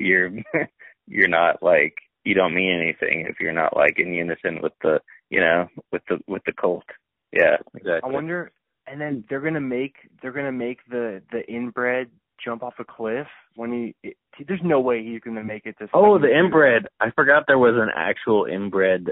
you're 0.01 0.31
you're 1.07 1.29
not 1.29 1.63
like 1.63 1.95
you 2.25 2.35
don't 2.35 2.55
mean 2.55 2.81
anything 2.81 3.27
if 3.29 3.37
you're 3.41 3.53
not 3.53 3.77
like 3.77 3.99
in 3.99 4.13
unison 4.13 4.61
with 4.63 4.73
the 4.83 5.01
you 5.31 5.41
know 5.41 5.69
with 5.93 6.03
the 6.09 6.19
with 6.27 6.43
the 6.47 6.53
cult. 6.53 6.85
Yeah, 7.33 7.57
exactly. 7.75 8.01
I 8.11 8.13
wonder. 8.13 8.53
And 8.87 9.01
then 9.01 9.25
they're 9.29 9.41
gonna 9.41 9.61
make 9.61 9.95
they're 10.21 10.33
gonna 10.33 10.53
make 10.53 10.79
the 10.91 11.23
the 11.33 11.47
inbred 11.49 12.11
jump 12.45 12.63
off 12.63 12.75
a 12.79 12.85
cliff 12.85 13.27
when 13.57 13.73
he. 14.03 14.09
It, 14.09 14.17
there's 14.49 14.61
no 14.63 14.81
way 14.81 15.03
he's 15.03 15.21
gonna 15.21 15.45
make 15.45 15.65
it 15.67 15.77
this. 15.81 15.89
Oh, 15.95 16.19
the 16.19 16.29
inbred. 16.29 16.87
I 17.01 17.11
forgot 17.11 17.45
there 17.47 17.59
was 17.59 17.75
an 17.77 17.89
actual 17.97 18.45
inbred 18.47 19.11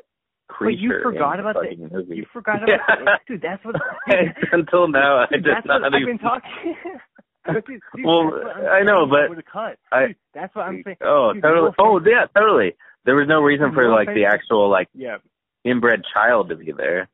creature. 0.48 0.66
Wait, 0.66 0.78
you 0.78 1.00
forgot 1.02 1.40
about 1.40 1.54
the 1.54 1.68
fucking 1.70 1.88
movie. 1.90 2.16
You 2.16 2.26
forgot 2.32 2.56
Yeah. 2.68 2.76
about 3.00 3.20
dude. 3.26 3.40
That's 3.40 3.64
what. 3.64 3.76
Until 4.52 4.88
now, 4.88 5.18
I 5.20 5.26
Dude, 5.32 5.44
just 5.44 5.54
that's 5.56 5.68
what 5.68 5.78
not 5.78 5.94
I've 5.94 6.06
been 6.06 6.18
talking. 6.18 6.74
Dude, 7.44 7.64
dude, 7.66 8.04
Well, 8.04 8.30
I'm 8.54 8.66
I 8.66 8.82
know, 8.84 9.04
but 9.06 9.28
would 9.28 9.38
have 9.38 9.44
cut. 9.46 9.76
I- 9.90 10.14
that's 10.32 10.54
what 10.54 10.62
I'm 10.66 10.82
saying. 10.84 10.98
Oh, 11.02 11.32
Dude, 11.34 11.42
totally. 11.42 11.70
Oh, 11.78 11.98
yeah, 12.06 12.26
totally. 12.38 12.76
There 13.04 13.16
was 13.16 13.26
no 13.28 13.40
reason 13.42 13.72
for 13.72 13.88
like 13.90 14.08
the 14.08 14.24
actual 14.24 14.68
like 14.70 14.88
Yeah, 14.94 15.18
inbred 15.64 16.02
child 16.14 16.48
to 16.50 16.56
be 16.56 16.72
there. 16.72 17.08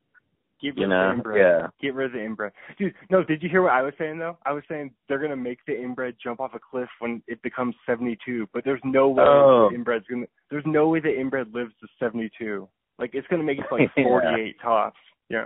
get 0.61 0.69
rid 0.69 0.77
You 0.77 0.83
of 0.83 0.89
know? 0.89 1.07
the 1.09 1.13
inbred. 1.15 1.37
Yeah. 1.39 1.67
Get 1.81 1.93
rid 1.95 2.05
of 2.07 2.11
the 2.13 2.23
inbred. 2.23 2.51
Dude, 2.77 2.93
no, 3.09 3.23
did 3.23 3.41
you 3.41 3.49
hear 3.49 3.61
what 3.63 3.71
I 3.73 3.81
was 3.81 3.93
saying 3.97 4.19
though? 4.19 4.37
I 4.45 4.51
was 4.51 4.63
saying 4.69 4.91
they're 5.07 5.19
gonna 5.19 5.35
make 5.35 5.59
the 5.65 5.79
inbred 5.79 6.15
jump 6.21 6.39
off 6.39 6.53
a 6.53 6.59
cliff 6.59 6.89
when 6.99 7.21
it 7.27 7.41
becomes 7.41 7.75
72, 7.85 8.47
but 8.53 8.63
there's 8.63 8.81
no 8.83 9.09
way 9.09 9.23
Oh. 9.25 9.69
the 9.69 9.75
inbred's 9.75 10.05
gonna. 10.09 10.25
There's 10.51 10.65
no 10.65 10.89
way 10.89 10.99
the 10.99 11.17
inbred 11.17 11.53
lives 11.53 11.73
to 11.81 11.87
72. 11.99 12.67
Like 12.97 13.11
it's 13.13 13.27
gonna 13.27 13.43
make 13.43 13.59
it 13.59 13.65
to, 13.69 13.75
like 13.75 13.89
Yeah. 13.97 14.03
48 14.03 14.55
tops. 14.61 14.97
Yeah. 15.29 15.45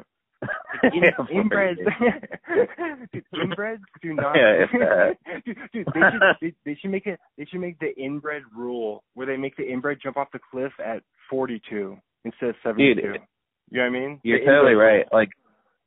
In, 0.84 1.03
inbreds, 1.32 1.78
dude, 3.14 3.24
inbreds 3.34 3.82
do 4.02 4.14
not. 4.14 4.36
Yeah, 4.36 4.64
if 4.64 5.44
dude, 5.45 5.57
dude, 5.74 5.88
they 5.94 6.02
should 6.02 6.22
they, 6.41 6.53
they 6.65 6.78
should 6.82 6.91
make 6.91 7.06
it. 7.06 7.20
They 7.38 7.45
should 7.45 7.61
make 7.61 7.80
the 7.80 7.95
inbred 7.98 8.44
rule 8.56 9.03
where 9.14 9.28
they 9.28 9.38
make 9.38 9.56
the 9.56 9.64
inbred 9.64 9.99
jump 10.02 10.18
off 10.18 10.28
the 10.34 10.40
cliff 10.52 10.72
at 10.84 11.03
42 11.30 11.98
instead 12.26 12.49
of 12.49 12.56
72. 12.64 12.95
Dude, 12.95 13.22
you 13.72 13.78
know 13.78 13.84
what 13.84 13.86
I 13.86 13.90
mean? 13.90 14.20
You're 14.24 14.40
The 14.40 14.45
totally 14.45 14.74
right. 14.74 15.06
Like, 15.11 15.30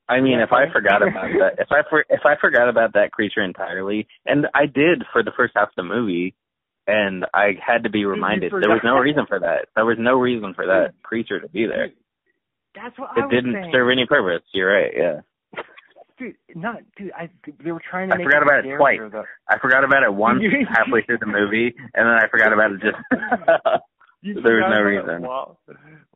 I 0.08 0.20
mean, 0.20 0.38
Yeah, 0.38 0.44
if 0.44 0.52
I 0.52 0.72
forgot 0.72 1.02
about 1.02 1.30
that, 1.38 1.54
if 1.58 1.68
I 1.70 1.82
for, 1.88 2.04
if 2.08 2.20
I 2.24 2.34
forgot 2.40 2.68
about 2.68 2.94
that 2.94 3.12
creature 3.12 3.42
entirely, 3.42 4.06
and 4.24 4.46
I 4.54 4.66
did 4.66 5.04
for 5.12 5.22
the 5.22 5.32
first 5.36 5.52
half 5.56 5.68
of 5.68 5.74
the 5.76 5.82
movie, 5.82 6.34
and 6.86 7.26
I 7.34 7.52
had 7.64 7.82
to 7.84 7.90
be 7.90 8.04
reminded 8.04 8.52
there 8.52 8.70
was 8.70 8.82
no 8.84 8.98
reason 8.98 9.26
for 9.26 9.40
that. 9.40 9.66
There 9.74 9.84
was 9.84 9.98
no 9.98 10.18
reason 10.18 10.54
for 10.54 10.66
that 10.66 10.94
creature 11.02 11.40
to 11.40 11.48
be 11.48 11.66
there. 11.66 11.90
That's 12.76 12.96
what 12.98 13.10
I 13.16 13.20
It 13.20 13.24
was 13.24 13.30
didn't 13.32 13.54
saying. 13.54 13.70
serve 13.72 13.88
any 13.90 14.06
purpose. 14.06 14.46
You're 14.52 14.72
right. 14.72 14.92
Yeah. 14.94 15.20
Dude, 16.18 16.34
not 16.54 16.76
dude. 16.96 17.12
I 17.12 17.28
they 17.62 17.72
were 17.72 17.82
trying 17.90 18.08
to 18.08 18.14
I 18.14 18.22
forgot 18.24 18.42
about 18.42 18.64
it 18.64 18.76
twice. 18.76 19.00
Though. 19.12 19.24
I 19.48 19.58
forgot 19.58 19.84
about 19.84 20.02
it 20.02 20.14
once 20.14 20.42
halfway 20.70 21.02
through 21.02 21.18
the 21.18 21.26
movie, 21.26 21.74
and 21.94 22.06
then 22.06 22.14
I 22.14 22.26
forgot 22.30 22.52
about 22.52 22.72
it 22.72 22.80
just. 22.80 22.96
There 24.22 24.56
was 24.56 24.74
no 24.74 24.82
reason. 24.82 25.22
while- 25.22 25.60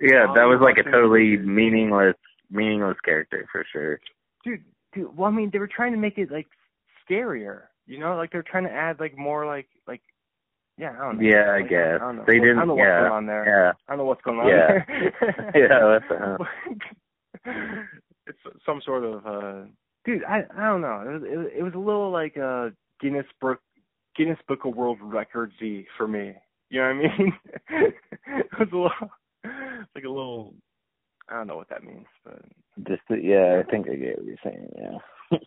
yeah, 0.01 0.25
while 0.25 0.35
that 0.35 0.45
was 0.45 0.59
like 0.63 0.79
a 0.85 0.91
totally 0.91 1.37
meaningless, 1.37 2.17
meaningless 2.51 2.97
character 3.05 3.47
for 3.53 3.65
sure. 3.71 4.01
dude, 4.43 4.65
dude. 4.95 5.17
Well, 5.17 5.29
I 5.29 5.33
mean, 5.33 5.51
they 5.53 5.59
were 5.61 5.69
trying 5.69 5.93
to 5.93 5.99
make 5.99 6.19
it 6.19 6.31
like 6.31 6.49
scarier. 7.09 7.65
You 7.87 7.99
know, 8.01 8.17
like 8.17 8.33
they're 8.33 8.43
trying 8.43 8.65
to 8.65 8.73
add 8.73 8.99
like 9.01 9.17
more 9.19 9.47
like 9.47 9.69
like. 9.87 10.01
Yeah, 10.81 10.93
I 10.99 11.05
don't 11.05 11.19
know. 11.19 11.29
Yeah, 11.29 11.53
I 11.53 11.63
guess 11.63 11.97
I 11.97 11.99
don't 11.99 12.17
know. 12.17 12.25
they 12.27 12.37
I 12.37 12.41
didn't. 12.41 12.57
don't 12.57 12.69
know 12.69 12.77
yeah, 12.79 13.01
going 13.01 13.13
on 13.13 13.27
there. 13.27 13.45
yeah. 13.47 13.73
I 13.87 13.93
don't 13.93 13.99
know 13.99 14.05
what's 14.07 14.23
going 14.23 14.39
on 14.41 14.49
Yeah. 14.49 14.67
there. 14.89 15.53
Yeah, 15.55 15.99
that's, 16.01 16.11
uh, 17.47 17.83
it's 18.27 18.39
some 18.65 18.81
sort 18.85 19.05
of 19.05 19.27
uh 19.27 19.65
dude, 20.05 20.25
I 20.25 20.45
I 20.57 20.67
don't 20.69 20.81
know. 20.81 21.03
It 21.07 21.13
was 21.13 21.23
it, 21.31 21.37
was- 21.37 21.53
it 21.59 21.63
was 21.63 21.75
a 21.75 21.79
little 21.79 22.11
like 22.11 22.37
uh 22.39 22.71
Guinness 23.01 23.27
Book 23.41 23.61
Guinness 24.17 24.39
Book 24.49 24.65
of 24.65 24.75
World 24.75 24.99
Records 25.03 25.53
y 25.61 25.85
for 25.99 26.07
me. 26.09 26.35
You 26.71 26.81
know 26.81 26.95
what 26.95 27.11
I 27.13 27.19
mean? 27.19 27.33
it 28.39 28.59
was 28.59 28.69
a 28.73 28.77
little 28.77 29.11
like 29.95 30.05
a 30.05 30.09
little 30.09 30.55
I 31.29 31.35
don't 31.35 31.47
know 31.47 31.57
what 31.57 31.69
that 31.71 31.85
means, 31.85 32.07
but 32.25 32.41
Just 32.89 33.03
yeah, 33.11 33.61
I 33.65 33.71
think 33.71 33.87
I 33.89 33.97
get 33.97 34.17
what 34.19 34.27
you're 34.27 34.37
saying. 34.45 34.69
Yeah. 34.79 35.39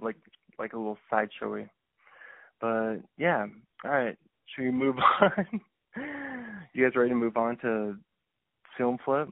like 0.00 0.16
like 0.58 0.72
a 0.74 0.76
little 0.78 0.98
sideshowy. 1.12 1.68
But 2.60 2.96
yeah, 3.18 3.46
all 3.84 3.90
right. 3.90 4.16
Should 4.56 4.64
we 4.64 4.70
move 4.70 4.96
on? 5.20 5.60
you 6.72 6.84
guys 6.84 6.96
ready 6.96 7.10
to 7.10 7.14
move 7.14 7.36
on 7.36 7.56
to 7.58 7.96
film 8.76 8.98
flip? 9.04 9.28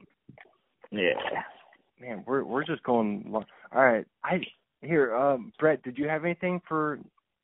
Yeah. 0.91 1.13
Man, 1.99 2.23
we're 2.27 2.43
we're 2.43 2.63
just 2.65 2.83
going 2.83 3.25
long. 3.27 3.45
All 3.73 3.83
right. 3.83 4.05
I 4.23 4.41
here, 4.81 5.15
um, 5.15 5.51
Brett. 5.59 5.81
Did 5.83 5.97
you 5.97 6.07
have 6.07 6.23
anything 6.25 6.61
for? 6.67 6.99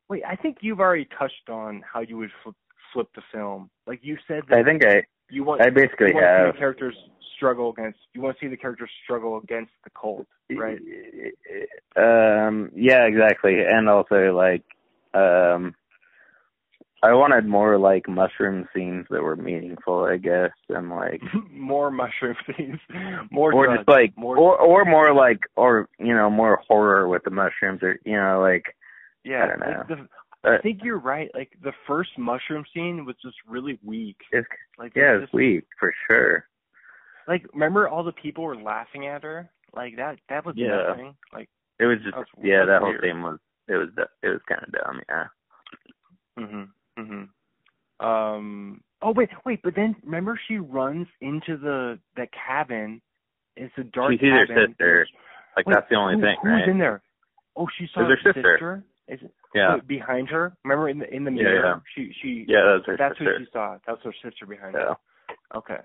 Wait, 0.10 0.24
I 0.28 0.36
think 0.36 0.58
you've 0.62 0.80
already 0.80 1.08
touched 1.18 1.50
on 1.50 1.82
how 1.92 2.02
you 2.02 2.18
would 2.18 2.32
flip, 2.44 2.56
flip 2.94 3.08
the 3.16 3.22
film. 3.34 3.70
Like 3.88 4.00
you 4.04 4.18
said 4.28 4.44
that 4.50 4.60
I 4.60 4.64
think 4.64 4.86
I 4.86 5.04
you 5.30 5.44
want 5.44 5.62
I 5.62 5.70
basically 5.70 6.10
you 6.10 6.16
want 6.16 6.26
to 6.26 6.30
see 6.38 6.46
have. 6.46 6.54
the 6.54 6.60
characters 6.60 6.96
struggle 7.38 7.72
against. 7.72 8.00
You 8.14 8.22
want 8.22 8.38
to 8.38 8.46
see 8.46 8.50
the 8.50 8.58
character 8.58 8.88
struggle 9.04 9.40
against 9.42 9.72
the 9.84 9.90
cult, 10.00 10.28
right? 10.52 10.78
Um. 11.96 12.72
Yeah. 12.76 13.06
Exactly. 13.06 13.62
And 13.62 13.90
also 13.90 14.36
like, 14.36 14.64
um, 15.14 15.74
I 17.04 17.14
wanted 17.14 17.46
more 17.48 17.80
like 17.80 18.08
mushroom 18.08 18.68
scenes 18.76 19.08
that 19.10 19.24
were 19.24 19.36
meaningful, 19.36 20.04
I 20.06 20.18
guess, 20.18 20.52
and 20.70 20.90
like 20.90 21.22
more 21.52 21.90
mushroom 21.90 22.36
scenes, 22.58 22.80
more 23.32 23.52
or 23.54 23.66
drugs, 23.66 23.80
just 23.80 23.90
like 23.90 24.16
more, 24.18 24.38
or 24.38 24.58
or 24.60 24.86
more 24.86 25.14
like 25.14 25.40
or 25.56 25.90
you 26.00 26.14
know 26.14 26.30
more 26.30 26.62
horror 26.68 27.08
with 27.08 27.24
the 27.24 27.32
mushrooms 27.32 27.82
or 27.82 27.98
you 28.06 28.16
know 28.18 28.40
like 28.42 28.66
yeah. 29.24 29.44
I 29.44 29.48
don't 29.48 29.60
know. 29.60 29.78
Like 29.78 29.88
the, 29.88 30.50
uh, 30.50 30.58
I 30.58 30.62
think 30.62 30.80
you're 30.84 31.00
right. 31.00 31.30
Like 31.34 31.52
the 31.64 31.74
first 31.88 32.12
mushroom 32.18 32.66
scene 32.74 33.06
was 33.06 33.16
just 33.24 33.36
really 33.48 33.80
weak. 33.84 34.18
it's 34.32 34.48
Like 34.78 34.94
yeah 34.96 35.14
it 35.14 35.16
it's 35.18 35.24
just, 35.26 35.34
weak 35.34 35.66
for 35.80 35.94
sure. 36.08 36.46
Like 37.28 37.46
remember 37.54 37.88
all 37.88 38.04
the 38.04 38.12
people 38.12 38.44
were 38.44 38.56
laughing 38.56 39.08
at 39.08 39.24
her. 39.24 39.50
Like 39.76 39.96
that. 39.98 40.18
That 40.30 40.46
was 40.46 40.56
Yeah. 40.58 40.86
nothing. 40.90 41.16
Like 41.34 41.50
It 41.80 41.86
was 41.86 41.98
just 42.04 42.16
That's- 42.16 42.44
yeah 42.44 42.60
that's 42.60 42.70
that 42.70 42.80
whole 42.82 42.90
weird. 42.90 43.02
thing 43.02 43.22
was 43.24 43.40
it 43.68 43.76
was 43.76 43.90
it 44.22 44.28
was 44.28 44.42
kind 44.48 44.62
of 44.64 44.72
dumb 44.72 45.02
yeah. 45.10 45.26
Mhm. 46.40 46.68
Mhm. 47.02 47.30
Um. 48.06 48.82
Oh 49.02 49.12
wait, 49.12 49.30
wait. 49.46 49.62
But 49.64 49.76
then 49.76 49.96
remember, 50.04 50.40
she 50.48 50.58
runs 50.58 51.08
into 51.22 51.58
the 51.58 52.00
the 52.16 52.28
cabin. 52.48 53.02
It's 53.56 53.74
a 53.78 53.84
dark 53.84 54.14
She 54.14 54.18
sees 54.20 54.32
her 54.32 54.68
sister. 54.68 55.08
Like 55.56 55.66
Wait, 55.66 55.74
that's 55.74 55.90
the 55.90 55.96
only 55.96 56.16
who, 56.16 56.22
thing, 56.22 56.38
Who's 56.42 56.52
right? 56.52 56.70
in 56.70 56.78
there? 56.78 57.02
Oh, 57.56 57.68
she 57.78 57.88
saw 57.94 58.08
her 58.08 58.18
sister. 58.24 58.34
sister. 58.54 58.84
Is 59.08 59.20
it 59.22 59.32
Yeah. 59.54 59.74
wait, 59.74 59.88
behind 59.88 60.30
her? 60.30 60.56
Remember 60.64 60.88
in 60.90 61.00
the 61.00 61.14
in 61.14 61.24
the 61.26 61.32
Yeah, 61.32 61.44
mirror? 61.44 61.64
yeah. 61.64 61.80
She 61.96 62.14
she. 62.22 62.46
Yeah, 62.48 62.62
that 62.62 62.74
was 62.76 62.84
her 62.86 62.98
That's 62.98 63.18
sister. 63.18 63.38
who 63.38 63.46
she 63.46 63.52
saw. 63.52 63.78
That's 63.86 64.02
her 64.04 64.14
sister 64.24 64.46
behind 64.46 64.76
Yeah. 64.76 64.96
her. 64.96 64.98
Okay. 65.56 65.82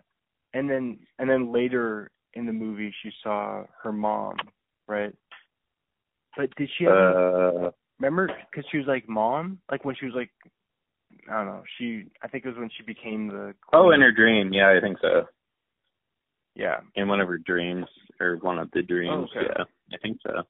And 0.55 0.70
then 0.70 1.01
and 1.18 1.28
then 1.28 1.52
later 1.52 2.10
in 2.34 2.47
the 2.47 2.52
movie, 2.52 2.94
she 3.02 3.10
saw 3.22 3.64
her 3.82 3.93
mom, 3.93 4.36
right? 4.86 5.14
But 6.36 6.55
did 6.56 6.70
she 6.78 6.84
have? 6.84 6.94
Uh, 6.94 7.70
remember 7.98 8.30
because 8.51 8.68
she 8.70 8.78
was 8.78 8.86
like 8.86 9.09
mom 9.09 9.59
like 9.70 9.84
when 9.84 9.97
she 9.98 10.05
was 10.06 10.14
like 10.14 10.30
i 11.31 11.32
don't 11.35 11.47
know 11.47 11.62
she 11.78 12.05
i 12.23 12.28
think 12.28 12.44
it 12.44 12.48
was 12.48 12.59
when 12.59 12.70
she 12.77 12.82
became 12.85 13.28
the 13.28 13.55
oh, 13.73 13.90
in 13.90 14.01
her 14.01 14.12
dream, 14.12 14.53
yeah, 14.53 14.73
I 14.77 14.81
think 14.81 14.98
so. 15.01 15.24
yeah 16.55 16.81
In 16.94 17.09
one 17.09 17.20
of 17.20 17.28
her 17.28 17.39
dreams 17.39 17.86
or 18.20 18.36
one 18.40 18.59
of 18.59 18.70
the 18.73 18.82
dreams, 18.82 19.28
Oh, 19.35 19.39
okay. 19.40 19.48
yeah, 19.57 19.65
I 19.93 19.98
think 20.03 20.19
so. 20.27 20.43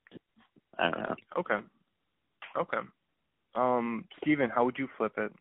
I 0.79 0.91
don't 0.91 1.01
know. 1.01 1.15
okay 1.39 1.59
okay 2.59 2.79
um 3.55 4.05
steven 4.21 4.51
how 4.51 4.65
would 4.65 4.79
you 4.79 4.89
flip 4.97 5.13
it 5.19 5.33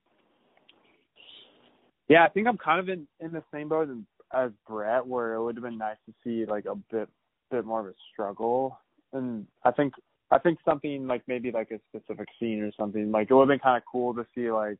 Yeah, 2.07 2.24
I 2.24 2.30
think 2.30 2.48
I'm 2.48 2.57
kind 2.57 2.80
of 2.80 2.88
in 2.90 3.07
in 3.20 3.32
the 3.32 3.44
same 3.53 3.68
boat 3.70 3.90
as, 3.90 3.98
as 4.34 4.52
Brett, 4.68 5.06
where 5.07 5.34
it 5.34 5.44
would 5.44 5.56
have 5.56 5.64
been 5.64 5.78
nice 5.78 5.98
to 6.06 6.14
see 6.24 6.45
like 6.49 6.66
a 6.66 6.76
bit 6.91 7.10
bit 7.52 7.66
more 7.66 7.80
of 7.82 7.88
a 7.88 7.94
struggle, 8.12 8.80
and 9.14 9.48
I 9.64 9.72
think 9.72 9.94
I 10.32 10.38
think 10.40 10.60
something 10.64 11.07
like 11.07 11.24
maybe 11.28 11.52
like 11.52 11.72
a 11.72 11.80
specific 11.90 12.28
scene 12.40 12.62
or 12.62 12.72
something 12.80 13.12
like 13.12 13.30
it 13.30 13.34
would 13.34 13.44
have 13.49 13.53
been 13.56 13.60
kind 13.60 13.78
of 13.78 13.84
cool 13.91 14.14
to 14.14 14.26
see 14.36 14.52
like 14.52 14.80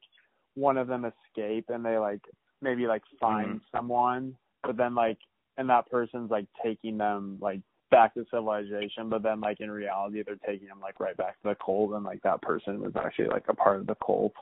one 0.56 0.77
of 0.77 0.88
them 0.88 1.06
escape 1.06 1.65
and 1.69 1.86
they 1.86 1.98
like 1.98 2.22
maybe 2.61 2.88
like 2.88 3.03
find 3.19 3.48
mm-hmm. 3.48 3.77
someone, 3.77 4.36
but 4.64 4.77
then 4.77 4.95
like 4.95 5.18
and 5.57 5.69
that 5.69 5.90
person's 5.90 6.32
like 6.32 6.48
taking 6.64 6.98
them 6.98 7.38
like 7.41 7.61
back 7.91 8.14
to 8.15 8.26
civilization, 8.32 9.10
but 9.10 9.23
then 9.23 9.40
like 9.40 9.60
in 9.60 9.72
reality 9.72 10.23
they're 10.26 10.36
taking 10.45 10.68
them 10.68 10.82
like 10.82 10.99
right 10.99 11.15
back 11.18 11.41
to 11.41 11.49
the 11.49 11.56
cult, 11.64 11.94
and 11.94 12.03
like 12.03 12.22
that 12.23 12.41
person 12.41 12.82
was 12.82 12.94
actually 12.95 13.27
like 13.27 13.45
a 13.48 13.56
part 13.56 13.80
of 13.80 13.88
the 13.88 13.95
cult, 13.95 14.34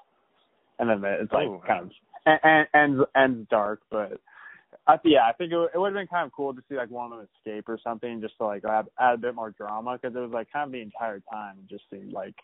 and 0.80 0.90
then 0.90 1.04
it's 1.04 1.32
like 1.32 1.48
Oh. 1.48 1.62
kind 1.66 1.82
of 1.82 1.92
and, 2.26 2.40
and 2.44 2.68
ends 2.74 3.04
ends 3.16 3.48
dark, 3.50 3.82
but 3.92 4.20
I, 4.88 4.98
yeah, 5.06 5.28
I 5.28 5.34
think 5.34 5.52
it, 5.52 5.58
would- 5.58 5.70
it 5.74 5.78
would 5.78 5.88
have 5.88 5.94
been 5.94 6.08
kind 6.08 6.26
of 6.26 6.32
cool 6.34 6.54
to 6.54 6.62
see 6.68 6.76
like 6.76 6.90
one 6.90 7.12
of 7.12 7.18
them 7.18 7.28
escape 7.38 7.70
or 7.70 7.80
something, 7.84 8.22
just 8.22 8.38
to 8.38 8.46
like 8.46 8.64
add, 8.66 8.88
add 9.00 9.14
a 9.16 9.18
bit 9.18 9.36
more 9.36 9.52
drama 9.52 9.98
because 10.02 10.16
it 10.16 10.20
was 10.20 10.32
like 10.32 10.52
kind 10.52 10.66
of 10.66 10.72
the 10.72 10.82
entire 10.82 11.22
time 11.32 11.56
it 11.60 11.70
just 11.70 11.84
seemed 11.90 12.12
like 12.12 12.36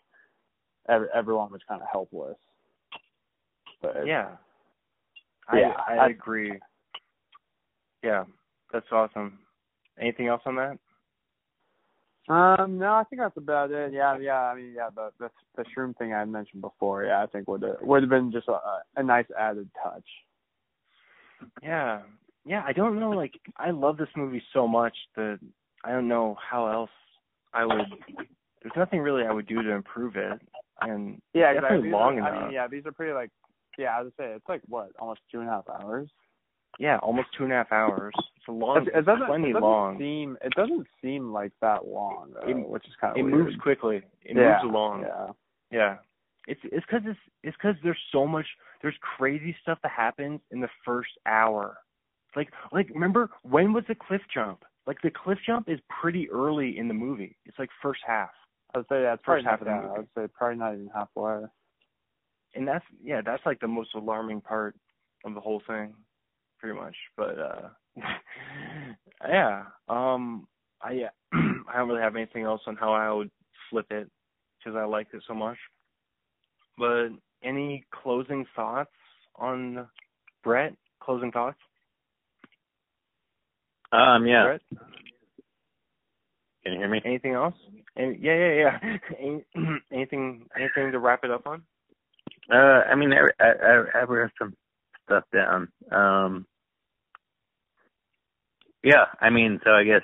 every, 0.88 1.08
everyone 1.14 1.52
was 1.52 1.62
kind 1.68 1.82
of 1.82 1.88
helpless. 1.91 2.38
But 3.82 4.06
yeah 4.06 4.30
Yeah, 5.54 5.74
i 5.88 5.94
i 5.94 6.06
I- 6.06 6.10
agree 6.10 6.60
yeah 8.04 8.24
that's 8.72 8.86
awesome 8.92 9.40
anything 10.00 10.28
else 10.28 10.42
on 10.46 10.56
that 10.56 10.78
Um, 12.30 12.78
no, 12.78 12.94
I 12.94 13.04
think 13.06 13.22
that's 13.24 13.38
about 13.38 13.72
it. 13.72 13.92
Yeah, 13.92 14.16
yeah. 14.20 14.42
I 14.52 14.54
mean, 14.56 14.74
yeah, 14.76 14.90
the 14.94 15.10
the, 15.20 15.30
the 15.56 15.64
shroom 15.72 15.98
thing 15.98 16.14
I 16.14 16.24
mentioned 16.26 16.62
before. 16.62 17.04
Yeah, 17.04 17.24
I 17.24 17.26
think 17.26 17.48
would 17.48 17.64
have, 17.64 17.78
would 17.82 18.04
have 18.04 18.10
been 18.12 18.32
just 18.32 18.48
a, 18.48 18.60
a 18.98 19.02
nice 19.02 19.26
added 19.38 19.68
touch. 19.84 20.06
yeah 21.64 22.02
yeah 22.46 22.64
i 22.68 22.74
don't 22.74 23.00
know 23.00 23.10
like 23.12 23.34
i 23.58 23.70
love 23.72 23.98
this 23.98 24.14
movie 24.16 24.42
so 24.54 24.68
much 24.68 24.96
that 25.16 25.40
i 25.84 25.92
don't 25.92 26.08
know 26.08 26.36
how 26.40 26.68
else 26.68 26.90
i 27.54 27.66
would 27.66 27.88
there's 28.62 28.76
nothing 28.78 29.00
really 29.00 29.24
i 29.24 29.32
would 29.32 29.48
do 29.48 29.62
to 29.64 29.72
improve 29.72 30.16
it 30.16 30.40
and 30.82 31.22
Yeah, 31.34 31.54
definitely 31.54 31.78
exactly. 31.78 31.92
long 31.92 32.14
I 32.20 32.30
enough 32.30 32.44
mean, 32.44 32.52
yeah, 32.54 32.68
these 32.68 32.86
are 32.86 32.92
pretty 32.92 33.14
like. 33.14 33.32
Yeah, 33.80 33.98
I 33.98 34.04
would 34.04 34.14
say 34.18 34.26
it's 34.36 34.48
like 34.50 34.62
what, 34.68 34.90
almost 35.00 35.22
two 35.32 35.40
and 35.40 35.50
a 35.50 35.52
half 35.52 35.66
hours. 35.82 36.10
yeah 36.80 36.98
almost 37.02 37.30
two 37.36 37.44
and 37.46 37.52
a 37.54 37.56
half 37.56 37.72
hours 37.72 38.14
it's 38.38 38.48
a 38.48 38.52
long 38.52 38.78
It, 38.78 38.90
it 38.96 39.06
doesn't. 39.06 39.26
plenty 39.28 39.50
it 39.50 39.54
doesn't 39.54 39.64
long 39.68 39.98
seem. 39.98 40.38
It 40.44 40.54
doesn't 40.54 40.86
seem 41.02 41.32
like 41.32 41.52
that 41.62 41.88
long, 41.88 42.34
though, 42.34 42.48
It- 42.48 42.70
which 42.70 42.86
is 42.88 42.94
kind 43.02 43.12
of 43.12 43.18
it 43.18 43.24
weird. 43.24 43.46
moves 43.46 43.56
quickly. 43.58 43.98
It 44.24 44.36
yeah, 44.36 44.60
moves 44.62 44.74
along. 44.74 45.02
Yeah. 45.02 45.28
Yeah. 45.72 45.96
It's 46.48 46.62
it's 46.64 46.86
because 46.86 47.04
it's 47.06 47.20
it's 47.44 47.58
because 47.58 47.76
there's 47.84 48.04
so 48.12 48.26
much 48.26 48.46
there's 48.82 48.96
crazy 49.18 49.56
stuff 49.62 49.78
that 49.84 49.92
happens 49.92 50.40
in 50.52 50.60
the 50.62 50.70
first 50.86 51.12
hour. 51.26 51.78
Like 52.36 52.50
like 52.72 52.90
remember 52.94 53.30
when 53.44 53.74
was 53.74 53.84
the 53.88 53.96
cliff 53.96 54.22
jump? 54.34 54.64
Like 54.88 54.98
the 55.04 55.12
cliff 55.12 55.38
jump 55.46 55.70
is 55.70 55.80
pretty 56.02 56.30
early 56.32 56.78
in 56.78 56.88
the 56.88 56.94
movie. 56.94 57.36
It's 57.46 57.60
like 57.60 57.70
first 57.84 58.02
half, 58.08 58.32
I 58.74 58.80
would 58.80 58.88
say 58.90 59.02
yeah, 59.04 59.16
First 59.24 59.46
half 59.46 59.62
of 59.62 59.66
the 59.68 59.72
that. 59.72 59.82
movie. 59.84 59.94
I 59.96 60.00
would 60.00 60.08
say 60.18 60.28
probably 60.36 60.58
not 60.58 60.74
even 60.74 60.90
halfway. 60.96 61.42
And 62.56 62.68
that's 62.68 62.86
yeah 63.04 63.22
that's 63.26 63.46
like 63.46 63.60
the 63.60 63.68
most 63.68 63.90
alarming 63.96 64.42
part 64.42 64.76
of 65.26 65.34
the 65.34 65.40
whole 65.40 65.62
thing, 65.68 65.94
pretty 66.60 66.78
much. 66.80 66.96
But 67.18 67.40
uh 67.40 67.70
yeah, 69.28 69.64
um 69.88 70.48
I 70.82 71.04
I 71.34 71.78
don't 71.78 71.90
really 71.90 72.02
have 72.02 72.16
anything 72.16 72.44
else 72.44 72.62
on 72.68 72.76
how 72.76 72.94
I 72.94 73.12
would 73.12 73.32
flip 73.70 73.88
it 73.92 74.10
because 74.58 74.78
I 74.78 74.86
liked 74.86 75.14
it 75.14 75.24
so 75.28 75.34
much. 75.34 75.58
But 76.78 77.10
any 77.44 77.86
closing 77.92 78.46
thoughts 78.56 78.92
on 79.36 79.88
Brett? 80.44 80.74
Closing 81.02 81.32
thoughts? 81.32 81.58
Um, 83.92 84.26
yeah. 84.26 84.44
Brett? 84.44 84.62
Can 86.64 86.74
you 86.74 86.80
hear 86.80 86.90
me? 86.90 87.02
Anything 87.06 87.34
else? 87.34 87.56
And 87.96 88.22
yeah, 88.22 88.36
yeah, 88.36 88.54
yeah. 88.54 88.98
Any- 89.20 89.46
anything 89.92 90.46
anything 90.56 90.92
to 90.92 91.00
wrap 91.00 91.24
it 91.24 91.32
up 91.32 91.48
on? 91.48 91.64
Uh, 92.52 92.82
I 92.90 92.96
mean, 92.96 93.14
I, 93.14 93.44
I, 93.44 93.84
I, 94.00 94.04
wrote 94.06 94.32
some 94.40 94.56
stuff 95.06 95.24
down. 95.32 95.68
Um, 95.92 96.48
yeah, 98.84 99.06
I 99.22 99.30
mean, 99.30 99.60
so 99.64 99.72
I 99.72 99.84
guess 99.84 100.02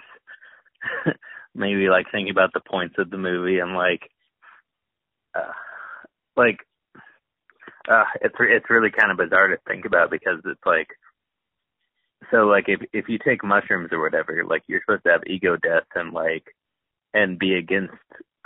maybe 1.56 1.90
like 1.90 2.06
thinking 2.12 2.32
about 2.32 2.52
the 2.54 2.60
points 2.60 2.96
of 3.00 3.10
the 3.10 3.18
movie 3.18 3.60
and 3.60 3.74
like, 3.74 4.10
uh, 5.34 5.54
like, 6.38 6.60
uh, 7.90 8.04
it's 8.22 8.36
it's 8.40 8.70
really 8.70 8.92
kind 8.92 9.12
of 9.12 9.18
bizarre 9.18 9.48
to 9.48 9.58
think 9.68 9.86
about 9.86 10.12
because 10.12 10.40
it's 10.46 10.66
like, 10.66 10.88
so 12.32 12.46
like 12.46 12.66
if 12.68 12.82
if 12.94 13.10
you 13.10 13.18
take 13.18 13.44
mushrooms 13.44 13.90
or 13.92 14.02
whatever, 14.02 14.44
like 14.48 14.64
you're 14.68 14.82
supposed 14.86 15.04
to 15.06 15.12
have 15.12 15.22
ego 15.26 15.56
death 15.56 15.88
and 15.96 16.14
like, 16.14 16.44
and 17.14 17.40
be 17.40 17.56
against 17.56 17.94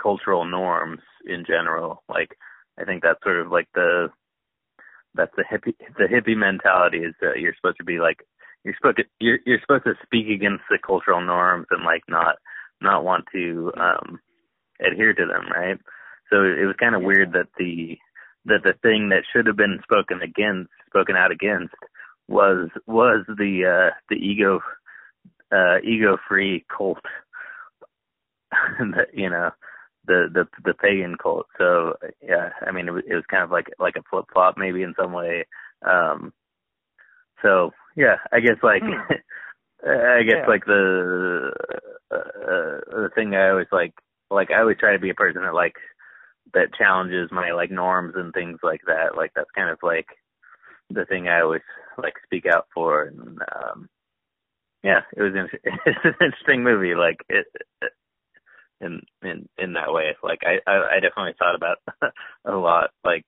cultural 0.00 0.46
norms 0.46 1.00
in 1.26 1.44
general, 1.46 2.02
like. 2.08 2.34
I 2.80 2.84
think 2.84 3.02
that's 3.02 3.22
sort 3.22 3.40
of 3.40 3.50
like 3.50 3.68
the 3.74 4.08
that's 5.14 5.32
the 5.36 5.44
hippie 5.44 5.74
the 5.98 6.04
hippie 6.04 6.36
mentality 6.36 6.98
is 6.98 7.14
that 7.20 7.40
you're 7.40 7.54
supposed 7.56 7.78
to 7.78 7.84
be 7.84 7.98
like 7.98 8.24
you're 8.64 8.74
supposed 8.76 8.98
to 8.98 9.04
you're 9.18 9.38
you're 9.44 9.60
supposed 9.60 9.84
to 9.84 9.94
speak 10.02 10.28
against 10.28 10.64
the 10.70 10.78
cultural 10.84 11.20
norms 11.20 11.66
and 11.70 11.84
like 11.84 12.02
not 12.08 12.36
not 12.80 13.04
want 13.04 13.24
to 13.32 13.72
um 13.76 14.20
adhere 14.80 15.12
to 15.12 15.26
them, 15.26 15.50
right? 15.50 15.78
So 16.30 16.44
it 16.44 16.64
was 16.64 16.76
kind 16.78 16.94
of 16.94 17.02
weird 17.02 17.32
that 17.32 17.48
the 17.58 17.98
that 18.46 18.62
the 18.62 18.74
thing 18.82 19.10
that 19.10 19.24
should 19.32 19.46
have 19.46 19.56
been 19.56 19.80
spoken 19.82 20.22
against 20.22 20.70
spoken 20.86 21.16
out 21.16 21.32
against 21.32 21.74
was 22.28 22.68
was 22.86 23.24
the 23.26 23.90
uh 23.90 23.94
the 24.08 24.16
ego 24.16 24.60
uh 25.52 25.78
ego 25.82 26.16
free 26.28 26.64
cult 26.74 26.98
that 28.78 29.08
you 29.12 29.28
know 29.28 29.50
the 30.06 30.28
the 30.32 30.46
the 30.64 30.74
pagan 30.74 31.16
cult. 31.22 31.46
So 31.58 31.94
yeah, 32.22 32.50
I 32.66 32.72
mean 32.72 32.88
it 32.88 32.92
was, 32.92 33.04
it 33.08 33.14
was 33.14 33.24
kind 33.30 33.44
of 33.44 33.50
like 33.50 33.66
like 33.78 33.96
a 33.96 34.02
flip 34.10 34.26
flop 34.32 34.56
maybe 34.56 34.82
in 34.82 34.94
some 34.98 35.12
way. 35.12 35.46
Um 35.86 36.32
so 37.42 37.70
yeah, 37.96 38.16
I 38.32 38.40
guess 38.40 38.56
like 38.62 38.84
I 39.86 40.22
guess 40.22 40.40
Yeah. 40.40 40.46
like 40.46 40.64
the 40.66 41.52
uh, 42.10 42.16
uh, 42.16 42.80
the 43.02 43.10
thing 43.14 43.34
I 43.34 43.50
always 43.50 43.68
like 43.72 43.94
like 44.30 44.50
I 44.50 44.60
always 44.60 44.78
try 44.78 44.92
to 44.92 44.98
be 44.98 45.10
a 45.10 45.14
person 45.14 45.42
that 45.42 45.54
like 45.54 45.74
that 46.54 46.74
challenges 46.78 47.30
my 47.32 47.52
like 47.52 47.70
norms 47.70 48.14
and 48.16 48.32
things 48.32 48.58
like 48.62 48.82
that. 48.86 49.16
Like 49.16 49.32
that's 49.34 49.50
kind 49.56 49.70
of 49.70 49.78
like 49.82 50.06
the 50.90 51.04
thing 51.06 51.28
I 51.28 51.40
always 51.42 51.62
like 51.98 52.14
speak 52.24 52.46
out 52.46 52.66
for 52.74 53.04
and 53.04 53.38
um 53.56 53.88
yeah, 54.82 55.00
it 55.16 55.22
was 55.22 55.34
in, 55.34 55.48
it's 55.86 55.98
an 56.04 56.14
interesting 56.20 56.62
movie. 56.64 56.94
Like 56.94 57.18
it 57.28 57.46
in 58.80 59.00
in 59.22 59.48
in 59.58 59.72
that 59.74 59.92
way. 59.92 60.16
Like 60.22 60.40
I 60.42 60.58
I, 60.70 60.96
I 60.96 61.00
definitely 61.00 61.34
thought 61.38 61.54
about 61.54 61.78
a 62.44 62.56
lot 62.56 62.90
like 63.04 63.24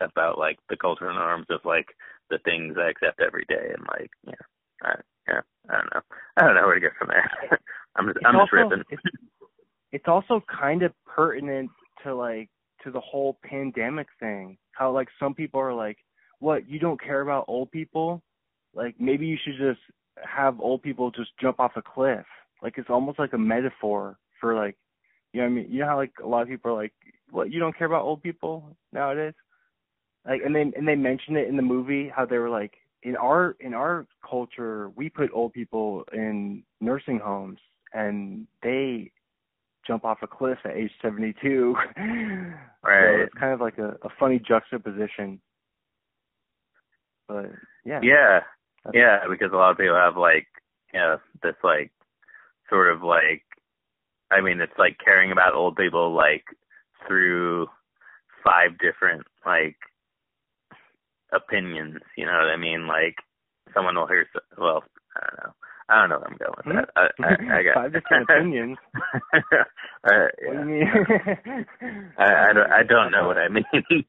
about 0.00 0.38
like 0.38 0.58
the 0.68 0.76
cultural 0.76 1.14
norms 1.14 1.46
of 1.50 1.60
like 1.64 1.86
the 2.30 2.38
things 2.44 2.76
I 2.78 2.90
accept 2.90 3.20
every 3.20 3.44
day 3.48 3.72
and 3.76 3.86
like 3.88 4.10
yeah 4.26 4.34
I, 4.82 4.94
yeah 5.28 5.40
I 5.68 5.76
don't 5.76 5.94
know 5.94 6.00
I 6.36 6.42
don't 6.42 6.54
know 6.54 6.66
where 6.66 6.74
to 6.74 6.80
go 6.80 6.88
from 6.98 7.08
there. 7.08 7.30
I'm 7.96 8.06
just, 8.06 8.26
I'm 8.26 8.36
also, 8.36 8.44
just 8.44 8.52
ripping. 8.52 8.84
It's, 8.90 9.02
it's 9.92 10.08
also 10.08 10.42
kind 10.48 10.82
of 10.82 10.92
pertinent 11.06 11.70
to 12.02 12.14
like 12.14 12.50
to 12.82 12.90
the 12.90 13.00
whole 13.00 13.38
pandemic 13.44 14.08
thing. 14.20 14.58
How 14.72 14.92
like 14.92 15.08
some 15.20 15.34
people 15.34 15.60
are 15.60 15.74
like, 15.74 15.98
"What? 16.40 16.68
You 16.68 16.78
don't 16.78 17.00
care 17.00 17.20
about 17.20 17.44
old 17.46 17.70
people? 17.70 18.22
Like 18.74 18.96
maybe 18.98 19.26
you 19.26 19.36
should 19.44 19.56
just 19.56 19.80
have 20.22 20.60
old 20.60 20.82
people 20.82 21.10
just 21.10 21.30
jump 21.40 21.60
off 21.60 21.72
a 21.76 21.82
cliff." 21.82 22.26
Like 22.62 22.74
it's 22.78 22.90
almost 22.90 23.18
like 23.18 23.32
a 23.32 23.38
metaphor 23.38 24.18
for 24.44 24.54
like, 24.54 24.76
you 25.32 25.40
know 25.40 25.48
what 25.48 25.52
I 25.52 25.54
mean? 25.54 25.66
You 25.70 25.80
know 25.80 25.86
how 25.86 25.96
like 25.96 26.12
a 26.22 26.26
lot 26.26 26.42
of 26.42 26.48
people 26.48 26.70
are 26.70 26.82
like, 26.82 26.92
"What? 27.30 27.50
You 27.50 27.58
don't 27.58 27.76
care 27.76 27.86
about 27.86 28.02
old 28.02 28.22
people 28.22 28.76
nowadays?" 28.92 29.32
Like 30.26 30.42
and 30.44 30.54
they 30.54 30.60
and 30.60 30.86
they 30.86 30.94
mentioned 30.94 31.38
it 31.38 31.48
in 31.48 31.56
the 31.56 31.62
movie 31.62 32.12
how 32.14 32.26
they 32.26 32.36
were 32.36 32.50
like 32.50 32.74
in 33.02 33.16
our 33.16 33.56
in 33.60 33.72
our 33.72 34.06
culture 34.28 34.90
we 34.96 35.08
put 35.08 35.30
old 35.32 35.54
people 35.54 36.04
in 36.12 36.62
nursing 36.80 37.18
homes 37.18 37.58
and 37.94 38.46
they 38.62 39.10
jump 39.86 40.04
off 40.04 40.18
a 40.22 40.26
cliff 40.26 40.58
at 40.64 40.76
age 40.76 40.92
72. 41.00 41.74
Right. 42.86 43.16
So 43.16 43.22
it's 43.22 43.34
kind 43.40 43.54
of 43.54 43.62
like 43.62 43.78
a, 43.78 43.96
a 44.02 44.10
funny 44.20 44.38
juxtaposition. 44.38 45.40
But 47.26 47.46
yeah. 47.86 48.00
Yeah. 48.02 48.40
Yeah, 48.92 49.20
because 49.26 49.52
a 49.54 49.56
lot 49.56 49.70
of 49.70 49.78
people 49.78 49.94
have 49.94 50.18
like, 50.18 50.46
you 50.92 51.00
know, 51.00 51.16
this 51.42 51.54
like 51.64 51.92
sort 52.68 52.94
of 52.94 53.02
like 53.02 53.42
I 54.34 54.40
mean, 54.40 54.60
it's 54.60 54.78
like 54.78 54.98
caring 55.04 55.30
about 55.30 55.54
old 55.54 55.76
people 55.76 56.14
like 56.14 56.44
through 57.06 57.68
five 58.44 58.78
different 58.78 59.22
like 59.46 59.76
opinions, 61.32 62.00
you 62.16 62.26
know 62.26 62.32
what 62.32 62.50
I 62.52 62.56
mean? 62.56 62.86
Like 62.88 63.16
someone 63.72 63.94
will 63.96 64.06
hear 64.06 64.26
well, 64.58 64.82
I 65.16 65.20
don't 65.26 65.46
know. 65.46 65.52
I 65.86 66.00
don't 66.00 66.08
know 66.08 66.18
where 66.18 66.28
I'm 66.28 66.38
going 66.38 66.54
with 66.56 66.76
that. 66.76 66.90
I, 66.96 67.02
I, 67.22 67.58
I 67.58 67.62
got 67.62 67.74
five 67.74 67.92
different 67.92 68.28
opinions. 68.28 68.78
uh, 69.34 70.28
What 70.42 70.52
do 70.52 70.58
you 70.58 70.64
mean? 70.64 70.86
I, 72.18 72.24
I 72.24 72.52
don't 72.54 72.72
I 72.72 72.82
don't 72.82 73.12
know 73.12 73.26
what 73.26 73.38
I 73.38 73.48
mean. 73.48 73.64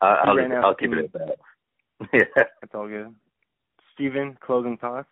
I'll 0.00 0.30
I'll, 0.30 0.36
ran 0.36 0.52
out 0.52 0.64
I'll 0.64 0.74
keep 0.74 0.92
it 0.92 1.04
at 1.04 1.12
that. 1.12 1.38
Yeah. 2.12 2.24
That's 2.36 2.74
all 2.74 2.88
good. 2.88 3.12
Steven, 3.94 4.38
closing 4.40 4.76
thoughts? 4.78 5.08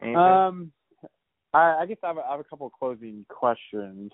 Anything? 0.00 0.16
Um, 0.16 0.72
I, 1.52 1.78
I 1.80 1.86
guess 1.86 1.98
I 2.02 2.08
have, 2.08 2.16
a, 2.18 2.20
I 2.20 2.30
have 2.32 2.40
a 2.40 2.44
couple 2.44 2.66
of 2.66 2.72
closing 2.72 3.24
questions. 3.28 4.12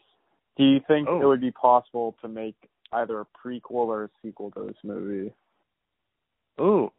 Do 0.56 0.64
you 0.64 0.80
think 0.88 1.08
Oh. 1.08 1.20
it 1.20 1.26
would 1.26 1.40
be 1.40 1.50
possible 1.50 2.16
to 2.22 2.28
make 2.28 2.56
either 2.92 3.20
a 3.20 3.26
prequel 3.26 3.86
or 3.88 4.04
a 4.04 4.10
sequel 4.22 4.50
to 4.52 4.64
this 4.66 4.76
movie? 4.82 5.32
Ooh, 6.60 6.90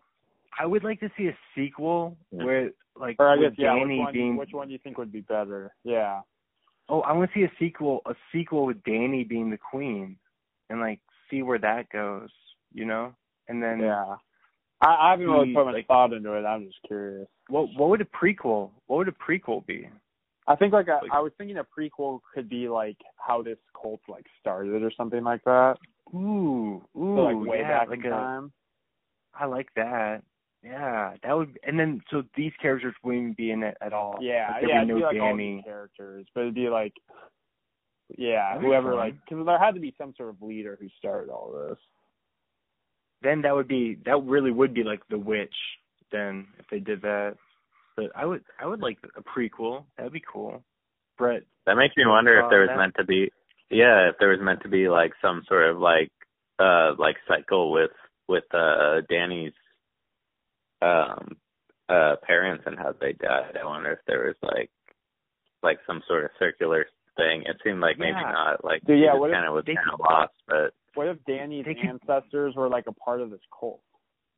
I 0.59 0.65
would 0.65 0.83
like 0.83 0.99
to 0.99 1.09
see 1.17 1.27
a 1.27 1.37
sequel 1.55 2.17
Yeah. 2.31 2.43
where, 2.43 2.71
like, 2.95 3.15
Or 3.19 3.29
I 3.29 3.35
with 3.37 3.55
guess 3.55 3.59
yeah, 3.63 3.75
Danny 3.75 3.97
which 3.99 4.05
one, 4.05 4.13
being. 4.13 4.35
which 4.37 4.53
one 4.53 4.67
do 4.67 4.73
you 4.73 4.79
think 4.79 4.97
would 4.97 5.11
be 5.11 5.21
better? 5.21 5.73
Yeah. 5.83 6.21
Oh, 6.89 7.01
I 7.01 7.13
want 7.13 7.31
to 7.31 7.39
see 7.39 7.43
a 7.43 7.51
sequel, 7.59 8.01
a 8.05 8.13
sequel 8.31 8.65
with 8.65 8.83
Danny 8.83 9.23
being 9.23 9.49
the 9.49 9.57
queen, 9.57 10.17
and 10.69 10.79
like 10.79 10.99
see 11.29 11.41
where 11.41 11.59
that 11.59 11.89
goes. 11.89 12.29
You 12.73 12.85
know, 12.85 13.15
and 13.47 13.63
then 13.63 13.79
Yeah. 13.79 14.15
I, 14.81 14.87
I 15.07 15.11
haven't 15.11 15.27
really 15.27 15.53
put 15.53 15.65
much 15.65 15.73
like- 15.73 15.87
thought 15.87 16.13
into 16.13 16.33
it. 16.33 16.45
I'm 16.45 16.65
just 16.67 16.81
curious. 16.85 17.27
what 17.49 17.69
what 17.75 17.89
would 17.89 18.01
a 18.01 18.05
prequel? 18.05 18.69
What 18.85 18.97
would 18.97 19.07
a 19.07 19.11
prequel 19.11 19.65
be? 19.65 19.89
I 20.47 20.55
think 20.55 20.71
like, 20.73 20.87
a, 20.87 20.99
Like- 21.03 21.11
I 21.11 21.19
was 21.19 21.31
thinking 21.37 21.57
a 21.57 21.63
prequel 21.65 22.21
could 22.33 22.47
be 22.49 22.69
like 22.69 22.97
how 23.17 23.41
this 23.41 23.57
cult 23.79 23.99
like 24.07 24.25
started 24.39 24.81
or 24.83 24.91
something 24.95 25.23
like 25.23 25.43
that. 25.43 25.75
Ooh, 26.13 26.81
ooh, 26.97 27.15
So 27.15 27.21
like 27.23 27.47
way 27.47 27.59
yeah, 27.59 27.79
back 27.79 27.89
like 27.89 27.99
in 27.99 28.05
a. 28.05 28.09
time. 28.09 28.51
I 29.33 29.45
like 29.45 29.67
that. 29.75 30.21
Yeah, 30.63 31.13
that 31.23 31.33
would. 31.33 31.59
And 31.63 31.77
then 31.79 32.01
so 32.09 32.23
these 32.35 32.53
characters 32.61 32.95
wouldn't 33.03 33.37
be 33.37 33.51
in 33.51 33.61
it 33.63 33.77
at 33.81 33.93
all. 33.93 34.17
Yeah, 34.21 34.49
like, 34.53 34.63
yeah, 34.67 34.67
be 34.67 34.73
it'd 34.77 34.87
no 34.87 34.95
be 34.95 35.01
like 35.03 35.21
all 35.21 35.27
Danny. 35.31 35.55
these 35.57 35.63
characters, 35.65 36.25
but 36.33 36.41
it'd 36.41 36.55
be 36.55 36.69
like, 36.69 36.93
yeah, 38.17 38.53
That'd 38.53 38.65
whoever 38.65 38.91
fun. 38.91 38.97
like, 38.97 39.13
because 39.29 39.45
there 39.45 39.59
had 39.59 39.75
to 39.75 39.81
be 39.81 39.93
some 39.97 40.13
sort 40.17 40.29
of 40.29 40.41
leader 40.41 40.77
who 40.79 40.87
started 40.97 41.29
all 41.29 41.51
this. 41.51 41.77
then 43.21 43.41
that 43.41 43.53
would 43.53 43.67
be 43.67 43.97
that 44.05 44.23
really 44.23 44.51
would 44.51 44.73
be 44.73 44.83
like 44.83 45.01
the 45.09 45.17
witch 45.19 45.55
then 46.11 46.47
if 46.57 46.65
they 46.71 46.79
did 46.79 47.01
that 47.01 47.35
but 47.97 48.05
i 48.15 48.23
would 48.25 48.43
i 48.61 48.65
would 48.65 48.79
like 48.79 48.97
a 49.17 49.21
prequel 49.23 49.83
that'd 49.97 50.13
be 50.13 50.21
cool 50.31 50.63
brett 51.17 51.43
That 51.65 51.75
makes 51.75 51.97
me 51.97 52.05
wonder 52.05 52.39
if 52.39 52.49
there 52.49 52.61
was 52.61 52.69
that- 52.69 52.77
meant 52.77 52.95
to 52.99 53.03
be 53.05 53.29
yeah, 53.69 54.07
if 54.07 54.15
there 54.17 54.29
was 54.29 54.39
meant 54.41 54.61
to 54.61 54.69
be 54.69 54.87
like 54.87 55.11
some 55.21 55.43
sort 55.49 55.69
of 55.69 55.77
like 55.77 56.09
uh 56.57 56.93
like 56.97 57.17
cycle 57.27 57.73
with 57.73 57.91
with 58.29 58.45
uh 58.53 59.01
Danny's 59.09 59.51
um 60.81 61.35
uh 61.89 62.15
parents 62.25 62.63
and 62.65 62.77
how 62.77 62.93
they 62.99 63.13
died. 63.13 63.57
I 63.61 63.65
wonder 63.65 63.91
if 63.91 63.99
there 64.07 64.25
was 64.27 64.35
like 64.41 64.69
like 65.63 65.79
some 65.87 66.01
sort 66.07 66.23
of 66.25 66.31
circular 66.39 66.85
thing. 67.17 67.41
It 67.45 67.57
seemed 67.63 67.81
like 67.81 67.97
maybe 67.97 68.11
Yeah. 68.21 68.31
not. 68.31 68.63
Like 68.63 68.81
Dude, 68.85 68.99
yeah, 68.99 69.13
he 69.13 69.19
what 69.19 69.31
if 69.31 69.33
just 69.33 69.37
kind 69.43 69.47
of 69.47 69.53
was 69.53 69.65
kind 69.65 69.93
of 69.93 69.99
lost, 69.99 70.33
but 70.47 70.73
What 70.93 71.07
if 71.07 71.17
Danny's 71.25 71.65
could- 71.65 71.77
ancestors 71.77 72.53
were 72.55 72.69
like 72.69 72.85
a 72.87 72.93
part 72.93 73.21
of 73.21 73.31
this 73.31 73.41
cult? 73.57 73.81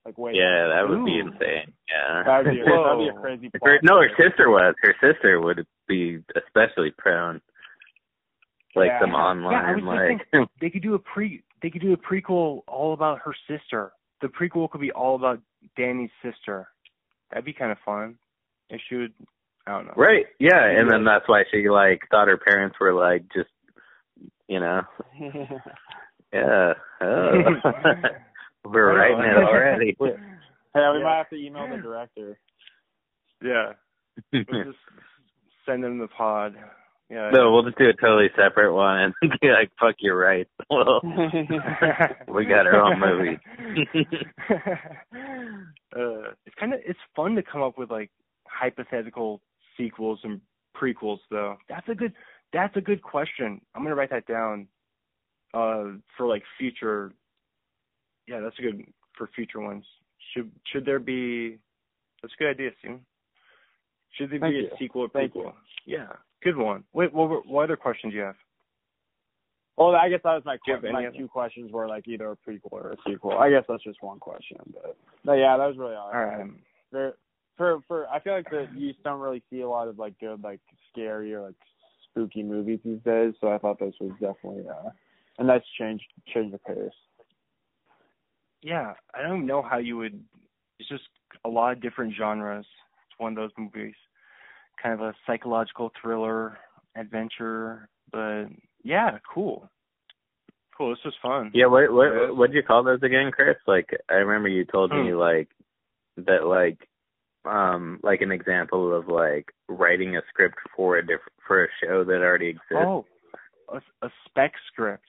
Like 0.10 0.18
wait, 0.18 0.36
yeah, 0.36 0.69
that 0.73 0.90
would 0.90 1.06
be 1.06 1.19
insane. 1.19 1.72
Yeah. 1.88 2.23
that 2.26 2.44
would 2.44 2.52
be 2.52 2.61
a, 2.61 2.65
that'd 2.65 2.98
be 2.98 3.10
a 3.10 3.22
crazy. 3.22 3.52
If 3.53 3.61
her, 3.61 3.80
no, 3.84 4.02
her 4.02 4.10
sister 4.18 4.49
was. 4.49 4.73
Her 4.81 4.95
sister 4.99 5.40
would 5.40 5.68
be 5.88 6.18
especially 6.36 6.90
prone. 6.98 7.41
Like 8.76 8.88
Yeah. 8.88 9.02
some 9.02 9.11
Yeah, 9.11 9.18
I 9.18 9.19
online, 9.19 9.86
was 9.86 10.19
like 10.34 10.49
they 10.61 10.72
could 10.72 10.81
do 10.81 10.95
a 10.95 10.99
pre 10.99 11.44
they 11.61 11.69
could 11.69 11.81
do 11.81 11.94
a 11.94 11.98
prequel 11.98 12.61
all 12.68 12.94
about 12.94 13.19
her 13.19 13.36
sister 13.48 13.91
the 14.22 14.27
prequel 14.30 14.68
could 14.72 14.81
be 14.81 14.91
all 14.91 15.15
about 15.15 15.40
danny's 15.77 16.10
sister 16.23 16.68
that'd 17.30 17.45
be 17.45 17.53
kind 17.53 17.72
of 17.72 17.77
fun 17.86 18.15
if 18.72 18.81
she 18.90 18.95
would 18.95 19.14
i 19.68 19.72
don't 19.72 19.86
know 19.86 19.94
right, 19.95 20.26
yeah, 20.40 20.65
and 20.65 20.90
then 20.90 21.03
that's 21.03 21.27
why 21.27 21.44
she 21.52 21.69
like 21.69 22.02
thought 22.10 22.27
her 22.27 22.38
parents 22.38 22.77
were 22.80 22.94
like 22.94 23.23
just, 23.34 23.49
you 24.48 24.60
know, 24.60 24.81
yeah. 26.34 26.73
Oh. 27.02 27.44
We're 28.65 28.95
writing 28.98 29.19
it 29.31 29.38
already. 29.44 29.98
Yeah, 30.76 30.91
we 30.94 30.99
Yeah. 30.99 31.03
might 31.03 31.18
have 31.18 31.30
to 31.30 31.36
email 31.36 31.68
the 31.68 31.77
director. 31.77 32.40
yeah 33.44 33.73
we'll 34.34 34.64
just 34.65 34.77
send 35.65 35.84
them 35.84 35.98
the 35.98 36.07
pod 36.07 36.53
yeah 37.10 37.31
no, 37.34 37.52
we'll 37.52 37.64
just 37.64 37.77
do 37.80 37.90
a 37.90 37.94
totally 37.94 38.30
separate 38.38 38.72
one 38.73 38.99
and 38.99 39.14
be 39.41 39.48
like, 39.49 39.72
"Fuck, 39.80 39.95
you're 39.98 40.15
right." 40.15 40.48
Well, 40.69 41.02
we 42.27 42.45
got 42.45 42.68
our 42.68 42.76
own 42.80 42.99
movie. 42.99 43.40
uh, 45.95 46.34
it's 46.45 46.56
kind 46.60 46.73
of 46.73 46.80
it's 46.86 46.99
fun 47.15 47.36
to 47.36 47.41
come 47.44 47.64
up 47.64 47.77
with 47.80 47.90
like 47.90 48.11
hypothetical 48.48 49.41
sequels 49.76 50.19
and 50.23 50.40
prequels, 50.80 51.18
though. 51.31 51.57
That's 51.68 51.88
a 51.90 51.95
good 51.95 52.14
that's 52.53 52.76
a 52.77 52.81
good 52.81 53.02
question. 53.02 53.60
I'm 53.73 53.81
gonna 53.84 53.95
write 53.95 54.11
that 54.11 54.27
down 54.27 54.68
uh, 55.53 55.98
for 56.15 56.27
like 56.27 56.44
future. 56.60 57.11
Yeah, 58.30 58.41
that's 58.41 58.57
a 58.60 58.61
good 58.61 58.84
for 59.18 59.27
future 59.35 59.60
ones. 59.60 59.84
Should 60.34 60.51
should 60.72 60.85
there 60.85 60.99
be? 60.99 61.57
That's 62.22 62.34
a 62.39 62.43
good 62.43 62.49
idea, 62.51 62.69
Steven. 62.80 62.99
Should 64.18 64.30
there 64.31 64.39
Thank 64.39 64.53
be 64.53 64.60
you. 64.61 64.68
a 64.68 64.77
sequel 64.77 65.01
or 65.03 65.10
Thank 65.10 65.34
prequel? 65.34 65.53
Yeah, 65.85 66.07
good 66.43 66.57
one. 66.57 66.84
Wait, 66.93 67.14
what, 67.14 67.47
what 67.47 67.64
other 67.64 67.76
questions 67.77 68.11
do 68.14 68.18
you 68.18 68.23
have? 68.23 68.35
Well, 69.77 69.95
I 69.95 70.10
guess 70.10 70.19
that 70.23 70.34
was 70.34 70.43
my 70.45 70.56
Do 70.56 70.60
you 70.68 70.73
have 70.73 70.81
que- 70.81 70.89
any 70.89 71.06
my 71.07 71.18
two 71.18 71.27
questions 71.27 71.72
were 71.72 71.88
like 71.88 72.07
either 72.07 72.31
a 72.31 72.35
prequel 72.38 72.72
or 72.73 72.91
a 72.91 72.97
sequel. 73.07 73.31
I 73.38 73.49
guess 73.49 73.64
that's 73.68 73.84
just 73.84 74.03
one 74.03 74.19
question, 74.19 74.57
but 74.73 74.95
but 75.26 75.34
yeah, 75.34 75.57
that 75.57 75.65
was 75.65 75.77
really 75.77 75.95
all. 75.95 76.11
All 76.14 76.26
right. 76.26 76.47
For 76.91 77.18
for 77.57 77.80
for 77.88 78.07
I 78.10 78.19
feel 78.19 78.34
like 78.34 78.49
that 78.51 78.68
you 78.76 78.91
just 78.91 79.03
don't 79.03 79.19
really 79.22 79.41
see 79.49 79.61
a 79.61 79.69
lot 79.69 79.88
of 79.88 79.97
like 79.97 80.19
good 80.19 80.43
like 80.43 80.60
scary 80.91 81.34
or 81.34 81.41
like 81.41 81.56
spooky 82.10 82.43
movies 82.43 82.80
these 82.84 82.99
days. 83.06 83.34
So 83.41 83.47
I 83.51 83.57
thought 83.57 83.80
this 83.80 83.95
was 83.99 84.11
definitely 84.19 84.65
uh, 84.69 84.89
a 85.39 85.43
nice 85.43 85.64
change 85.80 86.01
change 86.34 86.53
of 86.53 86.64
pace. 86.65 86.91
Yeah, 88.61 88.94
I 89.14 89.22
don't 89.22 89.45
know 89.45 89.61
how 89.61 89.77
you 89.77 89.98
would. 89.98 90.22
It's 90.80 90.90
just 90.90 91.03
a 91.45 91.49
lot 91.49 91.73
of 91.73 91.81
different 91.81 92.14
genres. 92.18 92.65
It's 93.10 93.19
one 93.19 93.34
of 93.34 93.36
those 93.38 93.52
movies, 93.57 93.95
kind 94.81 94.94
of 94.94 95.02
a 95.02 95.14
psychological 95.26 95.91
thriller, 96.02 96.57
adventure. 96.95 97.90
But 98.11 98.45
yeah, 98.84 99.18
cool, 99.34 99.69
cool. 100.77 100.90
This 100.91 100.99
was 101.06 101.14
fun. 101.22 101.52
Yeah, 101.53 101.68
what 101.68 101.91
what 101.91 102.36
what 102.36 102.52
do 102.52 102.57
you 102.57 102.64
call 102.64 102.84
those 102.84 103.03
again, 103.03 103.31
Chris? 103.31 103.57
Like 103.68 103.90
I 104.10 104.15
remember 104.15 104.49
you 104.49 104.65
told 104.65 104.91
me 104.91 105.11
Hmm. 105.11 105.18
like 105.18 105.49
that 106.18 106.45
like 106.45 106.77
um 107.45 107.99
like 108.03 108.22
an 108.22 108.31
example 108.31 108.94
of 108.95 109.07
like 109.07 109.53
writing 109.68 110.18
a 110.18 110.22
script 110.30 110.57
for 110.76 110.98
a 110.98 111.06
diff- 111.06 111.19
for 111.48 111.64
a 111.64 111.68
show 111.81 112.03
that 112.03 112.22
already 112.22 112.48
exists. 112.49 112.76
Oh, 112.76 113.06
a, 113.69 113.77
a 114.06 114.10
spec 114.27 114.53
script, 114.72 115.06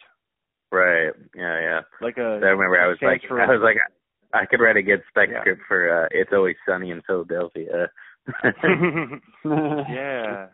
Right. 0.73 1.13
Yeah, 1.35 1.61
yeah. 1.61 1.81
like 2.01 2.17
So 2.17 2.23
a. 2.23 2.35
I 2.37 2.51
remember 2.51 2.81
I 2.81 2.87
was 2.87 2.99
like 3.03 3.23
I 3.31 3.47
was 3.47 3.61
like 3.63 3.77
I 4.33 4.47
could 4.47 4.61
write 4.61 4.77
a 4.77 4.83
good 4.83 5.03
spec 5.09 5.29
Yeah. 5.33 5.41
script 5.41 5.63
for 5.67 6.05
uh 6.05 6.09
It's 6.13 6.31
Always 6.33 6.57
Sunny 6.69 6.91
in 6.91 7.03
Philadelphia. 7.07 7.91
yeah, 9.45 10.47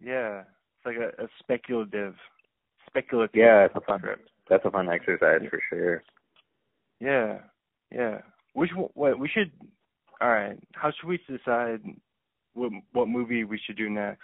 yeah. 0.00 0.42
It's 0.42 0.84
like 0.86 0.96
a, 0.96 1.22
a 1.22 1.28
speculative, 1.38 2.14
speculative 2.86 3.34
Yeah, 3.36 3.64
it's 3.66 3.74
a 3.76 3.80
fun- 3.80 4.00
script. 4.00 4.28
That's 4.50 4.64
a 4.64 4.70
fun 4.70 4.88
exercise 4.88 5.40
for 5.48 5.60
sure. 5.70 6.02
Yeah, 7.00 7.38
yeah. 7.94 8.18
Which 8.54 8.70
what 8.94 9.18
we 9.18 9.28
should? 9.28 9.50
All 10.20 10.28
right. 10.30 10.58
How 10.74 10.90
should 10.90 11.08
we 11.08 11.18
decide 11.28 11.80
what 12.54 12.70
what 12.92 13.08
movie 13.08 13.44
we 13.44 13.58
should 13.64 13.76
do 13.76 13.88
next? 13.88 14.20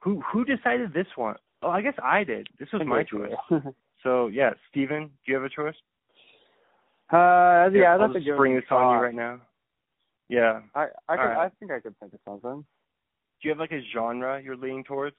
Who 0.00 0.20
who 0.32 0.44
decided 0.44 0.92
this 0.92 1.06
one? 1.16 1.36
Oh, 1.62 1.70
I 1.70 1.82
guess 1.82 1.94
I 2.02 2.24
did. 2.24 2.48
This 2.58 2.68
was 2.72 2.82
my 2.86 3.04
choice. 3.04 3.32
So 4.04 4.28
yeah, 4.28 4.50
Steven, 4.70 5.06
do 5.06 5.32
you 5.32 5.34
have 5.34 5.44
a 5.44 5.48
choice? 5.48 5.74
uh, 7.10 7.68
yeah, 7.72 7.96
I'll 7.98 8.12
just 8.12 8.24
give 8.24 8.36
bring 8.36 8.52
a 8.52 8.60
this 8.60 8.64
on 8.70 8.94
you 8.94 9.02
right 9.02 9.14
now. 9.14 9.40
Yeah. 10.28 10.60
I 10.74 10.86
I 11.08 11.16
could, 11.16 11.22
Alright. 11.22 11.38
I 11.38 11.48
think 11.58 11.72
I 11.72 11.80
could 11.80 11.98
think 11.98 12.12
of 12.12 12.20
something. 12.24 12.64
Do 13.42 13.48
you 13.48 13.50
have 13.50 13.58
like 13.58 13.72
a 13.72 13.80
genre 13.92 14.40
you're 14.42 14.56
leaning 14.56 14.84
towards, 14.84 15.16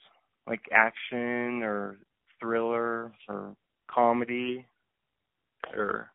like 0.47 0.61
action 0.71 1.63
or 1.63 1.97
thriller 2.39 3.11
or 3.27 3.55
comedy, 3.89 4.65
or 5.75 6.11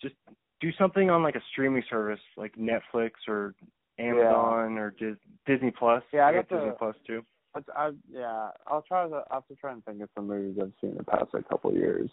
just 0.00 0.14
do 0.60 0.70
something 0.78 1.10
on 1.10 1.22
like 1.22 1.36
a 1.36 1.42
streaming 1.52 1.82
service 1.88 2.20
like 2.36 2.54
Netflix 2.56 3.12
or 3.26 3.54
Amazon 3.98 4.78
or 4.78 4.94
Dis- 4.98 5.16
Disney 5.46 5.70
Plus? 5.70 6.02
Yeah, 6.12 6.26
I 6.26 6.30
I 6.30 6.32
got 6.32 6.48
got 6.48 6.56
Disney 6.56 6.72
Plus 6.78 6.96
too. 7.06 7.22
I, 7.54 7.60
I 7.74 7.90
yeah, 8.10 8.50
I'll 8.66 8.82
try 8.82 9.08
to 9.08 9.22
I 9.30 9.34
have 9.34 9.46
to 9.48 9.54
try 9.56 9.72
and 9.72 9.84
think 9.84 10.00
of 10.02 10.08
some 10.14 10.26
movies 10.28 10.58
I've 10.60 10.72
seen 10.80 10.90
in 10.90 10.96
the 10.98 11.04
past 11.04 11.26
like 11.32 11.48
couple 11.48 11.70
of 11.70 11.76
years. 11.76 12.10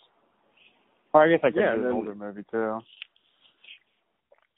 Or 1.14 1.24
I 1.24 1.30
guess 1.30 1.40
I 1.44 1.52
could 1.52 1.60
Yeah, 1.62 1.76
do 1.76 1.82
then- 1.82 1.92
an 1.92 1.96
older 1.96 2.16
movie 2.16 2.44
too. 2.52 2.80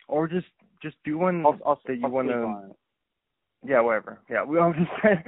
Or 0.08 0.28
just 0.28 0.48
just 0.82 0.96
do 1.04 1.18
one 1.18 1.46
I'll, 1.46 1.60
I'll, 1.66 1.80
that 1.88 1.96
you 1.98 2.08
want 2.08 2.28
to. 2.30 2.76
Yeah, 3.68 3.82
whatever. 3.82 4.20
Yeah, 4.30 4.44
we 4.46 4.58
to 4.58 4.74
decide. 4.86 5.24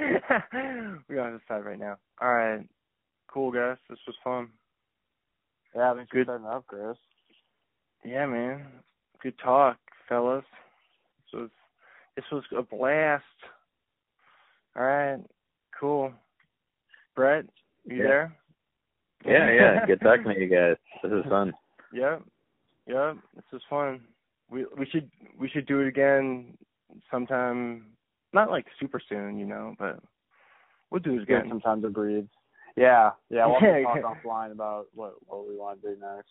we 1.09 1.17
have 1.17 1.39
decide 1.41 1.65
right 1.65 1.80
now. 1.80 1.97
All 2.21 2.34
right, 2.34 2.65
cool 3.27 3.51
guys. 3.51 3.77
This 3.89 3.99
was 4.07 4.15
fun. 4.23 4.49
Yeah, 5.76 5.93
thanks 5.95 6.11
Good. 6.11 6.27
for 6.27 6.34
setting 6.35 6.47
up, 6.47 6.65
Chris. 6.67 6.97
Yeah, 8.05 8.26
man. 8.27 8.65
Good 9.21 9.34
talk, 9.43 9.77
fellas. 10.07 10.45
This 11.34 11.41
was 11.41 11.49
this 12.15 12.26
was 12.31 12.43
a 12.57 12.61
blast. 12.61 13.23
All 14.76 14.84
right, 14.84 15.17
cool. 15.80 16.11
Brett, 17.15 17.45
you 17.85 17.97
Yeah. 17.97 18.03
there? 18.03 18.35
Yeah, 19.26 19.51
yeah. 19.51 19.85
Good 19.85 20.01
talking 20.01 20.23
to 20.34 20.39
you 20.39 20.47
guys. 20.47 20.77
This 21.03 21.11
is 21.11 21.26
fun. 21.30 21.53
Yep, 21.91 22.22
yep. 22.85 23.18
This 23.35 23.45
is 23.51 23.64
fun. 23.68 24.01
We 24.51 24.64
we 24.77 24.85
should 24.85 25.10
we 25.39 25.49
should 25.49 25.65
do 25.65 25.80
it 25.80 25.88
again 25.88 26.56
sometime. 27.10 27.88
Not 28.31 28.51
like 28.51 28.68
super 28.80 29.01
soon, 29.10 29.39
you 29.39 29.47
know, 29.47 29.73
but 29.80 29.99
we'll 30.91 31.01
do 31.01 31.15
it 31.15 31.23
again. 31.23 31.45
some 31.49 31.61
time 31.61 31.81
to 31.81 31.89
breathe. 31.89 32.27
Yeah, 32.76 33.10
yeah. 33.31 33.47
We'll 33.47 33.60
have 33.60 33.95
to 33.95 34.01
talk 34.03 34.18
offline 34.23 34.51
about 34.51 34.85
what 34.93 35.15
what 35.26 35.47
we 35.47 35.56
want 35.57 35.81
to 35.81 35.95
do 35.95 35.99
next. 35.99 36.30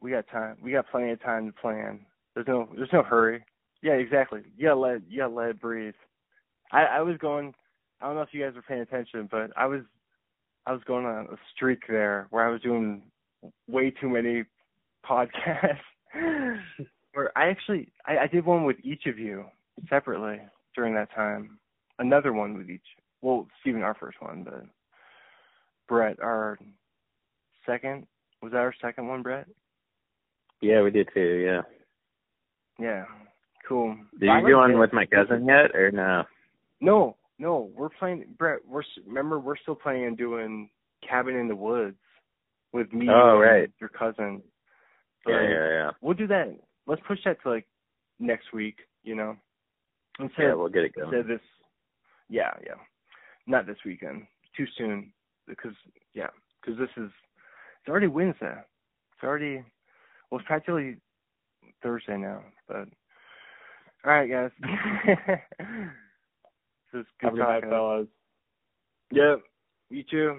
We 0.00 0.12
got 0.12 0.28
time. 0.28 0.58
We 0.62 0.70
got 0.70 0.88
plenty 0.92 1.10
of 1.10 1.20
time 1.20 1.48
to 1.48 1.52
plan. 1.60 1.98
There's 2.34 2.46
no 2.46 2.68
there's 2.76 2.92
no 2.92 3.02
hurry. 3.02 3.44
Yeah, 3.82 3.94
exactly. 3.94 4.42
You 4.56 4.68
gotta 4.68 4.78
let 4.78 5.00
you 5.08 5.18
gotta 5.22 5.34
let 5.34 5.50
it 5.50 5.60
breathe. 5.60 5.94
I 6.70 6.84
I 6.84 7.00
was 7.00 7.16
going. 7.18 7.52
I 8.00 8.06
don't 8.06 8.14
know 8.14 8.22
if 8.22 8.30
you 8.32 8.42
guys 8.42 8.54
were 8.54 8.62
paying 8.62 8.80
attention, 8.80 9.28
but 9.30 9.50
I 9.56 9.66
was 9.66 9.82
I 10.66 10.72
was 10.72 10.82
going 10.86 11.06
on 11.06 11.26
a 11.32 11.36
streak 11.54 11.80
there 11.88 12.26
where 12.30 12.46
I 12.46 12.50
was 12.50 12.60
doing 12.60 13.02
way 13.68 13.90
too 13.90 14.08
many 14.08 14.44
podcasts. 15.08 15.78
where 17.12 17.36
I 17.36 17.48
actually 17.48 17.88
I, 18.06 18.18
I 18.18 18.26
did 18.26 18.44
one 18.44 18.64
with 18.64 18.76
each 18.82 19.06
of 19.06 19.18
you 19.18 19.44
separately 19.88 20.40
during 20.74 20.94
that 20.94 21.14
time. 21.14 21.58
Another 21.98 22.32
one 22.32 22.56
with 22.56 22.70
each. 22.70 22.80
Well, 23.22 23.46
Steven, 23.60 23.82
our 23.82 23.94
first 23.94 24.20
one, 24.20 24.44
but 24.44 24.64
Brett, 25.88 26.18
our 26.20 26.58
second. 27.66 28.06
Was 28.42 28.52
that 28.52 28.58
our 28.58 28.74
second 28.80 29.06
one, 29.08 29.22
Brett? 29.22 29.46
Yeah, 30.62 30.82
we 30.82 30.90
did 30.90 31.08
too. 31.12 31.20
Yeah. 31.20 31.62
Yeah. 32.78 33.04
Cool. 33.68 33.96
Did 34.18 34.26
you 34.26 34.46
do 34.46 34.56
one 34.56 34.78
with 34.78 34.92
my 34.94 35.04
cousin 35.04 35.46
yet, 35.46 35.76
or 35.76 35.90
no? 35.90 36.24
No, 36.80 37.16
no. 37.40 37.70
We're 37.74 37.88
playing, 37.88 38.24
Brett. 38.38 38.60
We're 38.68 38.82
s- 38.82 38.98
remember 39.06 39.40
we're 39.40 39.56
still 39.56 39.74
planning 39.74 40.06
on 40.06 40.14
doing 40.14 40.70
Cabin 41.06 41.34
in 41.34 41.48
the 41.48 41.56
Woods 41.56 41.96
with 42.72 42.92
me 42.92 43.08
Oh, 43.10 43.32
and 43.32 43.40
right. 43.40 43.70
your 43.80 43.88
cousin. 43.88 44.42
Yeah, 45.26 45.34
But 45.34 45.42
yeah, 45.42 45.68
yeah. 45.68 45.90
We'll 46.00 46.14
do 46.14 46.26
that. 46.28 46.56
Let's 46.86 47.02
push 47.08 47.18
that 47.24 47.42
to 47.42 47.50
like 47.50 47.66
next 48.18 48.52
week. 48.52 48.76
You 49.02 49.14
know, 49.16 49.36
instead 50.18 50.42
Yeah, 50.44 50.54
we'll 50.54 50.68
get 50.68 50.84
it 50.84 50.94
going. 50.94 51.10
this. 51.26 51.40
Yeah, 52.28 52.52
yeah. 52.64 52.74
Not 53.46 53.66
this 53.66 53.78
weekend. 53.84 54.26
Too 54.56 54.66
soon. 54.76 55.12
Because 55.48 55.74
yeah, 56.14 56.28
because 56.60 56.78
this 56.78 56.90
is 56.96 57.10
it's 57.80 57.88
already 57.88 58.06
Wednesday. 58.06 58.54
It's 59.14 59.24
already 59.24 59.64
well, 60.30 60.38
it's 60.38 60.46
practically 60.46 60.96
Thursday 61.82 62.16
now. 62.18 62.44
But 62.68 62.88
all 64.04 64.12
right, 64.12 64.30
guys. 64.30 64.50
this 66.92 67.00
is 67.00 67.06
good 67.20 67.26
Have 67.26 67.34
a 67.34 67.36
good 67.36 67.42
night, 67.42 67.62
fellas. 67.68 68.06
Yep. 69.12 69.40
You 69.90 70.04
too. 70.10 70.36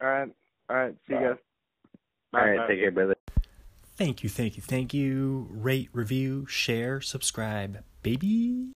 All 0.00 0.08
right. 0.08 0.28
All 0.68 0.76
right. 0.76 0.94
See 1.06 1.14
you 1.14 1.20
Bye. 1.20 1.26
guys. 1.26 1.36
All 2.32 2.40
right, 2.40 2.56
Bye. 2.58 2.66
take 2.68 2.80
care, 2.80 2.90
brother. 2.92 3.16
Thank 3.96 4.22
you, 4.22 4.28
thank 4.30 4.56
you, 4.56 4.62
thank 4.62 4.94
you. 4.94 5.48
Rate, 5.50 5.90
review, 5.92 6.46
share, 6.46 7.00
subscribe, 7.00 7.84
baby. 8.02 8.68